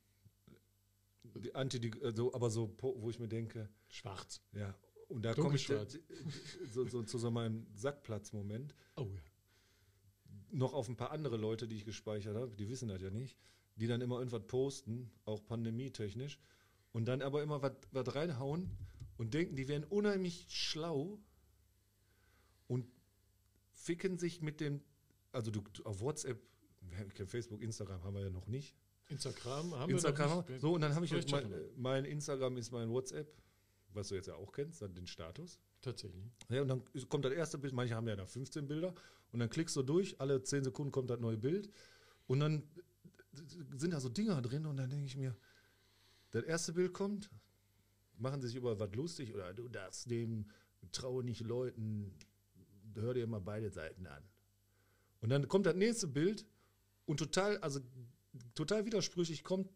Anti, 1.55 1.91
also, 2.03 2.33
aber 2.35 2.51
so, 2.51 2.77
wo 2.81 3.11
ich 3.11 3.19
mir 3.19 3.29
denke, 3.29 3.69
Schwarz. 3.89 4.41
ja, 4.53 4.75
und 5.09 5.25
da 5.25 5.35
komme 5.35 5.57
ich 5.57 5.67
da, 5.67 5.85
Dunkelschwarz. 5.85 6.73
so, 6.73 6.87
so, 6.87 7.03
zu 7.03 7.19
so 7.19 7.31
meinem 7.31 7.67
Sackplatz-Moment 7.75 8.75
Oh 8.97 9.09
ja. 9.13 9.21
noch 10.51 10.75
auf 10.75 10.89
ein 10.89 10.97
paar 10.97 11.11
andere 11.11 11.37
Leute, 11.37 11.67
die 11.67 11.77
ich 11.77 11.85
gespeichert 11.85 12.37
habe, 12.37 12.55
die 12.55 12.69
wissen 12.69 12.89
das 12.89 13.03
ja 13.03 13.11
nicht, 13.11 13.37
die 13.77 13.87
dann 13.87 14.01
immer 14.01 14.19
irgendwas 14.19 14.47
posten, 14.47 15.11
auch 15.25 15.45
pandemietechnisch, 15.45 16.39
und 16.93 17.07
dann 17.07 17.23
aber 17.23 17.43
immer 17.43 17.61
was 17.63 18.15
reinhauen 18.15 18.71
und 19.17 19.35
denken, 19.35 19.57
die 19.57 19.67
wären 19.67 19.85
unheimlich 19.85 20.47
schlau 20.49 21.19
und 22.69 22.87
ficken 23.73 24.19
sich 24.19 24.43
mit 24.43 24.61
dem, 24.61 24.81
also 25.33 25.51
du, 25.51 25.63
auf 25.85 26.01
WhatsApp, 26.01 26.41
Facebook, 27.27 27.63
Instagram 27.63 28.05
haben 28.05 28.15
wir 28.15 28.23
ja 28.23 28.31
noch 28.31 28.47
nicht. 28.47 28.77
Instagram 29.09 29.75
haben 29.75 29.91
Instagram, 29.91 30.29
wir 30.29 30.55
haben 30.55 30.59
so 30.59 30.75
und 30.75 30.81
dann 30.81 30.95
habe 30.95 31.05
ich 31.05 31.11
jetzt 31.11 31.31
mein, 31.31 31.53
mein 31.77 32.05
Instagram 32.05 32.57
ist 32.57 32.71
mein 32.73 32.91
WhatsApp, 32.91 33.33
was 33.93 34.09
du 34.09 34.15
jetzt 34.15 34.27
ja 34.27 34.35
auch 34.35 34.53
kennst, 34.53 34.83
dann 34.83 34.95
den 34.95 35.07
Status. 35.07 35.61
Tatsächlich. 35.81 36.25
Ja, 36.49 36.63
und 36.63 36.69
dann 36.69 36.83
kommt 37.09 37.25
das 37.25 37.33
erste 37.33 37.59
Bild, 37.59 37.75
manche 37.75 37.95
haben 37.95 38.09
ja 38.09 38.17
da 38.17 38.27
15 38.27 38.67
Bilder, 38.67 38.95
und 39.33 39.41
dann 39.41 39.51
klickst 39.51 39.77
du 39.77 39.83
durch, 39.83 40.19
alle 40.21 40.43
10 40.43 40.65
Sekunden 40.65 40.91
kommt 40.91 41.11
das 41.11 41.21
neue 41.21 41.37
Bild, 41.37 41.71
und 42.27 42.41
dann 42.41 42.63
sind 43.77 43.93
da 43.93 44.01
so 44.01 44.09
Dinger 44.09 44.41
drin, 44.41 44.65
und 44.67 44.79
dann 44.79 44.89
denke 44.89 45.05
ich 45.05 45.17
mir, 45.17 45.37
das 46.31 46.45
erste 46.45 46.73
Bild 46.73 46.95
kommt, 46.95 47.31
machen 48.17 48.41
sie 48.41 48.49
sich 48.49 48.57
über 48.57 48.79
was 48.79 48.95
lustig, 48.95 49.35
oder 49.35 49.53
du 49.53 49.69
darfst 49.69 50.11
dem, 50.11 50.47
traue 50.93 51.23
nicht 51.23 51.41
Leuten, 51.43 52.17
hör 52.95 53.15
dir 53.15 53.27
mal 53.27 53.41
beide 53.41 53.71
Seiten 53.71 54.07
an. 54.07 54.23
Und 55.21 55.31
dann 55.31 55.49
kommt 55.49 55.67
das 55.67 55.77
nächste 55.77 56.07
Bild, 56.07 56.47
und 57.07 57.19
total, 57.19 57.59
also 57.59 57.81
total 58.55 58.85
widersprüchlich 58.85 59.45
kommt, 59.45 59.71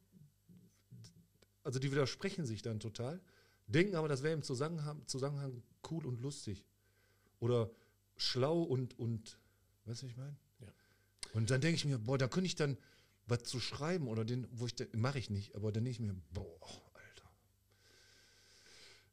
also 1.63 1.79
die 1.79 1.91
widersprechen 1.91 2.47
sich 2.47 2.63
dann 2.63 2.81
total, 2.81 3.21
denken 3.67 3.95
aber, 3.95 4.09
das 4.09 4.23
wäre 4.23 4.35
im 4.35 4.43
Zusammenhang, 4.43 5.07
Zusammenhang 5.07 5.63
cool 5.91 6.07
und 6.07 6.21
lustig. 6.21 6.65
Oder 7.41 7.71
schlau 8.17 8.63
und, 8.63 8.99
und 8.99 9.39
weißt 9.85 10.03
du, 10.03 10.07
was 10.07 10.11
ich 10.11 10.17
meine? 10.17 10.37
Ja. 10.61 10.69
Und 11.35 11.51
dann 11.51 11.61
denke 11.61 11.77
ich 11.77 11.85
mir, 11.85 11.99
boah, 11.99 12.19
da 12.19 12.27
könnte 12.29 12.47
ich 12.47 12.57
dann 12.57 12.79
was 13.27 13.43
zu 13.45 13.61
schreiben 13.61 14.09
oder 14.09 14.25
den, 14.25 14.49
wo 14.51 14.67
ich, 14.67 14.75
mache 14.95 15.19
ich 15.19 15.31
nicht, 15.31 15.55
aber 15.55 15.71
dann 15.71 15.85
denke 15.85 16.03
ich 16.03 16.07
mir, 16.09 16.17
boah, 16.33 16.93
Alter. 16.95 17.31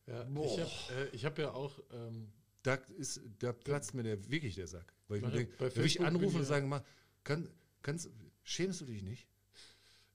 Ja, 0.07 0.23
Boah. 0.23 0.45
ich 0.45 0.59
habe 0.59 1.11
äh, 1.11 1.17
hab 1.17 1.37
ja 1.37 1.51
auch, 1.51 1.79
ähm, 1.91 2.31
Da, 2.63 2.75
ist, 2.97 3.21
da 3.39 3.53
platzt 3.53 3.93
mir 3.93 4.03
der, 4.03 4.29
wirklich 4.29 4.55
der 4.55 4.67
Sack. 4.67 4.91
Weil 5.07 5.17
ich 5.17 5.23
mir 5.23 5.31
denke, 5.31 5.81
ich 5.83 6.01
anrufen 6.01 6.37
und 6.37 6.45
sagen, 6.45 6.67
mal, 6.67 6.83
kann, 7.23 7.47
kannst, 7.83 8.09
schämst 8.43 8.81
du 8.81 8.85
dich 8.85 9.03
nicht? 9.03 9.27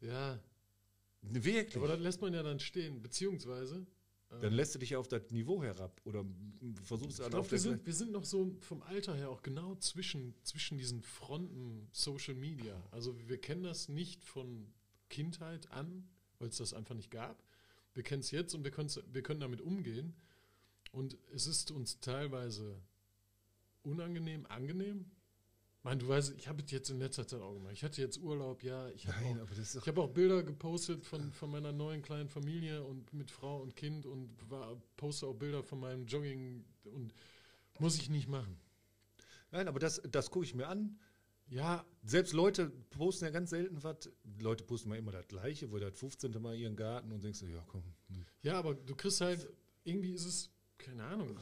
Ja, 0.00 0.40
Wirklich? 1.22 1.76
aber 1.76 1.88
das 1.88 2.00
lässt 2.00 2.20
man 2.22 2.32
ja 2.34 2.42
dann 2.42 2.60
stehen, 2.60 3.02
beziehungsweise. 3.02 3.86
ähm, 4.30 4.40
dann 4.40 4.52
lässt 4.52 4.74
du 4.74 4.78
dich 4.78 4.90
ja 4.90 4.98
auf 4.98 5.08
das 5.08 5.30
Niveau 5.30 5.62
herab 5.62 6.00
oder 6.04 6.24
versuchst 6.82 7.20
Ich 7.20 7.34
auf 7.34 7.50
wir 7.50 7.58
sind, 7.58 7.84
wir 7.84 7.92
sind 7.92 8.12
noch 8.12 8.24
so 8.24 8.56
vom 8.60 8.82
Alter 8.82 9.14
her 9.14 9.30
auch 9.30 9.42
genau 9.42 9.74
zwischen, 9.76 10.34
zwischen 10.42 10.78
diesen 10.78 11.02
Fronten 11.02 11.88
Social 11.92 12.34
Media. 12.34 12.82
Also 12.90 13.16
wir 13.28 13.38
kennen 13.40 13.62
das 13.62 13.88
nicht 13.88 14.24
von 14.24 14.72
Kindheit 15.08 15.70
an, 15.72 16.08
weil 16.38 16.48
es 16.48 16.56
das 16.56 16.72
einfach 16.72 16.94
nicht 16.94 17.10
gab. 17.10 17.42
Wir 17.94 18.02
kennen 18.02 18.20
es 18.20 18.30
jetzt 18.30 18.54
und 18.54 18.64
wir, 18.64 18.72
wir 19.12 19.22
können 19.22 19.40
damit 19.40 19.60
umgehen. 19.60 20.14
Und 20.92 21.18
es 21.34 21.46
ist 21.46 21.70
uns 21.70 22.00
teilweise 22.00 22.80
unangenehm, 23.82 24.46
angenehm. 24.46 25.10
Ich 25.80 25.84
meine, 25.84 25.96
du 25.96 26.08
weißt, 26.08 26.34
ich 26.36 26.46
habe 26.46 26.62
es 26.62 26.70
jetzt 26.70 26.90
in 26.90 26.98
letzter 26.98 27.26
Zeit 27.26 27.40
auch 27.40 27.54
gemacht. 27.54 27.72
Ich 27.72 27.82
hatte 27.82 28.02
jetzt 28.02 28.18
Urlaub, 28.18 28.62
ja. 28.62 28.90
Ich 28.90 29.08
habe 29.08 29.16
auch 29.42 29.86
habe 29.86 30.02
auch 30.02 30.10
Bilder 30.10 30.42
gepostet 30.42 31.06
von, 31.06 31.32
von 31.32 31.50
meiner 31.50 31.72
neuen 31.72 32.02
kleinen 32.02 32.28
Familie 32.28 32.84
und 32.84 33.14
mit 33.14 33.30
Frau 33.30 33.62
und 33.62 33.76
Kind 33.76 34.04
und 34.04 34.28
war, 34.50 34.76
poste 34.98 35.26
auch 35.26 35.32
Bilder 35.32 35.62
von 35.62 35.80
meinem 35.80 36.04
Jogging 36.04 36.66
und 36.84 37.14
muss 37.78 37.96
ich 37.96 38.10
nicht 38.10 38.28
machen. 38.28 38.60
Nein, 39.52 39.68
aber 39.68 39.78
das, 39.78 40.02
das 40.10 40.30
gucke 40.30 40.44
ich 40.44 40.54
mir 40.54 40.68
an. 40.68 40.98
Ja, 41.48 41.86
Selbst 42.02 42.34
Leute 42.34 42.68
posten 42.90 43.24
ja 43.24 43.30
ganz 43.30 43.48
selten 43.48 43.82
was. 43.82 44.10
Leute 44.38 44.64
posten 44.64 44.90
mal 44.90 44.98
immer 44.98 45.12
das 45.12 45.28
Gleiche, 45.28 45.70
wo 45.70 45.78
das 45.78 45.98
15. 45.98 46.30
Mal 46.42 46.56
ihren 46.56 46.76
Garten 46.76 47.10
und 47.10 47.24
denkst 47.24 47.40
du, 47.40 47.46
ja 47.46 47.64
komm. 47.66 47.82
hm. 48.08 48.26
Ja, 48.42 48.58
aber 48.58 48.74
du 48.74 48.94
kriegst 48.94 49.22
halt, 49.22 49.48
irgendwie 49.84 50.12
ist 50.12 50.26
es, 50.26 50.50
keine 50.76 51.04
Ahnung, 51.04 51.34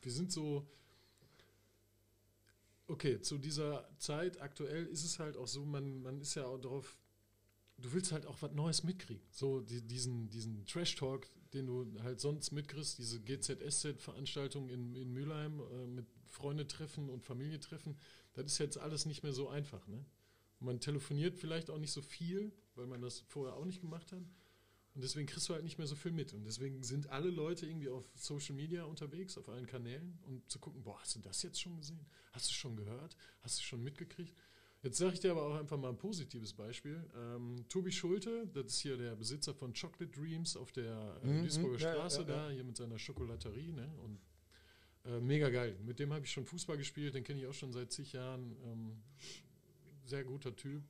wir 0.00 0.12
sind 0.12 0.30
so, 0.30 0.70
okay, 2.90 3.20
zu 3.20 3.38
dieser 3.38 3.88
Zeit 3.98 4.40
aktuell 4.40 4.86
ist 4.86 5.04
es 5.04 5.18
halt 5.18 5.36
auch 5.36 5.46
so, 5.46 5.64
man, 5.64 6.02
man 6.02 6.20
ist 6.20 6.34
ja 6.34 6.44
auch 6.44 6.58
darauf, 6.58 6.98
du 7.78 7.92
willst 7.92 8.12
halt 8.12 8.26
auch 8.26 8.40
was 8.42 8.52
Neues 8.52 8.84
mitkriegen. 8.84 9.22
So 9.30 9.60
die, 9.60 9.80
diesen, 9.82 10.28
diesen 10.28 10.66
Trash-Talk, 10.66 11.26
den 11.54 11.66
du 11.66 11.86
halt 12.02 12.20
sonst 12.20 12.52
mitkriegst, 12.52 12.98
diese 12.98 13.20
GZSZ-Veranstaltung 13.20 14.68
in, 14.68 14.94
in 14.94 15.12
Mülheim 15.12 15.60
äh, 15.60 15.86
mit 15.86 16.06
Freunde 16.26 16.66
treffen 16.66 17.08
und 17.08 17.24
Familie 17.24 17.58
treffen, 17.60 17.96
das 18.34 18.46
ist 18.46 18.58
jetzt 18.58 18.78
alles 18.78 19.06
nicht 19.06 19.22
mehr 19.22 19.32
so 19.32 19.48
einfach. 19.48 19.86
Ne? 19.88 20.04
Man 20.60 20.80
telefoniert 20.80 21.36
vielleicht 21.36 21.70
auch 21.70 21.78
nicht 21.78 21.92
so 21.92 22.02
viel, 22.02 22.52
weil 22.74 22.86
man 22.86 23.00
das 23.00 23.20
vorher 23.20 23.56
auch 23.56 23.64
nicht 23.64 23.80
gemacht 23.80 24.12
hat. 24.12 24.22
Und 24.94 25.04
deswegen 25.04 25.26
kriegst 25.26 25.48
du 25.48 25.54
halt 25.54 25.62
nicht 25.62 25.78
mehr 25.78 25.86
so 25.86 25.94
viel 25.94 26.10
mit. 26.12 26.32
Und 26.34 26.44
deswegen 26.44 26.82
sind 26.82 27.08
alle 27.10 27.30
Leute 27.30 27.66
irgendwie 27.66 27.88
auf 27.88 28.04
Social 28.16 28.56
Media 28.56 28.84
unterwegs, 28.84 29.38
auf 29.38 29.48
allen 29.48 29.66
Kanälen, 29.66 30.18
um 30.22 30.42
zu 30.48 30.58
gucken, 30.58 30.82
boah, 30.82 30.98
hast 31.00 31.14
du 31.14 31.20
das 31.20 31.42
jetzt 31.42 31.60
schon 31.60 31.76
gesehen? 31.76 32.04
Hast 32.32 32.50
du 32.50 32.54
schon 32.54 32.76
gehört? 32.76 33.16
Hast 33.40 33.58
du 33.58 33.62
schon 33.62 33.82
mitgekriegt? 33.84 34.34
Jetzt 34.82 34.96
sage 34.96 35.12
ich 35.12 35.20
dir 35.20 35.32
aber 35.32 35.42
auch 35.46 35.54
einfach 35.56 35.76
mal 35.76 35.90
ein 35.90 35.98
positives 35.98 36.54
Beispiel. 36.54 37.04
Ähm, 37.14 37.66
Tobi 37.68 37.92
Schulte, 37.92 38.46
das 38.48 38.66
ist 38.66 38.80
hier 38.80 38.96
der 38.96 39.14
Besitzer 39.14 39.54
von 39.54 39.74
Chocolate 39.74 40.08
Dreams 40.08 40.56
auf 40.56 40.72
der 40.72 41.20
äh, 41.22 41.26
Mhm, 41.26 41.42
Duisburger 41.42 41.78
ja, 41.78 41.92
Straße 41.92 42.22
ja, 42.22 42.28
ja. 42.28 42.48
da, 42.48 42.50
hier 42.50 42.64
mit 42.64 42.76
seiner 42.76 42.98
Schokolaterie. 42.98 43.72
Ne? 43.72 43.92
Und 44.02 44.18
äh, 45.04 45.20
mega 45.20 45.50
geil. 45.50 45.78
Mit 45.84 45.98
dem 45.98 46.12
habe 46.12 46.24
ich 46.24 46.32
schon 46.32 46.46
Fußball 46.46 46.78
gespielt, 46.78 47.14
den 47.14 47.24
kenne 47.24 47.40
ich 47.40 47.46
auch 47.46 47.54
schon 47.54 47.72
seit 47.72 47.92
zig 47.92 48.12
Jahren. 48.12 48.56
Ähm, 48.64 49.02
sehr 50.04 50.24
guter 50.24 50.56
Typ. 50.56 50.82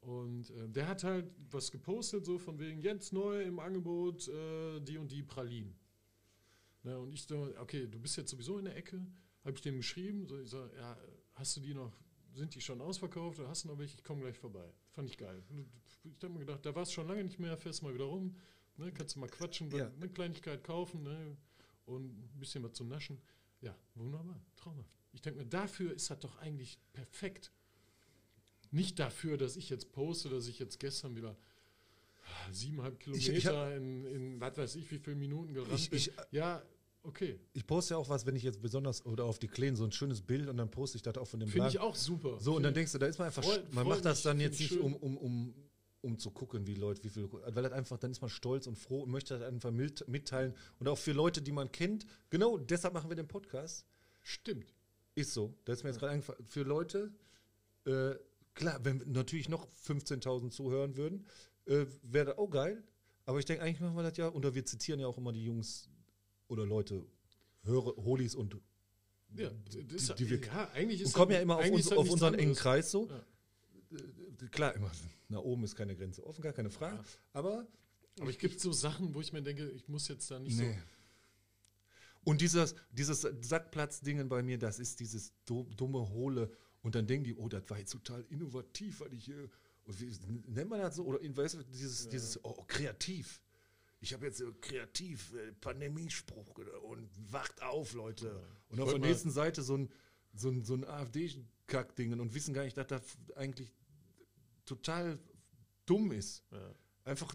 Und 0.00 0.50
äh, 0.50 0.68
der 0.68 0.88
hat 0.88 1.04
halt 1.04 1.30
was 1.50 1.70
gepostet, 1.70 2.24
so 2.24 2.38
von 2.38 2.58
wegen, 2.58 2.80
jetzt 2.80 3.12
neu 3.12 3.42
im 3.42 3.58
Angebot 3.58 4.28
äh, 4.28 4.80
die 4.80 4.96
und 4.96 5.12
die 5.12 5.22
Pralinen. 5.22 5.74
Ne, 6.82 6.98
und 6.98 7.12
ich 7.12 7.24
so, 7.24 7.52
okay, 7.58 7.86
du 7.86 7.98
bist 7.98 8.16
jetzt 8.16 8.30
sowieso 8.30 8.58
in 8.58 8.64
der 8.64 8.76
Ecke. 8.76 9.04
Habe 9.44 9.54
ich 9.56 9.60
dem 9.60 9.76
geschrieben, 9.76 10.26
so, 10.26 10.40
ich 10.40 10.48
sag, 10.48 10.74
ja, 10.74 10.96
hast 11.34 11.56
du 11.56 11.60
die 11.60 11.74
noch, 11.74 11.92
sind 12.34 12.54
die 12.54 12.60
schon 12.62 12.80
ausverkauft 12.80 13.38
oder 13.38 13.48
hast 13.48 13.64
du 13.64 13.68
noch 13.68 13.78
welche? 13.78 13.96
Ich 13.96 14.04
komme 14.04 14.22
gleich 14.22 14.38
vorbei. 14.38 14.72
Fand 14.92 15.10
ich 15.10 15.18
geil. 15.18 15.42
Ich 16.04 16.22
habe 16.24 16.32
mir 16.32 16.40
gedacht, 16.40 16.64
da 16.64 16.74
warst 16.74 16.92
du 16.92 16.94
schon 16.96 17.08
lange 17.08 17.24
nicht 17.24 17.38
mehr, 17.38 17.56
fährst 17.58 17.82
mal 17.82 17.92
wieder 17.92 18.04
rum, 18.04 18.34
ne, 18.76 18.90
kannst 18.92 19.16
du 19.16 19.20
mal 19.20 19.28
quatschen, 19.28 19.70
Ja. 19.72 19.90
eine 19.90 20.08
Kleinigkeit 20.08 20.64
kaufen 20.64 21.02
ne, 21.02 21.36
und 21.84 22.06
ein 22.06 22.38
bisschen 22.38 22.62
was 22.62 22.72
zu 22.72 22.84
naschen. 22.84 23.20
Ja, 23.60 23.76
wunderbar, 23.94 24.40
traumhaft. 24.56 24.94
Ich 25.12 25.20
denke 25.20 25.40
mir, 25.40 25.46
dafür 25.46 25.92
ist 25.92 26.08
das 26.10 26.20
doch 26.20 26.38
eigentlich 26.38 26.78
perfekt. 26.94 27.52
Nicht 28.70 28.98
dafür, 28.98 29.36
dass 29.36 29.56
ich 29.56 29.68
jetzt 29.70 29.92
poste, 29.92 30.28
dass 30.28 30.46
ich 30.46 30.58
jetzt 30.58 30.78
gestern 30.78 31.16
wieder 31.16 31.36
siebeneinhalb 32.52 32.94
Ich- 32.94 33.00
Kilometer 33.04 33.32
ich 33.36 33.46
hab- 33.46 33.76
in, 33.76 34.04
in 34.06 34.40
was 34.40 34.56
weiß 34.56 34.76
ich 34.76 34.90
wie 34.90 34.98
viele 34.98 35.16
Minuten 35.16 35.54
gerannt 35.54 35.74
Ich- 35.74 35.90
bin. 35.90 35.98
ich- 35.98 36.12
ja, 36.30 36.62
okay. 37.02 37.38
Ich 37.52 37.66
poste 37.66 37.94
ja 37.94 37.98
auch 37.98 38.08
was, 38.08 38.26
wenn 38.26 38.36
ich 38.36 38.42
jetzt 38.42 38.60
besonders 38.62 39.04
oder 39.04 39.24
auf 39.24 39.38
die 39.38 39.48
Kleinen 39.48 39.76
so 39.76 39.84
ein 39.84 39.92
schönes 39.92 40.22
Bild 40.22 40.48
und 40.48 40.56
dann 40.56 40.70
poste 40.70 40.96
ich 40.96 41.02
das 41.02 41.16
auch 41.18 41.26
von 41.26 41.40
dem 41.40 41.48
Finde 41.48 41.68
ich 41.68 41.78
auch 41.80 41.94
super. 41.96 42.38
So, 42.40 42.54
und 42.56 42.62
dann 42.62 42.70
Find 42.70 42.76
denkst 42.78 42.92
du, 42.92 42.98
da 42.98 43.06
ist 43.06 43.18
man 43.18 43.26
einfach, 43.26 43.42
Freut- 43.42 43.72
man 43.74 43.86
macht 43.88 44.04
das 44.04 44.22
dann 44.22 44.38
find 44.38 44.50
jetzt 44.50 44.60
ich 44.60 44.70
nicht, 44.70 44.80
schön. 44.80 44.94
um, 44.94 44.94
um, 44.96 45.16
um, 45.18 45.54
um 46.02 46.18
zu 46.18 46.30
gucken, 46.30 46.66
wie 46.66 46.74
Leute, 46.74 47.02
wie 47.04 47.08
viel, 47.08 47.28
weil 47.32 47.62
das 47.62 47.72
einfach, 47.72 47.98
dann 47.98 48.10
ist 48.12 48.20
man 48.20 48.30
stolz 48.30 48.66
und 48.68 48.76
froh 48.78 49.02
und 49.02 49.10
möchte 49.10 49.36
das 49.38 49.46
einfach 49.48 49.70
mit- 49.72 50.06
mitteilen. 50.08 50.54
Und 50.78 50.88
auch 50.88 50.96
für 50.98 51.12
Leute, 51.12 51.42
die 51.42 51.52
man 51.52 51.70
kennt, 51.72 52.06
genau 52.30 52.56
deshalb 52.58 52.94
machen 52.94 53.10
wir 53.10 53.16
den 53.16 53.28
Podcast. 53.28 53.84
Stimmt. 54.22 54.72
Ist 55.16 55.32
so. 55.34 55.54
Das 55.64 55.78
ist 55.78 55.82
mir 55.84 55.90
jetzt 55.90 55.98
gerade 55.98 56.12
eingefallen. 56.12 56.44
Für 56.44 56.62
Leute, 56.62 57.12
äh, 57.86 58.14
klar, 58.60 58.78
wenn 58.84 59.02
natürlich 59.06 59.48
noch 59.48 59.66
15.000 59.86 60.50
zuhören 60.50 60.96
würden, 60.96 61.26
äh, 61.66 61.86
wäre 62.02 62.26
das 62.26 62.38
auch 62.38 62.48
geil. 62.50 62.82
Aber 63.26 63.38
ich 63.38 63.44
denke, 63.44 63.62
eigentlich 63.62 63.80
machen 63.80 63.96
wir 63.96 64.02
das 64.02 64.16
ja, 64.16 64.30
oder 64.30 64.54
wir 64.54 64.64
zitieren 64.64 65.00
ja 65.00 65.06
auch 65.06 65.18
immer 65.18 65.32
die 65.32 65.44
Jungs 65.44 65.88
oder 66.48 66.64
Leute, 66.66 67.04
Höre, 67.62 67.96
Holis 67.96 68.34
und 68.34 68.56
Ja, 69.36 69.50
das, 69.88 70.14
die, 70.16 70.24
die 70.24 70.30
wir 70.30 70.40
ja 70.40 70.70
eigentlich 70.72 71.00
ist 71.00 71.08
und 71.08 71.12
kommen 71.14 71.32
ja 71.32 71.40
immer 71.40 71.56
auf, 71.58 71.70
uns, 71.70 71.92
auf 71.92 72.10
unseren 72.10 72.34
engen. 72.34 72.54
Kreis 72.54 72.90
so. 72.90 73.08
Ja. 73.08 73.18
Äh, 73.96 74.48
Klar, 74.50 74.74
immer 74.74 74.90
nach 75.28 75.40
oben 75.42 75.64
ist 75.64 75.76
keine 75.76 75.94
Grenze 75.94 76.24
offen, 76.26 76.40
gar 76.42 76.52
keine 76.52 76.70
Frage. 76.70 76.96
Ja. 76.96 77.04
Aber 77.34 77.66
Aber 78.20 78.30
es 78.30 78.38
gibt 78.38 78.58
so 78.60 78.72
Sachen, 78.72 79.14
wo 79.14 79.20
ich 79.20 79.32
mir 79.32 79.42
denke, 79.42 79.68
ich 79.70 79.86
muss 79.88 80.08
jetzt 80.08 80.30
da 80.30 80.38
nicht 80.38 80.58
nee. 80.58 80.76
Und 82.24 82.40
dieses, 82.40 82.74
dieses 82.90 83.20
Sackplatz-Dingen 83.22 84.28
bei 84.28 84.42
mir, 84.42 84.58
das 84.58 84.78
ist 84.78 85.00
dieses 85.00 85.32
du- 85.46 85.64
dumme, 85.76 86.08
hohle. 86.10 86.50
Und 86.82 86.94
dann 86.94 87.06
denken 87.06 87.24
die, 87.24 87.34
oh, 87.34 87.48
das 87.48 87.68
war 87.68 87.78
jetzt 87.78 87.92
total 87.92 88.24
innovativ, 88.30 89.00
weil 89.00 89.12
ich 89.14 89.24
hier. 89.24 89.48
Wie, 89.86 90.10
nennt 90.46 90.70
man 90.70 90.80
das 90.80 90.96
so? 90.96 91.04
Oder 91.04 91.18
weißt 91.20 91.54
du, 91.54 91.64
dieses, 91.64 92.08
dieses 92.08 92.44
oh, 92.44 92.64
kreativ. 92.66 93.40
Ich 94.00 94.14
habe 94.14 94.26
jetzt 94.26 94.40
äh, 94.40 94.50
kreativ 94.60 95.34
äh, 95.34 95.52
Pandemiespruch 95.60 96.54
und 96.82 97.08
wacht 97.32 97.60
auf, 97.62 97.92
Leute. 97.92 98.40
Und 98.68 98.80
auf 98.80 98.90
der 98.90 98.98
nächsten 98.98 99.30
Seite 99.30 99.62
so 99.62 99.76
ein, 99.76 99.90
so 100.32 100.48
ein, 100.48 100.64
so 100.64 100.74
ein 100.74 100.84
AfD-Kack-Dingen 100.84 102.20
und 102.20 102.34
wissen 102.34 102.54
gar 102.54 102.64
nicht, 102.64 102.76
dass 102.76 102.86
das 102.86 103.02
eigentlich 103.36 103.72
total 104.64 105.18
dumm 105.86 106.12
ist. 106.12 106.44
Ja. 106.50 106.74
Einfach 107.04 107.34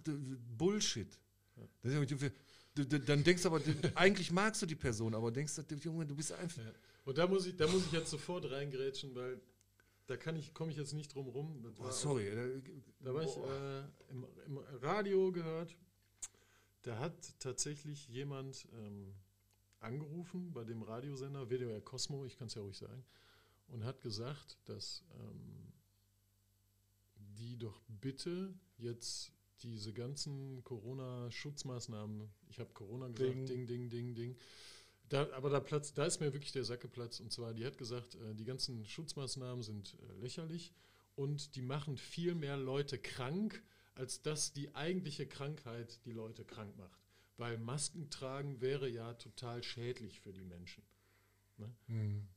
Bullshit. 0.57 1.19
Ja- 1.57 2.83
Dann 2.83 3.23
denkst 3.23 3.43
du 3.43 3.49
aber, 3.49 3.61
eigentlich 3.95 4.31
magst 4.31 4.61
du 4.61 4.65
die 4.65 4.75
Person, 4.75 5.13
aber 5.13 5.31
denkst 5.31 5.55
du, 5.55 5.75
Junge, 5.75 6.05
du 6.05 6.15
bist 6.15 6.31
einfach. 6.31 6.63
Und 7.05 7.17
da 7.17 7.27
muss 7.27 7.45
ich, 7.45 7.55
da 7.55 7.67
muss 7.67 7.85
ich 7.85 7.91
jetzt 7.91 8.09
sofort 8.09 8.49
reingrätschen, 8.51 9.15
weil 9.15 9.39
da 10.07 10.17
kann 10.17 10.35
ich, 10.35 10.53
komme 10.53 10.71
ich 10.71 10.77
jetzt 10.77 10.93
nicht 10.93 11.13
drum 11.13 11.27
rum. 11.27 11.63
Oh, 11.79 11.89
sorry. 11.89 12.27
äh, 12.27 12.61
Da 12.99 13.13
war 13.13 13.23
ich 13.23 13.37
äh, 13.37 13.79
im, 14.11 14.25
im 14.45 14.57
Radio 14.81 15.31
gehört. 15.31 15.75
Da 16.81 16.99
hat 16.99 17.39
tatsächlich 17.39 18.07
jemand 18.09 18.67
ähm, 18.73 19.13
angerufen 19.79 20.51
bei 20.53 20.63
dem 20.63 20.83
Radiosender 20.83 21.49
WDR 21.49 21.81
Cosmo, 21.81 22.25
ich 22.25 22.37
kann 22.37 22.47
es 22.47 22.55
ja 22.55 22.61
ruhig 22.61 22.77
sagen, 22.77 23.03
und 23.67 23.83
hat 23.83 24.01
gesagt, 24.01 24.57
dass 24.65 25.03
ähm, 25.19 25.73
die 27.15 27.57
doch 27.57 27.81
bitte 27.87 28.53
jetzt 28.77 29.31
diese 29.63 29.93
ganzen 29.93 30.63
Corona-Schutzmaßnahmen, 30.63 32.29
ich 32.49 32.59
habe 32.59 32.71
Corona 32.73 33.07
gesagt, 33.07 33.33
Ding. 33.33 33.45
ding, 33.47 33.67
ding, 33.67 33.89
ding, 33.89 34.15
ding. 34.15 34.37
Da, 35.09 35.31
aber 35.33 35.49
da, 35.49 35.59
Platz, 35.59 35.93
da 35.93 36.05
ist 36.05 36.19
mir 36.19 36.33
wirklich 36.33 36.51
der 36.51 36.63
Sack 36.63 36.81
geplatzt. 36.81 37.21
Und 37.21 37.31
zwar, 37.31 37.53
die 37.53 37.65
hat 37.65 37.77
gesagt, 37.77 38.15
äh, 38.15 38.33
die 38.35 38.45
ganzen 38.45 38.85
Schutzmaßnahmen 38.85 39.63
sind 39.63 39.95
äh, 39.95 40.21
lächerlich 40.21 40.73
und 41.15 41.55
die 41.55 41.61
machen 41.61 41.97
viel 41.97 42.35
mehr 42.35 42.57
Leute 42.57 42.97
krank, 42.97 43.63
als 43.93 44.21
dass 44.21 44.53
die 44.53 44.73
eigentliche 44.75 45.27
Krankheit 45.27 45.99
die 46.05 46.11
Leute 46.11 46.43
krank 46.43 46.75
macht. 46.77 46.99
Weil 47.37 47.57
Masken 47.57 48.09
tragen 48.09 48.61
wäre 48.61 48.89
ja 48.89 49.13
total 49.13 49.63
schädlich 49.63 50.19
für 50.19 50.33
die 50.33 50.43
Menschen. 50.43 50.83
Hm. 51.87 52.27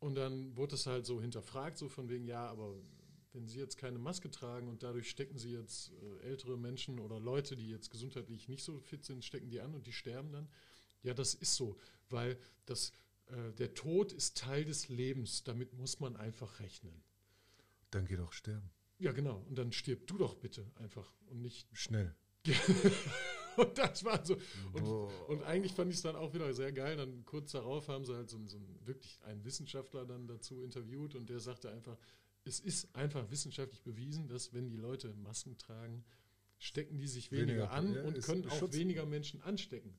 Und 0.00 0.16
dann 0.16 0.56
wurde 0.56 0.74
es 0.74 0.86
halt 0.86 1.06
so 1.06 1.20
hinterfragt, 1.20 1.78
so 1.78 1.88
von 1.88 2.08
wegen, 2.08 2.26
ja, 2.26 2.46
aber 2.46 2.74
wenn 3.32 3.48
Sie 3.48 3.58
jetzt 3.58 3.78
keine 3.78 3.98
Maske 3.98 4.30
tragen 4.30 4.68
und 4.68 4.82
dadurch 4.82 5.10
stecken 5.10 5.38
Sie 5.38 5.52
jetzt 5.52 5.92
äh, 5.92 6.26
ältere 6.26 6.56
Menschen 6.56 6.98
oder 6.98 7.18
Leute, 7.18 7.56
die 7.56 7.68
jetzt 7.68 7.90
gesundheitlich 7.90 8.48
nicht 8.48 8.62
so 8.62 8.78
fit 8.80 9.04
sind, 9.04 9.24
stecken 9.24 9.50
die 9.50 9.60
an 9.60 9.74
und 9.74 9.86
die 9.86 9.92
sterben 9.92 10.32
dann. 10.32 10.48
Ja, 11.04 11.14
das 11.14 11.34
ist 11.34 11.54
so, 11.54 11.78
weil 12.08 12.36
das, 12.66 12.90
äh, 13.26 13.52
der 13.52 13.74
Tod 13.74 14.12
ist 14.12 14.36
Teil 14.36 14.64
des 14.64 14.88
Lebens, 14.88 15.44
damit 15.44 15.72
muss 15.74 16.00
man 16.00 16.16
einfach 16.16 16.58
rechnen. 16.58 17.02
Dann 17.90 18.06
geh 18.06 18.16
doch 18.16 18.32
sterben. 18.32 18.70
Ja, 18.98 19.12
genau. 19.12 19.44
Und 19.48 19.56
dann 19.56 19.70
stirb 19.70 20.06
du 20.06 20.18
doch 20.18 20.34
bitte 20.34 20.68
einfach 20.76 21.12
und 21.26 21.42
nicht. 21.42 21.68
Schnell. 21.72 22.14
und 23.56 23.78
das 23.78 24.04
war 24.04 24.24
so. 24.24 24.36
Und, 24.72 24.84
und 25.28 25.42
eigentlich 25.44 25.72
fand 25.74 25.90
ich 25.90 25.96
es 25.96 26.02
dann 26.02 26.16
auch 26.16 26.34
wieder 26.34 26.52
sehr 26.54 26.72
geil. 26.72 26.96
Dann 26.96 27.24
kurz 27.24 27.52
darauf 27.52 27.88
haben 27.88 28.04
sie 28.04 28.14
halt 28.14 28.30
so, 28.30 28.38
so 28.46 28.56
einen, 28.56 28.80
wirklich 28.86 29.20
einen 29.24 29.44
Wissenschaftler 29.44 30.06
dann 30.06 30.26
dazu 30.26 30.62
interviewt 30.62 31.14
und 31.14 31.28
der 31.28 31.40
sagte 31.40 31.70
einfach, 31.70 31.98
es 32.44 32.60
ist 32.60 32.94
einfach 32.94 33.30
wissenschaftlich 33.30 33.82
bewiesen, 33.82 34.28
dass 34.28 34.52
wenn 34.52 34.68
die 34.68 34.76
Leute 34.76 35.14
Masken 35.14 35.56
tragen, 35.58 36.04
stecken 36.58 36.98
die 36.98 37.08
sich 37.08 37.30
weniger, 37.30 37.48
Weniger, 37.48 37.70
an 37.72 37.94
ja, 37.94 38.02
und 38.02 38.22
können 38.22 38.48
auch 38.48 38.72
weniger 38.72 39.06
Menschen 39.06 39.40
anstecken. 39.42 39.94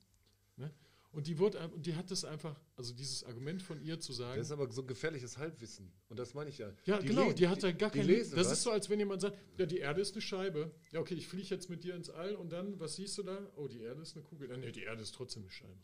Ne? 0.57 0.71
Und 1.15 1.27
die 1.27 1.39
wurde, 1.39 1.71
die 1.77 1.95
hat 1.95 2.11
das 2.11 2.25
einfach, 2.25 2.59
also 2.75 2.93
dieses 2.93 3.23
Argument 3.23 3.61
von 3.63 3.81
ihr 3.81 3.99
zu 4.01 4.11
sagen, 4.11 4.37
Das 4.37 4.47
ist 4.47 4.51
aber 4.51 4.69
so 4.71 4.81
ein 4.81 4.87
gefährliches 4.87 5.37
Halbwissen. 5.37 5.89
Und 6.09 6.19
das 6.19 6.33
meine 6.33 6.49
ich 6.49 6.57
ja. 6.57 6.73
ja, 6.85 6.99
genau, 6.99 7.29
le- 7.29 7.33
die 7.33 7.47
hat 7.47 7.63
da 7.63 7.71
gar 7.71 7.89
die 7.89 7.99
kein. 7.99 8.07
lesen 8.07 8.35
Das 8.35 8.47
was. 8.47 8.53
ist 8.57 8.63
so, 8.63 8.71
als 8.71 8.89
wenn 8.89 8.99
jemand 8.99 9.21
sagt, 9.21 9.37
ja, 9.57 9.65
die 9.65 9.77
Erde 9.77 10.01
ist 10.01 10.11
eine 10.13 10.21
Scheibe. 10.21 10.71
Ja, 10.91 10.99
okay, 10.99 11.13
ich 11.15 11.27
fliege 11.27 11.47
jetzt 11.47 11.69
mit 11.69 11.85
dir 11.85 11.95
ins 11.95 12.09
All 12.09 12.35
und 12.35 12.51
dann, 12.51 12.77
was 12.81 12.97
siehst 12.97 13.17
du 13.17 13.23
da? 13.23 13.49
Oh, 13.55 13.67
die 13.69 13.79
Erde 13.79 14.01
ist 14.01 14.15
eine 14.15 14.23
Kugel. 14.25 14.49
Ja, 14.49 14.57
nee, 14.57 14.71
die 14.73 14.83
Erde 14.83 15.01
ist 15.01 15.15
trotzdem 15.15 15.43
eine 15.43 15.51
Scheibe. 15.51 15.79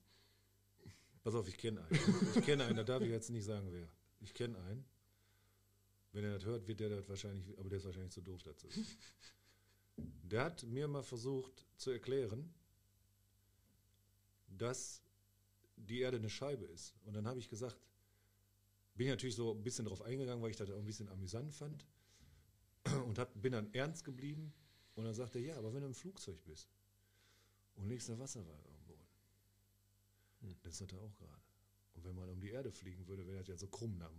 Pass 1.23 1.33
auf, 1.33 1.47
ich 1.47 1.57
kenne 1.57 1.81
einen. 1.85 1.99
Ich 2.35 2.43
kenne 2.45 2.65
einen, 2.65 2.75
da 2.75 2.83
darf 2.83 3.01
ich 3.01 3.09
jetzt 3.09 3.29
nicht 3.29 3.45
sagen, 3.45 3.67
wer. 3.71 3.87
Ich 4.19 4.33
kenne 4.33 4.57
einen. 4.63 4.83
Wenn 6.11 6.25
er 6.25 6.33
das 6.33 6.43
hört, 6.45 6.67
wird 6.67 6.81
der 6.81 6.89
das 6.89 7.07
wahrscheinlich, 7.07 7.57
aber 7.57 7.69
der 7.69 7.77
ist 7.77 7.85
wahrscheinlich 7.85 8.11
zu 8.11 8.21
doof 8.21 8.43
dazu. 8.43 8.67
Der 10.23 10.43
hat 10.43 10.63
mir 10.63 10.89
mal 10.89 11.03
versucht 11.03 11.65
zu 11.77 11.91
erklären, 11.91 12.53
dass 14.57 15.01
die 15.85 15.99
Erde 15.99 16.17
eine 16.17 16.29
Scheibe 16.29 16.65
ist. 16.65 16.93
Und 17.03 17.13
dann 17.13 17.27
habe 17.27 17.39
ich 17.39 17.49
gesagt, 17.49 17.77
bin 18.95 19.07
ich 19.07 19.11
natürlich 19.11 19.35
so 19.35 19.51
ein 19.51 19.63
bisschen 19.63 19.85
drauf 19.85 20.01
eingegangen, 20.01 20.41
weil 20.43 20.51
ich 20.51 20.57
das 20.57 20.69
auch 20.69 20.77
ein 20.77 20.85
bisschen 20.85 21.09
amüsant 21.09 21.53
fand. 21.53 21.85
Und 23.05 23.17
hab, 23.19 23.39
bin 23.41 23.53
dann 23.53 23.73
ernst 23.73 24.03
geblieben. 24.03 24.53
Und 24.95 25.05
dann 25.05 25.13
sagt 25.13 25.35
er, 25.35 25.41
ja, 25.41 25.57
aber 25.57 25.73
wenn 25.73 25.81
du 25.81 25.87
im 25.87 25.93
Flugzeug 25.93 26.43
bist 26.43 26.69
und 27.75 27.87
legst 27.87 28.09
eine 28.09 28.19
Wasserwaage 28.19 28.69
am 28.69 28.83
Boden, 28.83 29.07
das 30.63 30.81
hat 30.81 30.91
er 30.91 30.99
auch 30.99 31.15
gerade. 31.15 31.41
Und 31.93 32.03
wenn 32.03 32.15
man 32.15 32.29
um 32.29 32.39
die 32.39 32.49
Erde 32.49 32.71
fliegen 32.71 33.07
würde, 33.07 33.25
wäre 33.25 33.39
das 33.39 33.47
ja 33.47 33.57
so 33.57 33.67
krumm. 33.67 33.97
Nach, 33.97 34.11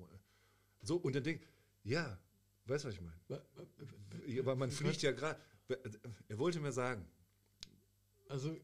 so, 0.81 0.97
und 0.97 1.15
dann 1.15 1.23
denkt, 1.23 1.47
ja, 1.85 2.19
weißt 2.67 2.85
du, 2.85 2.89
was 2.89 2.95
ich 2.95 3.01
meine? 3.01 4.41
Aber 4.41 4.57
man 4.57 4.71
fliegt 4.71 5.03
ja 5.03 5.13
gerade. 5.13 5.41
Er 6.29 6.39
wollte 6.39 6.61
mir 6.61 6.73
sagen, 6.73 7.07
Also, 8.29 8.57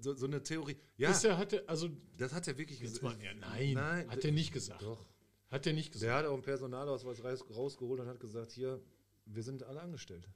so, 0.00 0.14
so 0.14 0.26
eine 0.26 0.42
Theorie. 0.42 0.76
Ja, 0.96 1.10
ist 1.10 1.24
er, 1.24 1.38
hat 1.38 1.52
er, 1.52 1.68
also, 1.68 1.88
das 2.16 2.32
hat 2.32 2.46
er 2.48 2.58
wirklich 2.58 2.80
gesagt. 2.80 3.22
ja, 3.22 3.34
nein, 3.34 3.72
Nein, 3.74 4.10
hat 4.10 4.24
er 4.24 4.32
nicht 4.32 4.52
gesagt. 4.52 4.82
Doch. 4.82 5.06
Hat 5.50 5.66
er 5.66 5.72
nicht 5.72 5.92
gesagt. 5.92 6.08
Der 6.08 6.14
hat 6.16 6.26
auch 6.26 6.34
einen 6.34 6.42
Personalausweis 6.42 7.22
raus- 7.24 7.44
rausgeholt 7.50 8.00
und 8.00 8.06
hat 8.08 8.20
gesagt, 8.20 8.52
hier, 8.52 8.80
wir 9.26 9.42
sind 9.42 9.62
alle 9.64 9.80
Angestellte. 9.80 10.28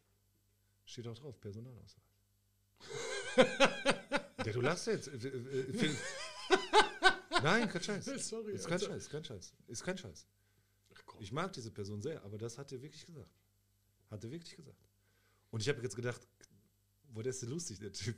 Steht 0.87 1.07
auch 1.09 1.17
drauf, 1.19 1.41
Personalausweis. 1.41 2.03
ja, 4.45 4.53
du 4.53 4.61
lachst 4.61 4.87
jetzt. 4.87 5.09
Äh, 5.09 5.15
äh, 5.17 5.73
Phil- 5.73 5.97
Nein, 7.43 7.69
kein 7.69 7.83
Scheiß. 7.83 8.05
Sorry, 8.29 8.53
Ist 8.53 8.65
kein 8.65 8.73
also- 8.75 8.87
Scheiß, 8.87 9.09
kein 9.09 9.25
Scheiß. 9.25 9.55
Ist 9.67 9.83
kein 9.85 9.99
Scheiß. 9.99 10.27
Ich 11.21 11.33
mag 11.33 11.53
diese 11.53 11.71
Person 11.71 12.03
sehr, 12.03 12.23
aber 12.25 12.39
das 12.39 12.59
hat 12.59 12.73
er 12.73 12.83
wirklich 12.83 13.05
gesagt. 13.07 13.31
Hat 14.11 14.23
er 14.25 14.31
wirklich 14.31 14.57
gesagt. 14.57 14.79
Und 15.51 15.61
ich 15.63 15.69
habe 15.69 15.81
jetzt 15.83 15.95
gedacht, 15.97 16.21
boah, 17.05 17.23
der 17.23 17.31
ist 17.31 17.41
so 17.41 17.47
lustig, 17.47 17.79
der 17.79 17.93
Typ. 17.93 18.17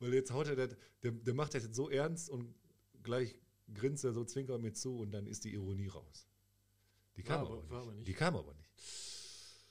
Weil 0.00 0.14
jetzt 0.14 0.30
haut 0.30 0.46
er, 0.48 0.56
das, 0.56 0.76
der, 1.02 1.10
der 1.12 1.34
macht 1.34 1.54
das 1.54 1.64
jetzt 1.64 1.74
so 1.76 1.88
ernst 1.90 2.30
und 2.30 2.54
gleich 3.02 3.36
grinst 3.74 4.04
er 4.04 4.12
so, 4.12 4.24
zwinkert 4.24 4.60
mir 4.60 4.72
zu 4.72 4.98
und 4.98 5.10
dann 5.10 5.26
ist 5.26 5.44
die 5.44 5.52
Ironie 5.54 5.88
raus. 5.88 6.26
Die 7.16 7.22
kam, 7.22 7.40
aber, 7.40 7.50
aber- 7.54 7.62
nicht. 7.62 7.72
aber 7.72 7.94
nicht. 7.94 8.08
Die 8.08 8.12
kam 8.14 8.36
aber 8.36 8.54
nicht. 8.54 8.70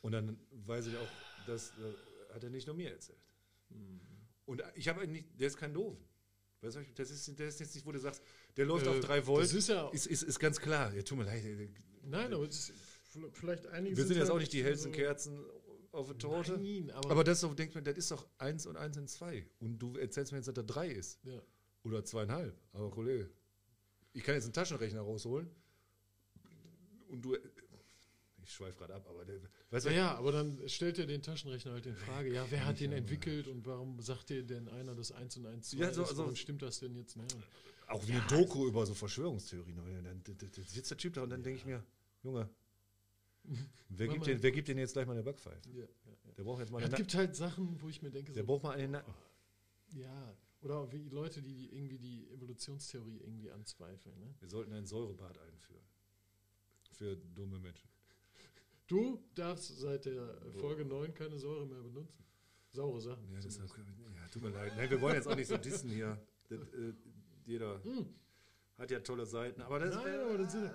Und 0.01 0.11
dann 0.11 0.39
weiß 0.51 0.87
ich 0.87 0.97
auch, 0.97 1.07
das 1.47 1.69
äh, 1.71 2.33
hat 2.33 2.43
er 2.43 2.49
nicht 2.49 2.67
nur 2.67 2.75
mir 2.75 2.91
erzählt. 2.91 3.17
Hm. 3.69 3.99
Und 4.45 4.61
ich 4.75 4.87
habe 4.87 5.01
eigentlich, 5.01 5.25
der 5.35 5.47
ist 5.47 5.57
kein 5.57 5.73
Doof. 5.73 5.97
Weißt 6.61 6.75
du, 6.77 6.81
das 6.95 7.11
ist, 7.11 7.39
der 7.39 7.47
ist 7.47 7.59
jetzt 7.59 7.75
nicht, 7.75 7.85
wo 7.85 7.91
du 7.91 7.99
sagst, 7.99 8.21
der 8.55 8.65
läuft 8.65 8.85
Äh, 8.85 8.89
auf 8.89 8.99
drei 8.99 9.25
Volt. 9.25 9.43
das 9.43 9.53
ist 9.53 9.69
ja- 9.69 9.89
ist, 9.89 10.07
ist, 10.07 10.23
ist 10.23 10.39
ganz 10.39 10.59
klar. 10.59 10.93
Ja, 10.93 11.01
tut 11.03 11.17
mir 11.17 11.23
leid. 11.25 11.43
Nein, 12.03 12.33
aber 12.33 12.45
es 12.47 12.69
ist 12.69 12.73
vielleicht 13.33 13.67
einige. 13.67 13.95
Wir 13.97 14.05
sind 14.05 14.15
jetzt 14.17 14.25
halt 14.25 14.31
auch 14.35 14.39
nicht 14.39 14.53
die 14.53 14.63
hellsten 14.63 14.91
so- 14.91 14.95
Kerzen 14.97 15.45
auf 15.97 16.07
der 16.07 16.17
Torte. 16.17 16.57
Nein, 16.57 16.91
aber, 16.91 17.11
Aber 17.11 17.23
das 17.23 17.37
ist 17.37 17.41
so, 17.41 17.53
denkt 17.53 17.75
man, 17.75 17.83
das 17.83 17.97
ist 17.97 18.11
doch 18.11 18.25
eins 18.37 18.65
und 18.65 18.77
eins 18.77 18.95
sind 18.95 19.09
zwei. 19.09 19.45
Und 19.59 19.79
du 19.79 19.95
erzählst 19.97 20.31
mir 20.31 20.37
jetzt, 20.37 20.47
dass 20.47 20.55
da 20.55 20.63
drei 20.63 20.87
ist. 20.89 21.19
ja. 21.23 21.41
Oder 21.83 22.03
zweieinhalb. 22.03 22.53
Aber 22.73 22.89
Kollege, 22.91 23.29
ich 24.13 24.21
kann 24.23 24.35
jetzt 24.35 24.43
einen 24.45 24.53
Taschenrechner 24.53 25.01
rausholen. 25.01 25.49
Und 27.09 27.21
du. 27.23 27.37
Ich 28.43 28.53
schweife 28.53 28.77
gerade 28.77 28.95
ab, 28.95 29.05
aber 29.09 29.25
der, 29.25 29.39
weißt 29.71 29.85
Ja, 29.87 29.91
du, 29.91 29.97
ja, 29.97 30.15
aber 30.15 30.31
dann 30.31 30.69
stellt 30.69 30.97
er 30.99 31.05
den 31.05 31.21
Taschenrechner 31.21 31.73
halt 31.73 31.85
in 31.85 31.95
Frage, 31.95 32.33
ja, 32.33 32.45
wer 32.49 32.65
hat 32.65 32.79
den 32.79 32.93
entwickelt 32.93 33.47
und 33.47 33.65
warum 33.65 34.01
sagt 34.01 34.29
dir 34.29 34.41
denn 34.43 34.69
einer, 34.69 34.95
dass 34.95 35.11
1 35.11 35.35
und 35.37 35.45
1 35.47 35.69
2 35.71 35.77
Ja, 35.77 35.93
so- 35.93 36.03
ist? 36.03 36.09
so- 36.11 36.17
Warum 36.19 36.35
stimmt 36.35 36.61
das 36.61 36.79
denn 36.79 36.95
jetzt? 36.95 37.17
Ne? 37.17 37.25
auch 37.87 38.05
wie 38.07 38.13
eine 38.13 38.21
Doku 38.27 38.67
über 38.67 38.85
so 38.85 38.93
Verschwörungstheorien. 38.93 39.77
Dann, 39.77 40.03
dann, 40.25 40.37
dann 40.37 40.49
sitzt 40.65 40.91
der 40.91 40.97
Typ 40.97 41.13
da 41.13 41.23
und 41.23 41.29
dann 41.29 41.41
denke 41.43 41.59
ich 41.59 41.65
mir, 41.65 41.81
Junge, 42.23 42.49
wer 43.89 44.07
gibt, 44.07 44.27
den, 44.27 44.41
wer 44.43 44.51
gibt 44.51 44.67
denn 44.67 44.77
jetzt 44.77 44.93
gleich 44.93 45.05
mal 45.05 45.13
eine 45.13 45.23
Backpfeife? 45.23 45.69
Ja, 45.71 45.81
ja, 45.83 45.87
ja. 46.25 46.31
Der 46.37 46.43
braucht 46.43 46.59
jetzt 46.59 46.71
mal 46.71 46.79
Es 46.79 46.83
eine 46.85 46.91
Nacken. 46.91 47.03
gibt 47.03 47.15
halt 47.15 47.35
Sachen, 47.35 47.81
wo 47.81 47.89
ich 47.89 48.01
mir 48.01 48.11
denke, 48.11 48.33
Der 48.33 48.43
so, 48.43 48.47
braucht 48.47 48.63
mal 48.63 48.71
einen 48.75 48.91
Nacken. 48.91 49.13
ja, 49.93 50.35
oder 50.61 50.91
wie 50.91 51.07
Leute, 51.09 51.41
die 51.41 51.73
irgendwie 51.75 51.99
die 51.99 52.29
Evolutionstheorie 52.31 53.17
irgendwie 53.19 53.51
anzweifeln. 53.51 54.17
Ne? 54.19 54.33
Wir 54.39 54.49
sollten 54.49 54.73
ein 54.73 54.85
Säurebad 54.85 55.37
einführen. 55.39 55.83
Für 56.91 57.15
dumme 57.15 57.59
Menschen. 57.59 57.87
Du 58.87 59.21
darfst 59.35 59.77
seit 59.79 60.05
der 60.05 60.41
Folge 60.59 60.83
9 60.85 61.13
keine 61.13 61.37
Säure 61.37 61.67
mehr 61.67 61.81
benutzen. 61.81 62.23
Saure 62.71 63.01
Sachen. 63.01 63.31
Ja, 63.33 63.39
deshalb, 63.39 63.69
ja, 63.69 64.27
tut 64.29 64.41
mir 64.41 64.49
leid. 64.49 64.73
Nein, 64.77 64.89
wir 64.89 64.99
wollen 65.01 65.15
jetzt 65.15 65.27
auch 65.27 65.35
nicht 65.35 65.47
so 65.47 65.57
dissen 65.57 65.89
hier. 65.89 66.19
Das, 66.49 66.59
äh, 66.73 66.93
jeder 67.45 67.81
hat 68.77 68.91
ja 68.91 68.99
tolle 68.99 69.25
Seiten, 69.25 69.61
aber 69.61 69.79
das. 69.79 69.95
Nein, 69.95 70.19
aber 70.19 70.37
das 70.37 70.51
sind, 70.51 70.71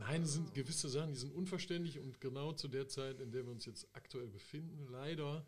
nein, 0.00 0.22
das 0.22 0.32
sind 0.32 0.54
gewisse 0.54 0.88
Sachen, 0.88 1.12
die 1.12 1.18
sind 1.18 1.32
unverständlich 1.32 2.00
und 2.00 2.20
genau 2.20 2.52
zu 2.52 2.68
der 2.68 2.88
Zeit, 2.88 3.20
in 3.20 3.30
der 3.30 3.44
wir 3.44 3.52
uns 3.52 3.64
jetzt 3.64 3.86
aktuell 3.92 4.28
befinden, 4.28 4.86
leider 4.90 5.46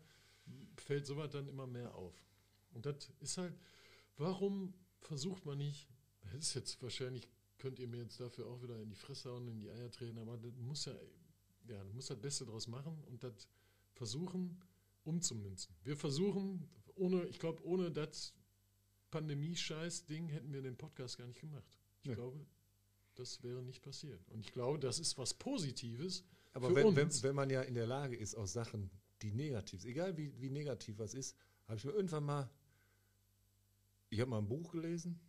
fällt 0.77 1.05
sowas 1.05 1.29
dann 1.31 1.47
immer 1.47 1.67
mehr 1.67 1.93
auf. 1.95 2.15
Und 2.73 2.85
das 2.85 3.11
ist 3.19 3.37
halt, 3.37 3.53
warum 4.17 4.73
versucht 5.01 5.45
man 5.45 5.57
nicht, 5.57 5.89
das 6.21 6.35
ist 6.35 6.53
jetzt 6.53 6.81
wahrscheinlich, 6.81 7.27
könnt 7.57 7.79
ihr 7.79 7.87
mir 7.87 8.03
jetzt 8.03 8.19
dafür 8.19 8.47
auch 8.47 8.61
wieder 8.61 8.79
in 8.79 8.89
die 8.89 8.95
Fresse 8.95 9.29
hauen, 9.29 9.47
in 9.47 9.59
die 9.59 9.69
Eier 9.69 9.91
treten, 9.91 10.17
aber 10.17 10.37
das 10.37 10.53
muss 10.57 10.85
ja, 10.85 10.93
ja, 11.67 11.83
du 11.83 11.91
musst 11.93 12.09
das 12.09 12.21
Beste 12.21 12.45
draus 12.45 12.67
machen 12.67 13.03
und 13.07 13.23
das 13.23 13.47
versuchen 13.93 14.61
umzumünzen. 15.03 15.75
Wir 15.83 15.97
versuchen, 15.97 16.69
ohne, 16.95 17.25
ich 17.25 17.39
glaube, 17.39 17.65
ohne 17.65 17.91
das 17.91 18.33
Pandemie-Scheiß-Ding 19.11 20.27
hätten 20.27 20.53
wir 20.53 20.61
den 20.61 20.77
Podcast 20.77 21.17
gar 21.17 21.27
nicht 21.27 21.39
gemacht. 21.39 21.76
Ich 22.01 22.09
Nee. 22.09 22.15
glaube, 22.15 22.45
das 23.15 23.43
wäre 23.43 23.61
nicht 23.63 23.81
passiert. 23.81 24.21
Und 24.29 24.39
ich 24.39 24.51
glaube, 24.51 24.79
das 24.79 24.99
ist 24.99 25.17
was 25.17 25.33
Positives. 25.33 26.23
Aber 26.53 26.69
für 26.69 26.75
wenn, 26.75 26.95
wenn, 26.95 27.23
wenn 27.23 27.35
man 27.35 27.49
ja 27.49 27.61
in 27.61 27.73
der 27.73 27.87
Lage 27.87 28.15
ist, 28.15 28.35
aus 28.35 28.53
Sachen, 28.53 28.89
die 29.21 29.31
negativ 29.31 29.81
sind, 29.81 29.91
egal 29.91 30.15
wie, 30.17 30.31
wie 30.39 30.49
negativ 30.49 30.97
was 30.99 31.13
ist, 31.13 31.35
habe 31.67 31.77
ich 31.77 31.85
mir 31.85 31.91
irgendwann 31.91 32.23
mal, 32.23 32.49
ich 34.09 34.19
habe 34.19 34.29
mal 34.29 34.37
ein 34.37 34.47
Buch 34.47 34.71
gelesen, 34.71 35.19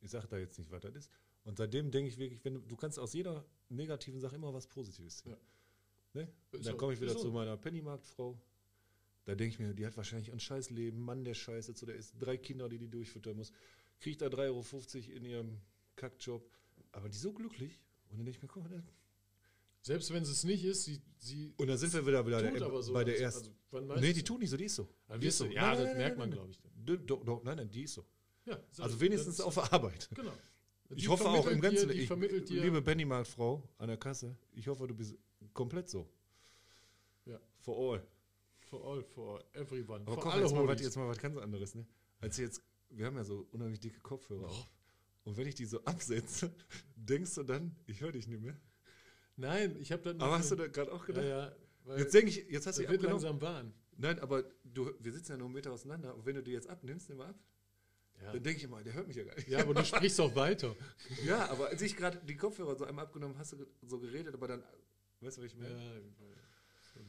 ich 0.00 0.10
sage 0.10 0.28
da 0.28 0.38
jetzt 0.38 0.58
nicht, 0.58 0.70
was 0.70 0.80
das 0.80 0.94
ist, 0.94 1.10
und 1.44 1.56
seitdem 1.56 1.90
denke 1.90 2.10
ich 2.10 2.18
wirklich, 2.18 2.44
wenn 2.44 2.54
du, 2.54 2.60
du 2.60 2.76
kannst 2.76 2.98
aus 2.98 3.14
jeder 3.14 3.44
negativen 3.68 4.20
Sache 4.20 4.36
immer 4.36 4.52
was 4.52 4.66
Positives 4.66 5.18
ziehen. 5.18 5.32
Ja. 5.32 5.38
Ne? 6.22 6.32
Dann 6.62 6.76
komme 6.76 6.92
ich 6.92 7.00
wieder 7.00 7.12
so. 7.12 7.20
zu 7.20 7.30
meiner 7.30 7.56
Pennymarktfrau. 7.56 8.38
Da 9.24 9.34
denke 9.34 9.54
ich 9.54 9.58
mir, 9.58 9.74
die 9.74 9.86
hat 9.86 9.96
wahrscheinlich 9.96 10.32
ein 10.32 10.40
scheiß 10.40 10.70
Leben, 10.70 11.00
Mann, 11.00 11.24
der 11.24 11.34
scheiße 11.34 11.74
zu 11.74 11.84
der 11.86 11.96
ist, 11.96 12.14
drei 12.18 12.36
Kinder, 12.36 12.68
die 12.68 12.78
die 12.78 12.88
durchfüttern 12.88 13.36
muss, 13.36 13.52
kriegt 14.00 14.22
da 14.22 14.26
3,50 14.26 15.08
Euro 15.08 15.16
in 15.16 15.24
ihrem 15.24 15.60
Kackjob, 15.98 16.42
aber 16.92 17.08
die 17.08 17.18
so 17.18 17.32
glücklich. 17.32 17.80
Und 18.08 18.18
dann 18.18 18.24
denke 18.24 18.30
ich 18.38 18.42
mir, 18.42 18.48
guck 18.48 18.62
mal, 18.70 18.82
Selbst 19.82 20.12
wenn 20.12 20.22
es 20.22 20.30
es 20.30 20.44
nicht 20.44 20.64
ist, 20.64 20.84
sie, 20.84 21.02
sie 21.18 21.52
und 21.58 21.66
dann 21.66 21.76
sind 21.76 21.92
wir 21.92 22.06
wieder, 22.06 22.26
wieder 22.26 22.42
tut 22.42 22.58
der, 22.60 22.66
aber 22.66 22.82
so. 22.82 22.92
bei 22.92 23.04
der 23.04 23.20
ersten. 23.20 23.54
also, 23.72 23.86
meinst 23.86 24.02
nee, 24.02 24.12
die 24.12 24.22
tut 24.24 24.40
nicht 24.40 24.50
so, 24.50 24.56
die 24.56 24.64
ist 24.64 24.76
so. 24.76 24.88
Ah, 25.08 25.18
Die 25.18 25.26
ist 25.26 25.38
so. 25.38 25.44
ja, 25.46 25.62
Nein, 25.68 25.76
das 25.76 25.84
nein, 25.88 25.96
merkt 25.98 26.18
nein, 26.18 26.28
man, 26.28 26.30
glaube 26.30 26.50
ich. 26.50 26.60
nein. 26.62 27.06
Doch, 27.06 27.24
doch, 27.24 27.44
nein, 27.44 27.56
nein, 27.58 27.70
die 27.70 27.82
ist 27.82 27.94
so. 27.94 28.04
Ja, 28.46 28.58
Also 28.78 28.94
ich. 28.96 29.00
wenigstens 29.00 29.40
auf 29.40 29.54
der 29.54 29.72
Arbeit. 29.72 30.08
Genau. 30.14 30.32
Ich 30.90 31.02
Die 31.02 31.08
hoffe 31.08 31.28
auch 31.28 31.46
im 31.48 31.60
Ganzen, 31.60 31.90
Dir, 31.90 31.94
ich, 31.94 32.08
liebe 32.48 32.80
Pennymarkt-Frau 32.80 33.62
an 33.76 33.88
der 33.88 33.98
Kasse, 33.98 34.34
ich 34.52 34.66
hoffe, 34.68 34.86
du 34.86 34.94
bist 34.94 35.14
komplett 35.52 35.90
so. 35.90 36.08
Ja. 37.26 37.38
For 37.60 37.76
all. 37.94 38.02
for 38.60 38.84
all, 38.86 39.02
for 39.02 39.44
everyone. 39.52 40.00
Aber 40.06 40.14
for 40.14 40.22
komm, 40.22 40.32
alle 40.32 40.42
jetzt 40.42 40.54
mal, 40.54 40.80
jetzt 40.80 40.96
mal 40.96 41.08
was 41.08 41.18
ganz 41.18 41.36
anderes, 41.36 41.74
ne? 41.74 41.86
Als 42.20 42.36
jetzt, 42.38 42.62
wir 42.90 43.04
haben 43.06 43.16
ja 43.16 43.24
so 43.24 43.46
unheimlich 43.52 43.80
dicke 43.80 44.00
Kopfhörer 44.00 44.46
auf. 44.46 44.70
Und 45.28 45.36
wenn 45.36 45.46
ich 45.46 45.54
die 45.54 45.66
so 45.66 45.84
absetze, 45.84 46.50
denkst 46.96 47.34
du 47.34 47.42
dann, 47.42 47.76
ich 47.86 48.00
höre 48.00 48.12
dich 48.12 48.26
nicht 48.26 48.40
mehr. 48.40 48.56
Nein, 49.36 49.76
ich 49.78 49.92
habe 49.92 50.02
dann. 50.02 50.18
Aber 50.22 50.38
hast 50.38 50.50
du 50.50 50.56
da 50.56 50.66
gerade 50.68 50.90
auch 50.90 51.00
ja, 51.02 51.06
gedacht? 51.06 51.24
ja, 51.26 51.56
weil 51.84 51.98
Jetzt 51.98 52.14
denke 52.14 52.30
ich, 52.30 52.48
jetzt 52.48 52.66
hast 52.66 52.78
du 52.78 52.82
abgenommen. 52.84 53.10
langsam 53.10 53.40
warm. 53.40 53.74
Nein, 53.98 54.18
aber 54.20 54.42
du, 54.64 54.90
wir 54.98 55.12
sitzen 55.12 55.32
ja 55.32 55.36
nur 55.36 55.46
einen 55.48 55.54
Meter 55.54 55.70
auseinander. 55.70 56.14
Und 56.14 56.24
wenn 56.24 56.34
du 56.36 56.42
die 56.42 56.52
jetzt 56.52 56.66
abnimmst, 56.68 57.10
nimm 57.10 57.18
mal 57.18 57.28
ab. 57.28 57.38
Ja. 58.22 58.32
Dann 58.32 58.42
denke 58.42 58.56
ich 58.58 58.64
immer, 58.64 58.82
der 58.82 58.94
hört 58.94 59.06
mich 59.06 59.16
ja 59.16 59.24
gar 59.24 59.34
nicht. 59.36 59.48
ja, 59.48 59.58
aber 59.60 59.74
du 59.74 59.84
sprichst 59.84 60.18
auch 60.20 60.34
weiter. 60.34 60.74
Ja, 61.26 61.48
aber 61.50 61.68
als 61.68 61.82
ich 61.82 61.94
gerade 61.94 62.18
die 62.24 62.36
Kopfhörer 62.36 62.74
so 62.74 62.84
einmal 62.86 63.04
abgenommen 63.04 63.36
hast 63.38 63.52
du 63.52 63.66
so 63.82 63.98
geredet, 64.00 64.32
aber 64.34 64.48
dann, 64.48 64.62
weißt 65.20 65.36
du, 65.36 65.42
was 65.42 65.52
ich 65.52 65.58
Ja, 65.58 65.68
meine? 65.68 66.02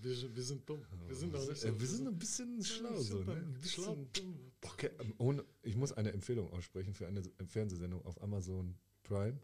Wir, 0.02 0.36
wir 0.36 0.44
sind 0.44 0.68
dumm. 0.70 0.82
Wir 1.08 1.16
sind 1.16 1.36
auch 1.36 1.48
nicht 1.48 1.62
so. 1.62 1.68
Äh, 1.68 1.80
wir 1.80 1.88
sind 1.88 2.08
ein 2.08 2.18
bisschen 2.18 2.64
schlau, 2.64 3.00
so, 3.02 3.24
ne? 3.24 3.34
Ein 3.34 3.56
Schlau, 3.66 3.96
dumm. 4.14 4.40
Okay, 4.62 4.90
ähm, 5.00 5.14
ohne, 5.18 5.46
ich 5.64 5.76
muss 5.76 5.92
eine 5.94 6.12
Empfehlung 6.12 6.52
aussprechen 6.52 6.94
für 6.94 7.08
eine 7.08 7.22
Fernsehsendung 7.48 8.04
auf 8.06 8.22
Amazon 8.22 8.76
Prime. 9.04 9.40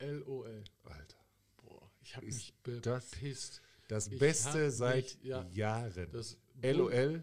LOL. 0.00 0.62
Alter. 0.84 1.16
Boah, 1.56 1.90
ich 2.02 2.16
habe 2.16 2.26
mich 2.26 2.54
das- 2.82 3.10
bepisst. 3.10 3.62
Das 3.88 4.08
Ich 4.08 4.18
Beste 4.18 4.70
seit 4.72 5.04
mich- 5.04 5.18
ja. 5.22 5.48
Jahren. 5.52 6.08
Das 6.12 6.36
LOL, 6.62 7.22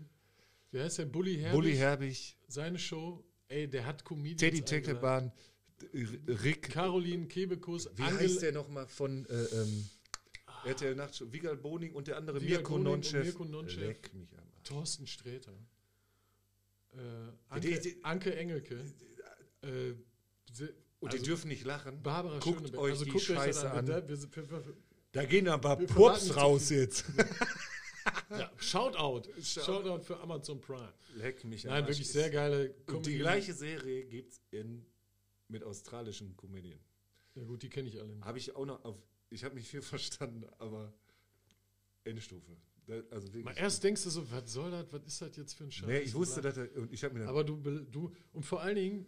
Wie 0.72 0.80
heißt 0.80 0.98
der? 1.00 1.06
Bully 1.06 1.36
Herbig? 1.36 1.52
Bully 1.54 1.76
Herbig, 1.76 2.38
Seine 2.48 2.80
Show. 2.80 3.24
Ey, 3.50 3.68
der 3.70 3.86
hat 3.86 4.04
Comedians 4.06 4.40
Teddy. 4.40 4.62
Teckleban, 4.62 5.32
Rick. 5.94 6.70
Caroline 6.72 7.28
Kebekus. 7.28 7.90
Wie 7.96 8.02
Angel- 8.04 8.20
heißt 8.20 8.42
der 8.42 8.54
nochmal 8.54 8.88
von 8.88 9.26
äh, 9.26 9.34
ähm, 9.44 9.90
RTL 10.66 10.96
Nachtshow? 10.96 11.32
Vigal 11.32 11.58
Boning 11.58 11.94
und 11.94 12.08
der 12.08 12.18
andere 12.18 12.42
Vigal 12.42 12.58
Mirko 12.60 12.78
Nonchef. 12.78 13.24
Mirko 13.26 13.46
Nonchef. 13.46 13.80
Leck 13.80 14.14
mich 14.14 14.32
am 14.34 14.40
Arsch. 14.40 14.64
Thorsten 14.64 15.08
Sträter. 15.08 15.54
Äh, 16.92 16.98
die- 16.98 17.74
Anke, 17.74 17.80
die- 17.80 18.04
Anke 18.04 18.36
Engelke. 18.36 18.76
Äh, 19.62 19.94
se- 20.52 20.74
Und 21.00 21.12
also 21.12 21.18
die 21.18 21.24
dürfen 21.30 21.48
nicht 21.48 21.64
lachen. 21.66 22.02
Barbara 22.04 22.40
Guckt 22.40 22.58
Schöneberg. 22.60 22.82
euch 22.82 22.92
also 22.92 23.06
die 23.06 23.12
guckt 23.12 23.24
Scheiße 23.24 23.72
an. 23.72 23.86
Da- 23.86 24.08
wir 24.08 24.18
wir- 24.22 24.50
wir- 24.52 24.78
Da 25.12 25.26
gehen 25.26 25.48
aber 25.48 25.80
Wir 25.80 25.88
Pups 25.88 26.36
raus 26.36 26.70
jetzt. 26.70 27.06
Ja, 28.30 28.52
Shoutout. 28.58 29.30
Shoutout 29.42 30.04
für 30.04 30.20
Amazon 30.20 30.60
Prime. 30.60 30.92
Leck 31.16 31.44
mich 31.46 31.64
Nein, 31.64 31.88
wirklich 31.88 32.08
sehr 32.10 32.30
geile 32.30 32.74
Und 32.88 33.06
die 33.06 33.18
gleiche 33.18 33.54
Serie 33.54 34.06
gibt 34.06 34.34
es 34.34 34.42
mit 35.48 35.64
australischen 35.64 36.36
Comedien. 36.36 36.80
Ja 37.36 37.44
gut, 37.44 37.62
die 37.64 37.70
kenne 37.70 37.88
ich 37.90 38.00
alle. 38.02 38.20
Habe 38.22 38.40
ich 38.40 38.56
auch 38.56 38.66
noch 38.66 38.84
auf 38.84 38.98
ich 39.34 39.44
habe 39.44 39.56
nicht 39.56 39.68
viel 39.68 39.82
verstanden, 39.94 40.46
aber 40.60 40.94
Endstufe. 42.04 42.56
Also. 43.12 43.30
Mal 43.40 43.54
erst 43.58 43.84
denkst 43.84 44.04
du 44.04 44.10
so, 44.10 44.30
was 44.30 44.52
soll 44.52 44.70
das, 44.72 44.92
was 44.92 45.06
ist 45.06 45.22
das 45.22 45.36
jetzt 45.38 45.54
für 45.54 45.64
ein 45.64 45.72
Scheiß? 45.72 45.88
nee, 45.88 46.00
ich 46.00 46.14
wusste, 46.14 46.42
dass 46.42 46.58
er, 46.58 46.76
und 46.76 46.92
ich 46.92 47.04
habe 47.04 47.14
mir 47.18 47.28
Aber 47.28 47.44
du, 47.46 47.56
du, 47.56 48.12
und 48.34 48.46
vor 48.46 48.62
allen 48.62 48.76
Dingen, 48.76 49.06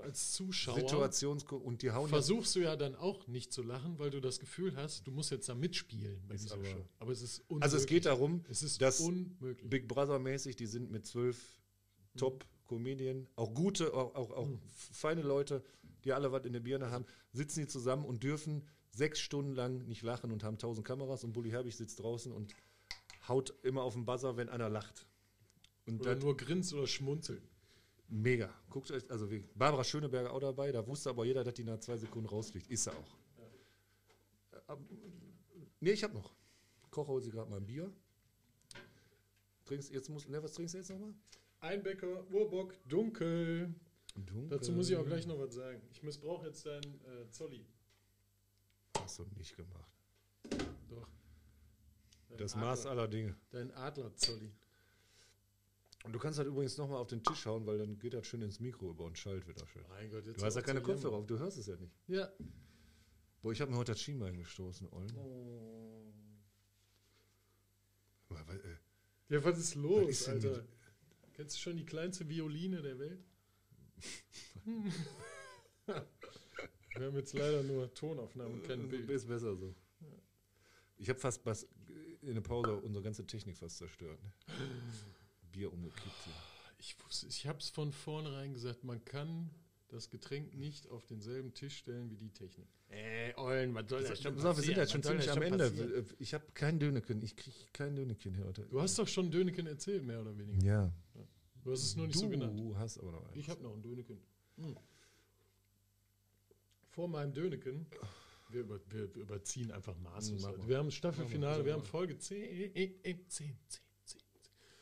als 0.00 0.32
Zuschauer 0.32 0.76
Situations 0.76 1.44
und 1.44 1.82
die 1.82 1.90
hauen 1.92 2.08
versuchst 2.08 2.54
du 2.56 2.60
ja 2.60 2.76
dann 2.76 2.94
auch 2.94 3.26
nicht 3.26 3.52
zu 3.52 3.62
lachen, 3.62 3.98
weil 3.98 4.10
du 4.10 4.20
das 4.20 4.40
Gefühl 4.40 4.76
hast, 4.76 5.06
du 5.06 5.12
musst 5.12 5.30
jetzt 5.30 5.48
da 5.48 5.54
mitspielen 5.54 6.22
bei 6.26 6.36
dieser 6.36 6.54
aber- 6.54 6.64
Show. 6.64 6.84
Aber 6.98 7.12
es 7.12 7.22
ist 7.22 7.40
unmöglich. 7.48 7.62
Also 7.62 7.76
es 7.76 7.86
geht 7.86 8.06
darum, 8.06 8.44
es 8.48 8.62
ist 8.62 8.80
dass 8.80 9.00
unmöglich. 9.00 9.68
Big 9.70 9.88
Brother 9.88 10.18
mäßig, 10.18 10.56
die 10.56 10.66
sind 10.66 10.90
mit 10.90 11.06
zwölf 11.06 11.60
Top-Comedien, 12.16 13.28
auch 13.36 13.54
gute, 13.54 13.92
auch, 13.94 14.14
auch, 14.14 14.30
auch 14.30 14.48
feine 14.92 15.22
Leute, 15.22 15.62
die 16.04 16.12
alle 16.12 16.30
was 16.32 16.44
in 16.44 16.52
der 16.52 16.60
Birne 16.60 16.90
haben, 16.90 17.04
sitzen 17.32 17.60
die 17.60 17.66
zusammen 17.66 18.04
und 18.04 18.22
dürfen 18.22 18.62
sechs 18.94 19.20
Stunden 19.20 19.52
lang 19.54 19.86
nicht 19.86 20.02
lachen 20.02 20.30
und 20.30 20.44
haben 20.44 20.58
tausend 20.58 20.86
Kameras 20.86 21.24
und 21.24 21.32
Bully 21.32 21.50
Herbig 21.50 21.74
sitzt 21.76 22.00
draußen 22.00 22.32
und 22.32 22.54
haut 23.28 23.52
immer 23.62 23.82
auf 23.82 23.94
den 23.94 24.04
Buzzer, 24.04 24.36
wenn 24.36 24.48
einer 24.48 24.68
lacht. 24.68 25.06
Und 25.86 26.00
Oder 26.00 26.14
nur 26.14 26.36
grinst 26.36 26.72
oder 26.72 26.86
schmunzelt. 26.86 27.42
mega. 28.08 28.52
Guckt 28.70 28.90
euch, 28.90 29.10
also 29.10 29.30
wie, 29.30 29.44
Barbara 29.54 29.84
Schöneberger 29.84 30.32
auch 30.32 30.40
dabei, 30.40 30.70
da 30.72 30.86
wusste 30.86 31.10
aber 31.10 31.24
jeder, 31.24 31.42
dass 31.44 31.54
die 31.54 31.64
nach 31.64 31.78
zwei 31.80 31.96
Sekunden 31.96 32.28
rausfliegt. 32.28 32.70
Ist 32.70 32.86
er 32.86 32.96
auch. 32.96 33.16
Äh, 34.52 34.56
ab- 34.68 34.80
Nee, 35.80 35.90
ich 35.92 36.02
hab 36.04 36.14
noch. 36.14 36.32
Koch 36.90 37.08
holt 37.08 37.24
sie 37.24 37.30
gerade 37.30 37.50
mal 37.50 37.56
ein 37.58 37.66
Bier. 37.66 37.92
Trinkst, 39.64 39.90
jetzt 39.92 40.08
muss, 40.08 40.28
ne, 40.28 40.42
was 40.42 40.52
trinkst 40.52 40.74
du 40.74 40.78
jetzt 40.78 40.90
nochmal? 40.90 41.14
Einbecker, 41.60 42.24
Urbock, 42.30 42.74
dunkel. 42.88 43.74
Dunkel. 44.14 44.48
Dazu 44.48 44.72
muss 44.72 44.88
ich 44.90 44.96
auch 44.96 45.04
gleich 45.06 45.26
noch 45.26 45.38
was 45.38 45.54
sagen. 45.54 45.80
Ich 45.90 46.02
missbrauche 46.02 46.46
jetzt 46.46 46.64
deinen 46.66 47.00
äh, 47.04 47.28
Zolli. 47.30 47.66
Hast 49.04 49.18
du 49.18 49.26
nicht 49.36 49.54
gemacht. 49.54 49.92
Doch. 50.88 51.06
Dein 52.30 52.38
Das 52.38 52.54
Adler, 52.54 52.66
Maß 52.66 52.86
aller 52.86 53.06
Dinge. 53.06 53.36
Dein 53.50 53.70
Adler-Zolli. 53.72 54.50
Und 56.04 56.12
du 56.14 56.18
kannst 56.18 56.38
halt 56.38 56.48
übrigens 56.48 56.78
nochmal 56.78 56.98
auf 56.98 57.08
den 57.08 57.22
Tisch 57.22 57.44
hauen, 57.44 57.66
weil 57.66 57.76
dann 57.76 57.98
geht 57.98 58.14
das 58.14 58.26
schön 58.26 58.40
ins 58.40 58.60
Mikro 58.60 58.90
über 58.90 59.04
und 59.04 59.18
schallt 59.18 59.46
wieder 59.46 59.66
schön. 59.66 59.84
Mein 59.90 60.10
Gott, 60.10 60.24
jetzt 60.24 60.40
Du 60.40 60.46
hast 60.46 60.54
ja 60.54 60.62
keine 60.62 60.80
Kopfhörer 60.80 61.16
auf, 61.16 61.26
du 61.26 61.38
hörst 61.38 61.58
es 61.58 61.66
ja 61.66 61.76
nicht. 61.76 61.92
Ja. 62.06 62.32
Boah, 63.42 63.52
ich 63.52 63.60
habe 63.60 63.70
mir 63.70 63.76
heute 63.76 63.92
das 63.92 64.00
Schienbein 64.00 64.38
gestoßen, 64.38 64.88
Ollen. 64.90 65.14
Oh. 65.18 66.14
Weil, 68.30 68.60
äh, 68.60 69.34
Ja, 69.34 69.44
was 69.44 69.58
ist 69.58 69.74
los, 69.74 70.08
Was 70.08 70.20
ist 70.20 70.28
Alter? 70.28 70.66
Kennst 71.34 71.56
du 71.56 71.60
schon 71.60 71.76
die 71.76 71.84
kleinste 71.84 72.26
Violine 72.26 72.80
der 72.80 72.98
Welt? 72.98 73.22
Wir 76.96 77.06
haben 77.06 77.16
jetzt 77.16 77.32
leider 77.34 77.62
nur 77.62 77.92
Tonaufnahmen, 77.94 78.62
kein 78.62 78.88
Bild. 78.88 79.08
Ist 79.10 79.26
besser 79.28 79.56
so. 79.56 79.74
Ich 80.96 81.08
habe 81.08 81.18
fast 81.18 81.44
was 81.44 81.66
in 82.22 82.34
der 82.34 82.40
Pause 82.40 82.76
unsere 82.76 83.02
ganze 83.02 83.26
Technik 83.26 83.56
fast 83.56 83.78
zerstört. 83.78 84.18
Ne? 84.22 84.30
Bier 85.52 85.72
umgekippt 85.72 86.24
hier. 86.24 86.32
Ich, 86.78 86.96
wusste- 87.04 87.26
ich 87.26 87.46
habe 87.46 87.58
es 87.58 87.70
von 87.70 87.92
vornherein 87.92 88.52
gesagt, 88.54 88.84
man 88.84 89.04
kann 89.04 89.50
das 89.88 90.08
Getränk 90.10 90.54
nicht 90.54 90.88
auf 90.88 91.04
denselben 91.06 91.52
Tisch 91.54 91.76
stellen 91.78 92.10
wie 92.10 92.16
die 92.16 92.30
Technik. 92.30 92.66
Äh, 92.88 93.32
Eulen, 93.36 93.74
was 93.74 93.88
soll 93.88 94.02
das 94.02 94.20
schon 94.22 94.34
Pass 94.36 94.44
auf, 94.44 94.56
wir 94.56 94.64
sind 94.64 94.76
jetzt 94.76 94.92
schon 94.92 95.02
ziemlich 95.02 95.30
am 95.30 95.42
Ende. 95.42 95.70
passieren? 95.70 96.06
Ich 96.18 96.34
habe 96.34 96.44
kein 96.54 96.78
Döneken. 96.78 97.22
Ich 97.22 97.36
kriege 97.36 97.56
kein 97.72 97.94
Döneken 97.96 98.34
hier 98.34 98.44
heute. 98.44 98.62
Du 98.66 98.80
hast 98.80 98.98
doch 98.98 99.08
schon 99.08 99.30
Döneken 99.30 99.66
erzählt, 99.66 100.04
mehr 100.04 100.20
oder 100.20 100.36
weniger. 100.36 100.64
Ja. 100.64 100.92
Du 101.62 101.72
hast 101.72 101.82
es 101.82 101.96
nur 101.96 102.06
nicht 102.06 102.16
du 102.16 102.20
so 102.20 102.28
genannt. 102.28 102.60
hast 102.76 102.98
aber 102.98 103.12
noch 103.12 103.24
eins. 103.26 103.36
Ich 103.36 103.48
habe 103.48 103.62
noch 103.62 103.72
einen 103.72 103.82
Döneken. 103.82 104.18
Vor 106.94 107.08
meinem 107.08 107.32
Döneken, 107.32 107.86
wir, 108.50 108.60
über, 108.60 108.78
wir 108.90 109.12
überziehen 109.16 109.72
einfach 109.72 109.96
maßlos. 109.98 110.42
Mal. 110.42 110.68
Wir 110.68 110.78
haben 110.78 110.90
Staffelfinale, 110.92 111.58
mal, 111.58 111.64
wir 111.64 111.72
haben 111.72 111.80
mal. 111.80 111.86
Folge 111.86 112.16
10, 112.18 112.72
10, 112.72 112.94
10, 113.02 113.28
10, 113.28 113.58
10. 114.04 114.20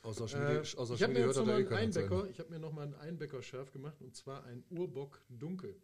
Außer 0.02 0.24
Äh, 0.24 0.28
Schmiede, 0.28 0.78
außer 0.78 0.94
ich 0.94 1.02
habe 1.02 1.12
mir 1.14 1.26
jetzt 1.26 1.36
noch 1.36 1.47
mal 1.47 1.60
eh 1.60 1.64
einen 1.66 1.72
Einbäcker, 1.72 2.18
Ende. 2.18 2.30
ich 2.30 2.39
habe 2.39 2.51
mir 2.51 2.59
noch 2.59 2.72
mal 2.72 2.82
einen 2.82 2.94
Einbäcker 2.97 3.40
scharf 3.40 3.72
gemacht 3.72 4.02
und 4.02 4.14
zwar 4.14 4.44
ein 4.44 4.62
Urbock 4.68 5.22
dunkel. 5.30 5.80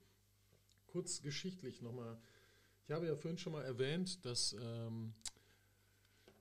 Kurz 0.89 1.23
geschichtlich 1.23 1.81
nochmal. 1.81 2.19
Ich 2.85 2.91
habe 2.91 3.07
ja 3.07 3.17
vorhin 3.17 3.39
schon 3.39 3.53
mal 3.55 3.65
erwähnt, 3.65 4.25
dass 4.27 4.55
ähm, 4.61 5.15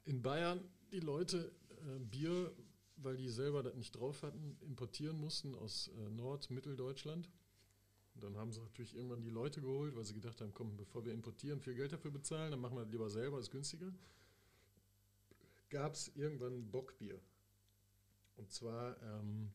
in 0.04 0.22
Bayern 0.22 0.60
die 0.92 1.00
Leute 1.00 1.52
äh, 1.70 2.00
Bier, 2.00 2.52
weil 2.98 3.16
die 3.16 3.30
selber 3.30 3.64
das 3.64 3.76
nicht 3.76 3.96
drauf 3.96 4.24
hatten, 4.24 4.58
importieren 4.62 5.18
mussten 5.18 5.56
aus 5.56 5.90
äh, 5.90 6.10
Nord-, 6.10 6.50
Mitteldeutschland. 6.50 7.30
Und 8.18 8.24
dann 8.24 8.38
haben 8.38 8.52
sie 8.52 8.60
natürlich 8.60 8.96
irgendwann 8.96 9.22
die 9.22 9.30
Leute 9.30 9.62
geholt, 9.62 9.96
weil 9.96 10.04
sie 10.04 10.16
gedacht 10.16 10.42
haben, 10.42 10.52
komm, 10.52 10.76
bevor 10.76 11.06
wir 11.06 11.14
importieren, 11.14 11.62
viel 11.62 11.76
Geld 11.76 11.92
dafür 11.92 12.10
bezahlen, 12.10 12.50
dann 12.50 12.60
machen 12.60 12.76
wir 12.76 12.84
das 12.84 12.92
lieber 12.92 13.10
selber, 13.12 13.40
ist 13.40 13.52
günstiger. 13.52 13.94
Gab 15.70 15.94
es 15.94 16.08
irgendwann 16.16 16.72
Bockbier. 16.72 17.20
Und 18.38 18.52
zwar 18.52 19.00
ähm, 19.04 19.52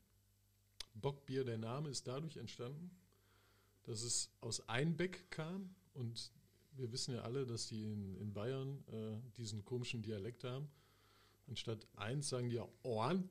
Bockbier, 0.95 1.43
der 1.43 1.59
Name 1.59 1.89
ist 1.89 2.07
dadurch 2.07 2.37
entstanden, 2.37 2.93
dass 3.83 4.03
es 4.03 4.31
aus 4.41 4.69
Einbeck 4.69 5.29
kam 5.31 5.75
und 5.95 6.31
wir 6.77 6.93
wissen 6.93 7.15
ja 7.15 7.23
alle, 7.23 7.45
dass 7.45 7.67
die 7.67 7.83
in, 7.83 8.17
in 8.17 8.33
Bayern 8.33 8.85
äh, 8.93 9.31
diesen 9.37 9.65
komischen 9.65 10.03
Dialekt 10.03 10.45
haben. 10.45 10.69
Anstatt 11.49 11.85
eins 11.97 12.29
sagen 12.29 12.49
die 12.49 12.57
ja 12.57 12.69
Ohren 12.85 13.29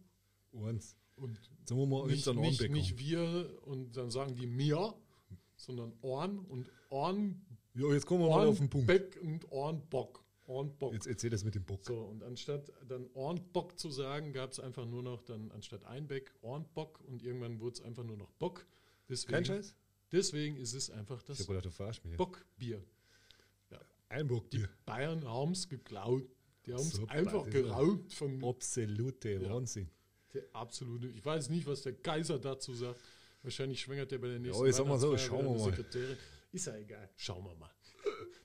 Uns. 0.52 0.98
und 1.16 1.40
Sagen 1.64 1.80
wir 1.80 1.88
mal, 1.88 2.08
nicht, 2.08 2.28
nicht, 2.28 2.70
nicht 2.70 2.98
wir 3.00 3.58
und 3.64 3.96
dann 3.96 4.12
sagen 4.12 4.36
die 4.36 4.46
mir, 4.46 4.94
sondern 5.64 5.94
Ohren 6.02 6.40
und 6.40 6.70
Ohren, 6.90 7.46
Ja, 7.74 7.92
jetzt 7.94 8.06
kommen 8.06 8.22
wir 8.24 8.30
mal 8.30 8.48
auf 8.48 8.58
den 8.58 8.70
Punkt. 8.70 8.90
Ohrenbeck 8.90 9.20
und 9.22 9.52
Ohrenbock. 9.52 10.24
Ohrenbock. 10.48 10.94
Jetzt 10.94 11.08
erzähl 11.08 11.30
das 11.30 11.44
mit 11.44 11.56
dem 11.56 11.64
Bock. 11.64 11.86
So, 11.86 11.98
und 12.02 12.24
anstatt 12.24 12.72
dann 12.88 13.08
Ohrenbock 13.14 13.80
zu 13.80 13.90
sagen, 13.90 14.34
gab 14.34 14.52
es 14.52 14.60
einfach 14.60 14.86
nur 14.86 15.02
noch 15.04 15.22
dann 15.22 15.52
anstatt 15.52 15.86
Einbeck 15.86 16.34
Ohrenbock 16.42 17.00
und 17.08 17.24
irgendwann 17.24 17.60
wurde 17.60 17.76
es 17.76 17.82
einfach 17.82 18.04
nur 18.04 18.18
noch 18.18 18.32
Bock. 18.34 18.66
Deswegen, 19.08 19.34
Kein 19.34 19.46
Scheiß? 19.46 19.76
Deswegen 20.12 20.58
ist 20.58 20.74
es 20.74 20.90
einfach 20.90 21.22
das. 21.24 21.48
Bockbier. 22.18 22.84
Ein 24.10 24.28
Bockbier. 24.28 24.68
Bayern 24.86 25.26
haben 25.26 25.54
es 25.54 25.70
geklaut. 25.70 26.28
Die 26.66 26.74
haben 26.74 26.82
es 26.82 27.00
einfach 27.08 27.50
geraubt 27.50 28.14
von 28.14 28.44
Absolute 28.44 29.30
Ja. 29.34 29.50
Wahnsinn. 29.50 29.90
der 30.34 30.44
absolute. 30.54 31.08
Ich 31.08 31.24
weiß 31.24 31.50
nicht, 31.50 31.66
was 31.66 31.82
der 31.84 31.94
Kaiser 31.94 32.40
dazu 32.40 32.74
sagt. 32.74 33.02
Wahrscheinlich 33.44 33.82
schwängert 33.82 34.12
der 34.12 34.20
bei 34.20 34.28
der 34.28 34.40
nächsten 34.40 34.64
Ja, 34.64 34.70
ich 34.70 34.76
sag 34.76 34.86
mal 34.86 35.00
so, 35.00 35.18
schauen 35.18 35.46
wir 35.46 35.60
mal. 35.60 35.72
Sekretärin. 35.72 36.18
Ist 36.52 36.68
ja 36.68 36.76
egal. 36.76 37.10
Schauen 37.16 37.44
wir 37.46 37.56
mal. 37.56 37.72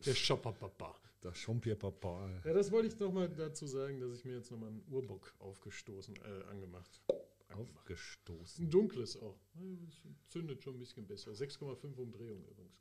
Der 0.05 0.15
Shopper-Papa. 0.15 0.95
Das 1.21 1.37
Champier-Papa. 1.39 2.41
Ja, 2.45 2.53
das 2.53 2.71
wollte 2.71 2.89
ich 2.89 2.99
nochmal 3.01 3.29
dazu 3.29 3.67
sagen, 3.67 4.01
dass 4.01 4.19
ich 4.19 4.25
mir 4.25 4.37
jetzt 4.37 4.51
nochmal 4.51 4.69
einen 4.69 4.85
Urbock 4.89 5.35
aufgestoßen, 5.41 6.15
äh, 6.17 6.45
angemacht. 6.51 7.03
angemacht. 7.49 7.77
Aufgestoßen. 7.79 8.65
Ein 8.65 8.71
dunkles 8.71 9.17
auch. 9.17 9.39
Das 9.55 10.29
Zündet 10.29 10.63
schon 10.63 10.75
ein 10.75 10.79
bisschen 10.79 11.07
besser. 11.07 11.33
6,5 11.33 11.97
Umdrehungen 11.97 12.45
übrigens. 12.45 12.79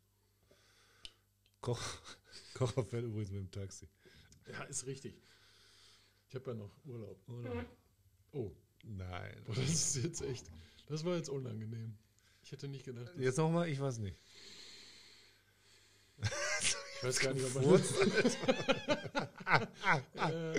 Koch, 1.61 1.81
Kocher 2.53 2.83
fährt 2.85 3.05
übrigens 3.05 3.31
mit 3.31 3.39
dem 3.39 3.51
Taxi. 3.51 3.87
Ja, 4.47 4.63
ist 4.65 4.85
richtig. 4.85 5.19
Ich 6.29 6.35
habe 6.35 6.51
ja 6.51 6.55
noch 6.57 6.71
Urlaub. 6.85 7.19
Oder? 7.27 7.65
Oh, 8.31 8.51
Nein. 8.83 9.41
boah, 9.45 9.55
das 9.55 9.95
ist 9.95 10.03
jetzt 10.03 10.21
echt. 10.21 10.45
Das 10.87 11.03
war 11.03 11.15
jetzt 11.15 11.29
unangenehm. 11.29 11.97
Ich 12.45 12.51
hätte 12.51 12.67
nicht 12.67 12.85
gedacht. 12.85 13.11
Jetzt 13.17 13.37
nochmal, 13.37 13.67
ich 13.69 13.79
weiß 13.79 13.97
nicht. 13.97 14.15
Ich 16.21 17.03
weiß 17.03 17.19
gar 17.19 17.33
nicht, 17.33 17.43
ob 17.45 17.55
man 17.55 17.63
äh, 20.31 20.57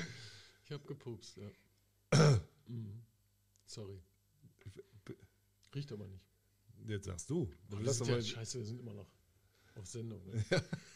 Ich 0.64 0.72
habe 0.72 0.84
gepupst, 0.86 1.36
ja. 1.36 1.48
Mhm. 2.66 3.02
Sorry. 3.66 4.00
Riecht 5.74 5.92
aber 5.92 6.06
nicht. 6.08 6.24
Jetzt 6.86 7.06
sagst 7.06 7.30
du. 7.30 7.48
Lass 7.70 7.98
das 7.98 8.00
ist 8.00 8.08
ja 8.08 8.22
scheiße, 8.22 8.58
wir 8.58 8.66
sind 8.66 8.80
immer 8.80 8.92
noch 8.94 9.06
auf 9.76 9.86
Sendung. 9.86 10.20
Ne? 10.26 10.44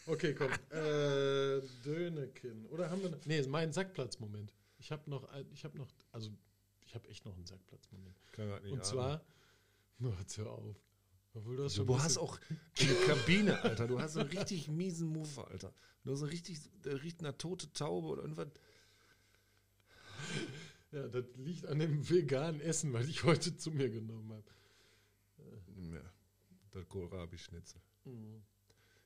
Okay, 0.07 0.33
komm. 0.33 0.51
Äh, 0.71 1.61
Döneken. 1.85 2.65
Oder 2.67 2.89
haben 2.89 3.01
wir 3.01 3.09
noch. 3.11 3.25
Nee, 3.25 3.39
ist 3.39 3.49
mein 3.49 3.71
Sackplatzmoment. 3.71 4.53
Ich 4.77 4.91
habe 4.91 5.09
noch, 5.09 5.23
ein- 5.29 5.49
ich 5.53 5.63
habe 5.63 5.77
noch, 5.77 5.87
also 6.11 6.31
ich 6.85 6.95
habe 6.95 7.07
echt 7.07 7.25
noch 7.25 7.35
einen 7.35 7.45
Sackplatzmoment. 7.45 8.15
Und 8.37 8.43
ahnen. 8.65 8.83
zwar, 8.83 9.23
jetzt 10.19 10.37
hör 10.37 10.51
auf. 10.51 10.75
Obwohl 11.33 11.55
du 11.55 11.63
hast 11.63 11.77
Du, 11.77 11.85
schon 11.85 11.95
ein 11.95 12.03
hast 12.03 12.17
auch 12.17 12.39
eine 12.79 12.93
Kabine, 13.07 13.61
Alter. 13.61 13.87
Du 13.87 13.99
hast 13.99 14.17
einen 14.17 14.29
richtig 14.29 14.67
miesen 14.67 15.09
Move, 15.09 15.47
Alter. 15.47 15.73
Du 16.03 16.11
hast 16.11 16.21
einen 16.21 16.31
richtig, 16.31 16.59
der 16.83 17.01
riecht 17.01 17.21
nach 17.21 17.33
tote 17.33 17.71
Taube 17.73 18.07
oder 18.07 18.23
irgendwas. 18.23 18.49
Ja, 20.91 21.07
das 21.07 21.25
liegt 21.37 21.65
an 21.67 21.79
dem 21.79 22.09
veganen 22.09 22.59
Essen, 22.59 22.91
weil 22.91 23.07
ich 23.07 23.23
heute 23.23 23.55
zu 23.55 23.71
mir 23.71 23.89
genommen 23.89 24.33
habe. 24.33 24.43
Ja, 25.93 26.01
das 26.71 26.87
Kohlrabi-Schnitzel. 26.89 27.81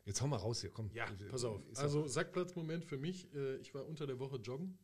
Jetzt 0.05 0.21
hau 0.21 0.27
mal 0.27 0.37
raus 0.37 0.61
hier, 0.61 0.71
komm. 0.71 0.87
Mhm. 0.87 0.95
Ja, 0.95 1.05
pass 1.29 1.43
auf. 1.43 1.61
Also 1.75 2.07
Sackplatzmoment 2.07 2.85
für 2.85 2.97
mich. 2.97 3.31
Äh, 3.33 3.57
ich 3.57 3.73
war 3.73 3.85
unter 3.85 4.07
der 4.07 4.19
Woche 4.19 4.37
joggen. 4.37 4.77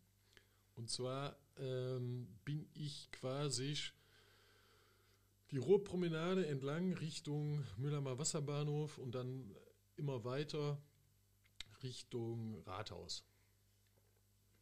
Und 0.75 0.89
zwar 0.89 1.38
ähm, 1.57 2.27
bin 2.43 2.67
ich 2.73 3.11
quasi 3.11 3.75
die 5.51 5.57
Ruhrpromenade 5.57 6.47
entlang 6.47 6.93
Richtung 6.93 7.63
Müllermer 7.77 8.17
Wasserbahnhof 8.17 8.97
und 8.97 9.15
dann 9.15 9.55
immer 9.97 10.23
weiter 10.23 10.81
Richtung 11.83 12.61
Rathaus. 12.65 13.25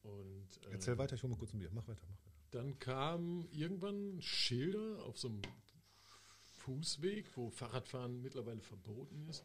Und, 0.01 0.47
äh, 0.65 0.71
Erzähl 0.71 0.97
weiter, 0.97 1.15
ich 1.15 1.23
hole 1.23 1.31
mal 1.31 1.37
kurz 1.37 1.53
ein 1.53 1.59
Bier. 1.59 1.69
Mach 1.71 1.87
weiter, 1.87 2.01
mach 2.09 2.25
weiter. 2.25 2.37
Dann 2.51 2.79
kamen 2.79 3.47
irgendwann 3.51 4.21
Schilder 4.21 5.03
auf 5.03 5.19
so 5.19 5.27
einem 5.27 5.41
Fußweg, 6.57 7.25
wo 7.37 7.49
Fahrradfahren 7.49 8.21
mittlerweile 8.21 8.61
verboten 8.61 9.27
ist. 9.29 9.43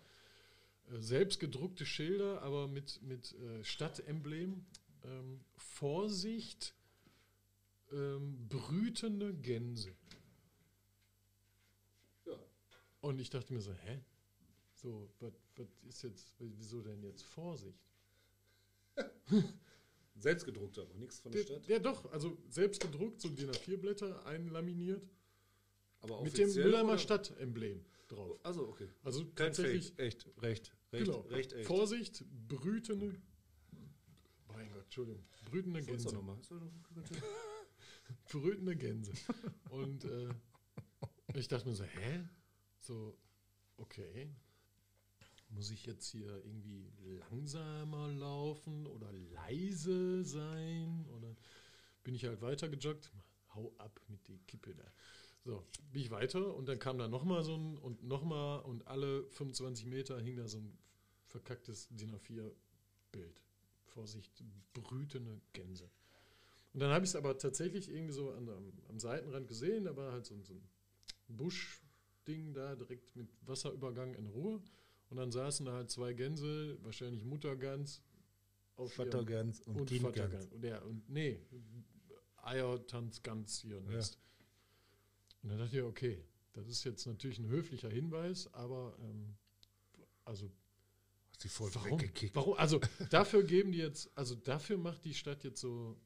Äh, 0.91 1.01
selbst 1.01 1.41
gedruckte 1.41 1.85
Schilder, 1.85 2.43
aber 2.43 2.69
mit, 2.69 3.03
mit 3.03 3.35
äh, 3.35 3.65
Stadtemblem. 3.65 4.65
Ähm, 5.05 5.41
Vorsicht, 5.57 6.75
ähm, 7.93 8.49
brütende 8.49 9.35
Gänse. 9.35 9.95
Und 13.05 13.21
ich 13.21 13.29
dachte 13.29 13.53
mir 13.53 13.61
so, 13.61 13.71
hä? 13.75 14.01
So, 14.73 15.11
was 15.21 15.35
ist 15.87 16.03
jetzt, 16.05 16.33
wieso 16.39 16.81
denn 16.81 17.03
jetzt 17.03 17.23
Vorsicht? 17.23 17.79
Selbst 20.17 20.47
gedruckt 20.47 20.79
aber, 20.79 20.95
nichts 20.95 21.21
von 21.21 21.31
der 21.31 21.45
Der, 21.45 21.55
Stadt. 21.55 21.69
ja, 21.69 21.79
doch, 21.81 22.11
also 22.13 22.39
selbst 22.49 22.81
gedruckt, 22.81 23.21
so 23.21 23.29
DIN 23.29 23.51
A4-Blätter 23.51 24.25
einlaminiert, 24.25 25.07
Aber 26.01 26.23
mit 26.23 26.39
dem 26.39 26.51
Mülheimer 26.55 26.97
Stadtemblem 26.97 27.85
drauf. 28.09 28.41
Also, 28.43 28.69
okay. 28.69 28.89
Also 29.03 29.25
Kein 29.27 29.49
tatsächlich, 29.49 29.89
Fake. 29.89 29.99
Echt, 29.99 30.27
recht, 30.39 30.73
recht, 30.93 31.05
genau, 31.05 31.21
recht 31.23 31.53
echt. 31.53 31.67
Vorsicht, 31.67 32.25
brütende, 32.49 33.21
mein 34.49 34.71
Gott, 34.71 34.85
Entschuldigung, 34.85 35.23
brütende 35.51 35.83
Gänse. 35.83 36.15
noch 36.15 36.23
mal. 36.23 36.39
Brütende 38.33 38.77
Gänse. 38.77 39.13
Und 39.69 40.05
äh, 40.05 40.29
ich 41.35 41.49
dachte 41.49 41.69
mir 41.69 41.75
so, 41.75 41.85
hä? 41.85 42.25
So, 42.87 43.17
okay. 43.79 44.29
Muss 45.51 45.71
ich 45.71 45.87
jetzt 45.87 46.09
hier 46.09 46.27
irgendwie 46.45 46.91
langsamer 47.31 48.09
laufen 48.09 48.87
oder 48.87 49.13
leise 49.13 50.25
sein? 50.25 51.07
Oder 51.17 51.37
bin 52.03 52.15
ich 52.15 52.25
halt 52.25 52.43
weiter 52.43 52.69
gejoggt? 52.69 53.13
Hau 53.55 53.73
ab 53.79 54.01
mit 54.09 54.27
der 54.29 54.39
Kippe 54.47 54.75
da. 54.75 54.85
So, 55.45 55.65
bin 55.93 56.03
ich 56.03 56.11
weiter 56.11 56.55
und 56.57 56.69
dann 56.69 56.79
kam 56.79 56.99
da 56.99 57.09
nochmal 57.09 57.45
so 57.45 57.55
ein 57.57 57.79
und 57.79 58.03
nochmal 58.05 58.61
und 58.63 58.87
alle 58.89 59.25
25 59.31 59.87
Meter 59.87 60.21
hing 60.21 60.37
da 60.37 60.49
so 60.49 60.59
ein 60.59 60.77
verkacktes 61.27 61.89
DIN 61.91 62.15
A4-Bild. 62.15 63.41
Vorsicht, 63.87 64.43
brütende 64.73 65.41
Gänse. 65.53 65.91
Und 66.73 66.81
dann 66.81 66.91
habe 66.93 67.05
ich 67.05 67.11
es 67.11 67.17
aber 67.17 67.39
tatsächlich 67.39 67.89
irgendwie 67.89 68.13
so 68.13 68.33
an, 68.33 68.49
am, 68.49 68.73
am 68.89 68.99
Seitenrand 68.99 69.49
gesehen, 69.49 69.85
da 69.85 69.97
war 69.97 70.13
halt 70.13 70.27
so, 70.27 70.35
ein- 70.35 70.45
so 70.45 70.55
ein 70.55 70.69
Buschding 72.25 72.55
da, 72.55 72.75
direkt 72.75 73.15
mit 73.17 73.29
Wasserübergang 73.43 74.15
in 74.15 74.27
Ruhe. 74.27 74.63
Und 75.11 75.17
dann 75.19 75.31
saßen 75.31 75.67
da 75.67 75.73
halt 75.73 75.91
zwei 75.91 76.13
Gänse, 76.13 76.79
wahrscheinlich 76.83 77.25
Muttergans, 77.25 78.03
Vattergans 78.77 79.61
und, 79.63 79.81
und. 79.81 79.91
Vatergans. 79.91 80.47
Und, 80.47 80.65
ja, 80.65 80.79
und 80.81 81.09
nee, 81.09 81.41
Eiertanzgans 82.43 83.61
hier 83.61 83.77
Ja. 83.77 83.81
Nest. 83.83 84.19
Und 85.43 85.51
dann 85.51 85.59
dachte 85.59 85.77
ich, 85.77 85.83
okay, 85.83 86.25
das 86.55 86.67
ist 86.67 86.85
jetzt 86.85 87.07
natürlich 87.07 87.39
ein 87.39 87.49
höflicher 87.49 87.91
Hinweis, 87.91 88.53
aber 88.55 88.97
ähm, 89.01 89.37
also 90.25 90.51
Hast 91.31 91.45
die 91.45 91.49
voll 91.49 91.71
warum? 91.75 92.01
weggekickt. 92.01 92.35
Warum? 92.35 92.55
Also 92.55 92.81
dafür 93.11 93.45
geben 93.45 93.73
die 93.73 93.79
jetzt, 93.79 94.11
also 94.17 94.35
dafür 94.35 94.79
macht 94.79 95.05
die 95.05 95.15
Stadt 95.15 95.45
jetzt 95.45 95.61
so 95.61 95.97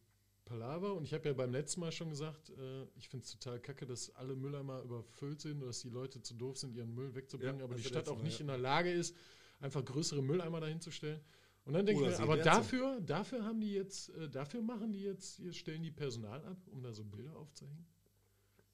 Palaver. 0.49 0.95
Und 0.95 1.05
ich 1.05 1.13
habe 1.15 1.29
ja 1.29 1.35
beim 1.35 1.53
letzten 1.53 1.81
Mal 1.81 1.93
schon 1.93 2.11
gesagt, 2.11 2.51
äh, 2.51 2.85
ich 2.97 3.09
finde 3.09 3.25
es 3.25 3.33
total 3.33 3.61
kacke, 3.61 3.87
dass 3.87 4.15
alle 4.17 4.35
Mülleimer 4.35 4.83
überfüllt 4.83 5.41
sind, 5.41 5.61
dass 5.61 5.81
die 5.81 5.91
Leute 5.91 6.23
zu 6.23 6.35
doof 6.35 6.59
sind, 6.59 6.75
ihren 6.75 6.95
Müll 6.95 7.15
wegzubringen, 7.15 7.59
Ja, 7.59 7.65
aber 7.65 7.75
die 7.75 7.85
Stadt 7.85 8.09
auch 8.09 8.23
nicht 8.23 8.39
ja. 8.39 8.41
in 8.41 8.47
der 8.49 8.59
Lage 8.59 8.91
ist, 8.91 9.15
einfach 9.61 9.85
größere 9.85 10.23
Mülleimer 10.23 10.61
dahinzustellen. 10.61 11.21
Und 11.65 11.75
dann 11.75 11.85
denke 11.85 12.01
ich 12.03 12.09
Oder 12.09 12.17
mir, 12.19 12.23
aber 12.25 12.37
dafür, 12.39 13.01
dafür 13.03 13.45
haben 13.45 13.61
die 13.61 13.73
jetzt, 13.75 14.09
äh, 14.17 14.29
dafür 14.31 14.63
machen 14.63 14.91
die 14.93 15.03
jetzt, 15.03 15.37
hier 15.37 15.53
stellen 15.53 15.83
die 15.83 15.91
Personal 15.91 16.43
ab, 16.47 16.57
um 16.71 16.83
da 16.83 16.93
so 16.95 17.05
Bilder 17.05 17.37
aufzuhängen. 17.37 17.85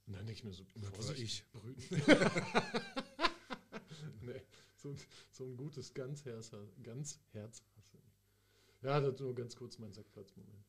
Und 0.07 0.13
dann 0.17 0.27
denke 0.27 0.39
ich 0.39 0.45
mir 0.45 0.53
so, 0.53 0.65
war 0.77 0.93
Vorsicht, 0.93 1.21
ich. 1.23 1.45
Brüten. 1.51 1.83
nee, 4.23 4.43
so, 4.77 4.91
ein- 4.91 4.99
so 5.31 5.45
ein 5.45 5.57
gutes 5.57 5.93
Ganzherz, 5.95 6.51
Ganzherz 6.83 7.63
hast 7.77 7.95
du 7.95 7.99
nicht. 7.99 8.19
Ja, 8.83 9.01
das 9.01 9.19
nur 9.19 9.35
ganz 9.35 9.57
kurz 9.57 9.79
mein 9.79 9.93
Sackplatzmoment. 9.93 10.65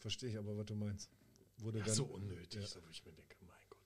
Verstehe 0.00 0.30
ich 0.30 0.36
aber, 0.38 0.56
was 0.56 0.66
du 0.66 0.74
meinst. 0.74 1.08
Wurde 1.58 1.78
Ja, 1.78 1.84
dann, 1.84 1.94
so 1.94 2.04
unnötig, 2.04 2.60
Ja. 2.60 2.66
so 2.66 2.82
wo 2.82 2.88
ich 2.90 3.04
mir 3.04 3.12
denke, 3.12 3.36
mein 3.46 3.56
Gott. 3.68 3.78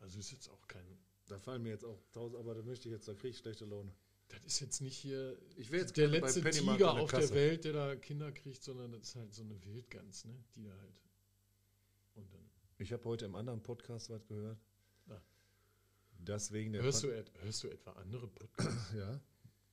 Also 0.00 0.18
ist 0.18 0.30
jetzt 0.32 0.48
auch 0.48 0.66
kein, 0.68 0.84
Da 1.28 1.38
fallen 1.38 1.62
mir 1.62 1.70
jetzt 1.70 1.84
auch 1.84 2.00
tausend, 2.12 2.38
aber 2.38 2.54
da 2.54 2.62
möchte 2.62 2.88
ich 2.88 2.92
jetzt, 2.92 3.06
da 3.08 3.14
kriege 3.14 3.28
ich 3.28 3.38
schlechte 3.38 3.64
Laune. 3.64 3.92
das 4.28 4.44
ist 4.44 4.60
jetzt 4.60 4.80
nicht 4.80 4.96
hier 4.96 5.38
Ich 5.56 5.70
wäre 5.70 5.82
jetzt 5.82 5.96
der 5.96 6.08
letzte 6.08 6.42
Tiger 6.50 6.92
auf 6.92 7.10
der. 7.10 7.30
Welt, 7.30 7.64
der 7.64 7.72
da 7.72 7.96
Kinder 7.96 8.32
kriegt, 8.32 8.62
sondern 8.62 8.92
das 8.92 9.02
ist 9.02 9.16
halt 9.16 9.32
so 9.32 9.42
eine 9.44 9.62
Wildgans, 9.64 10.24
ne, 10.24 10.34
die 10.54 10.64
da 10.64 10.70
halt. 10.76 11.00
Und 12.16 12.32
dann 12.34 12.50
Ich 12.78 12.92
habe 12.92 13.04
heute 13.04 13.24
im 13.26 13.34
anderen 13.36 13.62
Podcast 13.62 14.10
was 14.10 14.26
gehört. 14.26 14.58
Ah. 15.08 15.20
Das 16.18 16.50
wegen 16.52 16.72
der 16.72 16.82
hörst 16.82 17.02
Pan- 17.02 17.10
du, 17.10 17.16
et- 17.16 17.32
hörst 17.42 17.62
du 17.62 17.68
etwa 17.68 17.92
andere 17.92 18.26
Podcasts? 18.26 18.92
Ja. 18.96 19.20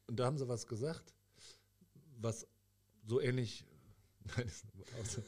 Und 0.05 0.15
da 0.19 0.25
haben 0.25 0.37
sie 0.37 0.47
was 0.47 0.65
gesagt, 0.67 1.11
was 2.19 2.47
so 3.05 3.19
ähnlich, 3.19 3.65
nein, 4.35 4.47
ist 4.47 4.65
aus- 4.99 5.21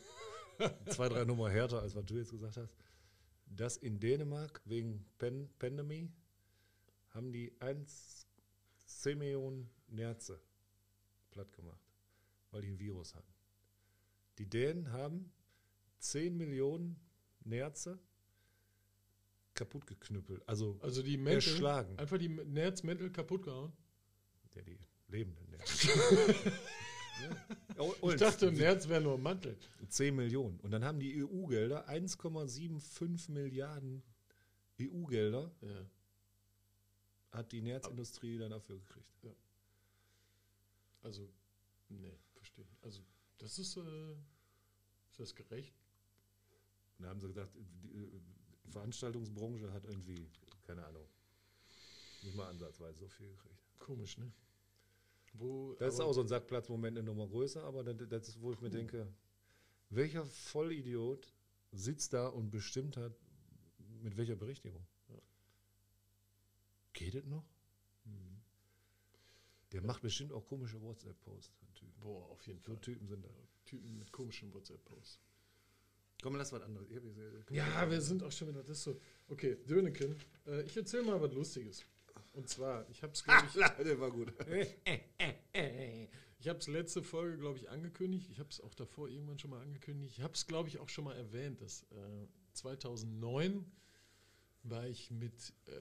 zwei, 0.95 1.09
drei 1.09 1.23
Nummer 1.25 1.49
härter, 1.49 1.81
als 1.81 1.95
was 1.95 2.05
du 2.05 2.17
jetzt 2.17 2.31
gesagt 2.31 2.57
hast, 2.57 2.75
dass 3.47 3.77
in 3.77 3.99
Dänemark 3.99 4.61
wegen 4.65 5.05
Pen 5.17 5.49
Pandemie 5.57 6.11
haben 7.09 7.31
die 7.31 7.51
1, 7.61 8.27
10 8.85 9.17
Millionen 9.17 9.69
Nerze 9.87 10.39
platt 11.31 11.51
gemacht, 11.53 11.81
weil 12.51 12.61
die 12.61 12.69
ein 12.69 12.79
Virus 12.79 13.15
hatten. 13.15 13.33
Die 14.37 14.47
Dänen 14.49 14.91
haben 14.91 15.31
10 15.99 16.35
Millionen 16.37 16.99
Nerze 17.43 17.99
kaputt 19.53 19.87
geknüppelt, 19.87 20.47
also 20.47 20.77
Also 20.81 21.01
die 21.01 21.17
Mäntel, 21.17 21.49
erschlagen. 21.51 21.97
einfach 21.97 22.17
die 22.17 22.29
Nerzmäntel 22.29 23.09
kaputt 23.11 23.43
gehauen? 23.43 23.73
Ja, 24.55 24.61
die 24.61 24.77
lebenden 25.07 25.49
Nerze. 25.49 25.87
ja. 27.21 28.09
Ich 28.09 28.15
dachte, 28.19 28.51
Nerz 28.51 28.87
wäre 28.89 29.01
nur 29.01 29.15
ein 29.15 29.21
Mantel. 29.21 29.57
10 29.87 30.15
Millionen. 30.15 30.59
Und 30.59 30.71
dann 30.71 30.83
haben 30.83 30.99
die 30.99 31.23
EU-Gelder 31.23 31.87
1,75 31.89 33.31
Milliarden 33.31 34.03
EU-Gelder 34.81 35.51
Ja. 35.61 35.85
hat 37.31 37.51
die 37.51 37.61
Nerzindustrie 37.61 38.37
dann 38.37 38.51
dafür 38.51 38.77
gekriegt. 38.79 39.05
Also, 41.01 41.29
nee, 41.87 42.17
verstehe. 42.33 42.67
Also, 42.81 43.01
das 43.37 43.57
ist, 43.57 43.77
äh, 43.77 44.11
ist 45.11 45.19
das 45.19 45.33
gerecht? 45.33 45.73
Und 46.97 47.03
da 47.05 47.09
haben 47.09 47.21
sie 47.21 47.27
gesagt, 47.27 47.55
die 47.55 47.87
äh, 47.95 48.19
Veranstaltungsbranche 48.69 49.71
hat 49.71 49.85
irgendwie, 49.85 50.29
keine 50.63 50.85
Ahnung, 50.85 51.07
nicht 52.21 52.35
mal 52.35 52.49
ansatzweise 52.49 52.99
so 52.99 53.07
viel 53.07 53.29
gekriegt. 53.29 53.57
Komisch, 53.79 54.17
ne? 54.17 54.29
Wo, 55.39 55.73
Das 55.75 55.93
ist 55.93 55.99
auch 56.01 56.13
so 56.13 56.21
ein 56.21 56.27
Sackplatzmoment 56.27 56.97
eine 56.97 57.05
Nummer 57.05 57.27
größer, 57.27 57.63
aber 57.63 57.83
das, 57.83 57.95
das 58.09 58.27
ist, 58.29 58.41
wo 58.41 58.51
ich 58.51 58.59
mir 58.61 58.69
denke, 58.69 59.07
welcher 59.89 60.25
Vollidiot 60.25 61.33
sitzt 61.71 62.13
da 62.13 62.27
und 62.27 62.51
bestimmt 62.51 62.97
hat, 62.97 63.13
mit 64.01 64.17
welcher 64.17 64.35
Berichtigung? 64.35 64.85
Ja. 65.07 65.15
Geht 66.93 67.15
es 67.15 67.25
noch? 67.25 67.45
Hm. 68.03 68.41
Der 69.71 69.81
macht 69.81 70.01
bestimmt 70.01 70.31
auch 70.33 70.45
komische 70.45 70.81
WhatsApp-Posts. 70.81 71.53
Boah, 72.01 72.25
auf 72.29 72.45
jeden 72.47 72.59
So 72.63 72.73
Fall. 72.73 72.81
Typen 72.81 73.07
sind 73.07 73.23
da. 73.23 73.29
Typen 73.65 73.97
mit 73.97 74.11
komischen 74.11 74.53
WhatsApp-Posts. 74.53 75.19
Komm, 76.21 76.35
lass 76.35 76.51
was 76.51 76.61
anderes. 76.63 76.89
Jetzt- 76.89 77.05
Ja, 77.51 77.89
wir 77.89 78.01
sind 78.01 78.23
auch 78.23 78.31
schon 78.31 78.49
wieder, 78.49 78.63
das 78.63 78.83
so. 78.83 78.99
Okay, 79.29 79.55
Döneken, 79.65 80.17
äh, 80.47 80.63
ich 80.63 80.75
erzähle 80.75 81.03
mal 81.03 81.21
was 81.21 81.31
Lustiges. 81.33 81.85
Und 82.39 82.47
zwar, 82.47 82.89
ich 82.89 83.03
habe 83.03 83.11
es, 83.11 83.21
glaube 83.25 83.47
ich, 83.47 83.53
Der 83.85 83.99
war 83.99 84.11
gut. 84.11 84.31
Ich 86.39 86.47
habe 86.47 86.59
es 86.59 86.67
letzte 86.67 87.03
Folge, 87.03 87.37
glaube 87.37 87.57
ich, 87.57 87.69
angekündigt. 87.69 88.29
Ich 88.31 88.39
habe 88.39 88.47
es 88.49 88.61
auch 88.61 88.73
davor 88.75 89.09
irgendwann 89.09 89.37
schon 89.39 89.49
mal 89.51 89.61
angekündigt. 89.61 90.17
Ich 90.17 90.23
habe 90.23 90.35
es, 90.35 90.47
glaube 90.47 90.69
ich, 90.69 90.79
auch 90.79 90.87
schon 90.87 91.03
mal 91.03 91.17
erwähnt, 91.17 91.59
dass 91.59 91.83
äh, 91.91 92.27
2009 92.53 93.69
war 94.63 94.87
ich 94.87 95.11
mit 95.11 95.53
äh, 95.65 95.71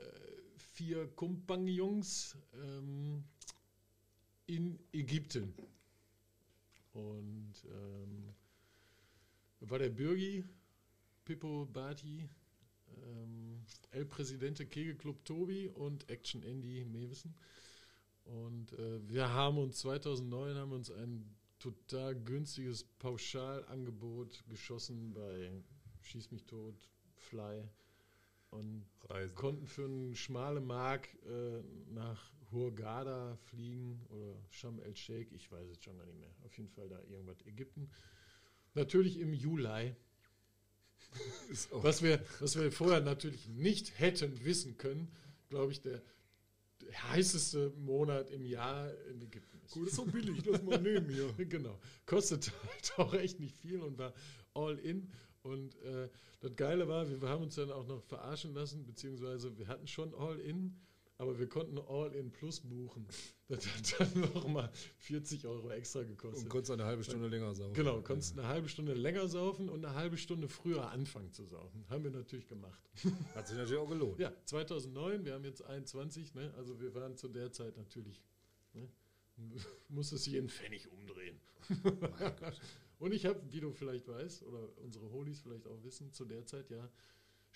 vier 0.57 1.07
Kumpagnons 1.15 2.37
ähm, 2.55 3.23
in 4.47 4.81
Ägypten. 4.91 5.55
Und 6.93 7.55
ähm, 7.67 8.35
da 9.61 9.71
war 9.71 9.79
der 9.79 9.91
Bürgi, 9.91 10.45
Pippo 11.25 11.67
Bati, 11.67 12.29
ähm, 13.06 13.65
El 13.90 14.06
Presidente 14.06 14.66
Kegelclub 14.66 15.24
Tobi 15.24 15.69
und 15.69 16.09
Action 16.10 16.43
Andy 16.43 16.85
Mewissen. 16.85 17.35
Und 18.24 18.73
äh, 18.73 19.09
wir 19.09 19.32
haben 19.32 19.59
uns 19.59 19.78
2009 19.78 20.56
haben 20.56 20.73
uns 20.73 20.90
ein 20.90 21.35
total 21.59 22.15
günstiges 22.15 22.85
Pauschalangebot 22.85 24.44
geschossen 24.48 25.12
bei 25.12 25.51
Schieß 26.02 26.31
mich 26.31 26.44
tot, 26.44 26.89
Fly. 27.16 27.69
und 28.51 28.86
Reisen. 29.09 29.35
konnten 29.35 29.66
für 29.66 29.85
einen 29.85 30.15
schmale 30.15 30.60
Mark 30.60 31.09
äh, 31.27 31.62
nach 31.93 32.32
Hurghada 32.51 33.36
fliegen 33.36 34.01
oder 34.09 34.35
Sham 34.48 34.81
el 34.81 34.97
Sheikh, 34.97 35.35
ich 35.35 35.51
weiß 35.51 35.69
es 35.69 35.82
schon 35.82 35.98
gar 35.98 36.06
nicht 36.06 36.19
mehr. 36.19 36.35
Auf 36.44 36.56
jeden 36.56 36.70
Fall 36.70 36.89
da 36.89 37.02
irgendwas 37.10 37.44
Ägypten. 37.44 37.90
Natürlich 38.74 39.19
im 39.19 39.35
Juli. 39.35 39.94
Was 41.73 42.03
wir, 42.03 42.23
was 42.41 42.57
wir 42.57 42.71
vorher 42.71 43.01
natürlich 43.01 43.49
nicht 43.49 43.99
hätten 43.99 44.45
wissen 44.45 44.77
können, 44.77 45.11
glaube 45.49 45.73
ich, 45.73 45.81
der 45.81 46.03
heißeste 47.11 47.73
Monat 47.79 48.31
im 48.31 48.45
Jahr 48.45 48.91
in 49.11 49.21
Ägypten 49.21 49.59
ist. 49.65 49.73
gut, 49.73 49.89
ist 49.89 49.97
so 49.97 50.05
billig, 50.05 50.45
lass 50.45 50.63
mal 50.63 50.81
nehmen 50.81 51.09
hier. 51.09 51.33
genau. 51.49 51.79
Kostet 52.07 52.53
halt 52.67 52.93
auch 52.99 53.15
echt 53.15 53.41
nicht 53.41 53.57
viel 53.57 53.81
und 53.81 53.99
war 53.99 54.15
all 54.55 54.79
in. 54.79 55.11
Und 55.43 55.75
äh, 55.83 56.09
das 56.41 56.57
Geile 56.57 56.89
war, 56.89 57.09
wir 57.09 57.29
haben 57.29 57.43
uns 57.43 57.55
dann 57.55 57.71
auch 57.71 57.87
noch 57.87 58.03
verarschen 58.05 58.55
lassen, 58.55 58.85
beziehungsweise 58.85 59.57
wir 59.59 59.69
hatten 59.69 59.87
schon 59.87 60.15
all 60.15 60.39
in, 60.41 60.77
aber 61.19 61.36
wir 61.39 61.49
konnten 61.49 61.78
all 61.78 62.15
in 62.15 62.31
plus 62.31 62.61
buchen. 62.61 63.07
Das 63.49 63.66
hat 63.66 64.01
dann 64.01 64.20
nochmal 64.35 64.70
40 64.99 65.47
Euro 65.47 65.70
extra 65.70 66.05
gekostet. 66.05 66.45
Und 66.45 66.49
konntest 66.49 66.70
eine 66.70 66.85
halbe 66.85 67.03
Stunde 67.03 67.27
länger 67.27 67.55
saufen. 67.55 67.74
Genau, 67.74 68.01
konntest 68.01 68.39
eine 68.39 68.47
halbe 68.47 68.69
Stunde 68.69 68.95
länger 68.95 69.27
saufen 69.27 69.69
und 69.69 69.85
eine 69.85 69.95
halbe 69.95 70.16
Stunde 70.16 70.49
früher 70.49 70.90
anfangen 70.90 71.32
zu 71.32 71.45
saufen. 71.45 71.85
Haben 71.89 72.05
wir 72.05 72.12
natürlich 72.12 72.47
gemacht. 72.47 72.81
Hat 73.35 73.49
sich 73.49 73.57
natürlich 73.57 73.81
auch 73.81 73.89
gelohnt. 73.89 74.19
Ja, 74.20 74.32
2009, 74.45 75.24
wir 75.24 75.35
haben 75.35 75.45
jetzt 75.45 75.62
21, 75.62 76.35
ne? 76.35 76.55
also 76.57 76.81
wir 76.81 76.95
waren 76.95 77.16
zu 77.16 77.28
der 77.28 77.51
Zeit 77.51 77.77
natürlich, 77.77 78.23
ne? 78.73 78.89
musste 79.89 80.16
sich 80.16 80.32
jeden 80.32 80.49
Pfennig 80.49 80.90
umdrehen. 80.90 81.40
Und 82.99 83.12
ich 83.12 83.27
habe, 83.27 83.40
wie 83.51 83.61
du 83.61 83.73
vielleicht 83.73 84.09
weißt, 84.09 84.43
oder 84.43 84.77
unsere 84.78 85.11
Holis 85.11 85.40
vielleicht 85.40 85.66
auch 85.66 85.82
wissen, 85.85 86.12
zu 86.12 86.24
der 86.24 86.45
Zeit 86.47 86.70
ja 86.70 86.90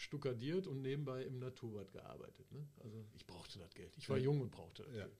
stuckadiert 0.02 0.66
und 0.66 0.82
nebenbei 0.82 1.22
im 1.22 1.38
Naturbad 1.38 1.92
gearbeitet. 1.92 2.50
Ne? 2.52 2.66
Also 2.80 3.04
ich 3.14 3.26
brauchte 3.26 3.58
das 3.58 3.72
Geld. 3.74 3.96
Ich 3.96 4.08
war 4.08 4.18
jung 4.18 4.40
und 4.40 4.50
brauchte 4.50 4.82
das 4.82 4.94
Ja. 4.94 5.06
Geld. 5.06 5.18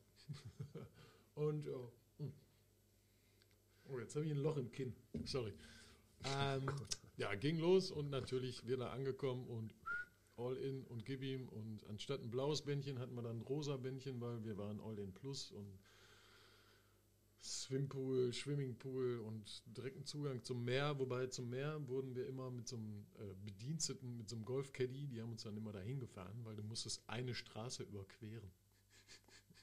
und 1.34 1.66
ja. 1.66 1.92
hm. 2.18 2.32
Oh, 3.84 3.98
jetzt 3.98 4.14
habe 4.16 4.26
ich 4.26 4.32
ein 4.32 4.38
Loch 4.38 4.56
im 4.56 4.70
Kinn. 4.70 4.94
Sorry. 5.24 5.52
Ähm, 6.24 6.64
ja, 7.16 7.34
ging 7.34 7.58
los 7.58 7.90
und 7.90 8.08
natürlich 8.08 8.64
wieder 8.64 8.92
angekommen 8.92 9.44
und 9.48 9.74
all 10.36 10.56
in 10.56 10.84
und 10.84 11.04
gib 11.04 11.20
ihm. 11.20 11.48
Und 11.48 11.84
anstatt 11.88 12.20
ein 12.20 12.30
blaues 12.30 12.62
Bändchen 12.62 13.00
hatten 13.00 13.16
wir 13.16 13.22
dann 13.22 13.38
ein 13.38 13.42
rosa 13.42 13.76
Bändchen, 13.76 14.20
weil 14.20 14.44
wir 14.44 14.56
waren 14.56 14.80
all 14.80 14.96
in 15.00 15.12
plus 15.12 15.50
und 15.50 15.80
Swimpool, 17.42 18.32
Swimmingpool 18.32 19.18
und 19.18 19.62
direkten 19.76 20.04
Zugang 20.04 20.44
zum 20.44 20.64
Meer. 20.64 20.98
Wobei 20.98 21.26
zum 21.26 21.50
Meer 21.50 21.86
wurden 21.88 22.14
wir 22.14 22.26
immer 22.26 22.50
mit 22.50 22.68
so 22.68 22.76
einem 22.76 23.04
äh, 23.18 23.34
Bediensteten, 23.44 24.16
mit 24.16 24.28
so 24.28 24.36
einem 24.36 24.44
Golf-Caddy, 24.44 25.08
die 25.08 25.20
haben 25.20 25.32
uns 25.32 25.42
dann 25.42 25.56
immer 25.56 25.72
dahin 25.72 25.98
gefahren, 25.98 26.38
weil 26.44 26.54
du 26.54 26.62
musstest 26.62 27.02
eine 27.08 27.34
Straße 27.34 27.82
überqueren. 27.82 28.50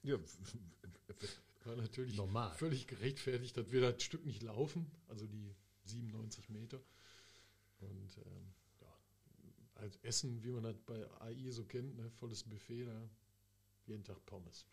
Ja, 0.03 0.17
War 1.65 1.75
natürlich 1.75 2.15
Normal. 2.15 2.53
völlig 2.55 2.87
gerechtfertigt, 2.87 3.55
dass 3.57 3.69
wir 3.71 3.81
das 3.81 4.01
Stück 4.01 4.25
nicht 4.25 4.43
laufen, 4.43 4.89
also 5.07 5.27
die 5.27 5.53
97 5.85 6.49
Meter. 6.49 6.81
Und 7.81 8.17
ähm, 8.17 8.53
ja, 8.81 8.93
als 9.75 9.97
Essen, 9.97 10.43
wie 10.43 10.51
man 10.51 10.63
das 10.63 10.77
bei 10.85 11.05
AI 11.21 11.49
so 11.51 11.65
kennt, 11.65 11.95
ne, 11.97 12.09
volles 12.11 12.43
Buffet, 12.43 12.85
da 12.85 13.09
jeden 13.85 14.03
Tag 14.03 14.25
Pommes. 14.25 14.65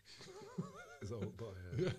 ist 1.01 1.11
auch 1.11 1.31
bei. 1.37 1.53
Ja. 1.77 1.91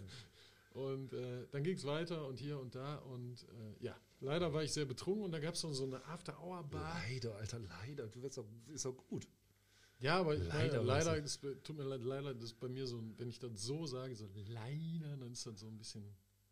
Und 0.78 1.12
äh, 1.12 1.46
dann 1.50 1.64
ging 1.64 1.76
es 1.76 1.84
weiter 1.84 2.26
und 2.28 2.38
hier 2.38 2.59
und 2.59 2.74
da. 2.74 2.96
Und 2.96 3.42
äh, 3.42 3.84
ja, 3.84 3.96
leider 4.20 4.52
war 4.52 4.62
ich 4.62 4.72
sehr 4.72 4.84
betrunken 4.84 5.24
und 5.24 5.32
da 5.32 5.40
gab 5.40 5.55
es 5.55 5.62
noch 5.64 5.72
so 5.72 5.84
eine 5.84 6.05
After-Hour-Bar. 6.06 7.02
Leider, 7.09 7.34
Alter, 7.34 7.59
leider. 7.59 8.06
Du 8.06 8.22
wirst 8.22 8.38
auch, 8.38 8.46
ist 8.68 8.86
auch 8.86 8.96
gut. 9.09 9.26
Ja, 10.00 10.20
aber 10.20 10.36
Leider 10.36 10.80
leider, 10.80 10.82
leider 10.84 11.16
ist, 11.16 11.40
tut 11.64 11.76
mir 11.76 11.82
leid, 11.82 12.02
leider 12.05 12.32
das 12.32 12.44
ist 12.50 12.60
bei 12.60 12.68
mir 12.68 12.86
so, 12.86 13.02
wenn 13.16 13.28
ich 13.28 13.40
das 13.40 13.50
so 13.56 13.84
sage, 13.86 14.14
so 14.14 14.28
leider, 14.46 15.16
dann 15.16 15.32
ist 15.32 15.44
das 15.44 15.59
so 15.59 15.66
ein 15.66 15.76
bisschen 15.76 16.05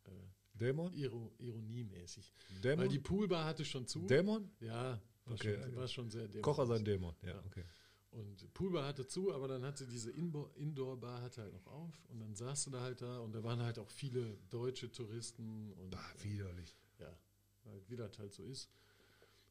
äh, 0.04 0.10
Dämon? 0.54 0.92
Iro 0.94 1.16
Dämon? 1.18 1.32
ironiemäßig. 1.38 2.32
Weil 2.62 2.88
die 2.88 2.98
Poolbar 2.98 3.44
hatte 3.44 3.64
schon 3.64 3.86
zu. 3.86 4.04
Dämon? 4.06 4.50
Ja, 4.58 5.00
war, 5.24 5.34
Okay, 5.34 5.56
schon, 5.62 5.76
war 5.76 5.86
schon 5.88 6.10
sehr 6.10 6.22
dämonisch. 6.26 6.42
Kocher 6.42 6.66
sein 6.66 6.84
Dämon. 6.84 7.14
Ja, 7.22 7.28
Ja. 7.28 7.42
okay. 7.46 7.62
Und 8.16 8.54
Poolbar 8.54 8.86
hatte 8.86 9.06
zu, 9.06 9.30
aber 9.34 9.46
dann 9.46 9.62
hatte 9.62 9.86
diese 9.86 10.10
Indoor-Bar 10.10 11.20
hatte 11.20 11.42
halt 11.42 11.52
noch 11.52 11.66
auf 11.66 12.02
und 12.08 12.18
dann 12.18 12.34
saß 12.34 12.64
du 12.64 12.70
da 12.70 12.80
halt 12.80 13.02
da 13.02 13.18
und 13.18 13.34
da 13.34 13.44
waren 13.44 13.60
halt 13.60 13.78
auch 13.78 13.90
viele 13.90 14.38
deutsche 14.48 14.90
Touristen 14.90 15.70
und 15.74 15.90
Bah, 15.90 16.14
widerlich. 16.22 16.74
ja, 16.98 17.14
halt, 17.66 17.90
wie 17.90 17.96
das 17.96 18.18
halt 18.18 18.32
so 18.32 18.42
ist. 18.42 18.70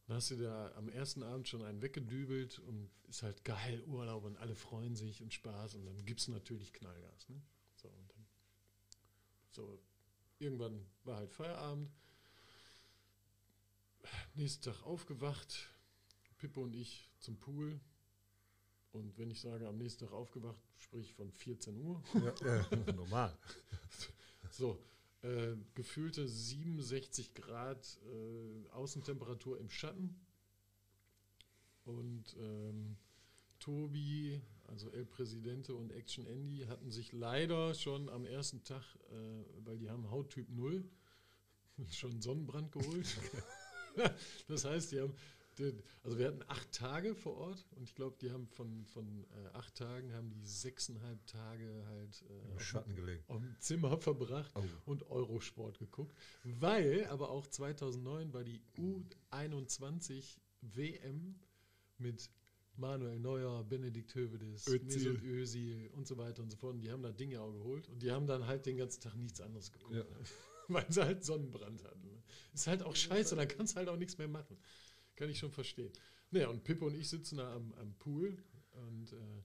Dann 0.08 0.18
hast 0.18 0.32
du 0.32 0.38
da 0.38 0.72
am 0.78 0.90
ersten 0.90 1.22
Abend 1.22 1.48
schon 1.48 1.62
einen 1.62 1.84
weggedübelt 1.84 2.58
und 2.58 2.90
ist 3.08 3.22
halt 3.22 3.46
geil, 3.46 3.84
Urlaub 3.86 4.24
und 4.24 4.36
alle 4.38 4.56
freuen 4.56 4.96
sich 4.96 5.22
und 5.22 5.32
Spaß 5.32 5.76
und 5.76 5.86
dann 5.86 6.04
gibt's 6.04 6.28
natürlich 6.28 6.74
Knallgas. 6.74 7.30
Ne? 7.30 7.40
So, 7.76 7.88
und 7.88 8.10
dann, 8.10 8.26
so, 9.52 9.80
irgendwann 10.40 10.84
war 11.04 11.18
halt 11.18 11.32
Feierabend. 11.32 11.92
Nächsten 14.34 14.64
Tag 14.64 14.82
aufgewacht, 14.88 15.70
Pippo 16.40 16.64
und 16.64 16.74
ich 16.74 17.12
zum 17.20 17.38
Pool. 17.38 17.80
Und 18.96 19.18
wenn 19.18 19.30
ich 19.30 19.42
sage, 19.42 19.68
am 19.68 19.78
nächsten 19.78 20.06
Tag 20.06 20.14
aufgewacht, 20.14 20.62
sprich 20.78 21.14
von 21.14 21.30
14 21.30 21.78
Uhr. 21.78 22.02
Ja, 22.14 22.34
ja, 22.46 22.94
normal. 22.96 23.38
So, 24.52 24.80
äh, 25.22 25.58
gefühlte 25.74 26.30
67 26.30 27.34
Grad 27.34 28.00
äh, 28.06 28.70
Außentemperatur 28.70 29.60
im 29.60 29.70
Schatten. 29.70 30.16
Und 31.84 32.38
ähm, 32.40 32.96
Tobi, 33.60 34.42
also 34.68 34.90
El 34.92 35.06
Presidente 35.06 35.76
und 35.76 35.92
Action 35.92 36.26
Andy 36.26 36.60
hatten 36.70 36.90
sich 36.90 37.12
leider 37.12 37.74
schon 37.74 38.08
am 38.08 38.26
ersten 38.26 38.64
Tag, 38.64 38.82
äh, 39.12 39.44
weil 39.66 39.78
die 39.78 39.90
haben 39.90 40.10
Hauttyp 40.10 40.50
0, 40.50 40.90
schon 41.92 42.22
Sonnenbrand 42.22 42.72
geholt. 42.72 43.18
das 44.48 44.64
heißt, 44.64 44.94
die 44.94 45.02
haben, 45.02 45.14
also 46.04 46.18
wir 46.18 46.28
hatten 46.28 46.44
acht 46.48 46.72
Tage 46.72 47.16
vor 47.16 47.36
Ort 47.38 47.66
und 47.76 47.84
ich 47.84 47.96
glaube, 47.96 48.18
die 48.22 48.32
haben 48.32 48.48
von, 48.48 48.86
von 48.86 49.24
äh, 49.24 49.48
acht 49.54 49.76
Tagen 49.76 50.14
haben 50.14 50.30
die 50.30 50.46
sechseinhalb 50.46 51.26
Tage 51.28 51.86
halt 51.88 52.24
äh, 52.30 52.52
Im 52.54 52.60
Schatten 52.60 52.96
gelegen. 52.96 53.24
auf 53.28 53.42
dem 53.42 53.56
Zimmer 53.60 53.98
verbracht 53.98 54.52
Oh. 54.56 54.64
und 54.86 55.10
Eurosport 55.10 55.80
geguckt, 55.80 56.16
weil 56.44 57.06
aber 57.08 57.30
auch 57.30 57.48
2009 57.48 58.34
war 58.34 58.44
die 58.44 58.62
U21 59.32 60.38
WM 60.62 61.36
mit 61.98 62.30
Manuel 62.78 63.20
Neuer, 63.20 63.64
Benedikt 63.64 64.14
Hövedes, 64.16 64.68
Özil. 64.68 64.84
Mesut 64.84 65.24
Özil 65.24 65.90
und 65.94 66.08
so 66.08 66.18
weiter 66.18 66.44
und 66.44 66.50
so 66.52 66.58
fort. 66.58 66.74
Und 66.76 66.82
die 66.82 66.92
haben 66.92 67.04
da 67.04 67.12
Dinge 67.12 67.40
auch 67.40 67.52
geholt 67.54 67.88
und 67.88 68.02
die 68.04 68.12
haben 68.12 68.28
dann 68.28 68.46
halt 68.48 68.66
den 68.66 68.78
ganzen 68.78 69.02
Tag 69.02 69.16
nichts 69.16 69.40
anderes 69.40 69.72
geguckt, 69.72 69.94
Ja. 69.96 70.04
ne? 70.04 70.10
weil 70.68 70.86
sie 70.92 71.04
halt 71.06 71.24
Sonnenbrand 71.24 71.84
hatten. 71.84 72.04
ne? 72.08 72.22
Ist 72.54 72.68
halt 72.68 72.84
auch 72.84 72.96
scheiße, 72.96 73.36
da 73.36 73.46
kannst 73.46 73.74
du 73.76 73.78
halt 73.78 73.88
auch 73.88 73.98
nichts 73.98 74.18
mehr 74.18 74.28
machen. 74.28 74.58
Kann 75.16 75.30
ich 75.30 75.40
schon 75.40 75.52
verstehen. 75.52 75.92
Naja, 76.32 76.50
und 76.50 76.64
Pippo 76.64 76.88
und 76.88 76.96
ich 76.96 77.10
sitzen 77.10 77.38
da 77.38 77.56
am, 77.56 77.74
am 77.74 77.94
Pool 77.96 78.38
und 78.72 79.14
äh, 79.14 79.44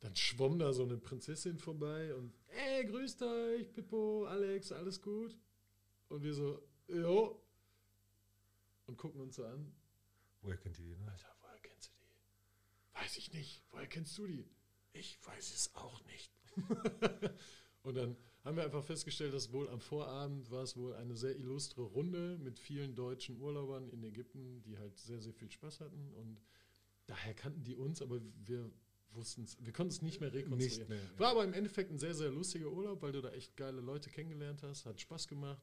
dann 0.00 0.16
schwamm 0.16 0.58
da 0.58 0.72
so 0.72 0.82
eine 0.82 0.98
Prinzessin 0.98 1.58
vorbei 1.58 2.14
und 2.14 2.34
ey, 2.48 2.84
grüßt 2.84 3.22
euch, 3.22 3.72
Pippo, 3.72 4.26
Alex, 4.26 4.72
alles 4.72 5.00
gut? 5.00 5.38
Und 6.08 6.22
wir 6.22 6.34
so, 6.34 6.60
jo. 6.88 7.42
Und 8.86 8.96
gucken 8.96 9.20
uns 9.20 9.36
so 9.36 9.44
an. 9.46 9.72
Woher 10.42 10.56
kennt 10.56 10.78
ihr 10.80 10.84
die, 10.84 10.96
ne? 10.96 11.10
Alter, 11.10 11.34
woher 11.40 11.58
kennst 11.60 11.88
du 11.88 11.94
die? 12.00 13.00
Weiß 13.00 13.16
ich 13.16 13.32
nicht. 13.32 13.64
Woher 13.70 13.86
kennst 13.86 14.18
du 14.18 14.26
die? 14.26 14.50
Ich 14.92 15.24
weiß 15.24 15.54
es 15.54 15.74
auch 15.74 16.04
nicht. 16.04 16.34
und 17.82 17.94
dann 17.94 18.16
haben 18.44 18.56
wir 18.56 18.64
einfach 18.64 18.82
festgestellt, 18.82 19.34
dass 19.34 19.52
wohl 19.52 19.68
am 19.68 19.80
Vorabend 19.80 20.50
war 20.50 20.62
es 20.62 20.76
wohl 20.76 20.94
eine 20.94 21.16
sehr 21.16 21.36
illustre 21.36 21.82
Runde 21.82 22.38
mit 22.38 22.58
vielen 22.58 22.94
deutschen 22.94 23.40
Urlaubern 23.40 23.88
in 23.90 24.02
Ägypten, 24.02 24.62
die 24.62 24.78
halt 24.78 24.98
sehr, 24.98 25.20
sehr 25.20 25.32
viel 25.32 25.50
Spaß 25.50 25.80
hatten. 25.80 26.12
Und 26.14 26.40
daher 27.06 27.34
kannten 27.34 27.62
die 27.62 27.76
uns, 27.76 28.02
aber 28.02 28.20
wir 28.44 28.70
wussten 29.12 29.44
es, 29.44 29.56
wir 29.64 29.72
konnten 29.72 29.92
es 29.92 30.02
nicht 30.02 30.20
mehr 30.20 30.32
rekonstruieren. 30.32 30.78
Nicht 30.78 30.88
mehr. 30.88 31.18
War 31.18 31.30
aber 31.30 31.44
im 31.44 31.52
Endeffekt 31.52 31.90
ein 31.92 31.98
sehr, 31.98 32.14
sehr 32.14 32.30
lustiger 32.30 32.70
Urlaub, 32.70 33.02
weil 33.02 33.12
du 33.12 33.20
da 33.20 33.30
echt 33.30 33.56
geile 33.56 33.80
Leute 33.80 34.10
kennengelernt 34.10 34.62
hast, 34.62 34.86
hat 34.86 35.00
Spaß 35.00 35.28
gemacht. 35.28 35.62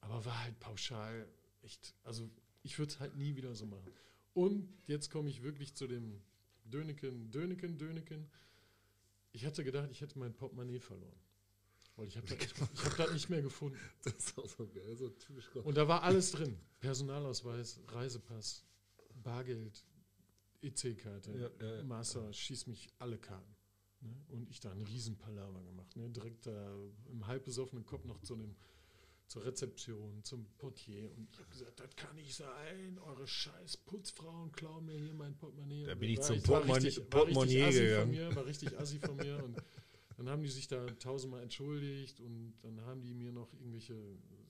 Aber 0.00 0.24
war 0.24 0.42
halt 0.42 0.58
pauschal 0.58 1.28
echt, 1.62 1.94
also 2.02 2.28
ich 2.62 2.78
würde 2.78 2.92
es 2.92 3.00
halt 3.00 3.16
nie 3.16 3.36
wieder 3.36 3.54
so 3.54 3.66
machen. 3.66 3.92
Und 4.34 4.68
jetzt 4.86 5.10
komme 5.10 5.28
ich 5.30 5.42
wirklich 5.42 5.74
zu 5.74 5.86
dem 5.86 6.20
Döneken, 6.64 7.30
Döneken, 7.30 7.78
Döneken. 7.78 8.26
Ich 9.32 9.46
hatte 9.46 9.64
gedacht, 9.64 9.90
ich 9.90 10.00
hätte 10.00 10.18
mein 10.18 10.34
Portemonnaie 10.34 10.80
verloren. 10.80 11.18
Weil 11.96 12.08
ich 12.08 12.16
habe 12.16 12.26
das, 12.26 12.84
hab 12.84 12.96
das 12.96 13.12
nicht 13.12 13.30
mehr 13.30 13.42
gefunden. 13.42 13.78
Das 14.04 14.14
ist 14.14 14.38
auch 14.38 14.48
so 14.48 14.66
geil, 14.68 14.96
so 14.96 15.08
typisch. 15.08 15.48
Und 15.56 15.76
da 15.76 15.88
war 15.88 16.02
alles 16.02 16.32
drin. 16.32 16.56
Personalausweis, 16.80 17.80
Reisepass, 17.88 18.64
Bargeld, 19.22 19.84
EC-Karte, 20.62 21.32
Ja, 21.32 21.50
ja, 21.66 21.76
ja. 21.76 21.82
Master, 21.84 22.32
schieß 22.32 22.66
mich 22.66 22.88
alle 22.98 23.18
Karten. 23.18 23.56
Ne? 24.00 24.14
Und 24.28 24.50
ich 24.50 24.60
da 24.60 24.70
einen 24.70 24.82
riesen 24.82 25.16
Palaver 25.16 25.62
gemacht. 25.62 25.96
Ne? 25.96 26.08
Direkt 26.10 26.46
da 26.46 26.76
im 27.10 27.26
halb 27.26 27.44
besoffenen 27.44 27.84
Kopf 27.86 28.04
noch 28.04 28.20
zu 28.20 28.36
dem 28.36 28.54
zur 29.28 29.44
Rezeption, 29.44 30.22
zum 30.22 30.46
Portier. 30.56 31.10
Und 31.16 31.28
ich 31.32 31.38
habe 31.40 31.48
gesagt, 31.50 31.80
das 31.80 31.96
kann 31.96 32.14
nicht 32.14 32.32
sein. 32.32 32.96
Eure 33.00 33.26
scheiß 33.26 33.78
Putzfrauen 33.78 34.52
klauen 34.52 34.84
mir 34.86 34.96
hier 34.98 35.14
mein 35.14 35.36
Portemonnaie. 35.36 35.84
Da 35.86 35.94
bin 35.96 36.10
ich 36.10 36.20
zum 36.20 36.36
war 36.46 36.62
Portemonnaie- 36.62 37.12
war 37.12 37.26
richtig 37.26 37.74
gegangen. 37.74 38.00
Von 38.02 38.10
mir, 38.10 38.36
war 38.36 38.46
richtig 38.46 38.78
assi 38.78 39.00
von 39.00 39.16
mir. 39.16 39.42
Und 39.42 39.56
dann 40.16 40.28
haben 40.28 40.42
die 40.42 40.48
sich 40.50 40.68
da 40.68 40.86
tausendmal 40.86 41.42
entschuldigt 41.42 42.20
und 42.20 42.54
dann 42.62 42.80
haben 42.82 43.02
die 43.02 43.14
mir 43.14 43.32
noch 43.32 43.52
irgendwelche, 43.54 43.96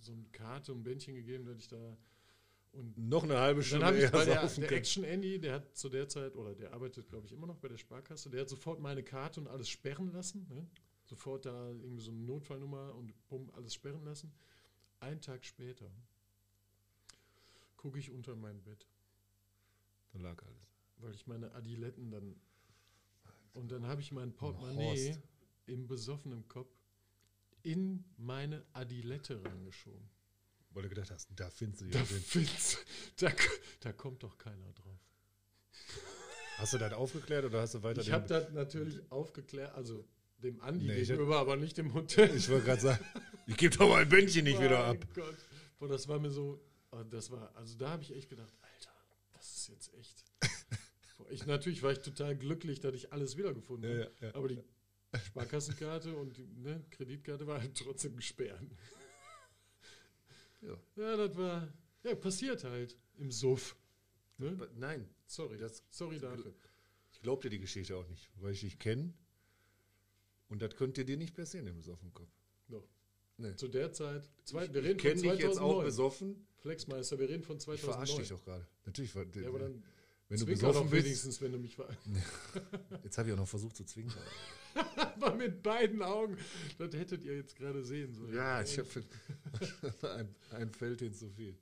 so 0.01 0.13
eine 0.13 0.25
Karte 0.33 0.73
und 0.73 0.81
ein 0.81 0.85
Bändchen 0.85 1.15
gegeben, 1.15 1.45
dass 1.45 1.59
ich 1.59 1.69
da 1.69 1.97
und 2.73 2.99
Noch 2.99 3.25
eine 3.25 3.39
halbe 3.39 3.61
dann 3.61 3.67
Stunde 3.67 3.87
habe 3.87 3.99
ich 3.99 4.11
bei 4.11 4.25
der, 4.27 4.47
der. 4.47 4.73
Action 4.73 5.03
Andy, 5.03 5.41
der 5.41 5.55
hat 5.55 5.77
zu 5.77 5.89
der 5.89 6.09
Zeit, 6.09 6.37
oder 6.37 6.55
der 6.55 6.75
arbeitet, 6.75 7.09
glaube 7.09 7.27
ich, 7.27 7.33
immer 7.33 7.47
noch 7.47 7.57
bei 7.57 7.69
der 7.69 7.79
Sparkasse, 7.79 8.29
der 8.29 8.43
hat 8.43 8.51
sofort 8.51 8.81
meine 8.81 9.03
Karte 9.03 9.41
und 9.41 9.49
alles 9.49 9.69
sperren 9.71 10.13
lassen. 10.13 10.47
Ne? 10.51 10.67
Sofort 11.07 11.47
da 11.47 11.71
irgendwie 11.71 12.03
so 12.03 12.11
eine 12.11 12.21
Notfallnummer 12.21 12.95
und 12.95 13.15
bumm, 13.29 13.51
alles 13.55 13.73
sperren 13.73 14.05
lassen. 14.05 14.31
Einen 15.01 15.23
Tag 15.23 15.45
später 15.45 15.91
gucke 17.77 17.99
ich 17.99 18.11
unter 18.11 18.37
mein 18.37 18.63
Bett, 18.63 18.87
Da 20.13 20.19
lag 20.19 20.43
alles. 20.43 20.77
weil 20.99 21.15
ich 21.15 21.27
meine 21.27 21.55
Adiletten 21.55 22.11
dann. 22.11 22.37
Und 23.55 23.73
dann 23.73 23.87
habe 23.87 24.03
ich 24.03 24.13
mein 24.13 24.35
Portemonnaie. 24.35 25.17
Im 25.67 25.87
besoffenen 25.87 26.47
Kopf 26.49 26.71
in 27.63 28.05
meine 28.17 28.65
Adilette 28.73 29.43
reingeschoben. 29.45 30.09
Weil 30.71 30.85
du 30.85 30.89
gedacht 30.91 31.11
hast, 31.11 31.29
da 31.35 31.51
findest 31.51 31.83
du 31.83 31.87
Da, 31.89 31.99
den. 32.01 32.07
find's, 32.21 32.79
da, 33.17 33.33
da 33.81 33.93
kommt 33.93 34.23
doch 34.23 34.37
keiner 34.39 34.73
drauf. 34.73 35.01
Hast 36.59 36.73
du 36.73 36.79
das 36.79 36.93
aufgeklärt 36.93 37.45
oder 37.45 37.61
hast 37.63 37.75
du 37.75 37.83
weiter 37.83 38.01
Ich 38.01 38.11
habe 38.13 38.27
das 38.27 38.51
natürlich 38.53 39.01
aufgeklärt, 39.11 39.75
also 39.75 40.07
dem 40.39 40.61
Andi 40.61 40.87
Nee, 40.87 40.97
ich 41.01 41.09
gegenüber, 41.09 41.39
aber 41.39 41.57
nicht 41.57 41.77
dem 41.79 41.93
Hotel. 41.95 42.35
Ich 42.37 42.49
wollte 42.49 42.67
gerade 42.67 42.81
sagen, 42.81 43.05
ich 43.47 43.57
gebe 43.57 43.77
doch 43.77 43.89
mein 43.89 44.09
Bändchen 44.09 44.45
nicht 44.45 44.61
wieder 44.61 44.85
ab. 44.85 44.99
Gott. 45.15 45.37
Boah, 45.79 45.89
das 45.89 46.09
war 46.09 46.19
mir 46.19 46.31
so, 46.31 46.63
oh, 46.93 47.03
das 47.11 47.31
war, 47.31 47.55
also 47.57 47.77
da 47.77 47.91
habe 47.91 48.03
ich 48.03 48.15
echt 48.15 48.29
gedacht, 48.31 48.53
Alter, 48.63 48.91
das 49.35 49.57
ist 49.57 49.69
jetzt 49.69 49.95
echt. 49.95 50.25
Boah, 51.19 51.31
ich, 51.31 51.45
natürlich 51.47 51.83
war 51.83 51.93
ich 51.93 51.99
total 52.01 52.37
glücklich, 52.37 52.81
dass 52.81 52.95
ich 52.95 53.13
alles 53.13 53.37
wiedergefunden 53.37 53.91
Ja, 53.91 54.05
habe. 54.05 54.13
ja, 54.21 54.27
ja. 54.29 54.35
Aber 54.35 54.49
die 54.49 54.63
Sparkassenkarte 55.19 56.15
und 56.17 56.37
die 56.37 56.47
ne, 56.57 56.85
Kreditkarte 56.91 57.47
war 57.47 57.61
halt 57.61 57.77
trotzdem 57.77 58.17
gesperrt. 58.17 58.61
Ja. 60.63 60.77
Ja, 60.97 61.17
das 61.17 61.37
war, 61.37 61.69
ja, 62.03 62.15
passiert 62.15 62.65
halt 62.65 62.97
im 63.19 63.31
Suff. 63.31 63.77
Ne? 64.39 64.57
Nein, 64.77 65.09
Sorry, 65.29 65.59
Das- 65.59 65.83
sorry 65.91 66.19
dafür. 66.21 66.55
ich 67.13 67.21
glaub 67.21 67.41
dir 67.43 67.51
die 67.51 67.59
Geschichte 67.59 67.97
auch 67.97 68.07
nicht, 68.09 68.31
weil 68.37 68.53
ich 68.53 68.61
dich 68.61 68.79
kenne. 68.79 69.13
Und 70.49 70.63
das 70.63 70.77
könnte 70.77 71.05
dir 71.05 71.17
nicht 71.17 71.35
passieren 71.35 71.67
im 71.67 71.77
Besoffenkopf. 71.77 72.31
Doch. 72.69 72.87
Nee. 73.39 73.55
Zu 73.57 73.67
der 73.69 73.93
Zeit, 73.93 74.23
zwei, 74.45 74.67
Ich, 74.67 74.73
wir 74.75 74.85
ich 74.85 74.99
kenne 74.99 75.15
dich 75.21 75.25
jetzt 75.41 75.59
auch 75.59 75.83
2009. 75.83 75.85
besoffen. 75.85 76.47
Flexmeister, 76.59 77.19
wir 77.19 77.29
reden 77.29 77.43
von 77.43 77.57
Ich 77.57 77.65
2009. 77.65 77.93
verarsche 78.07 78.21
dich 78.23 78.29
doch 78.29 78.45
gerade. 78.45 78.67
Natürlich, 78.85 79.15
war- 79.17 79.27
Ja, 79.35 79.49
aber 79.49 79.59
dann 79.59 79.83
wenn 80.29 80.39
du 80.41 80.47
besoffen 80.47 80.91
bist. 80.91 81.05
wenigstens, 81.05 81.41
wenn 81.41 81.53
du 81.53 81.59
mich 81.59 81.75
ver 81.75 81.89
Jetzt 83.05 83.19
habe 83.19 83.29
ich 83.29 83.35
auch 83.35 83.39
noch 83.39 83.49
versucht 83.49 83.77
zu 83.77 83.85
zwinkern. 83.85 84.23
Aber 84.97 85.35
mit 85.35 85.63
beiden 85.63 86.03
Augen. 86.03 86.37
Das 86.79 86.95
hättet 86.95 87.25
ihr 87.25 87.37
jetzt 87.37 87.57
gerade 87.57 87.85
sehen 87.85 88.13
sollen. 88.13 88.35
Ja, 88.35 88.63
ich 88.63 88.79
habe 88.79 88.89
ein, 90.17 90.35
ein 90.51 90.71
Feldchen 90.73 91.15
zu 91.15 91.31
viel. 91.31 91.57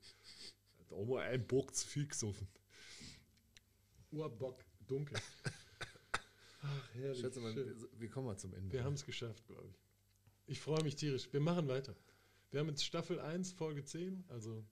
Auch 0.91 1.07
mal 1.07 1.23
ein 1.23 1.47
Bock 1.47 1.75
zu 1.75 1.87
viel 1.87 2.07
gesoffen. 2.07 2.47
Urbock, 4.11 4.65
dunkel. 4.87 5.17
Ach, 6.63 6.95
herrlich. 6.95 7.21
Schätze 7.21 7.41
mal, 7.41 7.55
wir 7.99 8.09
kommen 8.09 8.27
mal 8.27 8.39
zum 8.39 8.55
Ende. 8.55 8.73
Wir 8.73 8.85
haben 8.85 8.95
es 8.95 9.05
geschafft, 9.05 9.47
glaube 9.47 9.69
ich. 9.69 9.77
Ich 10.47 10.61
freue 10.61 10.83
mich 10.83 10.95
tierisch. 10.95 11.33
Wir 11.33 11.41
machen 11.41 11.69
weiter. 11.69 11.97
Wir 12.51 12.61
haben 12.61 12.69
jetzt 12.69 12.85
Staffel 12.85 13.19
1, 13.19 13.53
Folge 13.53 13.85
10, 13.85 14.25
also 14.29 14.65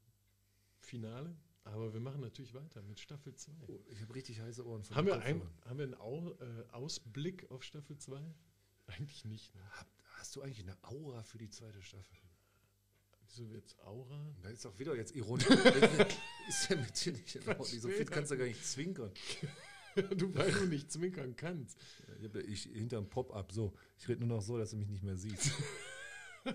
Finale. 0.81 1.35
Aber 1.65 1.93
wir 1.93 2.01
machen 2.01 2.21
natürlich 2.21 2.55
weiter 2.55 2.83
mit 2.83 2.99
Staffel 2.99 3.35
2. 3.35 3.53
Oh, 3.69 3.81
ich 3.89 4.01
habe 4.01 4.15
richtig 4.15 4.41
heiße 4.41 4.67
Ohren 4.67 4.83
von 4.83 4.97
Haben 4.97 5.07
wir, 5.07 5.21
ein, 5.21 5.43
haben 5.65 5.79
wir 5.79 5.85
einen 5.85 5.95
Au, 5.95 6.33
äh, 6.33 6.65
Ausblick 6.73 7.51
auf 7.51 7.63
Staffel 7.63 7.97
2? 7.97 8.21
Eigentlich 8.87 9.25
nicht. 9.25 9.55
Ne? 9.55 9.61
Hab, 9.79 9.87
hast 10.19 10.35
du 10.37 10.43
eigentlich 10.43 10.61
eine 10.61 10.77
Aura 10.83 11.23
für 11.23 11.39
die 11.39 11.51
zweite 11.51 11.81
Staffel? 11.83 12.19
Wieso 13.27 13.51
wird's 13.51 13.79
Aura? 13.79 14.35
Da 14.43 14.51
ist 14.51 14.65
doch 14.65 14.79
wieder 14.79 14.95
jetzt 14.97 15.15
ironisch. 15.15 15.47
ist 16.49 16.69
ja 16.69 16.77
mit 16.77 17.05
dir 17.05 17.13
nicht 17.13 17.37
in 17.37 17.49
Ordnung. 17.49 17.67
So 17.67 17.89
viel 17.89 18.05
kannst 18.05 18.31
du 18.31 18.37
gar 18.37 18.45
nicht 18.45 18.65
zwinkern. 18.65 19.13
du, 20.17 20.35
weil 20.35 20.53
du 20.53 20.67
nicht 20.67 20.91
zwinkern 20.93 21.37
kannst. 21.37 21.79
Ich, 22.47 22.71
ich 22.71 22.79
hinterm 22.79 23.09
Pop-up 23.09 23.53
so. 23.53 23.73
Ich 23.99 24.09
rede 24.09 24.21
nur 24.21 24.37
noch 24.37 24.43
so, 24.43 24.59
dass 24.59 24.71
du 24.71 24.77
mich 24.77 24.89
nicht 24.89 25.03
mehr 25.03 25.17
siehst. 25.17 25.53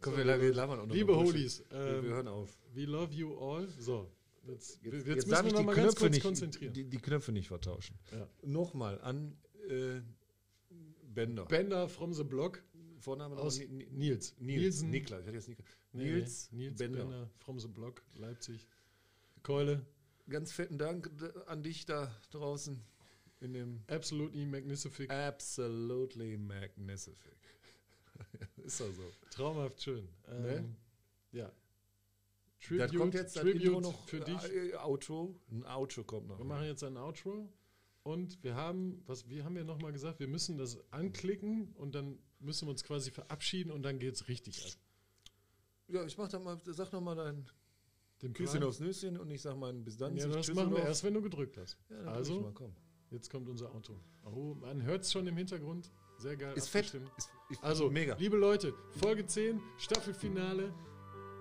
Komm, 0.00 0.16
wir, 0.16 0.24
la- 0.24 0.40
wir 0.40 0.52
labern 0.54 0.80
auch 0.80 0.86
noch 0.86 0.94
Liebe. 0.94 1.16
Holies, 1.16 1.64
Wir, 1.70 1.78
wir 1.80 1.98
ähm, 1.98 2.04
hören 2.04 2.28
auf. 2.28 2.58
we 2.74 2.84
love 2.84 3.12
you 3.14 3.36
all. 3.38 3.66
So, 3.78 4.10
jetzt, 4.46 4.80
jetzt, 4.82 5.30
darf 5.30 5.42
müssen 5.44 5.56
wir 5.56 5.60
noch 5.60 5.66
mal 5.66 5.74
ganz 5.74 5.96
kurz 5.96 6.10
nicht, 6.12 6.22
konzentrieren. 6.22 6.72
Die, 6.74 6.84
die 6.84 6.98
Knöpfe 6.98 7.32
nicht 7.32 7.48
vertauschen. 7.48 7.98
Ja. 8.12 8.28
Nochmal 8.42 9.00
an 9.00 9.36
äh, 9.68 10.00
Bender. 11.14 11.46
Bender 11.46 11.88
from 11.88 12.12
the 12.12 12.24
Block 12.24 12.62
Vorname 12.98 13.36
aus 13.36 13.58
Ni- 13.58 13.66
Ni- 13.66 13.86
Nils. 13.90 14.34
Nils. 14.38 14.60
Nielsen. 14.60 14.90
Niklas. 14.90 15.20
Ich 15.22 15.26
hatte 15.26 15.36
jetzt 15.36 15.48
Niklas. 15.48 15.66
Nils, 15.92 16.48
nee, 16.52 16.58
Nils 16.66 16.78
Bender. 16.78 16.98
Bender. 17.04 17.30
from 17.38 17.58
the 17.58 17.68
Block, 17.68 18.02
Leipzig. 18.14 18.66
Keule, 19.42 19.84
Ganz 20.28 20.50
fetten 20.52 20.76
Dank 20.76 21.08
an 21.46 21.62
dich 21.62 21.86
da 21.86 22.10
draußen 22.32 22.82
in 23.40 23.52
dem 23.54 23.82
absolutely 23.86 24.44
magnificent. 24.44 25.08
Absolutely 25.10 26.36
Magnificent. 26.36 27.16
Ist 28.66 28.80
doch 28.80 28.92
so. 28.92 29.02
Traumhaft 29.30 29.80
schön. 29.82 30.08
Ähm, 30.28 30.42
Ne? 30.42 30.76
Ja. 31.32 31.52
Da 32.70 32.88
kommt 32.88 33.14
jetzt 33.14 33.36
das 33.36 33.42
Tribute 33.44 33.62
Intro 33.62 33.80
noch. 33.80 34.08
für 34.08 34.20
dich. 34.20 34.42
Äh, 34.52 34.74
Outro. 34.76 35.36
Ein 35.50 35.64
Outro 35.64 36.02
kommt 36.02 36.26
noch. 36.26 36.38
Wir 36.38 36.44
machen 36.44 36.64
jetzt 36.66 36.82
ein 36.82 36.96
Outro 36.96 37.48
und 38.02 38.42
wir 38.42 38.56
haben, 38.56 39.02
was 39.06 39.28
wie 39.28 39.42
haben 39.44 39.54
wir 39.54 39.62
nochmal 39.64 39.92
gesagt, 39.92 40.18
wir 40.18 40.26
müssen 40.26 40.58
das 40.58 40.78
anklicken 40.90 41.72
und 41.76 41.94
dann 41.94 42.18
müssen 42.40 42.66
wir 42.66 42.70
uns 42.72 42.82
quasi 42.82 43.10
verabschieden 43.12 43.70
und 43.70 43.82
dann 43.82 43.98
geht's 44.00 44.26
richtig 44.26 44.64
ab. 44.64 44.72
Ja, 45.88 46.04
ich 46.04 46.18
mach 46.18 46.28
dann 46.28 46.42
mal, 46.42 46.60
sag 46.64 46.92
noch 46.92 47.00
mal 47.00 47.14
dein 47.14 47.46
Den 48.22 48.32
Küsschen 48.32 48.64
aufs 48.64 48.80
Nüsschen 48.80 49.16
und 49.16 49.30
ich 49.30 49.42
sag 49.42 49.56
mal 49.56 49.72
bis 49.74 49.96
dann. 49.96 50.16
Ja, 50.16 50.26
das 50.26 50.52
machen 50.52 50.72
wir 50.72 50.82
erst, 50.82 51.04
wenn 51.04 51.14
du 51.14 51.22
gedrückt 51.22 51.56
hast. 51.58 51.78
Ja, 51.88 51.98
Also- 52.06 52.40
mal, 52.40 52.52
komm. 52.52 52.74
Jetzt 53.10 53.30
kommt 53.30 53.48
unser 53.48 53.72
Outro. 53.72 54.00
Oh, 54.24 54.54
man 54.54 54.82
hört 54.82 55.02
es 55.04 55.12
schon 55.12 55.24
im 55.28 55.36
Hintergrund. 55.36 55.92
Sehr 56.18 56.36
geil. 56.36 56.54
Ist 56.56 56.68
fett. 56.68 56.86
Ist, 57.16 57.30
ist 57.50 57.62
Also, 57.62 57.90
mega. 57.90 58.14
liebe 58.18 58.36
Leute, 58.36 58.74
Folge 59.00 59.26
10, 59.26 59.60
Staffelfinale. 59.76 60.72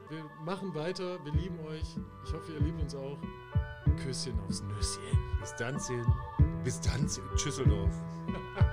Wir 0.10 0.23
machen 0.43 0.73
weiter. 0.76 1.23
Wir 1.26 1.34
lieben 1.34 1.60
euch. 1.65 1.95
Ich 2.26 2.34
hoffe, 2.34 2.52
ihr 2.53 2.60
liebt 2.60 2.80
uns 2.81 2.93
auch. 2.93 3.18
Küsschen 4.03 4.38
aufs 4.41 4.61
Nüsschen. 4.61 5.02
Bis 5.39 5.56
dann, 5.56 5.80
Bis 6.64 6.80
dann, 6.81 7.07
Tschüsseldorf. 7.35 7.93